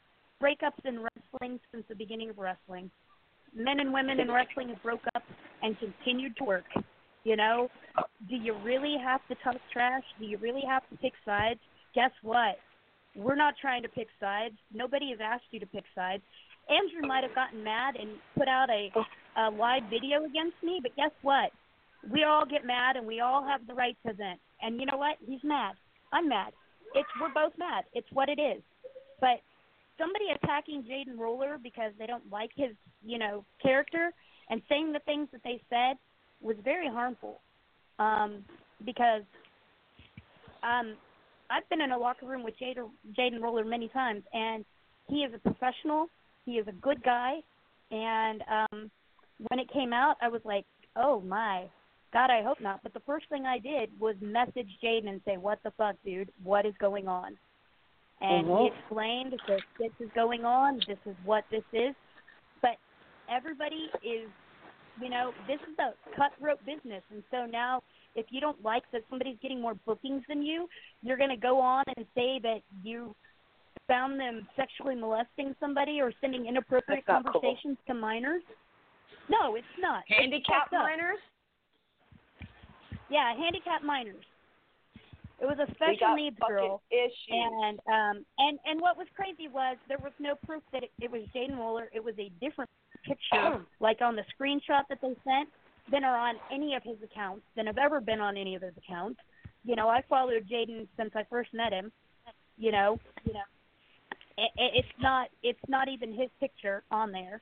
breakups 0.42 0.84
in 0.84 1.00
wrestling 1.00 1.58
since 1.72 1.84
the 1.88 1.94
beginning 1.94 2.30
of 2.30 2.38
wrestling. 2.38 2.90
Men 3.54 3.80
and 3.80 3.92
women 3.92 4.20
in 4.20 4.30
wrestling 4.30 4.68
have 4.68 4.82
broke 4.82 5.04
up 5.14 5.22
and 5.62 5.76
continued 5.78 6.36
to 6.36 6.44
work. 6.44 6.64
You 7.24 7.36
know, 7.36 7.68
do 8.28 8.36
you 8.36 8.54
really 8.62 8.96
have 9.02 9.20
to 9.28 9.34
talk 9.42 9.56
trash? 9.72 10.04
Do 10.20 10.26
you 10.26 10.38
really 10.38 10.62
have 10.68 10.88
to 10.90 10.96
pick 10.98 11.12
sides? 11.24 11.58
Guess 11.94 12.12
what? 12.22 12.56
We're 13.16 13.36
not 13.36 13.54
trying 13.60 13.82
to 13.82 13.88
pick 13.88 14.08
sides. 14.20 14.54
Nobody 14.72 15.10
has 15.10 15.18
asked 15.22 15.50
you 15.50 15.60
to 15.60 15.66
pick 15.66 15.84
sides. 15.94 16.22
Andrew 16.68 17.06
might 17.06 17.22
have 17.22 17.34
gotten 17.34 17.62
mad 17.64 17.96
and 17.96 18.10
put 18.36 18.48
out 18.48 18.68
a, 18.70 18.90
a 19.40 19.50
live 19.50 19.84
video 19.88 20.24
against 20.24 20.56
me, 20.62 20.80
but 20.82 20.94
guess 20.96 21.12
what? 21.22 21.50
We 22.12 22.24
all 22.24 22.44
get 22.44 22.66
mad 22.66 22.96
and 22.96 23.06
we 23.06 23.20
all 23.20 23.44
have 23.44 23.66
the 23.66 23.74
right 23.74 23.96
to 24.06 24.12
vent. 24.12 24.40
And 24.60 24.80
you 24.80 24.86
know 24.86 24.98
what? 24.98 25.16
He's 25.26 25.40
mad. 25.42 25.74
I'm 26.12 26.28
mad. 26.28 26.52
It's 26.94 27.08
we're 27.20 27.32
both 27.32 27.52
mad. 27.58 27.84
It's 27.94 28.06
what 28.12 28.28
it 28.28 28.40
is. 28.40 28.62
But 29.20 29.40
somebody 29.98 30.26
attacking 30.34 30.84
Jaden 30.84 31.18
Roller 31.18 31.58
because 31.62 31.92
they 31.98 32.06
don't 32.06 32.30
like 32.30 32.50
his, 32.54 32.72
you 33.04 33.18
know, 33.18 33.44
character 33.62 34.12
and 34.50 34.62
saying 34.68 34.92
the 34.92 35.00
things 35.00 35.28
that 35.32 35.42
they 35.42 35.60
said 35.70 35.96
was 36.40 36.56
very 36.64 36.88
harmful. 36.88 37.40
Um, 37.98 38.44
because 38.84 39.22
um, 40.62 40.96
I've 41.50 41.68
been 41.68 41.80
in 41.80 41.92
a 41.92 41.98
locker 41.98 42.26
room 42.26 42.42
with 42.42 42.54
Jaden 42.60 42.90
Jaden 43.18 43.40
Roller 43.40 43.64
many 43.64 43.88
times, 43.88 44.22
and 44.32 44.64
he 45.08 45.18
is 45.18 45.32
a 45.34 45.38
professional. 45.38 46.06
He 46.44 46.52
is 46.52 46.66
a 46.68 46.72
good 46.72 47.02
guy, 47.02 47.36
and 47.90 48.42
um, 48.50 48.90
when 49.48 49.58
it 49.58 49.72
came 49.72 49.92
out, 49.92 50.16
I 50.20 50.28
was 50.28 50.40
like, 50.44 50.64
"Oh 50.96 51.20
my, 51.20 51.66
God, 52.12 52.30
I 52.30 52.42
hope 52.42 52.60
not." 52.60 52.82
But 52.82 52.94
the 52.94 53.00
first 53.00 53.28
thing 53.28 53.46
I 53.46 53.58
did 53.58 53.90
was 54.00 54.16
message 54.20 54.68
Jaden 54.82 55.08
and 55.08 55.20
say, 55.24 55.36
"What 55.36 55.58
the 55.64 55.72
fuck, 55.72 55.96
dude? 56.04 56.30
What 56.42 56.66
is 56.66 56.74
going 56.78 57.08
on?" 57.08 57.36
And 58.20 58.46
he 58.46 58.70
explained 58.74 59.34
that 59.46 59.60
this 59.78 59.92
is 60.00 60.08
going 60.14 60.44
on. 60.44 60.80
This 60.88 60.98
is 61.04 61.14
what 61.24 61.44
this 61.50 61.64
is. 61.72 61.94
But 62.62 62.76
everybody 63.30 63.90
is, 64.02 64.28
you 65.00 65.10
know, 65.10 65.32
this 65.46 65.60
is 65.70 65.76
a 65.78 65.92
cutthroat 66.16 66.58
business, 66.64 67.02
and 67.10 67.22
so 67.30 67.46
now 67.46 67.82
if 68.16 68.26
you 68.30 68.40
don't 68.40 68.62
like 68.64 68.82
that 68.92 69.02
somebody's 69.10 69.36
getting 69.42 69.60
more 69.60 69.74
bookings 69.86 70.22
than 70.28 70.42
you, 70.42 70.68
you're 71.02 71.18
going 71.18 71.30
to 71.30 71.36
go 71.36 71.60
on 71.60 71.84
and 71.96 72.06
say 72.14 72.40
that 72.42 72.60
you 72.82 73.14
found 73.86 74.18
them 74.18 74.48
sexually 74.56 74.94
molesting 74.94 75.54
somebody 75.60 76.00
or 76.00 76.12
sending 76.20 76.46
inappropriate 76.46 77.04
not 77.06 77.24
cool. 77.24 77.40
conversations 77.40 77.76
to 77.86 77.94
minors. 77.94 78.42
No, 79.28 79.54
it's 79.54 79.66
not. 79.78 80.02
Handicapped 80.08 80.72
minors? 80.72 81.18
Yeah, 83.10 83.34
handicapped 83.36 83.84
minors. 83.84 84.24
It 85.40 85.44
was 85.44 85.58
a 85.58 85.70
special 85.74 86.16
needs 86.16 86.36
girl, 86.48 86.80
issues. 86.90 87.28
and 87.28 87.78
um, 87.86 88.24
and 88.38 88.58
and 88.64 88.80
what 88.80 88.96
was 88.96 89.06
crazy 89.14 89.48
was 89.52 89.76
there 89.86 89.98
was 90.02 90.12
no 90.18 90.34
proof 90.46 90.62
that 90.72 90.82
it, 90.82 90.90
it 90.98 91.10
was 91.10 91.22
Jaden 91.34 91.58
Roller. 91.58 91.90
It 91.92 92.02
was 92.02 92.14
a 92.18 92.30
different 92.40 92.70
picture, 93.06 93.64
like 93.80 94.00
on 94.00 94.16
the 94.16 94.24
screenshot 94.38 94.82
that 94.88 94.98
they 95.00 95.14
sent, 95.24 95.48
than 95.90 96.04
are 96.04 96.16
on 96.16 96.34
any 96.52 96.74
of 96.74 96.82
his 96.82 96.96
accounts, 97.02 97.42
than 97.56 97.66
have 97.66 97.78
ever 97.78 98.00
been 98.00 98.20
on 98.20 98.36
any 98.36 98.54
of 98.54 98.62
his 98.62 98.72
accounts. 98.76 99.20
You 99.64 99.76
know, 99.76 99.88
I 99.88 100.02
followed 100.08 100.48
Jaden 100.50 100.86
since 100.96 101.10
I 101.14 101.24
first 101.30 101.50
met 101.52 101.72
him. 101.72 101.92
You 102.58 102.72
know, 102.72 102.98
you 103.24 103.32
know, 103.32 103.40
it, 104.38 104.50
it, 104.56 104.72
it's 104.76 105.00
not 105.00 105.28
it's 105.42 105.58
not 105.68 105.88
even 105.88 106.12
his 106.12 106.28
picture 106.40 106.82
on 106.90 107.12
there, 107.12 107.40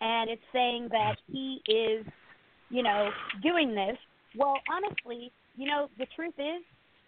and 0.00 0.30
it's 0.30 0.42
saying 0.52 0.88
that 0.90 1.16
he 1.30 1.60
is, 1.68 2.06
you 2.70 2.82
know, 2.82 3.10
doing 3.42 3.74
this. 3.74 3.96
Well, 4.36 4.54
honestly, 4.70 5.30
you 5.56 5.68
know, 5.68 5.88
the 5.98 6.06
truth 6.16 6.34
is, 6.38 6.62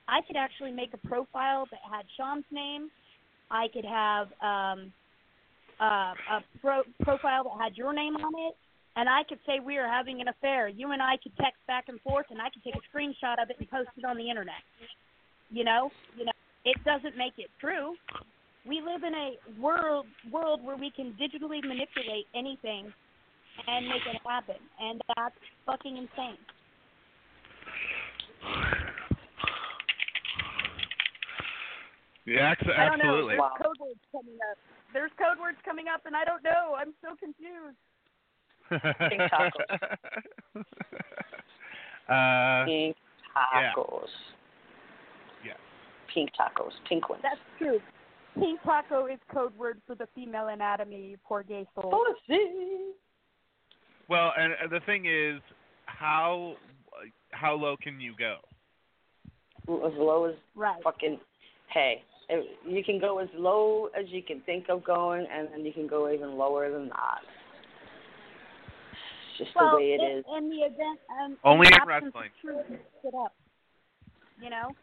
I 0.09 0.21
could 0.27 0.37
actually 0.37 0.73
make 0.73 0.95
a 0.95 1.09
profile 1.09 1.67
that 1.71 1.81
had 1.91 2.07
Sean's 2.17 2.45
name. 2.51 2.91
I 3.51 3.67
could 3.73 3.85
have 3.85 4.29
um, 4.43 4.93
uh, 5.81 6.15
a 6.15 6.45
pro- 6.61 6.89
profile 7.03 7.45
that 7.45 7.63
had 7.63 7.77
your 7.77 7.93
name 7.93 8.17
on 8.17 8.33
it, 8.49 8.55
and 8.97 9.09
I 9.09 9.23
could 9.29 9.39
say 9.47 9.61
we 9.61 9.77
are 9.77 9.89
having 9.89 10.21
an 10.21 10.29
affair. 10.29 10.69
You 10.69 10.93
and 10.93 11.03
I 11.03 11.17
could 11.23 11.37
text 11.37 11.61
back 11.67 11.85
and 11.89 12.01
forth, 12.01 12.27
and 12.31 12.41
I 12.41 12.49
could 12.51 12.65
take 12.65 12.75
a 12.75 12.85
screenshot 12.97 13.43
of 13.43 13.51
it 13.51 13.57
and 13.59 13.71
post 13.71 13.91
it 13.97 14.05
on 14.05 14.17
the 14.17 14.29
internet. 14.29 14.63
You 15.51 15.65
know, 15.65 15.91
you 16.17 16.25
know, 16.25 16.33
it 16.65 16.77
doesn't 16.85 17.17
make 17.17 17.35
it 17.39 17.51
true. 17.61 17.95
We 18.67 18.81
live 18.81 19.05
in 19.05 19.15
a 19.15 19.61
world 19.61 20.07
world 20.31 20.65
where 20.65 20.77
we 20.77 20.91
can 20.91 21.13
digitally 21.21 21.63
manipulate 21.63 22.27
anything 22.35 22.93
and 23.69 23.89
make 23.89 24.03
it 24.07 24.21
happen, 24.27 24.57
and 24.81 25.01
that's 25.15 25.37
fucking 25.67 25.97
insane. 25.97 26.39
Yeah, 32.27 32.51
ex- 32.51 32.67
I 32.67 32.89
don't 32.91 32.99
know. 32.99 33.05
absolutely. 33.05 33.37
Code 33.37 33.79
words 33.79 34.01
coming 34.11 34.39
up. 34.51 34.59
There's 34.97 35.11
code 35.19 35.39
words 35.39 35.59
coming 35.63 35.89
up, 35.93 36.07
and 36.07 36.17
I 36.17 36.25
don't 36.25 36.43
know. 36.43 36.75
I'm 36.75 36.95
so 37.03 37.15
confused. 37.21 37.77
Pink 39.11 39.21
tacos. 39.31 39.83
uh, 42.09 42.65
Pink 42.65 42.97
tacos. 43.37 44.09
Yeah. 45.45 45.53
pink 46.15 46.31
tacos, 46.31 46.71
pink 46.89 47.11
ones. 47.11 47.21
That's 47.23 47.37
true. 47.59 47.79
Pink 48.41 48.59
taco 48.63 49.05
is 49.05 49.19
code 49.31 49.55
word 49.59 49.83
for 49.87 49.95
the 49.97 50.09
female 50.15 50.49
anatomy, 50.49 51.17
poor 51.27 51.43
gay 51.43 51.67
soul. 51.75 51.91
Pussy. 52.27 52.39
Well, 54.09 54.33
and 54.39 54.55
and 54.63 54.71
the 54.71 54.81
thing 54.87 55.05
is, 55.05 55.43
how 55.85 56.55
how 57.33 57.53
low 57.53 57.77
can 57.77 58.01
you 58.01 58.15
go? 58.19 58.37
As 59.87 59.93
low 59.99 60.25
as 60.25 60.37
Right. 60.55 60.83
fucking. 60.83 61.21
Hey, 61.71 62.03
it- 62.29 62.59
you 62.65 62.83
can 62.83 62.99
go 62.99 63.19
as 63.19 63.29
low 63.35 63.87
as 63.87 64.09
you 64.09 64.23
can 64.23 64.41
think 64.43 64.69
of 64.69 64.83
going, 64.85 65.27
and 65.27 65.49
then 65.53 65.65
you 65.65 65.73
can 65.73 65.87
go 65.87 66.11
even 66.11 66.37
lower 66.37 66.71
than 66.71 66.89
that. 66.89 67.25
It's 69.31 69.39
just 69.39 69.55
well, 69.55 69.71
the 69.71 69.77
way 69.77 69.93
it 69.93 70.01
in, 70.01 70.19
is. 70.19 70.25
in 70.37 70.49
the 70.49 70.63
event, 70.63 71.01
um, 71.21 71.39
Only 71.45 71.69
in 71.69 71.75
in 71.81 71.87
wrestling. 71.87 72.31
Truth, 72.41 72.67
you 73.05 73.21
up. 73.21 73.35
You 74.41 74.51
know, 74.51 74.75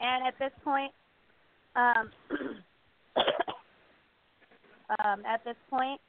and 0.00 0.26
at 0.26 0.38
this 0.38 0.52
point, 0.64 0.92
um, 1.76 2.12
um, 4.98 5.24
at 5.24 5.42
this 5.44 5.56
point, 5.70 6.00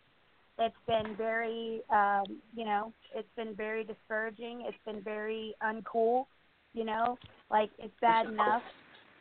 it's 0.60 0.76
been 0.86 1.16
very, 1.16 1.82
um, 1.90 2.42
you 2.56 2.66
know, 2.66 2.94
it's 3.16 3.30
been 3.36 3.56
very 3.56 3.84
discouraging. 3.84 4.62
It's 4.68 4.78
been 4.86 5.02
very 5.02 5.56
uncool. 5.64 6.28
You 6.74 6.86
know, 6.86 7.18
like 7.50 7.70
it's 7.80 7.94
bad 8.02 8.28
enough 8.28 8.64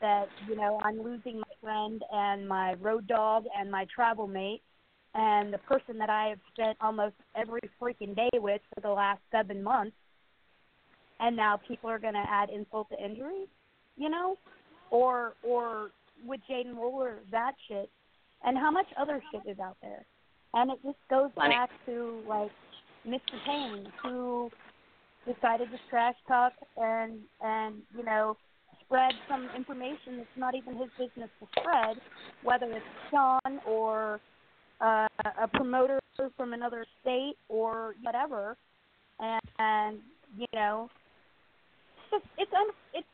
that 0.01 0.29
you 0.49 0.57
know 0.57 0.81
I'm 0.83 1.03
losing 1.03 1.39
my 1.39 1.55
friend 1.63 2.03
and 2.13 2.49
my 2.49 2.75
road 2.75 3.07
dog 3.07 3.45
and 3.59 3.71
my 3.71 3.87
travel 3.95 4.27
mate 4.27 4.63
and 5.15 5.53
the 5.53 5.59
person 5.59 5.99
that 5.99 6.11
I 6.11 6.29
have 6.29 6.39
spent 6.53 6.77
almost 6.81 7.15
every 7.35 7.61
freaking 7.81 8.15
day 8.15 8.31
with 8.35 8.61
for 8.75 8.81
the 8.81 8.91
last 8.91 9.21
seven 9.33 9.63
months, 9.63 9.97
and 11.19 11.37
now 11.37 11.61
people 11.67 11.91
are 11.91 11.99
going 11.99 12.15
to 12.15 12.25
add 12.29 12.51
insult 12.51 12.89
to 12.91 13.05
injury, 13.05 13.47
you 13.97 14.09
know, 14.09 14.39
or 14.91 15.35
or 15.43 15.91
with 16.25 16.41
Jaden 16.49 16.77
Roller 16.77 17.21
that 17.31 17.53
shit, 17.69 17.91
and 18.45 18.57
how 18.57 18.71
much 18.71 18.87
other 18.99 19.23
shit 19.33 19.43
is 19.51 19.59
out 19.59 19.77
there, 19.83 20.05
and 20.55 20.71
it 20.71 20.79
just 20.85 20.99
goes 21.09 21.31
Plenty. 21.35 21.55
back 21.55 21.71
to 21.87 22.23
like 22.29 22.53
Mr. 23.07 23.45
Payne 23.47 23.89
who 24.03 24.51
decided 25.27 25.71
to 25.71 25.79
trash 25.89 26.15
talk 26.29 26.53
and 26.77 27.19
and 27.41 27.77
you 27.97 28.05
know 28.05 28.37
spread 28.91 29.13
some 29.29 29.49
information 29.57 30.17
that's 30.17 30.37
not 30.37 30.57
even 30.57 30.77
his 30.77 30.89
business 30.99 31.31
to 31.39 31.47
spread, 31.61 31.97
whether 32.43 32.67
it's 32.67 32.85
Sean 33.11 33.61
or 33.65 34.21
uh, 34.81 35.07
a 35.41 35.47
promoter 35.47 36.01
from 36.37 36.53
another 36.53 36.85
state 37.01 37.35
or 37.49 37.95
whatever, 38.03 38.57
and, 39.21 39.41
and 39.59 39.99
you 40.37 40.47
know, 40.55 40.91
it's 42.13 42.23
just 42.23 42.25
it's 42.37 42.53
un 42.53 42.67
it's 42.93 43.07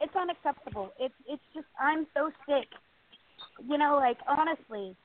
it's 0.00 0.16
unacceptable. 0.16 0.92
It's 0.98 1.14
it's 1.28 1.42
just 1.54 1.66
I'm 1.80 2.06
so 2.14 2.30
sick. 2.48 2.68
You 3.68 3.76
know, 3.76 3.96
like 3.96 4.18
honestly. 4.26 4.96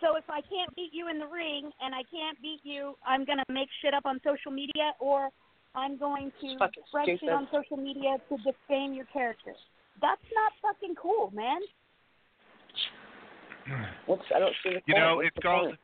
So 0.00 0.16
if 0.16 0.24
I 0.30 0.40
can't 0.40 0.74
beat 0.76 0.90
you 0.92 1.10
in 1.10 1.18
the 1.18 1.26
ring 1.26 1.68
and 1.82 1.94
I 1.94 2.06
can't 2.08 2.40
beat 2.40 2.60
you, 2.62 2.94
I'm 3.04 3.24
gonna 3.24 3.44
make 3.48 3.68
shit 3.82 3.92
up 3.92 4.06
on 4.06 4.20
social 4.24 4.52
media 4.52 4.92
or 5.00 5.30
I'm 5.74 5.98
going 5.98 6.32
to 6.40 6.56
Fucking 6.58 6.82
spread 6.88 7.06
shit 7.20 7.28
on 7.28 7.46
social 7.52 7.76
media 7.76 8.16
to 8.28 8.36
defame 8.38 8.92
your 8.92 9.06
character. 9.06 9.52
That's 10.00 10.20
not 10.34 10.52
fucking 10.62 10.94
cool, 10.96 11.30
man. 11.32 11.60
What's 14.06 14.22
I 14.34 14.38
don't 14.40 14.54
see 14.62 14.70
the 14.70 14.80
You 14.86 14.94
point. 14.94 15.04
know, 15.04 15.16
What's 15.16 15.28
it's 15.28 15.36
the 15.36 15.42
called 15.42 15.66
point? 15.68 15.80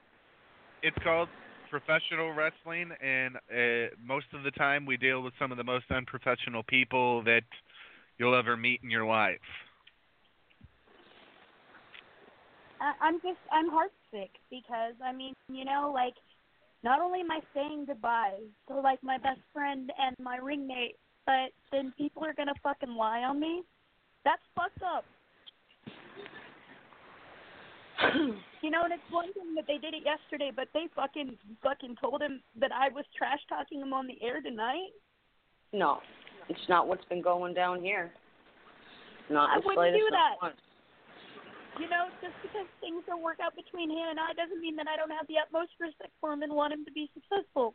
it's 0.83 0.97
called 1.03 1.29
professional 1.71 2.33
wrestling, 2.33 2.91
and 3.03 3.37
uh, 3.37 3.95
most 4.05 4.27
of 4.33 4.43
the 4.43 4.51
time 4.53 4.87
we 4.87 4.97
deal 4.97 5.23
with 5.23 5.35
some 5.39 5.51
of 5.51 5.59
the 5.59 5.65
most 5.65 5.85
unprofessional 5.91 6.63
people 6.65 7.23
that 7.25 7.43
you'll 8.19 8.35
ever 8.37 8.57
meet 8.57 8.81
in 8.83 8.91
your 8.91 9.05
life. 9.05 9.39
I, 12.81 12.93
I'm 13.01 13.15
just 13.21 13.39
I'm 13.53 13.71
heartsick 13.71 14.31
because 14.51 14.95
I 15.05 15.13
mean 15.13 15.35
you 15.49 15.65
know 15.65 15.91
like 15.95 16.15
not 16.83 17.01
only 17.01 17.21
am 17.21 17.31
I 17.31 17.41
saying 17.55 17.87
goodbye 17.87 18.39
to 18.69 18.81
like 18.81 19.03
my 19.03 19.19
best 19.19 19.41
friend 19.53 19.93
and 19.99 20.17
my 20.19 20.39
ringmate, 20.39 20.97
but 21.25 21.51
then 21.73 21.93
people 21.99 22.25
are 22.25 22.35
gonna 22.35 22.55
fucking 22.63 22.95
lie 22.95 23.23
on 23.23 23.41
me. 23.41 23.63
That's 24.25 24.43
fucked 24.55 24.83
up. 24.83 25.05
you 28.63 28.71
know, 28.71 28.83
and 28.85 28.93
it's 28.93 29.03
one 29.11 29.33
thing 29.33 29.55
that 29.55 29.65
they 29.67 29.79
did 29.79 29.95
it 29.95 30.03
yesterday, 30.05 30.51
but 30.55 30.69
they 30.75 30.87
fucking 30.95 31.37
fucking 31.63 31.97
told 32.01 32.23
him 32.23 32.43
that 32.61 32.71
I 32.73 32.89
was 32.89 33.05
trash 33.17 33.41
talking 33.49 33.81
him 33.81 33.93
on 33.93 34.07
the 34.07 34.19
air 34.23 34.41
tonight. 34.41 34.91
No, 35.73 35.99
it's 36.49 36.69
not 36.69 36.87
what's 36.87 37.05
been 37.07 37.23
going 37.23 37.55
down 37.55 37.83
here. 37.83 38.13
Not 39.31 39.51
I 39.51 39.57
wouldn't 39.65 39.97
do 39.97 40.09
that. 40.11 40.37
once. 40.41 40.57
You 41.79 41.89
know, 41.89 42.09
just 42.23 42.33
because 42.41 42.67
things 42.81 43.05
don't 43.07 43.23
work 43.23 43.39
out 43.43 43.55
between 43.55 43.91
him 43.91 44.09
and 44.09 44.19
I 44.21 44.33
doesn't 44.33 44.61
mean 44.61 44.77
that 44.77 44.89
I 44.89 44.97
don't 44.97 45.11
have 45.11 45.27
the 45.29 45.37
utmost 45.43 45.73
respect 45.81 46.13
for 46.21 46.33
him 46.33 46.43
and 46.43 46.53
want 46.53 46.73
him 46.73 46.85
to 46.85 46.93
be 46.93 47.11
successful. 47.13 47.75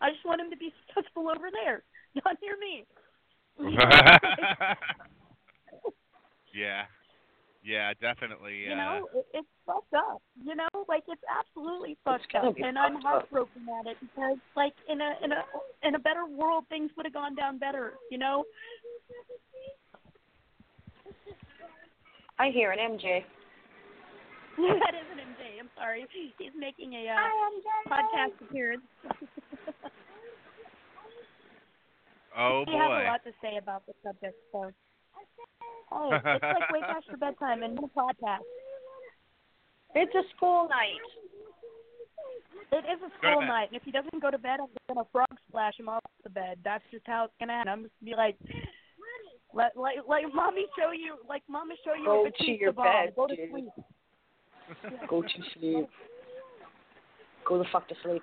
I 0.00 0.10
just 0.10 0.24
want 0.24 0.40
him 0.40 0.50
to 0.50 0.56
be 0.56 0.72
successful 0.86 1.28
over 1.28 1.50
there, 1.52 1.82
not 2.24 2.36
near 2.40 2.56
me. 2.56 2.86
yeah, 6.54 6.86
yeah, 7.64 7.92
definitely. 8.00 8.64
You 8.64 8.72
uh, 8.72 8.76
know, 8.76 9.08
it, 9.14 9.26
it's 9.34 9.48
fucked 9.66 9.92
up. 9.92 10.22
You 10.42 10.54
know, 10.54 10.68
like 10.88 11.02
it's 11.08 11.20
absolutely 11.28 11.98
fucked 12.04 12.32
gotta 12.32 12.48
up, 12.48 12.56
be 12.56 12.62
and 12.62 12.78
I'm 12.78 12.94
fucked 12.94 13.04
up. 13.04 13.12
heartbroken 13.28 13.66
at 13.80 13.90
it 13.90 13.96
because, 14.00 14.38
like, 14.56 14.74
in 14.88 15.00
a 15.00 15.12
in 15.22 15.32
a 15.32 15.42
in 15.82 15.94
a 15.94 15.98
better 15.98 16.24
world, 16.26 16.64
things 16.68 16.90
would 16.96 17.04
have 17.04 17.12
gone 17.12 17.34
down 17.34 17.58
better. 17.58 17.94
You 18.10 18.18
know, 18.18 18.44
I 22.38 22.50
hear 22.50 22.70
an 22.72 22.78
MJ. 22.78 23.24
that 24.58 24.94
isn't 24.94 25.18
MJ. 25.18 25.60
I'm 25.60 25.70
sorry. 25.76 26.06
He's 26.38 26.52
making 26.58 26.94
a 26.94 27.08
uh, 27.08 27.18
podcast 27.90 28.40
appearance. 28.48 28.82
oh 32.38 32.64
he 32.66 32.72
has 32.76 32.88
boy. 32.88 33.02
a 33.02 33.10
lot 33.10 33.24
to 33.24 33.32
say 33.42 33.56
about 33.58 33.86
the 33.86 33.92
subject, 34.04 34.36
so. 34.52 34.70
Hey, 35.90 36.10
it's 36.34 36.42
like 36.42 36.70
way 36.72 36.80
past 36.80 37.06
your 37.08 37.16
bedtime 37.16 37.62
and 37.62 37.74
no 37.74 37.90
podcast. 37.96 38.44
It's 39.94 40.14
a 40.14 40.22
school 40.36 40.68
night. 40.68 41.00
It 42.70 42.84
is 42.84 43.00
a 43.00 43.10
school 43.18 43.40
night, 43.40 43.68
and 43.72 43.76
if 43.76 43.82
he 43.82 43.90
doesn't 43.90 44.20
go 44.20 44.30
to 44.30 44.38
bed, 44.38 44.60
I'm 44.60 44.68
gonna 44.94 45.06
frog 45.10 45.28
splash 45.48 45.78
him 45.78 45.88
off 45.88 46.04
the 46.22 46.30
bed. 46.30 46.58
That's 46.62 46.84
just 46.90 47.06
how 47.06 47.24
it's 47.24 47.32
gonna 47.40 47.54
happen. 47.54 47.72
I'm 47.72 47.82
just 47.84 47.94
gonna 48.00 48.10
be 48.10 48.16
like, 48.16 48.36
let 49.54 49.76
like 49.76 49.96
like 50.08 50.24
mommy 50.34 50.66
show 50.78 50.92
you, 50.92 51.16
like 51.28 51.42
mommy 51.48 51.74
show 51.84 51.94
you 51.94 52.04
Go 52.04 52.24
to 52.24 52.30
Batista 52.30 52.52
your 52.52 52.72
bomb. 52.72 52.84
bed, 52.86 53.14
Go 53.16 53.26
to 53.26 53.36
dude. 53.36 53.50
sleep. 53.50 53.68
Go 55.08 55.22
to 55.22 55.28
sleep. 55.58 55.88
Go 57.46 57.58
the 57.58 57.64
fuck 57.72 57.88
to 57.88 57.94
sleep. 58.02 58.22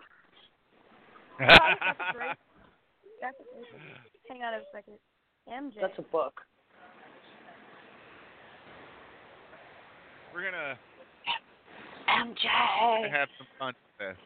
Oh, 1.41 1.45
that's 1.45 2.15
great. 2.15 2.37
That's 3.21 3.37
great. 3.37 3.65
Hang 4.29 4.43
on 4.43 4.53
a 4.53 4.61
second. 4.71 4.95
MJ. 5.51 5.81
That's 5.81 5.97
a 5.97 6.01
book. 6.03 6.41
We're 10.33 10.43
gonna 10.43 10.77
MJ. 12.09 13.09
have 13.11 13.29
some 13.37 13.47
fun 13.57 13.73
with 13.99 14.09
this. 14.09 14.17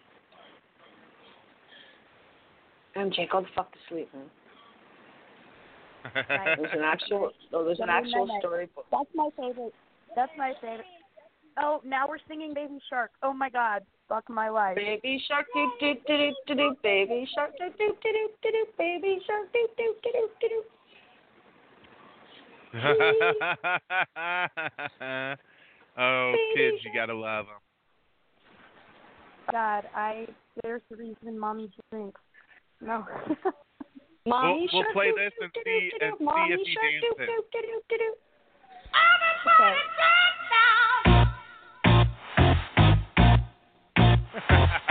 MJ, 2.96 3.30
go 3.30 3.42
the 3.42 3.48
fuck 3.56 3.72
to 3.72 3.78
sleep, 3.90 4.10
man. 4.14 4.24
Right. 6.04 6.58
There's 6.58 6.74
an 6.74 6.84
actual. 6.84 7.32
No, 7.52 7.66
there's 7.66 7.80
an 7.80 7.90
actual 7.90 8.26
night. 8.28 8.40
storybook. 8.40 8.86
That's 8.92 9.10
my 9.14 9.30
favorite. 9.38 9.74
That's 10.16 10.32
my 10.38 10.54
favorite. 10.62 10.86
Oh, 11.62 11.82
now 11.86 12.08
we're 12.08 12.20
singing 12.28 12.54
Baby 12.54 12.80
Shark. 12.90 13.12
Oh 13.22 13.34
my 13.34 13.50
God, 13.50 13.84
fuck 14.08 14.30
my 14.30 14.50
life. 14.50 14.76
Baby 14.76 15.22
shark 15.28 15.48
do 15.54 15.72
do 15.80 15.94
do 16.08 16.18
do 16.18 16.32
do 16.48 16.56
do. 16.56 16.76
Baby 16.82 17.28
shark 17.36 17.52
do 17.58 17.66
do 17.78 17.96
do 18.02 18.12
do 18.12 18.30
do 18.42 18.52
do. 18.52 18.66
Baby 18.78 19.20
shark 19.28 19.52
do 19.52 19.68
do 19.78 19.96
do 20.04 20.12
do 20.14 20.30
do 20.42 20.48
do. 20.50 20.64
oh, 25.98 26.36
kids, 26.56 26.84
you 26.84 26.92
gotta 26.94 27.16
love 27.16 27.48
them. 27.48 27.56
God, 29.52 29.86
I 29.96 30.28
there's 30.64 30.82
the 30.90 30.98
reason 30.98 31.38
mommy 31.38 31.70
drinks. 31.92 32.22
No. 32.82 33.06
Mommy 34.30 34.70
we'll 34.72 34.84
shark 34.84 34.94
play 34.94 35.12
this 35.18 35.34
and 35.42 35.52
see- 35.66 35.92
and 36.02 36.14
see 36.18 36.54
if 36.54 36.60
he 36.68 36.76
dances. 36.76 37.30
Okay. 39.50 39.76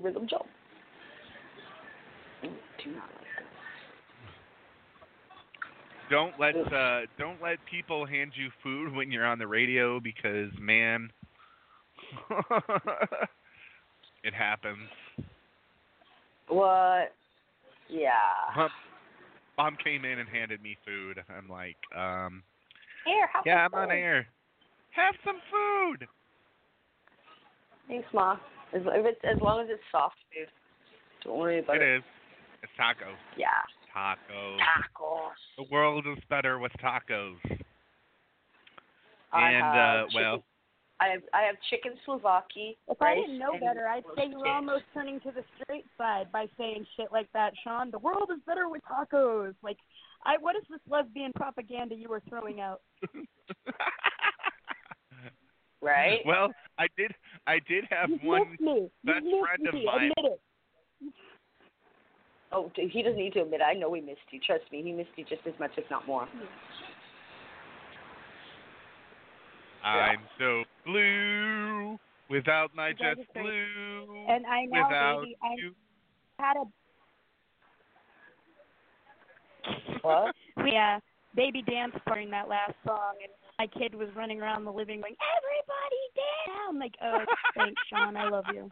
jump, 0.00 0.02
jump 0.02 0.02
the 0.02 0.08
rhythm, 0.08 0.26
jump. 0.28 0.46
Mm, 2.44 2.84
Do 2.84 2.90
not 2.92 3.08
like 3.14 3.20
this. 3.20 3.46
Don't 6.08 6.38
let 6.38 6.72
uh, 6.72 7.00
don't 7.18 7.42
let 7.42 7.58
people 7.68 8.06
hand 8.06 8.32
you 8.34 8.50
food 8.62 8.94
when 8.94 9.10
you're 9.10 9.26
on 9.26 9.38
the 9.38 9.46
radio 9.46 9.98
because 9.98 10.50
man, 10.60 11.10
it 14.22 14.32
happens. 14.32 14.88
What? 16.48 17.12
Yeah. 17.88 18.10
Mom, 18.56 18.70
mom 19.58 19.76
came 19.82 20.04
in 20.04 20.20
and 20.20 20.28
handed 20.28 20.62
me 20.62 20.76
food. 20.84 21.22
I'm 21.28 21.48
like, 21.48 21.76
um, 21.96 22.42
Here, 23.04 23.28
have 23.32 23.42
yeah, 23.44 23.64
I'm 23.64 23.72
some 23.72 23.80
on 23.80 23.90
air. 23.90 24.26
Have 24.90 25.14
some 25.24 25.36
food. 25.50 26.06
Thanks, 27.88 28.06
Ma. 28.12 28.36
As, 28.74 28.82
if 28.84 29.06
it's, 29.06 29.20
as 29.24 29.40
long 29.40 29.60
as 29.60 29.68
it's 29.70 29.82
soft 29.92 30.16
food. 30.32 30.48
Don't 31.24 31.38
worry 31.38 31.60
about 31.60 31.76
It 31.76 31.82
it. 31.82 31.96
is. 31.98 32.02
It's 32.62 32.72
tacos. 32.78 33.16
Yeah. 33.36 33.46
Tacos. 33.94 34.58
Tacos. 34.58 35.30
The 35.56 35.64
world 35.70 36.06
is 36.06 36.22
better 36.28 36.58
with 36.58 36.72
tacos. 36.82 37.36
I 39.32 39.50
and 39.50 39.64
have 39.64 39.74
uh, 39.74 40.06
chicken- 40.08 40.22
well, 40.22 40.44
I 40.98 41.08
have 41.08 41.22
I 41.34 41.42
have 41.42 41.56
chicken 41.68 41.92
souvlaki. 42.06 42.76
If 42.88 43.02
I 43.02 43.14
didn't 43.14 43.38
know 43.38 43.52
better, 43.60 43.86
I'd 43.86 44.04
say 44.16 44.28
you're 44.30 44.48
almost 44.48 44.84
turning 44.94 45.20
to 45.20 45.30
the 45.30 45.44
straight 45.60 45.84
side 45.98 46.32
by 46.32 46.46
saying 46.56 46.86
shit 46.96 47.12
like 47.12 47.30
that, 47.34 47.52
Sean. 47.62 47.90
The 47.90 47.98
world 47.98 48.30
is 48.32 48.40
better 48.46 48.68
with 48.68 48.82
tacos. 48.90 49.54
Like, 49.62 49.76
I 50.24 50.36
what 50.40 50.56
is 50.56 50.62
this 50.70 50.80
lesbian 50.88 51.32
propaganda 51.34 51.94
you 51.94 52.08
were 52.08 52.22
throwing 52.28 52.60
out? 52.60 52.80
right. 55.82 56.20
well, 56.24 56.50
I 56.78 56.86
did. 56.96 57.12
I 57.46 57.58
did 57.68 57.84
have 57.90 58.10
You've 58.10 58.22
one 58.22 58.50
missed 58.50 58.60
me. 58.60 58.90
best 59.04 59.24
You've 59.24 59.44
friend 59.46 59.62
missed 59.62 59.68
of 59.68 59.74
me. 59.74 59.86
mine. 59.86 60.10
Admit 60.16 60.32
it. 60.32 60.40
Oh, 62.52 62.70
he 62.76 63.02
doesn't 63.02 63.18
need 63.18 63.32
to 63.34 63.42
admit. 63.42 63.60
it. 63.60 63.64
I 63.64 63.74
know 63.74 63.90
we 63.90 64.00
missed 64.00 64.20
you. 64.30 64.40
Trust 64.44 64.64
me, 64.72 64.82
he 64.82 64.92
missed 64.92 65.10
you 65.16 65.24
just 65.24 65.42
as 65.46 65.54
much, 65.58 65.72
if 65.76 65.84
not 65.90 66.06
more. 66.06 66.28
I'm 69.84 70.20
so 70.38 70.64
blue 70.84 71.98
without 72.28 72.74
my 72.74 72.88
You 72.88 72.94
guys 72.94 73.16
just 73.16 73.34
blue. 73.34 74.26
And 74.28 74.44
I 74.46 74.64
know, 74.64 74.82
without 74.88 75.20
baby, 75.22 75.36
I 75.42 75.54
you. 75.58 75.74
had 76.38 76.56
a 76.56 76.64
What? 80.02 80.34
we 80.64 80.76
uh 80.76 80.98
baby 81.34 81.62
dance 81.62 81.94
during 82.06 82.30
that 82.30 82.48
last 82.48 82.74
song 82.84 83.14
and 83.22 83.32
my 83.58 83.66
kid 83.66 83.94
was 83.94 84.08
running 84.14 84.40
around 84.40 84.64
the 84.64 84.72
living 84.72 84.96
room 84.96 85.02
going, 85.02 85.16
Everybody 85.36 86.02
down. 86.46 86.68
I'm 86.70 86.78
like, 86.78 86.94
Oh, 87.02 87.24
thanks, 87.54 87.80
Sean, 87.90 88.16
I 88.16 88.28
love 88.28 88.44
you. 88.52 88.70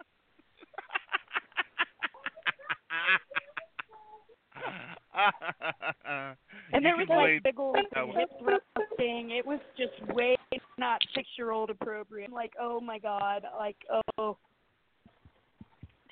And 6.73 6.85
there 6.85 6.97
was 6.97 7.07
like 7.09 7.43
big 7.45 7.59
old 7.61 7.77
that 7.95 8.07
one. 8.09 8.17
lip 8.17 8.63
thing. 8.97 9.31
It 9.31 9.47
was 9.47 9.61
just 9.77 9.93
way 10.13 10.37
not 10.79 11.01
six 11.15 11.29
year 11.39 11.51
old 11.53 11.71
appropriate. 11.71 12.29
I'm 12.29 12.35
like, 12.35 12.53
oh 12.61 12.81
my 12.81 12.99
god, 12.99 13.45
like 13.57 13.77
oh 14.19 14.37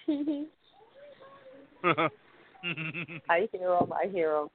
I 3.28 3.48
hear 3.52 3.74
him. 3.74 3.92
I 3.92 4.06
hear 4.12 4.36
him. 4.36 4.48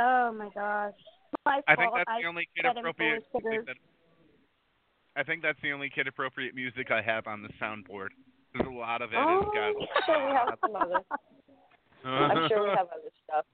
Oh 0.00 0.32
my 0.32 0.48
gosh. 0.54 0.94
My 1.46 1.60
I 1.68 1.76
think 1.76 1.92
that's 1.94 2.10
the 2.20 2.28
only 2.28 2.48
kid 2.56 2.66
appropriate. 2.66 3.22
music 3.32 3.66
that 3.66 3.76
I 5.16 5.22
think 5.22 5.42
that's 5.42 5.58
the 5.62 5.72
only 5.72 5.90
kid 5.90 6.06
appropriate 6.06 6.54
music 6.54 6.90
I 6.90 7.02
have 7.02 7.26
on 7.26 7.42
the 7.42 7.48
soundboard. 7.60 8.08
There's 8.54 8.66
a 8.66 8.70
lot 8.70 9.02
of 9.02 9.12
it. 9.12 9.16
Oh, 9.18 9.42
It's 9.42 9.54
got 9.54 9.62
I'm 9.96 10.06
sure 10.06 10.26
we 10.26 10.32
have 10.32 10.58
some 10.60 10.76
other. 10.76 11.02
I'm 12.04 12.48
sure 12.48 12.62
we 12.62 12.68
have 12.70 12.86
other 12.88 13.10
stuff. 13.24 13.44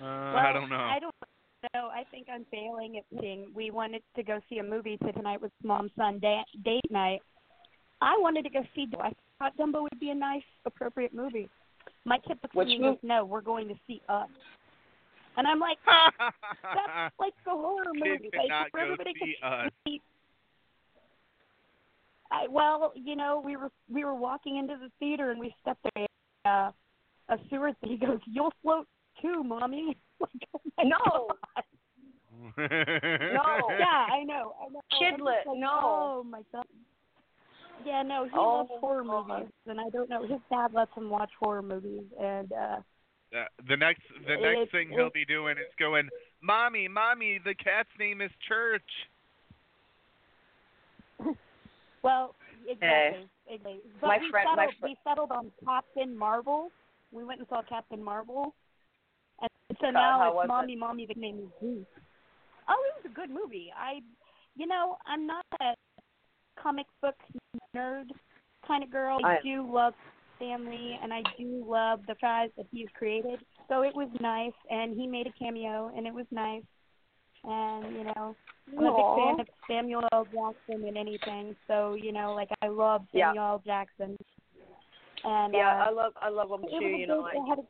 Uh, 0.00 0.32
Well, 0.34 0.36
I 0.46 0.52
don't 0.52 0.68
know. 0.70 0.76
I 0.76 0.98
don't 0.98 1.14
know. 1.74 1.88
I 1.88 2.04
think 2.10 2.28
I'm 2.32 2.44
failing 2.50 2.98
at 2.98 3.04
seeing. 3.20 3.46
We 3.54 3.70
wanted 3.70 4.02
to 4.16 4.22
go 4.22 4.40
see 4.48 4.58
a 4.58 4.62
movie 4.62 4.98
tonight 4.98 5.40
with 5.40 5.52
mom 5.62 5.90
son 5.96 6.18
da- 6.20 6.44
date 6.64 6.90
night. 6.90 7.20
I 8.00 8.16
wanted 8.18 8.42
to 8.44 8.50
go 8.50 8.60
see. 8.74 8.86
I 9.00 9.12
thought 9.38 9.56
Dumbo 9.56 9.82
would 9.82 10.00
be 10.00 10.10
a 10.10 10.14
nice, 10.14 10.42
appropriate 10.64 11.14
movie. 11.14 11.48
My 12.04 12.18
kid 12.18 12.38
looks 12.42 12.54
Which 12.54 12.66
at 12.66 12.68
me 12.68 12.74
and 12.76 12.84
movie? 12.84 12.98
"No, 13.02 13.24
we're 13.24 13.40
going 13.40 13.68
to 13.68 13.74
see 13.86 14.02
Us." 14.08 14.28
And 15.36 15.46
I'm 15.46 15.60
like, 15.60 15.78
"That's 15.86 17.14
like 17.18 17.34
a 17.46 17.50
horror 17.50 17.84
movie. 17.94 18.30
Like 18.36 18.48
cannot 18.48 18.70
for 18.70 18.78
go 18.78 18.84
everybody 18.84 19.12
see 19.22 19.36
can 19.40 19.52
Us. 19.66 19.70
see." 19.86 20.00
I, 22.30 22.48
well, 22.48 22.92
you 22.96 23.14
know, 23.14 23.42
we 23.44 23.56
were 23.56 23.70
we 23.92 24.04
were 24.04 24.14
walking 24.14 24.56
into 24.56 24.76
the 24.76 24.90
theater 24.98 25.30
and 25.30 25.38
we 25.40 25.54
stepped 25.60 25.86
there. 25.94 26.06
Uh, 26.44 26.70
a 27.28 27.38
sewer 27.48 27.72
thing. 27.80 27.90
He 27.90 27.96
goes, 27.98 28.18
"You'll 28.26 28.52
float 28.62 28.86
too, 29.20 29.42
mommy." 29.44 29.96
Like, 30.20 30.48
oh 30.54 30.60
my 30.78 30.84
No. 30.84 31.28
God. 31.28 31.64
No. 32.56 33.76
Yeah, 33.76 34.06
I 34.12 34.22
know. 34.24 34.54
I 34.60 34.68
know. 34.70 34.80
Kidlet, 35.00 35.46
like, 35.46 35.58
no. 35.58 35.68
Oh 35.82 36.24
my 36.28 36.42
god. 36.52 36.64
Yeah, 37.84 38.02
no, 38.02 38.24
he 38.24 38.30
Oh, 38.34 38.58
loves 38.58 38.70
horror 38.80 39.02
God. 39.04 39.28
movies, 39.40 39.52
and 39.66 39.80
I 39.80 39.88
don't 39.90 40.08
know. 40.08 40.22
His 40.26 40.40
dad 40.50 40.72
lets 40.72 40.92
him 40.94 41.10
watch 41.10 41.30
horror 41.40 41.62
movies, 41.62 42.04
and 42.20 42.52
uh 42.52 42.76
Uh, 43.34 43.44
the 43.66 43.76
next 43.76 44.02
the 44.26 44.34
It- 44.34 44.40
next 44.42 44.70
thing 44.72 44.90
he'll 44.90 45.06
it- 45.06 45.14
be 45.14 45.24
doing 45.24 45.56
is 45.58 45.74
going, 45.78 46.08
"Mommy, 46.42 46.86
mommy, 46.86 47.38
the 47.38 47.54
cat's 47.54 47.88
name 47.98 48.20
is 48.20 48.30
Church." 48.46 49.08
well, 52.02 52.34
exactly, 52.68 53.28
exactly. 53.48 53.80
But 54.00 54.06
My 54.08 54.18
we 54.18 54.30
friend- 54.30 54.48
settled. 54.50 54.56
my 54.56 54.72
fr- 54.78 54.86
we 54.86 54.96
settled 55.04 55.32
on 55.32 55.52
Captain 55.64 56.16
Marvel. 56.16 56.70
We 57.10 57.24
went 57.24 57.40
and 57.40 57.48
saw 57.48 57.62
Captain 57.62 58.02
Marvel, 58.02 58.54
and 59.40 59.50
so 59.80 59.86
God, 59.86 59.92
now 59.92 60.28
it's 60.28 60.34
was 60.36 60.44
it? 60.44 60.48
mommy, 60.48 60.76
mommy. 60.76 61.06
The 61.06 61.14
name 61.20 61.38
is 61.38 61.50
Zeus. 61.60 61.86
Oh, 62.68 62.84
it 62.88 63.02
was 63.02 63.10
a 63.10 63.14
good 63.14 63.28
movie. 63.30 63.72
I, 63.76 64.00
you 64.56 64.66
know, 64.66 64.96
I'm 65.06 65.26
not 65.26 65.44
a 65.60 65.74
comic 66.56 66.86
book 67.00 67.16
nerd 67.74 68.06
kind 68.66 68.82
of 68.82 68.90
girl. 68.90 69.18
I, 69.24 69.38
do 69.42 69.68
love 69.70 69.94
Stan 70.36 70.68
Lee, 70.68 70.98
and 71.02 71.12
I 71.12 71.22
do 71.38 71.64
love 71.66 72.00
the 72.06 72.14
guys 72.20 72.50
that 72.56 72.66
he's 72.70 72.88
created. 72.96 73.40
So 73.68 73.82
it 73.82 73.94
was 73.94 74.08
nice, 74.20 74.52
and 74.70 74.96
he 74.96 75.06
made 75.06 75.26
a 75.26 75.32
cameo, 75.38 75.92
and 75.96 76.06
it 76.06 76.14
was 76.14 76.26
nice. 76.30 76.62
And 77.44 77.96
you 77.96 78.04
know, 78.04 78.36
I'm 78.78 78.86
a 78.86 78.96
big 78.96 79.16
fan 79.16 79.40
of 79.40 79.46
Samuel 79.68 80.02
L. 80.12 80.24
Jackson 80.26 80.86
in 80.86 80.96
anything. 80.96 81.56
So 81.66 81.94
you 81.94 82.12
know, 82.12 82.34
like 82.34 82.48
I 82.62 82.68
love. 82.68 83.02
Samuel 83.12 83.44
L. 83.44 83.62
Jackson. 83.64 84.16
And 85.24 85.54
Yeah, 85.54 85.80
uh, 85.80 85.88
I 85.88 85.90
love 85.90 86.12
I 86.20 86.28
love 86.28 86.48
them 86.48 86.64
it 86.64 86.78
too. 86.78 86.84
You 86.84 87.06
know, 87.06 87.20
like. 87.20 87.34
it 87.34 87.48
had 87.48 87.58
a 87.58 87.62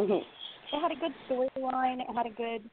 Mhm. 0.00 0.20
it 0.72 0.80
had 0.80 0.92
a 0.92 0.96
good 0.96 1.14
storyline. 1.28 2.00
It 2.00 2.14
had 2.14 2.26
a 2.26 2.30
good, 2.30 2.70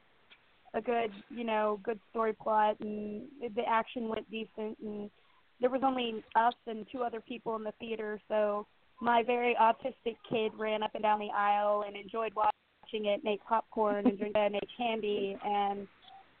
a 0.74 0.80
good, 0.80 1.12
you 1.28 1.44
know, 1.44 1.78
good 1.82 2.00
story 2.10 2.32
plot, 2.32 2.76
and 2.80 3.28
the 3.54 3.64
action 3.68 4.08
went 4.08 4.30
decent. 4.30 4.78
And 4.78 5.10
there 5.60 5.70
was 5.70 5.82
only 5.84 6.24
us 6.34 6.54
and 6.66 6.86
two 6.90 7.02
other 7.02 7.20
people 7.20 7.56
in 7.56 7.64
the 7.64 7.72
theater, 7.78 8.20
so 8.28 8.66
my 9.00 9.22
very 9.22 9.56
autistic 9.60 10.16
kid 10.28 10.52
ran 10.58 10.82
up 10.82 10.90
and 10.94 11.02
down 11.02 11.18
the 11.18 11.30
aisle 11.34 11.84
and 11.86 11.96
enjoyed 11.96 12.32
watching 12.34 13.06
it, 13.06 13.20
and 13.22 13.28
ate 13.28 13.40
popcorn 13.48 14.06
and 14.06 14.18
drank 14.18 14.34
and 14.36 14.54
uh, 14.56 14.58
ate 14.62 14.68
candy, 14.76 15.36
and 15.44 15.86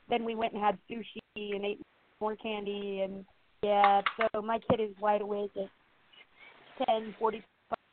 then 0.08 0.24
we 0.24 0.34
went 0.34 0.52
and 0.52 0.62
had 0.62 0.78
sushi 0.90 1.54
and 1.54 1.64
ate 1.64 1.80
more 2.20 2.36
candy, 2.36 3.00
and 3.02 3.24
yeah, 3.62 4.00
so 4.16 4.42
my 4.42 4.58
kid 4.70 4.80
is 4.80 4.90
wide 5.00 5.20
awake 5.20 5.50
at 5.56 6.86
ten 6.86 7.14
forty 7.18 7.42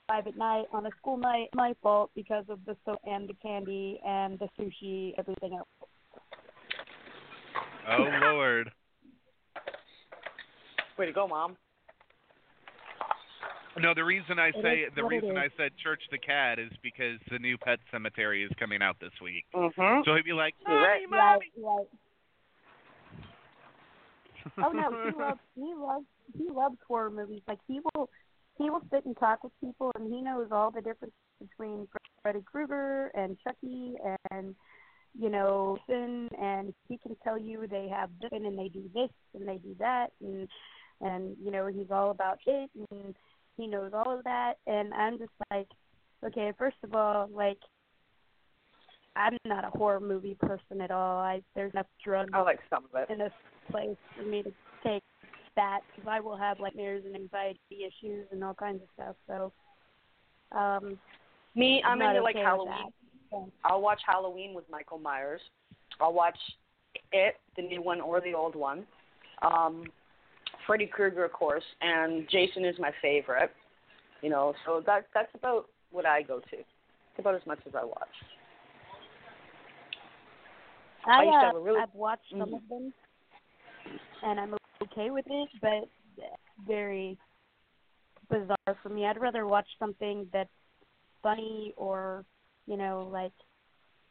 five 0.08 0.26
at 0.28 0.38
night 0.38 0.66
on 0.72 0.86
a 0.86 0.90
school 1.00 1.18
night. 1.18 1.50
My 1.54 1.74
fault 1.84 2.12
because 2.16 2.46
of 2.50 2.60
the 2.66 2.76
soap 2.86 3.00
and 3.06 3.28
the 3.28 3.34
candy 3.42 4.00
and 4.06 4.40
the 4.40 4.48
sushi, 4.60 5.14
everything 5.18 5.54
else. 5.54 5.68
Oh 7.90 8.08
Lord. 8.22 8.72
Way 10.98 11.06
to 11.06 11.14
go, 11.14 11.28
mom. 11.28 11.58
No, 13.80 13.94
the 13.94 14.04
reason 14.04 14.40
I 14.40 14.48
It 14.50 14.56
say 14.62 14.86
the 14.96 15.04
reason. 15.04 15.38
I 15.38 15.50
said 15.56 15.72
Church 15.84 16.02
the 16.10 16.18
Cat 16.18 16.58
is 16.58 16.72
because 16.82 17.20
the 17.30 17.38
new 17.38 17.58
Pet 17.58 17.80
Sematary 17.94 18.44
is 18.44 18.52
coming 18.60 18.82
out 18.82 19.00
this 19.00 19.14
week. 19.22 19.46
Mhm. 19.54 20.04
So 20.04 20.16
he'd 20.16 20.26
be 20.26 20.34
like, 20.34 20.56
You're 20.68 20.76
"Mommy, 20.76 20.88
right. 20.88 21.10
mommy." 21.10 21.52
Right, 21.58 21.78
right. 21.78 21.88
Oh 24.66 24.72
no, 24.72 24.90
he 24.90 25.12
loves 25.20 25.40
he 25.56 25.74
loves 25.76 26.06
he 26.36 26.50
loves 26.50 26.78
horror 26.88 27.12
movies. 27.12 27.44
Like 27.48 27.60
he 27.68 27.80
will 27.94 28.10
he 28.58 28.70
will 28.72 28.82
sit 28.92 29.06
and 29.06 29.16
talk 29.18 29.44
with 29.44 29.54
people, 29.62 29.92
and 29.96 30.12
he 30.12 30.22
knows 30.22 30.48
all 30.52 30.72
the 30.72 30.82
difference 30.82 31.14
between 31.40 31.88
Freddy 32.24 32.42
Krueger 32.42 33.12
and 33.14 33.38
Chucky 33.44 33.94
and 34.32 34.56
you 35.20 35.30
know 35.30 35.78
Sin, 35.86 36.30
and 36.42 36.74
he 36.88 36.98
can 36.98 37.16
tell 37.24 37.38
you 37.38 37.68
they 37.68 37.88
have 37.90 38.10
this 38.20 38.32
and 38.32 38.58
they 38.58 38.70
do 38.70 38.90
this 38.96 39.12
and 39.36 39.48
they 39.48 39.58
do 39.58 39.76
that, 39.78 40.08
and 40.22 40.50
and 41.02 41.36
you 41.44 41.52
know 41.52 41.68
he's 41.68 41.92
all 41.92 42.12
about 42.12 42.40
it, 42.46 42.70
and 42.92 43.16
he 43.56 43.68
knows 43.68 43.92
all 43.94 44.18
of 44.18 44.24
that, 44.24 44.56
and 44.68 44.94
I'm 44.94 45.18
just 45.18 45.32
like, 45.52 45.68
okay, 46.26 46.54
first 46.58 46.78
of 46.84 46.96
all, 46.96 47.30
like 47.32 47.60
I'm 49.16 49.38
not 49.46 49.66
a 49.66 49.70
horror 49.70 50.00
movie 50.00 50.38
person 50.40 50.82
at 50.82 50.92
all. 50.92 51.20
I 51.20 51.42
there's 51.56 51.74
enough 51.74 51.88
drugs 52.04 52.30
I 52.34 52.42
like 52.42 52.60
some 52.70 52.86
of 52.86 53.02
it. 53.02 53.12
in 53.12 53.20
this 53.20 53.32
place 53.72 53.98
for 54.16 54.24
me 54.24 54.44
to 54.44 54.52
take 54.84 55.04
that 55.56 55.80
because 55.96 56.08
I 56.10 56.20
will 56.20 56.38
have 56.38 56.60
like 56.60 56.76
mirrors 56.76 57.04
and 57.06 57.16
anxiety 57.16 57.60
issues 57.80 58.28
and 58.32 58.44
all 58.44 58.54
kinds 58.54 58.82
of 58.82 58.88
stuff. 58.94 59.16
So, 59.28 60.58
um, 60.58 60.98
Me, 61.56 61.82
I'm 61.84 62.00
not 62.00 62.12
into 62.12 62.22
like 62.22 62.36
okay 62.36 62.44
with 62.44 62.48
Halloween. 62.48 62.94
So, 63.32 63.52
I'll 63.66 63.82
watch 63.82 64.02
Halloween 64.06 64.54
with 64.54 64.66
Michael 64.70 65.00
Myers. 65.00 65.42
I'll 66.00 66.14
watch 66.14 66.38
it, 67.12 67.36
the 67.56 67.64
new 67.64 67.82
one 67.82 68.00
or 68.00 68.22
the 68.22 68.34
old 68.34 68.56
one. 68.56 68.86
Um, 69.42 69.86
Freddy 70.68 70.86
Krueger, 70.86 71.24
of 71.24 71.32
course, 71.32 71.64
and 71.82 72.28
Jason 72.30 72.66
is 72.66 72.76
my 72.78 72.92
favorite. 73.02 73.52
You 74.22 74.30
know, 74.30 74.54
so 74.66 74.84
that 74.86 75.08
that's 75.14 75.34
about 75.34 75.70
what 75.92 76.06
I 76.06 76.22
go 76.22 76.40
to. 76.40 76.58
It's 76.58 77.20
about 77.20 77.36
as 77.36 77.46
much 77.48 77.60
as 77.66 77.74
I 77.74 77.86
watch. 77.86 78.08
I 81.06 81.24
I, 81.24 81.28
uh, 81.28 81.42
have 81.42 81.56
a 81.56 81.60
really- 81.60 81.80
I've 81.80 81.94
watched 81.96 82.30
some 82.32 82.50
Mhm. 82.50 82.56
of 82.56 82.68
them, 82.68 82.94
and 84.24 84.40
I'm 84.40 84.58
okay 84.84 85.10
with 85.10 85.26
it, 85.28 85.50
but 85.62 85.88
very 86.66 87.18
bizarre 88.30 88.76
for 88.82 88.90
me. 88.90 89.06
I'd 89.06 89.20
rather 89.20 89.48
watch 89.48 89.68
something 89.78 90.28
that's 90.34 90.52
funny 91.22 91.74
or, 91.78 92.26
you 92.66 92.76
know, 92.76 93.08
like 93.10 93.34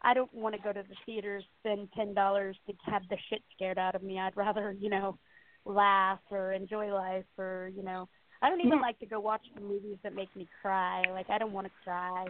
I 0.02 0.14
don't 0.14 0.32
want 0.32 0.54
to 0.54 0.60
go 0.62 0.72
to 0.72 0.82
the 0.82 0.94
theaters 1.04 1.44
spend 1.58 1.92
ten 1.92 2.14
dollars 2.14 2.58
to 2.66 2.74
have 2.84 3.06
the 3.08 3.18
shit 3.28 3.42
scared 3.52 3.78
out 3.78 3.94
of 3.94 4.02
me. 4.02 4.18
I'd 4.18 4.36
rather, 4.36 4.72
you 4.72 4.88
know, 4.88 5.18
laugh 5.66 6.20
or 6.30 6.52
enjoy 6.52 6.94
life 6.94 7.24
or, 7.36 7.70
you 7.76 7.82
know, 7.82 8.08
I 8.42 8.48
don't 8.48 8.60
even 8.60 8.80
like 8.80 8.98
to 9.00 9.06
go 9.06 9.20
watch 9.20 9.42
the 9.54 9.60
movies 9.60 9.98
that 10.02 10.14
make 10.14 10.34
me 10.36 10.46
cry. 10.62 11.02
Like 11.12 11.28
I 11.30 11.38
don't 11.38 11.52
want 11.52 11.66
to 11.66 11.72
cry. 11.84 12.26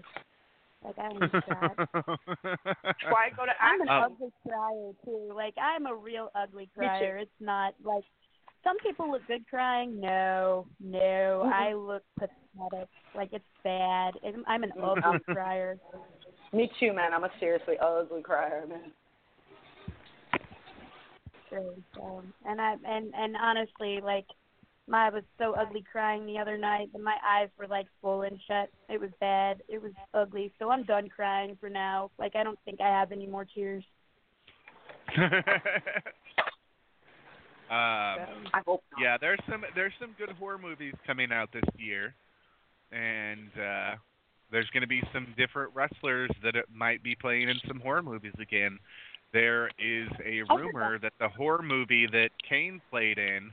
Like 0.84 0.98
I 0.98 1.02
don't 1.08 1.20
want 1.20 1.32
to 1.32 1.42
cry. 1.42 1.68
Why 3.10 3.28
go 3.36 3.44
to 3.44 3.52
I'm 3.62 3.80
an 3.82 3.88
Um, 3.88 4.04
ugly 4.04 4.32
crier 4.46 4.92
too. 5.04 5.32
Like 5.34 5.54
I'm 5.60 5.86
a 5.86 5.94
real 5.94 6.30
ugly 6.34 6.68
crier. 6.74 7.18
It's 7.18 7.30
not 7.40 7.74
like 7.84 8.04
some 8.64 8.78
people 8.78 9.10
look 9.10 9.26
good 9.26 9.46
crying. 9.48 10.00
No, 10.00 10.66
no, 10.80 11.42
Mhm. 11.44 11.52
I 11.52 11.74
look 11.74 12.02
pathetic. 12.18 12.88
Like 13.14 13.30
it's 13.32 13.44
bad. 13.62 14.14
I'm, 14.24 14.44
I'm 14.46 14.62
an 14.64 14.72
ugly 14.80 15.20
crier. 15.32 15.78
Me 16.52 16.70
too, 16.80 16.92
man. 16.92 17.12
I'm 17.12 17.24
a 17.24 17.30
seriously 17.40 17.78
ugly 17.78 18.22
crier, 18.22 18.66
man. 18.66 18.92
So, 21.50 21.74
so, 21.94 22.22
and 22.44 22.60
I 22.60 22.74
and 22.84 23.12
and 23.14 23.36
honestly, 23.36 24.00
like 24.02 24.26
my 24.88 25.06
I 25.06 25.10
was 25.10 25.22
so 25.38 25.54
ugly 25.54 25.84
crying 25.90 26.26
the 26.26 26.38
other 26.38 26.56
night 26.56 26.90
that 26.92 27.02
my 27.02 27.16
eyes 27.26 27.48
were 27.58 27.66
like 27.66 27.86
swollen 28.00 28.38
shut. 28.46 28.70
It 28.88 29.00
was 29.00 29.10
bad. 29.20 29.62
It 29.68 29.82
was 29.82 29.92
ugly. 30.14 30.52
So 30.58 30.70
I'm 30.70 30.84
done 30.84 31.08
crying 31.08 31.56
for 31.60 31.68
now. 31.68 32.10
Like 32.18 32.36
I 32.36 32.44
don't 32.44 32.58
think 32.64 32.80
I 32.80 32.88
have 32.88 33.12
any 33.12 33.26
more 33.26 33.44
tears. 33.44 33.84
um, 35.18 35.30
I 37.70 38.60
hope 38.66 38.82
not. 38.92 39.00
yeah, 39.00 39.16
there's 39.20 39.40
some 39.48 39.64
there's 39.74 39.92
some 40.00 40.14
good 40.18 40.30
horror 40.30 40.58
movies 40.58 40.94
coming 41.06 41.32
out 41.32 41.52
this 41.52 41.62
year, 41.78 42.14
and 42.92 43.48
uh, 43.56 43.94
there's 44.50 44.68
going 44.70 44.82
to 44.82 44.88
be 44.88 45.02
some 45.12 45.34
different 45.36 45.72
wrestlers 45.74 46.30
that 46.42 46.54
might 46.72 47.02
be 47.02 47.14
playing 47.14 47.48
in 47.48 47.56
some 47.66 47.80
horror 47.80 48.02
movies 48.02 48.34
again. 48.40 48.78
There 49.36 49.66
is 49.78 50.08
a 50.24 50.40
I 50.40 50.44
heard 50.48 50.64
rumor 50.64 50.98
that 50.98 51.12
the 51.20 51.28
horror 51.28 51.60
movie 51.62 52.06
that 52.10 52.30
Kane 52.48 52.80
played 52.88 53.18
in, 53.18 53.50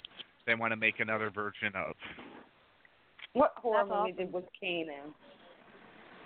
they 0.47 0.55
want 0.55 0.71
to 0.71 0.77
make 0.77 1.01
another 1.01 1.29
version 1.29 1.73
of. 1.75 1.93
What 3.33 3.51
horror 3.57 3.79
That's 3.79 3.89
movie 3.89 4.13
awesome. 4.13 4.25
did 4.25 4.31
was 4.33 4.43
Kane 4.57 4.87
in? 4.87 5.11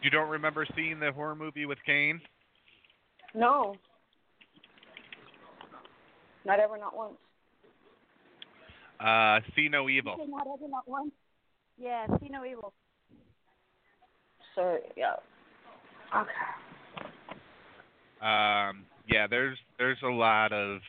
You 0.03 0.11
don't 0.11 0.29
remember 0.29 0.67
seeing 0.75 0.99
the 0.99 1.11
horror 1.11 1.33
movie 1.33 1.65
with 1.65 1.79
Kane? 1.87 2.21
No. 3.33 3.73
Not 6.45 6.59
ever, 6.59 6.77
not 6.77 6.95
once. 6.95 7.15
Uh, 8.99 9.39
See 9.55 9.69
No 9.69 9.89
Evil. 9.89 10.17
Not 10.29 10.45
ever, 10.53 10.69
not 10.69 10.87
once. 10.87 11.13
Yeah, 11.79 12.05
see 12.19 12.29
no 12.29 12.45
evil. 12.45 12.73
So 14.53 14.77
yeah. 14.95 15.15
Okay. 16.15 16.29
Um, 18.21 18.85
yeah, 19.07 19.27
there's 19.27 19.57
there's 19.77 19.97
a 20.03 20.09
lot 20.09 20.51
of 20.51 20.79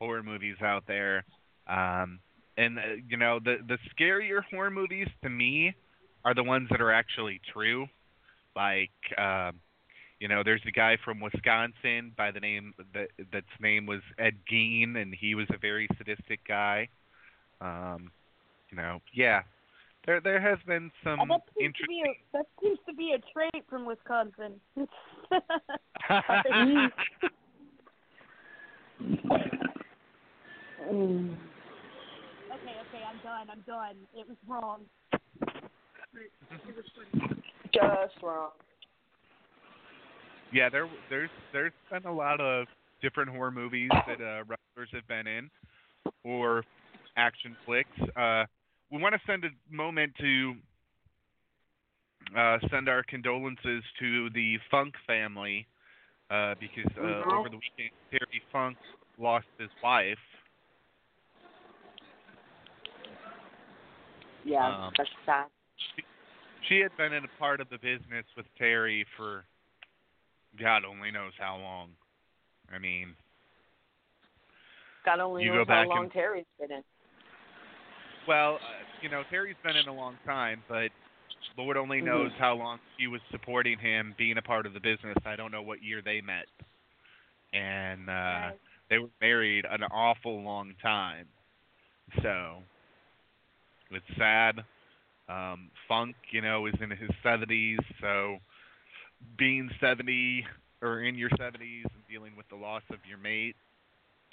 horror 0.00 0.22
movies 0.22 0.56
out 0.62 0.84
there, 0.86 1.24
um, 1.68 2.18
and 2.56 2.78
uh, 2.78 2.82
you 3.08 3.16
know 3.16 3.38
the 3.38 3.56
the 3.66 3.78
scarier 3.94 4.42
horror 4.50 4.70
movies 4.70 5.08
to 5.22 5.30
me 5.30 5.74
are 6.24 6.34
the 6.34 6.42
ones 6.42 6.68
that 6.70 6.80
are 6.80 6.92
actually 6.92 7.40
true. 7.52 7.86
Like, 8.54 8.90
um, 9.18 9.60
you 10.20 10.28
know, 10.28 10.42
there's 10.44 10.62
a 10.66 10.70
guy 10.70 10.98
from 11.04 11.20
Wisconsin 11.20 12.12
by 12.16 12.30
the 12.30 12.40
name 12.40 12.74
that 12.94 13.08
that's 13.32 13.46
name 13.60 13.86
was 13.86 14.00
Ed 14.18 14.34
Gein, 14.50 14.96
and 15.00 15.14
he 15.14 15.34
was 15.34 15.46
a 15.50 15.58
very 15.58 15.88
sadistic 15.96 16.40
guy. 16.46 16.88
Um, 17.60 18.10
you 18.70 18.76
know, 18.76 19.00
yeah, 19.14 19.42
there 20.06 20.20
there 20.20 20.40
has 20.40 20.58
been 20.66 20.90
some 21.04 21.20
that 21.28 21.42
seems 21.58 21.74
to 21.76 21.86
be 21.86 22.02
a 22.06 22.36
that 22.36 22.46
seems 22.60 22.78
to 22.88 22.94
be 22.94 23.12
a 23.12 23.18
trait 23.32 23.64
from 23.68 23.86
Wisconsin. 23.86 24.60
Mm. 30.90 31.36
Okay, 32.52 32.74
okay, 32.88 33.02
I'm 33.08 33.18
done. 33.22 33.48
I'm 33.50 33.62
done. 33.66 33.96
It 34.14 34.28
was 34.28 34.36
wrong. 34.46 34.80
It 35.12 35.16
was. 36.76 36.84
Just 37.72 38.22
wrong. 38.22 38.50
Yeah, 40.52 40.68
there 40.68 40.86
there's 41.08 41.30
there's 41.52 41.72
been 41.90 42.04
a 42.04 42.12
lot 42.12 42.40
of 42.40 42.66
different 43.00 43.30
horror 43.30 43.50
movies 43.50 43.90
that 44.06 44.20
uh, 44.20 44.44
wrestlers 44.44 44.90
have 44.92 45.08
been 45.08 45.26
in, 45.26 45.50
or 46.24 46.62
action 47.16 47.56
flicks. 47.64 47.88
Uh, 48.16 48.44
we 48.92 49.00
want 49.00 49.14
to 49.14 49.20
send 49.26 49.44
a 49.44 49.48
moment 49.74 50.12
to 50.20 50.54
uh, 52.36 52.58
send 52.70 52.88
our 52.88 53.02
condolences 53.02 53.82
to 53.98 54.30
the 54.30 54.58
Funk 54.70 54.94
family 55.06 55.66
uh, 56.30 56.54
because 56.60 56.90
uh, 56.96 57.00
Mhm. 57.00 57.32
over 57.32 57.48
the 57.48 57.56
weekend 57.56 57.90
Terry 58.10 58.42
Funk 58.52 58.76
lost 59.18 59.46
his 59.58 59.70
wife. 59.82 60.18
Yeah, 64.44 64.66
Um, 64.86 64.92
that's 64.96 65.10
sad. 65.24 65.46
She 66.68 66.78
had 66.80 66.96
been 66.96 67.12
in 67.12 67.24
a 67.24 67.28
part 67.38 67.60
of 67.60 67.68
the 67.70 67.78
business 67.78 68.24
with 68.36 68.46
Terry 68.56 69.04
for 69.16 69.44
God 70.56 70.84
only 70.84 71.10
knows 71.10 71.32
how 71.38 71.56
long. 71.56 71.96
I 72.70 72.78
mean, 72.78 73.16
God 75.04 75.18
only 75.20 75.44
knows 75.46 75.66
how 75.66 75.84
long 75.84 76.04
and- 76.04 76.12
Terry's 76.12 76.46
been 76.58 76.72
in. 76.72 76.84
Well, 78.26 78.56
uh, 78.56 78.58
you 79.02 79.08
know, 79.08 79.22
Terry's 79.30 79.56
been 79.62 79.76
in 79.76 79.88
a 79.88 79.92
long 79.94 80.16
time, 80.24 80.62
but 80.68 80.90
Lord 81.56 81.76
only 81.76 82.00
Mhm. 82.00 82.04
knows 82.06 82.32
how 82.38 82.54
long 82.54 82.78
he 82.96 83.06
was 83.06 83.20
supporting 83.30 83.78
him 83.78 84.14
being 84.16 84.38
a 84.38 84.42
part 84.42 84.66
of 84.66 84.74
the 84.74 84.80
business. 84.80 85.16
I 85.24 85.36
don't 85.36 85.50
know 85.50 85.62
what 85.62 85.82
year 85.82 86.02
they 86.02 86.20
met. 86.20 86.46
And 87.52 88.08
uh 88.08 88.12
Right. 88.12 88.60
they 88.88 88.98
were 88.98 89.10
married 89.20 89.64
an 89.66 89.82
awful 89.84 90.42
long 90.42 90.74
time. 90.82 91.28
So 92.22 92.62
it's 93.90 94.06
sad. 94.16 94.64
Um 95.28 95.70
Funk, 95.88 96.16
you 96.30 96.40
know, 96.40 96.66
is 96.66 96.74
in 96.80 96.90
his 96.90 97.10
70s, 97.22 97.78
so 98.00 98.38
being 99.36 99.70
70 99.80 100.46
or 100.82 101.02
in 101.02 101.16
your 101.16 101.30
70s 101.30 101.84
and 101.94 102.06
dealing 102.08 102.34
with 102.36 102.48
the 102.48 102.56
loss 102.56 102.82
of 102.90 102.98
your 103.06 103.18
mate 103.18 103.56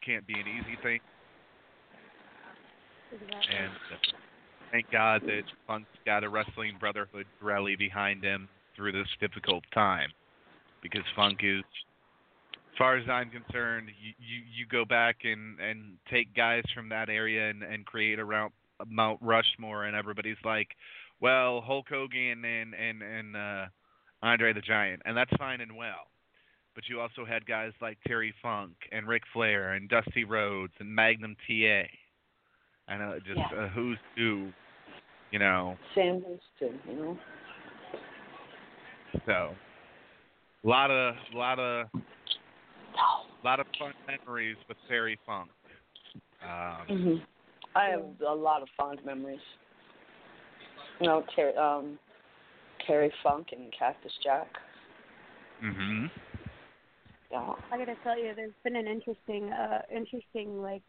can't 0.02 0.26
be 0.26 0.34
an 0.34 0.48
easy 0.48 0.76
thing. 0.82 0.99
Exactly. 3.11 3.56
And 3.57 3.72
thank 4.72 4.91
God 4.91 5.22
that 5.26 5.44
Funk's 5.68 5.88
got 6.06 6.23
a 6.23 6.30
wrestling 6.30 6.73
brotherhood 6.80 7.26
rally 7.41 7.76
behind 7.76 8.23
him 8.23 8.48
through 8.76 8.91
this 8.91 9.07
difficult 9.19 9.64
time. 9.73 10.10
Because 10.81 11.03
Funk 11.15 11.40
is, 11.44 11.64
as 12.53 12.77
far 12.77 12.95
as 12.95 13.03
I'm 13.10 13.30
concerned, 13.30 13.90
you 14.02 14.14
you, 14.18 14.44
you 14.60 14.65
go 14.72 14.86
back 14.86 15.18
and 15.23 15.60
and 15.60 15.98
take 16.10 16.34
guys 16.34 16.64
from 16.73 16.90
that 16.90 17.10
area 17.10 17.49
and 17.49 17.64
and 17.64 17.86
create 17.86 18.19
around 18.19 18.53
Mount 18.80 18.91
Mount 18.91 19.19
Rushmore, 19.22 19.86
and 19.86 19.95
everybody's 19.95 20.38
like, 20.45 20.69
well, 21.19 21.61
Hulk 21.61 21.88
Hogan 21.90 22.45
and 22.45 22.73
and 22.73 23.02
and 23.02 23.36
uh, 23.36 23.65
Andre 24.22 24.53
the 24.53 24.61
Giant, 24.61 25.02
and 25.06 25.18
that's 25.18 25.31
fine 25.38 25.60
and 25.61 25.76
well. 25.76 26.07
But 26.76 26.86
you 26.88 27.02
also 27.02 27.26
had 27.26 27.45
guys 27.45 27.73
like 27.81 27.98
Terry 28.07 28.34
Funk 28.41 28.76
and 28.94 29.07
Ric 29.07 29.23
Flair 29.34 29.73
and 29.73 29.90
Dusty 29.90 30.23
Rhodes 30.23 30.73
and 30.80 30.94
Magnum 30.94 31.36
TA. 31.45 31.84
I 32.90 32.98
know 32.98 33.20
just 33.20 33.38
Yeah. 33.38 33.66
a 33.66 33.68
who's 33.68 33.99
who, 34.16 34.52
you 35.32 35.40
know. 35.40 35.78
Sam 35.94 36.24
Houston, 36.24 36.82
you 36.88 36.95
know. 36.95 37.20
So, 39.26 39.56
a 40.64 40.68
lot 40.68 40.91
of, 40.91 41.16
a 41.34 41.38
lot 41.38 41.60
of, 41.60 41.88
lot 43.44 43.60
of 43.60 43.68
fun 43.78 43.94
memories 44.07 44.57
with 44.68 44.78
Terry 44.88 45.18
Funk. 45.26 45.49
Um, 46.44 46.88
hmm 46.88 47.16
I 47.76 47.86
have 47.86 48.06
a 48.28 48.34
lot 48.34 48.61
of 48.61 48.68
fond 48.76 48.99
memories. 49.06 49.40
You 50.99 51.07
know, 51.07 51.24
Terry, 51.36 51.56
um, 51.56 51.99
Terry 52.86 53.11
Funk 53.24 53.48
and 53.52 53.72
Cactus 53.78 54.11
Jack. 54.24 54.48
hmm 55.61 56.06
Yeah. 57.32 57.53
I 57.72 57.78
gotta 57.78 57.95
tell 58.03 58.18
you, 58.18 58.34
there's 58.36 58.53
been 58.64 58.76
an 58.76 58.88
interesting, 58.88 59.52
uh, 59.52 59.82
interesting 59.95 60.61
like 60.61 60.84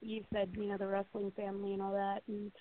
you 0.00 0.24
said, 0.32 0.50
you 0.56 0.66
know, 0.66 0.76
the 0.76 0.86
wrestling 0.86 1.32
family 1.36 1.72
and 1.72 1.82
all 1.82 1.92
that, 1.92 2.22
and 2.28 2.52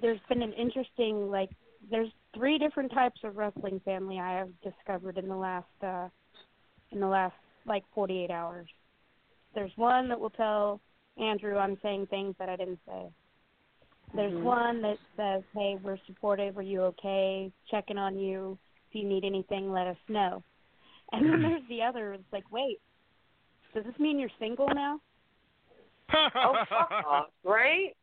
there's 0.00 0.20
been 0.28 0.42
an 0.42 0.52
interesting 0.52 1.30
like 1.30 1.50
there's 1.90 2.10
three 2.34 2.58
different 2.58 2.92
types 2.92 3.20
of 3.24 3.36
wrestling 3.36 3.80
family 3.84 4.18
I 4.18 4.38
have 4.38 4.50
discovered 4.62 5.18
in 5.18 5.28
the 5.28 5.36
last 5.36 5.66
uh 5.82 6.08
in 6.90 7.00
the 7.00 7.06
last 7.06 7.34
like 7.66 7.84
48 7.94 8.30
hours. 8.30 8.68
There's 9.54 9.72
one 9.76 10.08
that 10.08 10.18
will 10.20 10.30
tell 10.30 10.80
Andrew 11.18 11.56
I'm 11.58 11.78
saying 11.82 12.06
things 12.08 12.34
that 12.38 12.48
I 12.48 12.56
didn't 12.56 12.80
say. 12.86 13.08
There's 14.14 14.32
Mhm. 14.32 14.42
one 14.42 14.82
that 14.82 14.98
says, 15.16 15.42
"Hey, 15.54 15.76
we're 15.82 15.98
supportive. 16.06 16.56
Are 16.58 16.62
you 16.62 16.82
okay? 16.82 17.52
Checking 17.70 17.98
on 17.98 18.18
you. 18.18 18.58
If 18.88 18.94
you 18.94 19.04
need 19.08 19.24
anything, 19.24 19.72
let 19.72 19.86
us 19.86 19.98
know." 20.08 20.42
And 21.12 21.28
then 21.28 21.42
there's 21.42 21.66
the 21.68 21.82
other. 21.82 22.14
It's 22.14 22.32
like, 22.32 22.50
wait, 22.50 22.80
does 23.74 23.84
this 23.84 23.98
mean 23.98 24.18
you're 24.18 24.30
single 24.38 24.68
now? 24.68 25.00
Oh, 26.12 26.54
fuck 26.68 26.90
off, 27.06 27.26
right? 27.44 27.94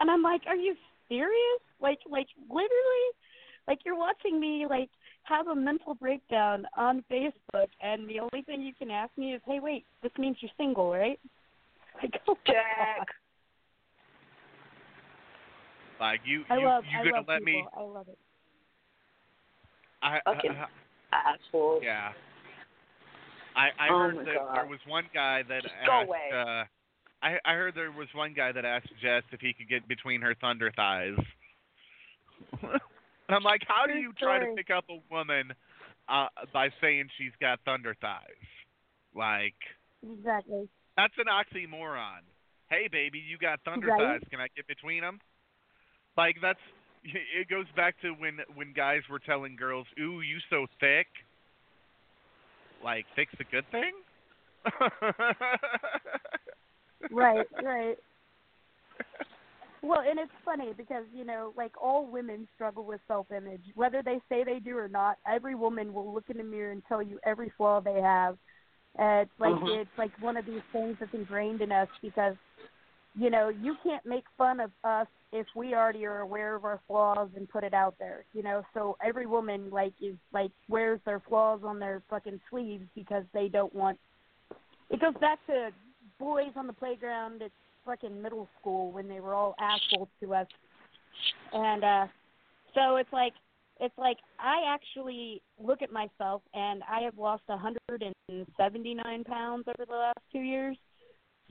And 0.00 0.10
I'm 0.10 0.22
like, 0.22 0.42
are 0.46 0.56
you 0.56 0.74
serious? 1.08 1.60
Like, 1.80 1.98
like 2.08 2.28
literally, 2.48 3.06
like 3.66 3.78
you're 3.84 3.98
watching 3.98 4.38
me 4.40 4.66
like 4.68 4.90
have 5.24 5.48
a 5.48 5.54
mental 5.54 5.94
breakdown 5.94 6.66
on 6.76 7.04
Facebook, 7.10 7.68
and 7.80 8.08
the 8.08 8.20
only 8.20 8.42
thing 8.44 8.62
you 8.62 8.72
can 8.78 8.90
ask 8.90 9.10
me 9.16 9.34
is, 9.34 9.40
hey, 9.46 9.58
wait, 9.60 9.84
this 10.02 10.12
means 10.18 10.36
you're 10.40 10.50
single, 10.56 10.90
right? 10.90 11.18
Like, 12.02 12.20
oh 12.28 12.36
Jack. 12.46 13.08
Like 15.98 16.20
you, 16.26 16.44
I 16.50 16.58
you, 16.58 16.66
love, 16.66 16.84
you 16.84 16.98
I 16.98 17.04
gonna 17.04 17.16
love 17.16 17.24
let 17.26 17.38
people. 17.38 17.62
me? 17.62 17.66
I 17.74 17.82
love 17.82 18.08
it. 18.08 18.18
I, 20.02 20.18
Fucking 20.26 20.50
I, 20.52 21.32
asshole. 21.32 21.80
yeah. 21.82 22.12
I 23.56 23.68
I 23.78 23.88
Oh 23.90 23.98
heard 23.98 24.16
that 24.26 24.34
God. 24.34 24.54
there 24.54 24.66
was 24.66 24.80
one 24.86 25.04
guy 25.14 25.42
that 25.48 25.62
Go 25.86 25.92
asked. 25.92 26.32
Uh, 26.32 26.64
I 27.22 27.38
I 27.44 27.54
heard 27.54 27.74
there 27.74 27.90
was 27.90 28.08
one 28.14 28.34
guy 28.34 28.52
that 28.52 28.64
asked 28.64 28.90
Jess 29.00 29.22
if 29.32 29.40
he 29.40 29.52
could 29.54 29.68
get 29.68 29.88
between 29.88 30.20
her 30.20 30.34
thunder 30.40 30.70
thighs. 30.76 31.16
and 32.62 32.70
I'm 33.30 33.42
like, 33.42 33.62
how 33.66 33.86
do 33.86 33.94
you 33.98 34.12
try 34.18 34.38
to 34.38 34.54
pick 34.54 34.70
up 34.70 34.84
a 34.90 34.98
woman 35.12 35.52
uh, 36.08 36.28
by 36.52 36.68
saying 36.80 37.08
she's 37.18 37.32
got 37.40 37.58
thunder 37.64 37.96
thighs? 38.00 38.46
Like 39.14 39.56
Exactly. 40.02 40.68
that's 40.96 41.14
an 41.18 41.26
oxymoron. 41.26 42.20
Hey 42.68 42.88
baby, 42.92 43.18
you 43.18 43.38
got 43.38 43.60
thunder 43.64 43.88
Right. 43.88 44.20
thighs. 44.20 44.28
Can 44.30 44.40
I 44.40 44.48
get 44.54 44.66
between 44.66 45.00
them? 45.00 45.18
Like 46.16 46.36
that's 46.42 46.60
it 47.04 47.48
goes 47.48 47.66
back 47.74 47.98
to 48.02 48.10
when 48.10 48.38
when 48.54 48.72
guys 48.74 49.00
were 49.10 49.18
telling 49.20 49.56
girls, 49.56 49.86
"Ooh, 49.98 50.20
you 50.20 50.38
so 50.50 50.66
thick." 50.80 51.06
Like 52.82 53.06
fix 53.14 53.32
a 53.40 53.44
good 53.44 53.64
thing? 53.70 53.92
right, 57.10 57.46
right. 57.60 57.96
Well, 59.82 60.00
and 60.00 60.18
it's 60.18 60.32
funny 60.44 60.72
because 60.76 61.04
you 61.14 61.24
know, 61.24 61.52
like 61.56 61.72
all 61.80 62.06
women 62.06 62.48
struggle 62.54 62.84
with 62.84 63.00
self-image, 63.06 63.62
whether 63.74 64.02
they 64.02 64.20
say 64.28 64.42
they 64.42 64.58
do 64.58 64.76
or 64.76 64.88
not. 64.88 65.16
Every 65.26 65.54
woman 65.54 65.92
will 65.92 66.12
look 66.12 66.24
in 66.28 66.38
the 66.38 66.44
mirror 66.44 66.72
and 66.72 66.82
tell 66.88 67.02
you 67.02 67.20
every 67.24 67.52
flaw 67.56 67.80
they 67.80 68.00
have. 68.00 68.34
Uh, 68.98 69.22
it's 69.22 69.38
like 69.38 69.52
Mhm. 69.52 69.66
it's 69.66 69.98
like 69.98 70.12
one 70.18 70.36
of 70.36 70.46
these 70.46 70.62
things 70.72 70.96
that's 70.98 71.14
ingrained 71.14 71.62
in 71.62 71.70
us 71.70 71.88
because, 72.02 72.36
you 73.18 73.30
know, 73.30 73.48
you 73.48 73.76
can't 73.82 74.04
make 74.04 74.24
fun 74.36 74.60
of 74.60 74.70
us 74.84 75.06
if 75.32 75.46
we 75.56 75.74
already 75.74 76.04
are 76.04 76.20
aware 76.20 76.54
of 76.54 76.64
our 76.64 76.80
flaws 76.86 77.30
and 77.34 77.48
put 77.48 77.64
it 77.64 77.72
out 77.72 77.94
there. 77.98 78.24
You 78.34 78.42
know, 78.42 78.62
so 78.74 78.96
every 79.04 79.26
woman 79.26 79.70
like 79.70 79.94
is 80.00 80.16
like 80.32 80.50
wears 80.68 81.00
their 81.06 81.22
flaws 81.26 81.60
on 81.64 81.78
their 81.78 82.02
fucking 82.10 82.40
sleeves 82.50 82.84
because 82.94 83.24
they 83.32 83.48
don't 83.48 83.74
want. 83.74 83.98
It 84.90 85.00
goes 85.00 85.14
back 85.20 85.38
to 85.46 85.70
boys 86.18 86.52
on 86.56 86.66
the 86.66 86.72
playground 86.72 87.42
at 87.42 87.50
fucking 87.86 88.20
middle 88.20 88.48
school 88.60 88.92
when 88.92 89.08
they 89.08 89.20
were 89.20 89.34
all 89.34 89.54
assholes 89.58 90.08
to 90.22 90.34
us. 90.34 90.46
And 91.52 91.84
uh 91.84 92.06
so 92.74 92.96
it's 92.96 93.12
like 93.12 93.32
it's 93.80 93.96
like 93.96 94.18
I 94.38 94.62
actually 94.68 95.40
look 95.62 95.80
at 95.80 95.90
myself 95.90 96.42
and 96.52 96.82
I 96.90 97.00
have 97.00 97.16
lost 97.18 97.42
a 97.48 97.52
179 97.52 99.24
pounds 99.24 99.64
over 99.68 99.86
the 99.86 99.96
last 99.96 100.18
2 100.32 100.38
years. 100.38 100.76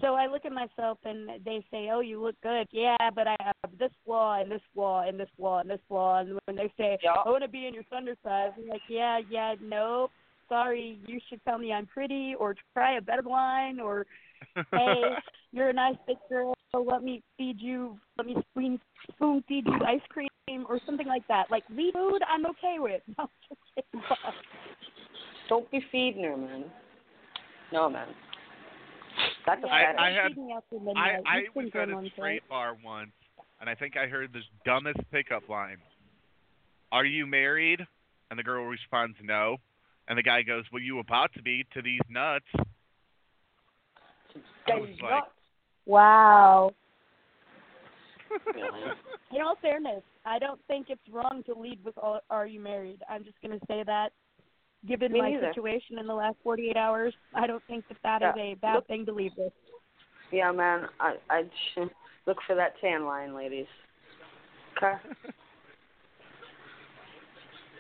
So 0.01 0.15
I 0.15 0.27
look 0.27 0.45
at 0.45 0.51
myself 0.51 0.97
and 1.05 1.30
they 1.45 1.65
say, 1.72 1.89
"Oh, 1.89 2.01
you 2.01 2.22
look 2.22 2.35
good." 2.41 2.67
Yeah, 2.72 2.97
but 3.13 3.27
I 3.27 3.35
have 3.39 3.77
this 3.80 3.91
flaw 4.05 4.39
and 4.41 4.51
this 4.51 4.61
flaw 4.73 5.07
and 5.07 5.19
this 5.19 5.30
flaw 5.38 5.59
and 5.59 5.69
this 5.69 5.80
flaw. 5.88 6.19
And 6.19 6.38
when 6.45 6.57
they 6.57 6.72
say, 6.77 6.97
Yeah. 7.01 7.13
"I 7.26 7.30
want 7.30 7.43
to 7.43 7.49
be 7.49 7.65
in 7.67 7.73
your 7.73 7.84
thunder 7.84 8.15
size," 8.23 8.51
I'm 8.57 8.67
like, 8.67 8.81
"Yeah, 8.89 9.19
yeah, 9.30 9.55
nope. 9.61 10.11
Sorry, 10.49 10.99
you 11.07 11.19
should 11.27 11.43
tell 11.45 11.57
me 11.57 11.72
I'm 11.72 11.88
pretty 11.88 12.35
or 12.35 12.55
try 12.73 12.97
a 12.97 13.01
better 13.01 13.23
line 13.23 13.80
or 13.80 14.05
hey, 14.72 15.01
you're 15.51 15.69
a 15.69 15.73
nice 15.73 15.95
big 16.05 16.17
girl, 16.30 16.53
so 16.72 16.81
let 16.81 17.03
me 17.03 17.23
feed 17.38 17.59
you, 17.59 17.97
let 18.17 18.27
me 18.27 18.35
spoon, 18.51 18.80
spoon 19.11 19.43
feed 19.47 19.65
you 19.65 19.80
ice 19.85 20.01
cream 20.09 20.30
or 20.69 20.80
something 20.85 21.07
like 21.07 21.27
that. 21.27 21.49
Like 21.49 21.63
lead 21.69 21.93
food, 21.93 22.22
I'm 22.30 22.45
okay 22.47 22.77
with. 22.80 23.01
No. 23.93 24.15
Don't 25.47 25.69
be 25.69 25.80
feeding 25.91 26.23
her, 26.23 26.35
man. 26.35 26.65
No, 27.72 27.89
man. 27.89 28.07
That's 29.45 29.63
a 29.63 29.67
yeah, 29.67 29.85
fetish. 29.85 29.99
I 29.99 30.09
had- 30.09 30.38
I 30.38 30.77
midnight. 30.80 31.23
I 31.26 31.43
was 31.53 31.69
at 31.76 31.89
a 31.89 32.09
straight 32.11 32.19
right? 32.19 32.49
bar 32.49 32.77
once, 32.84 33.11
and 33.61 33.69
I 33.69 33.76
think 33.76 33.95
I 33.97 34.07
heard 34.07 34.34
this 34.34 34.43
dumbest 34.65 34.99
pickup 35.11 35.47
line. 35.49 35.77
Are 36.91 37.05
you 37.05 37.26
married? 37.26 37.85
And 38.30 38.39
the 38.39 38.43
girl 38.43 38.65
responds, 38.65 39.17
No. 39.22 39.57
And 40.07 40.17
the 40.17 40.23
guy 40.23 40.41
goes, 40.41 40.65
Well, 40.72 40.81
you 40.81 40.99
about 40.99 41.34
to 41.34 41.41
be 41.41 41.65
to 41.73 41.81
these 41.81 42.01
nuts. 42.09 42.45
I 44.67 44.76
was 44.76 44.89
like. 45.01 45.23
Wow. 45.85 46.73
In 49.31 49.41
all 49.41 49.55
fairness, 49.61 50.01
I 50.26 50.39
don't 50.39 50.59
think 50.67 50.88
it's 50.89 51.07
wrong 51.11 51.43
to 51.45 51.53
lead 51.53 51.80
with 51.85 51.95
"Are 52.01 52.22
are 52.30 52.47
you 52.47 52.59
married?" 52.59 53.01
I'm 53.09 53.23
just 53.23 53.39
going 53.41 53.57
to 53.57 53.65
say 53.67 53.84
that. 53.85 54.11
Given 54.87 55.11
Me 55.13 55.19
my 55.21 55.31
neither. 55.31 55.47
situation 55.53 55.97
in 55.99 56.05
the 56.07 56.13
last 56.13 56.35
48 56.43 56.77
hours, 56.77 57.13
I 57.33 57.47
don't 57.47 57.63
think 57.67 57.87
that 57.87 57.97
that 58.03 58.21
is 58.21 58.33
Yeah. 58.37 58.43
a 58.43 58.53
bad 58.55 58.75
Look- 58.75 58.87
thing 58.87 59.05
to 59.07 59.11
leave 59.13 59.31
with. 59.37 59.53
Yeah, 60.31 60.51
man. 60.51 60.89
I 60.99 61.17
I 61.29 61.43
look 62.25 62.41
for 62.43 62.55
that 62.55 62.79
tan 62.81 63.05
line, 63.05 63.33
ladies. 63.35 63.67
Okay. 64.77 64.97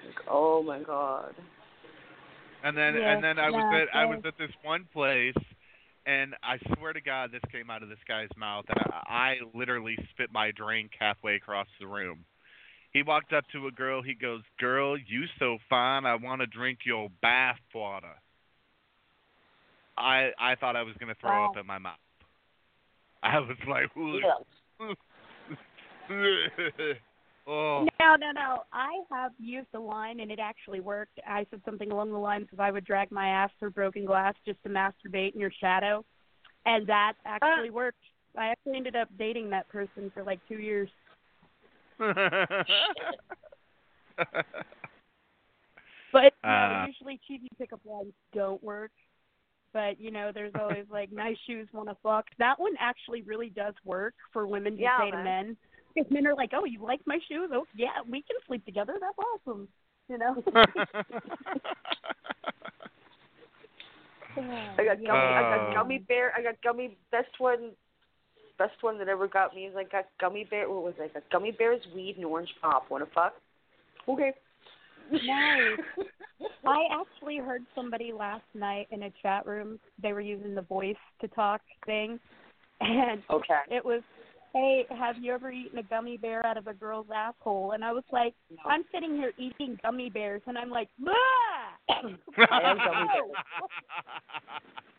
Like, 0.05 0.27
oh 0.29 0.61
my 0.61 0.79
god. 0.83 1.33
And 2.63 2.77
then 2.77 2.95
Yeah, 2.95 3.13
and 3.13 3.23
then 3.23 3.39
I 3.39 3.49
was 3.49 3.63
yeah, 3.73 3.81
at 3.81 3.95
I 3.95 4.05
was 4.05 4.19
at 4.25 4.37
this 4.37 4.51
one 4.61 4.85
place, 4.93 5.33
and 6.05 6.35
I 6.43 6.57
swear 6.75 6.93
to 6.93 7.01
God, 7.01 7.31
this 7.31 7.41
came 7.51 7.69
out 7.69 7.81
of 7.83 7.89
this 7.89 7.97
guy's 8.07 8.29
mouth, 8.37 8.65
and 8.69 8.79
I, 8.79 9.01
I 9.09 9.35
literally 9.57 9.97
spit 10.11 10.31
my 10.31 10.51
drink 10.51 10.91
halfway 10.99 11.35
across 11.35 11.67
the 11.79 11.87
room. 11.87 12.23
He 12.95 13.03
walked 13.03 13.33
up 13.33 13.43
to 13.51 13.67
a 13.67 13.71
girl. 13.71 14.01
He 14.01 14.13
goes, 14.13 14.41
"Girl, 14.57 14.97
you 14.97 15.25
so 15.37 15.57
fine. 15.69 16.05
I 16.05 16.15
want 16.15 16.39
to 16.39 16.47
drink 16.47 16.85
your 16.85 17.09
bath 17.21 17.59
water." 17.73 18.13
I 19.97 20.31
I 20.39 20.55
thought 20.55 20.77
I 20.77 20.83
was 20.83 20.95
gonna 20.95 21.13
throw 21.15 21.29
Wow. 21.29 21.49
up 21.49 21.57
in 21.57 21.67
my 21.67 21.77
mouth. 21.77 21.99
I 23.23 23.39
was 23.39 23.57
like, 23.67 23.91
Yeah. 23.97 24.93
"Oh, 27.47 27.85
No, 27.99 28.15
no, 28.15 28.31
no. 28.31 28.63
I 28.71 29.03
have 29.11 29.33
used 29.39 29.67
the 29.73 29.79
line 29.79 30.21
and 30.21 30.31
it 30.31 30.39
actually 30.39 30.79
worked. 30.79 31.19
I 31.27 31.45
said 31.51 31.61
something 31.65 31.91
along 31.91 32.13
the 32.13 32.17
lines 32.17 32.47
of 32.53 32.61
I 32.61 32.71
would 32.71 32.85
drag 32.85 33.11
my 33.11 33.27
ass 33.27 33.51
through 33.59 33.71
broken 33.71 34.05
glass 34.05 34.35
just 34.45 34.63
to 34.63 34.69
masturbate 34.69 35.33
in 35.33 35.41
your 35.41 35.51
shadow. 35.51 36.05
And 36.65 36.87
that 36.87 37.15
ah. 37.25 37.39
actually 37.41 37.71
worked. 37.71 38.05
I 38.37 38.47
actually 38.51 38.77
ended 38.77 38.95
up 38.95 39.09
dating 39.17 39.49
that 39.49 39.67
person 39.67 40.11
for 40.13 40.23
like 40.23 40.39
two 40.47 40.59
years. 40.59 40.89
But 41.97 42.13
you 46.43 46.49
know, 46.49 46.49
Uh. 46.49 46.85
usually 46.87 47.19
cheesy 47.27 47.49
pickup 47.57 47.81
lines 47.85 48.13
don't 48.33 48.63
work. 48.63 48.91
But 49.73 49.99
you 49.99 50.11
know, 50.11 50.31
there's 50.33 50.53
always 50.57 50.85
like 50.89 51.11
nice 51.11 51.37
shoes, 51.45 51.67
wanna 51.73 51.95
fuck. 52.01 52.25
That 52.39 52.57
one 52.59 52.73
actually 52.79 53.23
really 53.23 53.49
does 53.49 53.73
work 53.83 54.13
for 54.31 54.47
women 54.47 54.77
to 54.77 54.83
Yeah, 54.83 54.99
say 54.99 55.11
to 55.11 55.17
men. 55.17 55.57
Because 55.93 56.09
men 56.11 56.25
are 56.27 56.35
like, 56.35 56.51
"Oh, 56.53 56.65
you 56.65 56.81
like 56.81 57.01
my 57.05 57.19
shoes? 57.27 57.49
Oh, 57.53 57.65
yeah, 57.75 58.01
we 58.09 58.21
can 58.21 58.37
sleep 58.47 58.65
together. 58.65 58.97
That's 58.99 59.17
awesome." 59.17 59.67
You 60.07 60.17
know. 60.17 60.43
I 64.37 64.83
got 64.83 64.97
gummy. 64.97 65.07
I 65.07 65.41
got 65.41 65.73
gummy 65.73 65.99
bear. 65.99 66.33
I 66.37 66.41
got 66.41 66.55
gummy. 66.61 66.97
Best 67.11 67.39
one. 67.39 67.71
Best 68.57 68.81
one 68.81 68.97
that 68.99 69.09
ever 69.09 69.27
got 69.27 69.53
me 69.53 69.65
is 69.65 69.75
I 69.75 69.83
got 69.83 70.05
gummy 70.19 70.45
bear. 70.49 70.69
What 70.69 70.83
was 70.83 70.93
it? 70.97 71.11
I 71.11 71.19
got 71.19 71.29
gummy 71.31 71.51
bears, 71.51 71.81
weed, 71.93 72.15
and 72.17 72.25
orange 72.25 72.53
pop. 72.61 72.89
Wanna 72.89 73.05
fuck? 73.13 73.33
Okay. 74.07 74.33
Nice. 75.11 75.79
I 76.65 76.87
actually 76.91 77.37
heard 77.37 77.63
somebody 77.75 78.11
last 78.11 78.45
night 78.53 78.87
in 78.91 79.03
a 79.03 79.11
chat 79.21 79.45
room. 79.45 79.79
They 80.01 80.13
were 80.13 80.21
using 80.21 80.55
the 80.55 80.61
voice 80.61 80.95
to 81.21 81.27
talk 81.27 81.61
thing, 81.85 82.19
and 82.81 83.21
Okay. 83.29 83.59
it 83.69 83.83
was, 83.83 84.01
"Hey, 84.53 84.85
have 84.89 85.17
you 85.17 85.33
ever 85.33 85.51
eaten 85.51 85.77
a 85.77 85.83
gummy 85.83 86.17
bear 86.17 86.45
out 86.45 86.57
of 86.57 86.67
a 86.67 86.73
girl's 86.73 87.09
asshole?" 87.13 87.71
And 87.71 87.83
I 87.83 87.91
was 87.91 88.03
like, 88.11 88.33
No. 88.49 88.57
"I'm 88.65 88.83
sitting 88.91 89.15
here 89.15 89.33
eating 89.37 89.79
gummy 89.83 90.09
bears," 90.09 90.41
and 90.47 90.57
I'm 90.57 90.69
like, 90.69 90.89
"Ah!" 91.07 91.77
I 91.89 92.61
am 92.61 92.79
gummy 92.83 93.07
bears. 93.13 93.37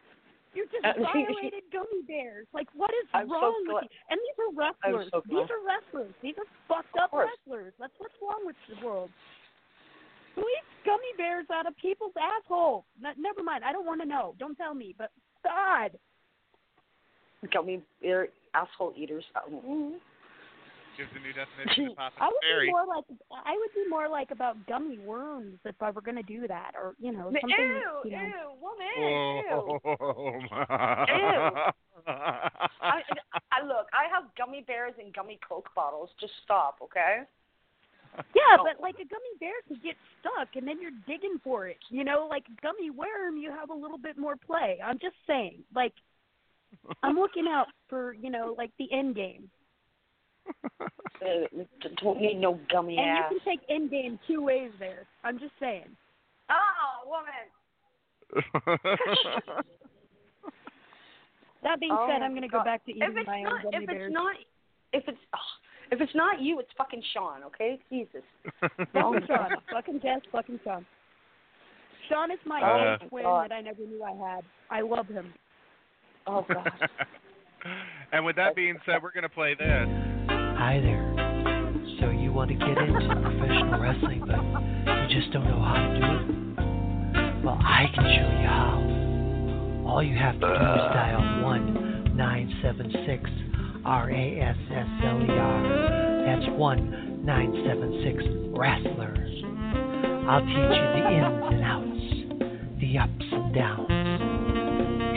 You 0.56 0.64
just 0.72 0.84
Uh, 0.84 0.96
violated 1.12 1.68
gummy 1.70 2.00
bears. 2.08 2.46
Like, 2.56 2.68
what 2.72 2.90
is 2.90 3.06
I'm 3.12 3.28
so 3.28 3.34
wrong 3.34 3.60
with 3.68 3.84
you? 3.84 3.92
And 4.08 4.16
these 4.16 4.38
are 4.40 4.50
wrestlers. 4.56 5.08
so 5.12 5.20
these 5.28 5.50
are 5.52 5.60
wrestlers. 5.60 6.14
These 6.24 6.34
are 6.40 6.48
fucked 6.66 6.96
up 6.96 7.12
wrestlers. 7.12 7.74
That's 7.78 7.92
what's 7.98 8.16
wrong 8.24 8.40
with 8.48 8.56
the 8.72 8.80
world. 8.84 9.10
Who 10.34 10.40
eats 10.40 10.72
gummy 10.84 11.12
bears 11.16 11.46
out 11.52 11.66
of 11.66 11.76
people's 11.76 12.12
assholes? 12.16 12.84
Ne- 13.00 13.16
never 13.20 13.42
mind. 13.42 13.64
I 13.64 13.72
don't 13.72 13.86
want 13.86 14.00
to 14.00 14.08
know. 14.08 14.34
Don't 14.38 14.56
tell 14.56 14.74
me. 14.74 14.94
But 14.96 15.10
God, 15.44 15.98
Gummy 17.52 17.82
bear 18.02 18.28
asshole 18.54 18.92
eaters. 18.96 19.24
Mm. 19.48 19.96
Gives 20.96 21.10
a 21.14 21.20
new 21.20 21.32
definition 21.32 21.90
of 21.90 21.96
Papa 21.96 22.14
I 22.20 22.26
would 22.28 22.34
Fairy. 22.42 22.66
be 22.68 22.72
more 22.72 22.86
like 22.86 23.04
I 23.44 23.52
would 23.52 23.74
be 23.74 23.88
more 23.88 24.08
like 24.08 24.30
about 24.30 24.56
gummy 24.66 24.98
worms 24.98 25.58
if 25.64 25.74
I 25.82 25.90
were 25.90 26.00
going 26.00 26.16
to 26.16 26.22
do 26.22 26.48
that, 26.48 26.72
or 26.74 26.94
you 26.98 27.12
know 27.12 27.24
something. 27.24 27.50
Ew, 27.50 28.00
you 28.04 28.10
know. 28.16 28.24
ew, 28.24 28.52
woman, 28.62 28.96
ew. 28.96 29.78
Whoa. 29.84 30.40
I, 32.06 33.02
I 33.52 33.66
look. 33.66 33.88
I 33.92 34.08
have 34.12 34.24
gummy 34.38 34.62
bears 34.66 34.94
and 34.98 35.12
gummy 35.12 35.38
Coke 35.46 35.68
bottles. 35.74 36.10
Just 36.20 36.32
stop, 36.44 36.76
okay? 36.82 37.22
Yeah, 38.34 38.56
Oh. 38.58 38.64
but 38.64 38.80
like 38.80 38.94
a 38.94 39.04
gummy 39.04 39.34
bear 39.40 39.52
could 39.68 39.82
get 39.82 39.96
stuck, 40.20 40.48
and 40.56 40.66
then 40.66 40.80
you're 40.80 40.92
digging 41.06 41.38
for 41.44 41.66
it. 41.68 41.76
You 41.90 42.04
know, 42.04 42.26
like 42.30 42.44
gummy 42.62 42.90
worm, 42.90 43.36
you 43.36 43.50
have 43.50 43.68
a 43.70 43.74
little 43.74 43.98
bit 43.98 44.16
more 44.16 44.36
play. 44.36 44.78
I'm 44.82 44.98
just 44.98 45.16
saying, 45.26 45.58
like, 45.74 45.92
I'm 47.02 47.16
looking 47.16 47.46
out 47.48 47.66
for 47.88 48.14
you 48.14 48.30
know, 48.30 48.54
like 48.56 48.70
the 48.78 48.90
end 48.92 49.16
game, 49.16 49.50
don't 52.02 52.20
need 52.20 52.38
no 52.40 52.58
gummy 52.70 52.96
and 52.98 53.08
ass. 53.10 53.32
you 53.32 53.40
can 53.40 53.52
take 53.56 53.60
end 53.70 53.90
game 53.90 54.18
two 54.26 54.42
ways 54.42 54.70
there. 54.78 55.06
I'm 55.24 55.38
just 55.38 55.52
saying. 55.60 55.86
Oh, 56.50 57.06
woman. 57.06 57.48
That 61.62 61.80
being 61.80 61.90
Oh 61.92 62.06
said, 62.08 62.22
I'm 62.22 62.32
gonna 62.34 62.46
go 62.48 62.62
back 62.62 62.84
to 62.84 62.92
if 62.92 62.96
eating 62.96 63.14
it's 63.16 63.26
my 63.26 63.42
not, 63.42 63.64
own 63.64 63.72
gummy 63.72 63.84
if 63.84 63.90
bears. 63.90 64.06
it's 64.06 64.14
not, 64.14 64.36
if 64.92 65.02
it's, 65.08 65.18
ugh, 65.32 65.40
if 65.90 66.00
it's 66.00 66.14
not 66.14 66.40
you, 66.40 66.60
it's 66.60 66.70
fucking 66.78 67.02
Sean. 67.12 67.42
Okay, 67.44 67.80
Jesus. 67.90 68.22
fucking 68.60 69.26
Sean, 69.26 69.50
fucking 69.72 70.00
Jess, 70.00 70.20
fucking 70.30 70.60
Sean. 70.62 70.86
Sean 72.08 72.30
is 72.30 72.38
my 72.44 72.60
Uh, 72.62 72.98
twin 73.08 73.24
God. 73.24 73.50
that 73.50 73.54
I 73.54 73.60
never 73.62 73.80
knew 73.80 74.04
I 74.04 74.12
had. 74.12 74.44
I 74.70 74.80
love 74.82 75.06
him. 75.08 75.32
Oh 76.28 76.44
God. 76.48 76.70
and 78.12 78.24
with 78.24 78.36
that 78.36 78.54
being 78.54 78.76
said, 78.86 79.02
we're 79.02 79.12
gonna 79.12 79.28
play 79.28 79.54
this. 79.54 80.15
Hi 80.56 80.80
there. 80.80 81.04
So 82.00 82.10
you 82.10 82.32
want 82.32 82.48
to 82.48 82.56
get 82.56 82.78
into 82.78 83.08
professional 83.22 83.78
wrestling, 83.78 84.24
but 84.26 84.40
you 84.88 85.20
just 85.20 85.30
don't 85.32 85.44
know 85.44 85.60
how 85.60 85.74
to 85.76 85.94
do 85.94 86.06
it? 86.16 87.44
Well, 87.44 87.58
I 87.60 87.84
can 87.94 88.04
show 88.04 88.28
you 88.40 88.48
how. 88.48 89.86
All 89.86 90.02
you 90.02 90.16
have 90.16 90.34
to 90.34 90.40
do 90.40 90.46
is 90.46 90.58
uh. 90.58 90.92
dial 90.94 91.42
one 91.44 92.16
nine 92.16 92.52
seven 92.62 92.90
six 93.06 93.30
R 93.84 94.10
A 94.10 94.40
S 94.40 94.56
S 94.72 94.86
L 95.04 95.20
E 95.22 95.30
R. 95.30 95.62
That's 96.24 96.48
one 96.58 97.24
nine 97.24 97.52
seven 97.66 98.02
six 98.02 98.24
wrestlers. 98.58 99.44
I'll 100.26 100.40
teach 100.40 100.56
you 100.56 100.86
the 100.96 101.04
ins 101.14 101.46
and 101.52 101.62
outs, 101.62 102.80
the 102.80 102.98
ups 102.98 103.28
and 103.30 103.54
downs, 103.54 103.92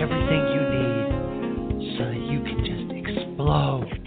everything 0.03 0.43
you 0.51 0.61
need 0.67 1.97
so 1.97 2.03
that 2.05 2.21
you 2.27 2.43
can 2.43 2.59
just 2.67 2.91
explode 2.91 3.98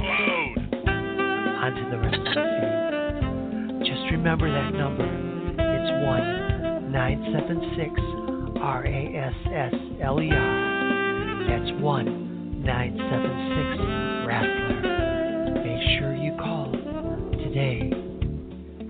onto 1.62 1.90
the 1.90 1.96
wrestling 1.96 2.26
scene. 2.34 3.84
Just 3.86 4.10
remember 4.10 4.50
that 4.50 4.74
number. 4.74 5.06
It's 5.06 5.90
one 6.04 6.90
nine 6.90 7.22
seven 7.32 7.62
six 7.78 7.92
R 8.60 8.84
A 8.84 9.16
S 9.16 9.34
S 9.46 9.74
L 10.02 10.20
E 10.20 10.30
R. 10.32 11.46
That's 11.46 11.70
one 11.80 12.64
nine 12.64 12.98
seven 12.98 13.30
six 13.54 13.78
wrestler. 14.26 15.62
Make 15.62 15.82
sure 15.98 16.16
you 16.16 16.34
call 16.36 16.72
today. 17.38 17.92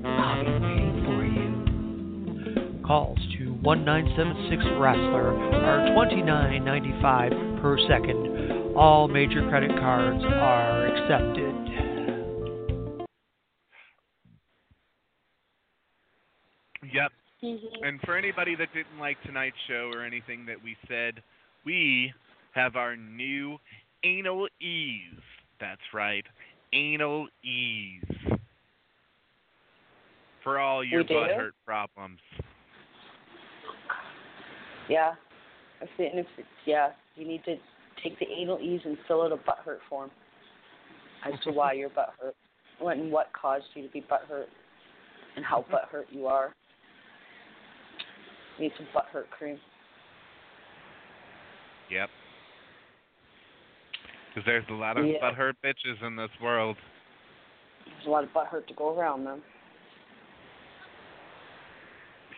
I'll 0.09 0.43
be 0.43 0.53
waiting 0.65 1.05
for 1.05 1.21
you. 1.29 2.81
Calls 2.87 3.19
to 3.37 3.53
one 3.61 3.85
nine 3.85 4.09
seven 4.17 4.49
six 4.49 4.65
wrestler 4.81 5.37
are 5.37 5.93
twenty 5.95 6.23
nine 6.23 6.65
ninety 6.65 6.95
five 7.03 7.33
per 7.61 7.77
second. 7.87 8.73
All 8.75 9.09
major 9.09 9.47
credit 9.51 9.73
cards 9.79 10.25
are 10.25 10.87
accepted. 10.87 11.53
Yep. 16.93 17.13
Mm-hmm. 17.43 17.85
And 17.85 18.01
for 18.03 18.17
anybody 18.17 18.55
that 18.57 18.69
didn't 18.73 18.99
like 19.01 19.17
tonight's 19.25 19.57
show 19.69 19.91
or 19.93 20.05
anything 20.05 20.47
that 20.47 20.63
we 20.63 20.77
said, 20.89 21.23
we 21.65 22.13
have 22.53 22.77
our 22.77 22.97
new 22.97 23.59
anal 24.05 24.49
ease. 24.61 25.21
That's 25.61 25.81
right, 25.93 26.25
anal 26.73 27.29
ease. 27.45 28.39
For 30.45 30.59
all 30.59 30.85
your 30.85 31.05
butt 31.05 31.31
hurt 31.37 31.55
problems. 31.65 32.19
Yeah. 34.89 35.13
I 35.81 35.87
see. 35.97 36.07
And 36.07 36.19
if 36.19 36.27
it's, 36.37 36.49
yeah, 36.67 36.91
you 37.17 37.27
need 37.27 37.45
to 37.45 37.57
take 38.03 38.19
the 38.19 38.27
anal 38.27 38.59
ease 38.61 38.81
and 38.85 38.97
fill 39.07 39.23
out 39.23 39.33
a 39.33 39.37
butt 39.37 39.59
hurt 39.65 39.81
form 39.89 40.11
as 41.27 41.39
to 41.45 41.51
why 41.51 41.73
your 41.73 41.89
butt 41.95 42.11
hurt, 42.21 42.35
and 42.81 43.13
what 43.13 43.29
caused 43.41 43.65
you 43.75 43.87
to 43.87 43.93
be 43.93 44.05
butt 44.09 44.23
hurt, 44.29 44.49
and 45.37 45.45
how 45.45 45.65
butt 45.71 45.89
hurt 45.91 46.07
you 46.11 46.27
are. 46.27 46.55
Need 48.59 48.73
some 48.77 48.87
butt 48.93 49.07
hurt 49.13 49.31
cream. 49.31 49.59
Yep. 51.91 52.11
Because 54.29 54.47
there's 54.47 54.65
a 54.71 54.75
lot 54.75 54.97
of 54.97 55.07
Yeah. 55.07 55.21
butt 55.21 55.35
hurt 55.35 55.57
bitches 55.63 56.03
in 56.03 56.17
this 56.17 56.31
world. 56.41 56.77
There's 57.85 58.07
a 58.07 58.11
lot 58.11 58.25
of 58.25 58.33
butt 58.33 58.47
hurt 58.47 58.67
to 58.69 58.75
go 58.75 58.99
around, 58.99 59.25
man. 59.25 59.43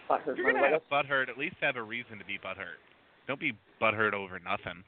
Butt 0.08 0.22
hurt. 0.22 0.36
You're 0.36 0.52
my 0.52 0.60
gonna 0.60 0.72
have 0.72 0.88
butt 0.88 1.06
hurt, 1.06 1.28
at 1.28 1.38
least 1.38 1.56
have 1.60 1.76
a 1.76 1.82
reason 1.82 2.18
to 2.18 2.24
be 2.24 2.38
butt 2.38 2.56
hurt. 2.56 2.80
Don't 3.26 3.40
be 3.40 3.52
butt 3.78 3.94
hurt 3.94 4.12
over 4.12 4.38
nothing. 4.38 4.84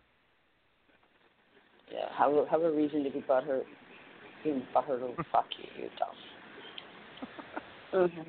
Yeah, 1.90 2.12
have 2.12 2.32
a 2.32 2.46
have 2.50 2.62
a 2.62 2.70
reason 2.70 3.04
to 3.04 3.10
be 3.10 3.20
butt 3.20 3.44
hurt. 3.44 3.66
Being 4.42 4.66
butt 4.74 4.84
hurt 4.84 5.02
over 5.02 5.24
fuck 5.32 5.46
you, 5.58 5.84
you 5.84 5.90
dumb. 5.98 6.16
Mhm. 7.92 8.26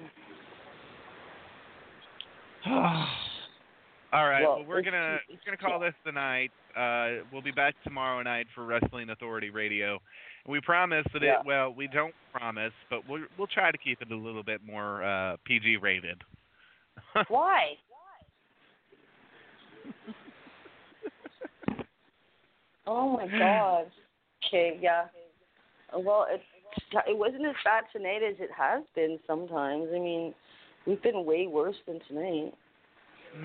All 4.14 4.28
right. 4.28 4.42
Well, 4.42 4.58
Well, 4.60 4.66
we're 4.68 4.82
gonna 4.82 5.20
we're 5.30 5.38
gonna 5.46 5.58
call 5.58 5.80
this 5.80 5.94
the 6.06 6.12
night. 6.12 6.52
Uh, 6.76 7.24
we'll 7.32 7.42
be 7.42 7.52
back 7.52 7.76
tomorrow 7.84 8.22
night 8.24 8.48
for 8.54 8.66
Wrestling 8.66 9.10
Authority 9.10 9.50
Radio. 9.50 10.00
And 10.46 10.52
we 10.52 10.62
promise 10.62 11.06
that 11.14 11.22
Yeah. 11.22 11.40
it. 11.40 11.46
Well, 11.46 11.74
we 11.74 11.88
don't 11.88 12.14
promise, 12.32 12.74
but 12.90 13.08
we'll 13.08 13.26
we'll 13.38 13.48
try 13.48 13.72
to 13.72 13.78
keep 13.78 14.02
it 14.02 14.12
a 14.12 14.16
little 14.16 14.44
bit 14.44 14.62
more 14.66 15.04
uh, 15.04 15.38
PG 15.46 15.78
rated. 15.78 16.22
Why? 17.28 17.78
Why? 21.68 21.86
Oh 22.86 23.10
my 23.18 23.28
god. 23.28 23.92
Okay, 24.46 24.78
yeah. 24.82 25.06
Well, 25.94 26.28
it 26.30 26.42
it 27.08 27.18
wasn't 27.18 27.46
as 27.46 27.56
bad 27.64 27.84
tonight 27.92 28.24
as 28.24 28.36
it 28.40 28.50
has 28.58 28.84
been 28.96 29.20
sometimes. 29.28 29.88
I 29.94 30.00
mean, 30.00 30.34
we've 30.88 31.02
been 31.04 31.26
way 31.26 31.48
worse 31.48 31.76
than 31.86 32.00
tonight. 32.08 32.54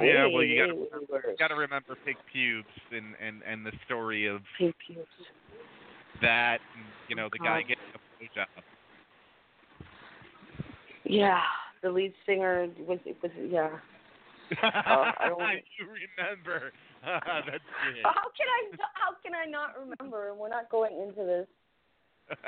yeah. 0.01 0.27
Way, 0.27 0.33
Well, 0.33 0.43
you 0.45 0.61
gotta 0.61 0.73
remember, 0.75 1.07
worse. 1.11 1.37
gotta 1.39 1.55
remember 1.57 1.97
pig 2.05 2.17
pubes 2.33 2.69
and 2.93 3.15
and 3.21 3.43
and 3.43 3.67
the 3.67 3.73
story 3.85 4.27
of 4.27 4.41
Pig 4.59 4.75
pubes. 4.87 5.07
that. 6.23 6.59
And, 6.77 6.85
you 7.09 7.17
know, 7.17 7.29
the 7.33 7.39
guy 7.39 7.61
God. 7.63 7.69
getting 7.69 7.85
a 7.95 7.99
blowjob. 8.25 8.47
Yeah, 11.05 11.41
the 11.83 11.91
lead 11.91 12.15
singer 12.27 12.69
was 12.87 12.99
was 13.23 13.31
yeah. 13.51 13.69
Oh, 14.63 14.67
I 15.19 15.29
don't- 15.29 15.41
you 15.79 15.87
remember? 16.19 16.73
That's 17.05 17.65
good. 17.85 18.03
How 18.05 18.31
can 18.37 18.47
I 18.49 18.77
how 18.95 19.13
can 19.23 19.33
I 19.35 19.45
not 19.51 19.75
remember? 19.79 20.35
We're 20.35 20.49
not 20.49 20.71
going 20.71 20.93
into 21.01 21.25
this. 21.25 21.47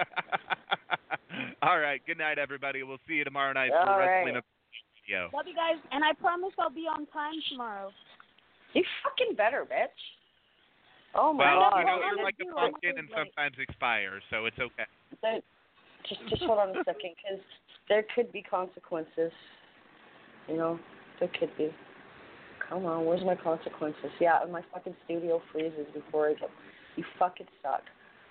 All 1.62 1.78
right. 1.80 2.00
Good 2.06 2.18
night, 2.18 2.38
everybody. 2.38 2.82
We'll 2.84 2.98
see 3.08 3.14
you 3.14 3.24
tomorrow 3.24 3.52
night 3.52 3.72
All 3.72 3.84
for 3.84 3.98
right. 3.98 4.22
Wrestling 4.22 4.36
Radio. 5.04 5.30
Love 5.34 5.46
you 5.46 5.54
guys, 5.54 5.80
and 5.92 6.04
I 6.04 6.12
promise 6.14 6.52
I'll 6.58 6.70
be 6.70 6.86
on 6.88 7.06
time 7.06 7.34
tomorrow. 7.50 7.90
You 8.72 8.82
fucking 9.04 9.36
better, 9.36 9.64
bitch. 9.64 9.88
Oh 11.14 11.32
my 11.32 11.54
well, 11.54 11.70
god. 11.70 11.78
you 11.78 11.84
know, 11.86 11.98
you're 12.00 12.24
like 12.24 12.34
a 12.40 12.44
gonna 12.44 12.54
pumpkin 12.56 12.98
and 12.98 13.08
gonna, 13.08 13.20
like- 13.20 13.28
sometimes 13.36 13.56
expire, 13.58 14.20
so 14.30 14.46
it's 14.46 14.58
okay. 14.58 14.84
There- 15.22 15.40
just 16.08 16.20
just 16.28 16.42
hold 16.42 16.58
on 16.58 16.70
a 16.70 16.84
second, 16.84 17.14
because 17.16 17.40
there 17.88 18.04
could 18.14 18.30
be 18.32 18.42
consequences. 18.42 19.32
You 20.48 20.56
know, 20.56 20.80
there 21.18 21.30
could 21.38 21.56
be. 21.56 21.74
Come 22.68 22.84
on, 22.84 23.04
where's 23.04 23.24
my 23.24 23.34
consequences? 23.36 24.10
Yeah, 24.20 24.40
my 24.50 24.62
fucking 24.72 24.96
studio 25.04 25.40
freezes 25.52 25.86
before 25.94 26.28
I 26.28 26.34
get. 26.34 26.50
You 26.96 27.04
fucking 27.18 27.46
suck. 27.62 27.82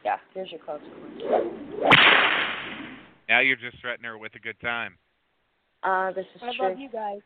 Yeah, 0.03 0.17
here's 0.33 0.51
your 0.51 0.59
consequences. 0.59 1.23
Now 3.29 3.39
you're 3.39 3.55
just 3.55 3.79
threatening 3.79 4.09
her 4.09 4.17
with 4.17 4.35
a 4.35 4.39
good 4.39 4.59
time. 4.59 4.97
Uh, 5.83 6.11
this 6.11 6.25
is 6.35 6.41
I 6.41 6.53
true. 6.55 6.69
love 6.69 6.79
you 6.79 6.89
guys. 6.89 7.19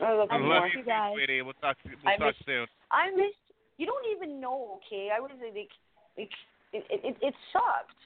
I 0.00 0.12
love 0.12 0.28
I 0.30 0.38
you 0.38 0.42
love 0.46 0.62
more. 0.62 0.68
you, 0.68 0.82
too, 0.84 1.14
sweetie. 1.14 1.42
We'll 1.42 1.54
talk. 1.60 1.76
We'll 1.84 1.94
I 2.06 2.16
talk 2.16 2.34
miss- 2.38 2.46
soon. 2.46 2.66
I 2.90 3.10
missed. 3.10 3.36
You 3.78 3.86
don't 3.86 4.06
even 4.14 4.40
know, 4.40 4.78
okay? 4.86 5.08
I 5.14 5.18
was 5.20 5.30
like, 5.42 5.54
like 5.54 5.68
it, 6.16 6.28
it, 6.72 7.00
it, 7.04 7.16
it 7.20 7.34
sucked. 7.52 7.96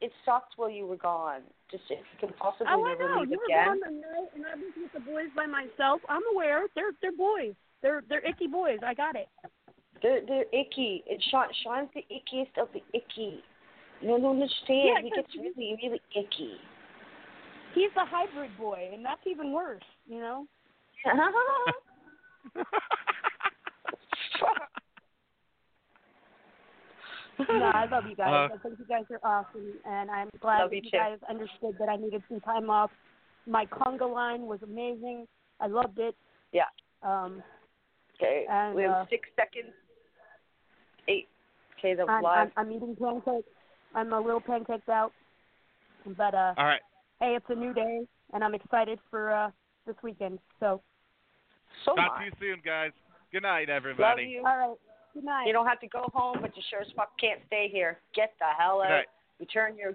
It 0.00 0.12
sucked 0.24 0.54
while 0.56 0.70
you 0.70 0.86
were 0.86 0.96
gone. 0.96 1.42
Just 1.70 1.82
if 1.90 1.98
you 1.98 2.28
can 2.28 2.36
possibly 2.38 2.66
Oh, 2.70 2.84
I 2.84 2.92
never 2.94 3.14
know. 3.14 3.20
leave 3.20 3.30
You 3.30 3.38
were 3.38 3.64
gone 3.64 3.80
the 3.84 3.90
night, 3.90 4.30
and 4.34 4.46
I 4.46 4.54
was 4.54 4.72
with 4.76 4.92
the 4.94 5.00
boys 5.00 5.28
by 5.36 5.46
myself. 5.46 6.00
I'm 6.08 6.22
aware. 6.32 6.66
They're 6.74 6.92
they're 7.02 7.12
boys. 7.16 7.54
They're 7.82 8.02
they're 8.08 8.24
icky 8.24 8.46
boys. 8.46 8.78
I 8.86 8.94
got 8.94 9.16
it. 9.16 9.28
They're 10.02 10.20
they're 10.26 10.46
icky. 10.52 11.02
And 11.10 11.22
Sean 11.30 11.46
Sean's 11.62 11.90
the 11.94 12.04
ickiest 12.10 12.56
of 12.62 12.68
the 12.72 12.82
icky. 12.96 13.42
You 14.00 14.08
don't 14.08 14.24
understand. 14.24 14.94
Yeah, 14.94 15.02
he 15.02 15.10
'cause 15.10 15.24
gets 15.26 15.34
really 15.36 15.76
really 15.82 16.00
icky. 16.14 16.54
He's 17.74 17.90
the 17.94 18.04
hybrid 18.04 18.56
boy, 18.58 18.90
and 18.92 19.04
that's 19.04 19.20
even 19.26 19.52
worse. 19.52 19.82
You 20.08 20.20
know. 20.20 20.46
no, 27.48 27.70
I 27.72 27.86
love 27.90 28.04
you 28.08 28.16
guys. 28.16 28.50
Uh, 28.50 28.54
I 28.54 28.58
think 28.62 28.78
you 28.78 28.86
guys 28.88 29.04
are 29.10 29.20
awesome, 29.22 29.72
and 29.84 30.10
I'm 30.10 30.28
glad 30.40 30.70
that 30.70 30.74
you 30.74 30.90
guys 30.90 31.18
understood 31.28 31.76
that 31.78 31.88
I 31.88 31.96
needed 31.96 32.22
some 32.28 32.40
time 32.40 32.68
off. 32.68 32.90
My 33.46 33.64
conga 33.66 34.12
line 34.12 34.42
was 34.42 34.58
amazing. 34.62 35.26
I 35.60 35.68
loved 35.68 35.98
it. 35.98 36.16
Yeah. 36.52 36.64
Um, 37.02 37.42
Okay. 38.20 38.44
And, 38.50 38.74
we 38.74 38.82
have 38.82 38.92
uh, 38.92 39.04
six 39.10 39.28
seconds. 39.36 39.72
Eight. 41.06 41.28
Okay, 41.78 41.94
the 41.94 42.02
I'm, 42.10 42.22
live. 42.22 42.50
I'm, 42.56 42.66
I'm 42.66 42.72
eating 42.72 42.96
pancakes. 43.00 43.48
I'm 43.94 44.12
a 44.12 44.20
little 44.20 44.40
pancaked 44.40 44.88
out, 44.88 45.12
but 46.16 46.34
uh, 46.34 46.54
All 46.58 46.64
right. 46.64 46.80
Hey, 47.20 47.36
it's 47.36 47.46
a 47.48 47.54
new 47.54 47.72
day, 47.72 48.00
and 48.32 48.44
I'm 48.44 48.54
excited 48.54 48.98
for 49.10 49.32
uh, 49.32 49.50
this 49.86 49.96
weekend. 50.02 50.38
So, 50.60 50.82
so 51.84 51.94
Talk 51.94 52.18
to 52.18 52.24
you 52.24 52.32
soon, 52.40 52.60
guys. 52.64 52.92
Good 53.32 53.42
night, 53.42 53.68
everybody. 53.68 54.22
Love 54.22 54.30
you. 54.30 54.38
all 54.38 54.58
right. 54.58 54.76
Good 55.14 55.24
night. 55.24 55.46
You 55.46 55.52
don't 55.52 55.66
have 55.66 55.80
to 55.80 55.88
go 55.88 56.08
home, 56.12 56.38
but 56.40 56.56
you 56.56 56.62
sure 56.70 56.80
as 56.80 56.88
fuck 56.94 57.18
can't 57.18 57.40
stay 57.46 57.68
here. 57.70 57.98
Get 58.14 58.34
the 58.38 58.46
hell 58.58 58.82
out. 58.82 59.04
Return 59.40 59.76
your. 59.76 59.94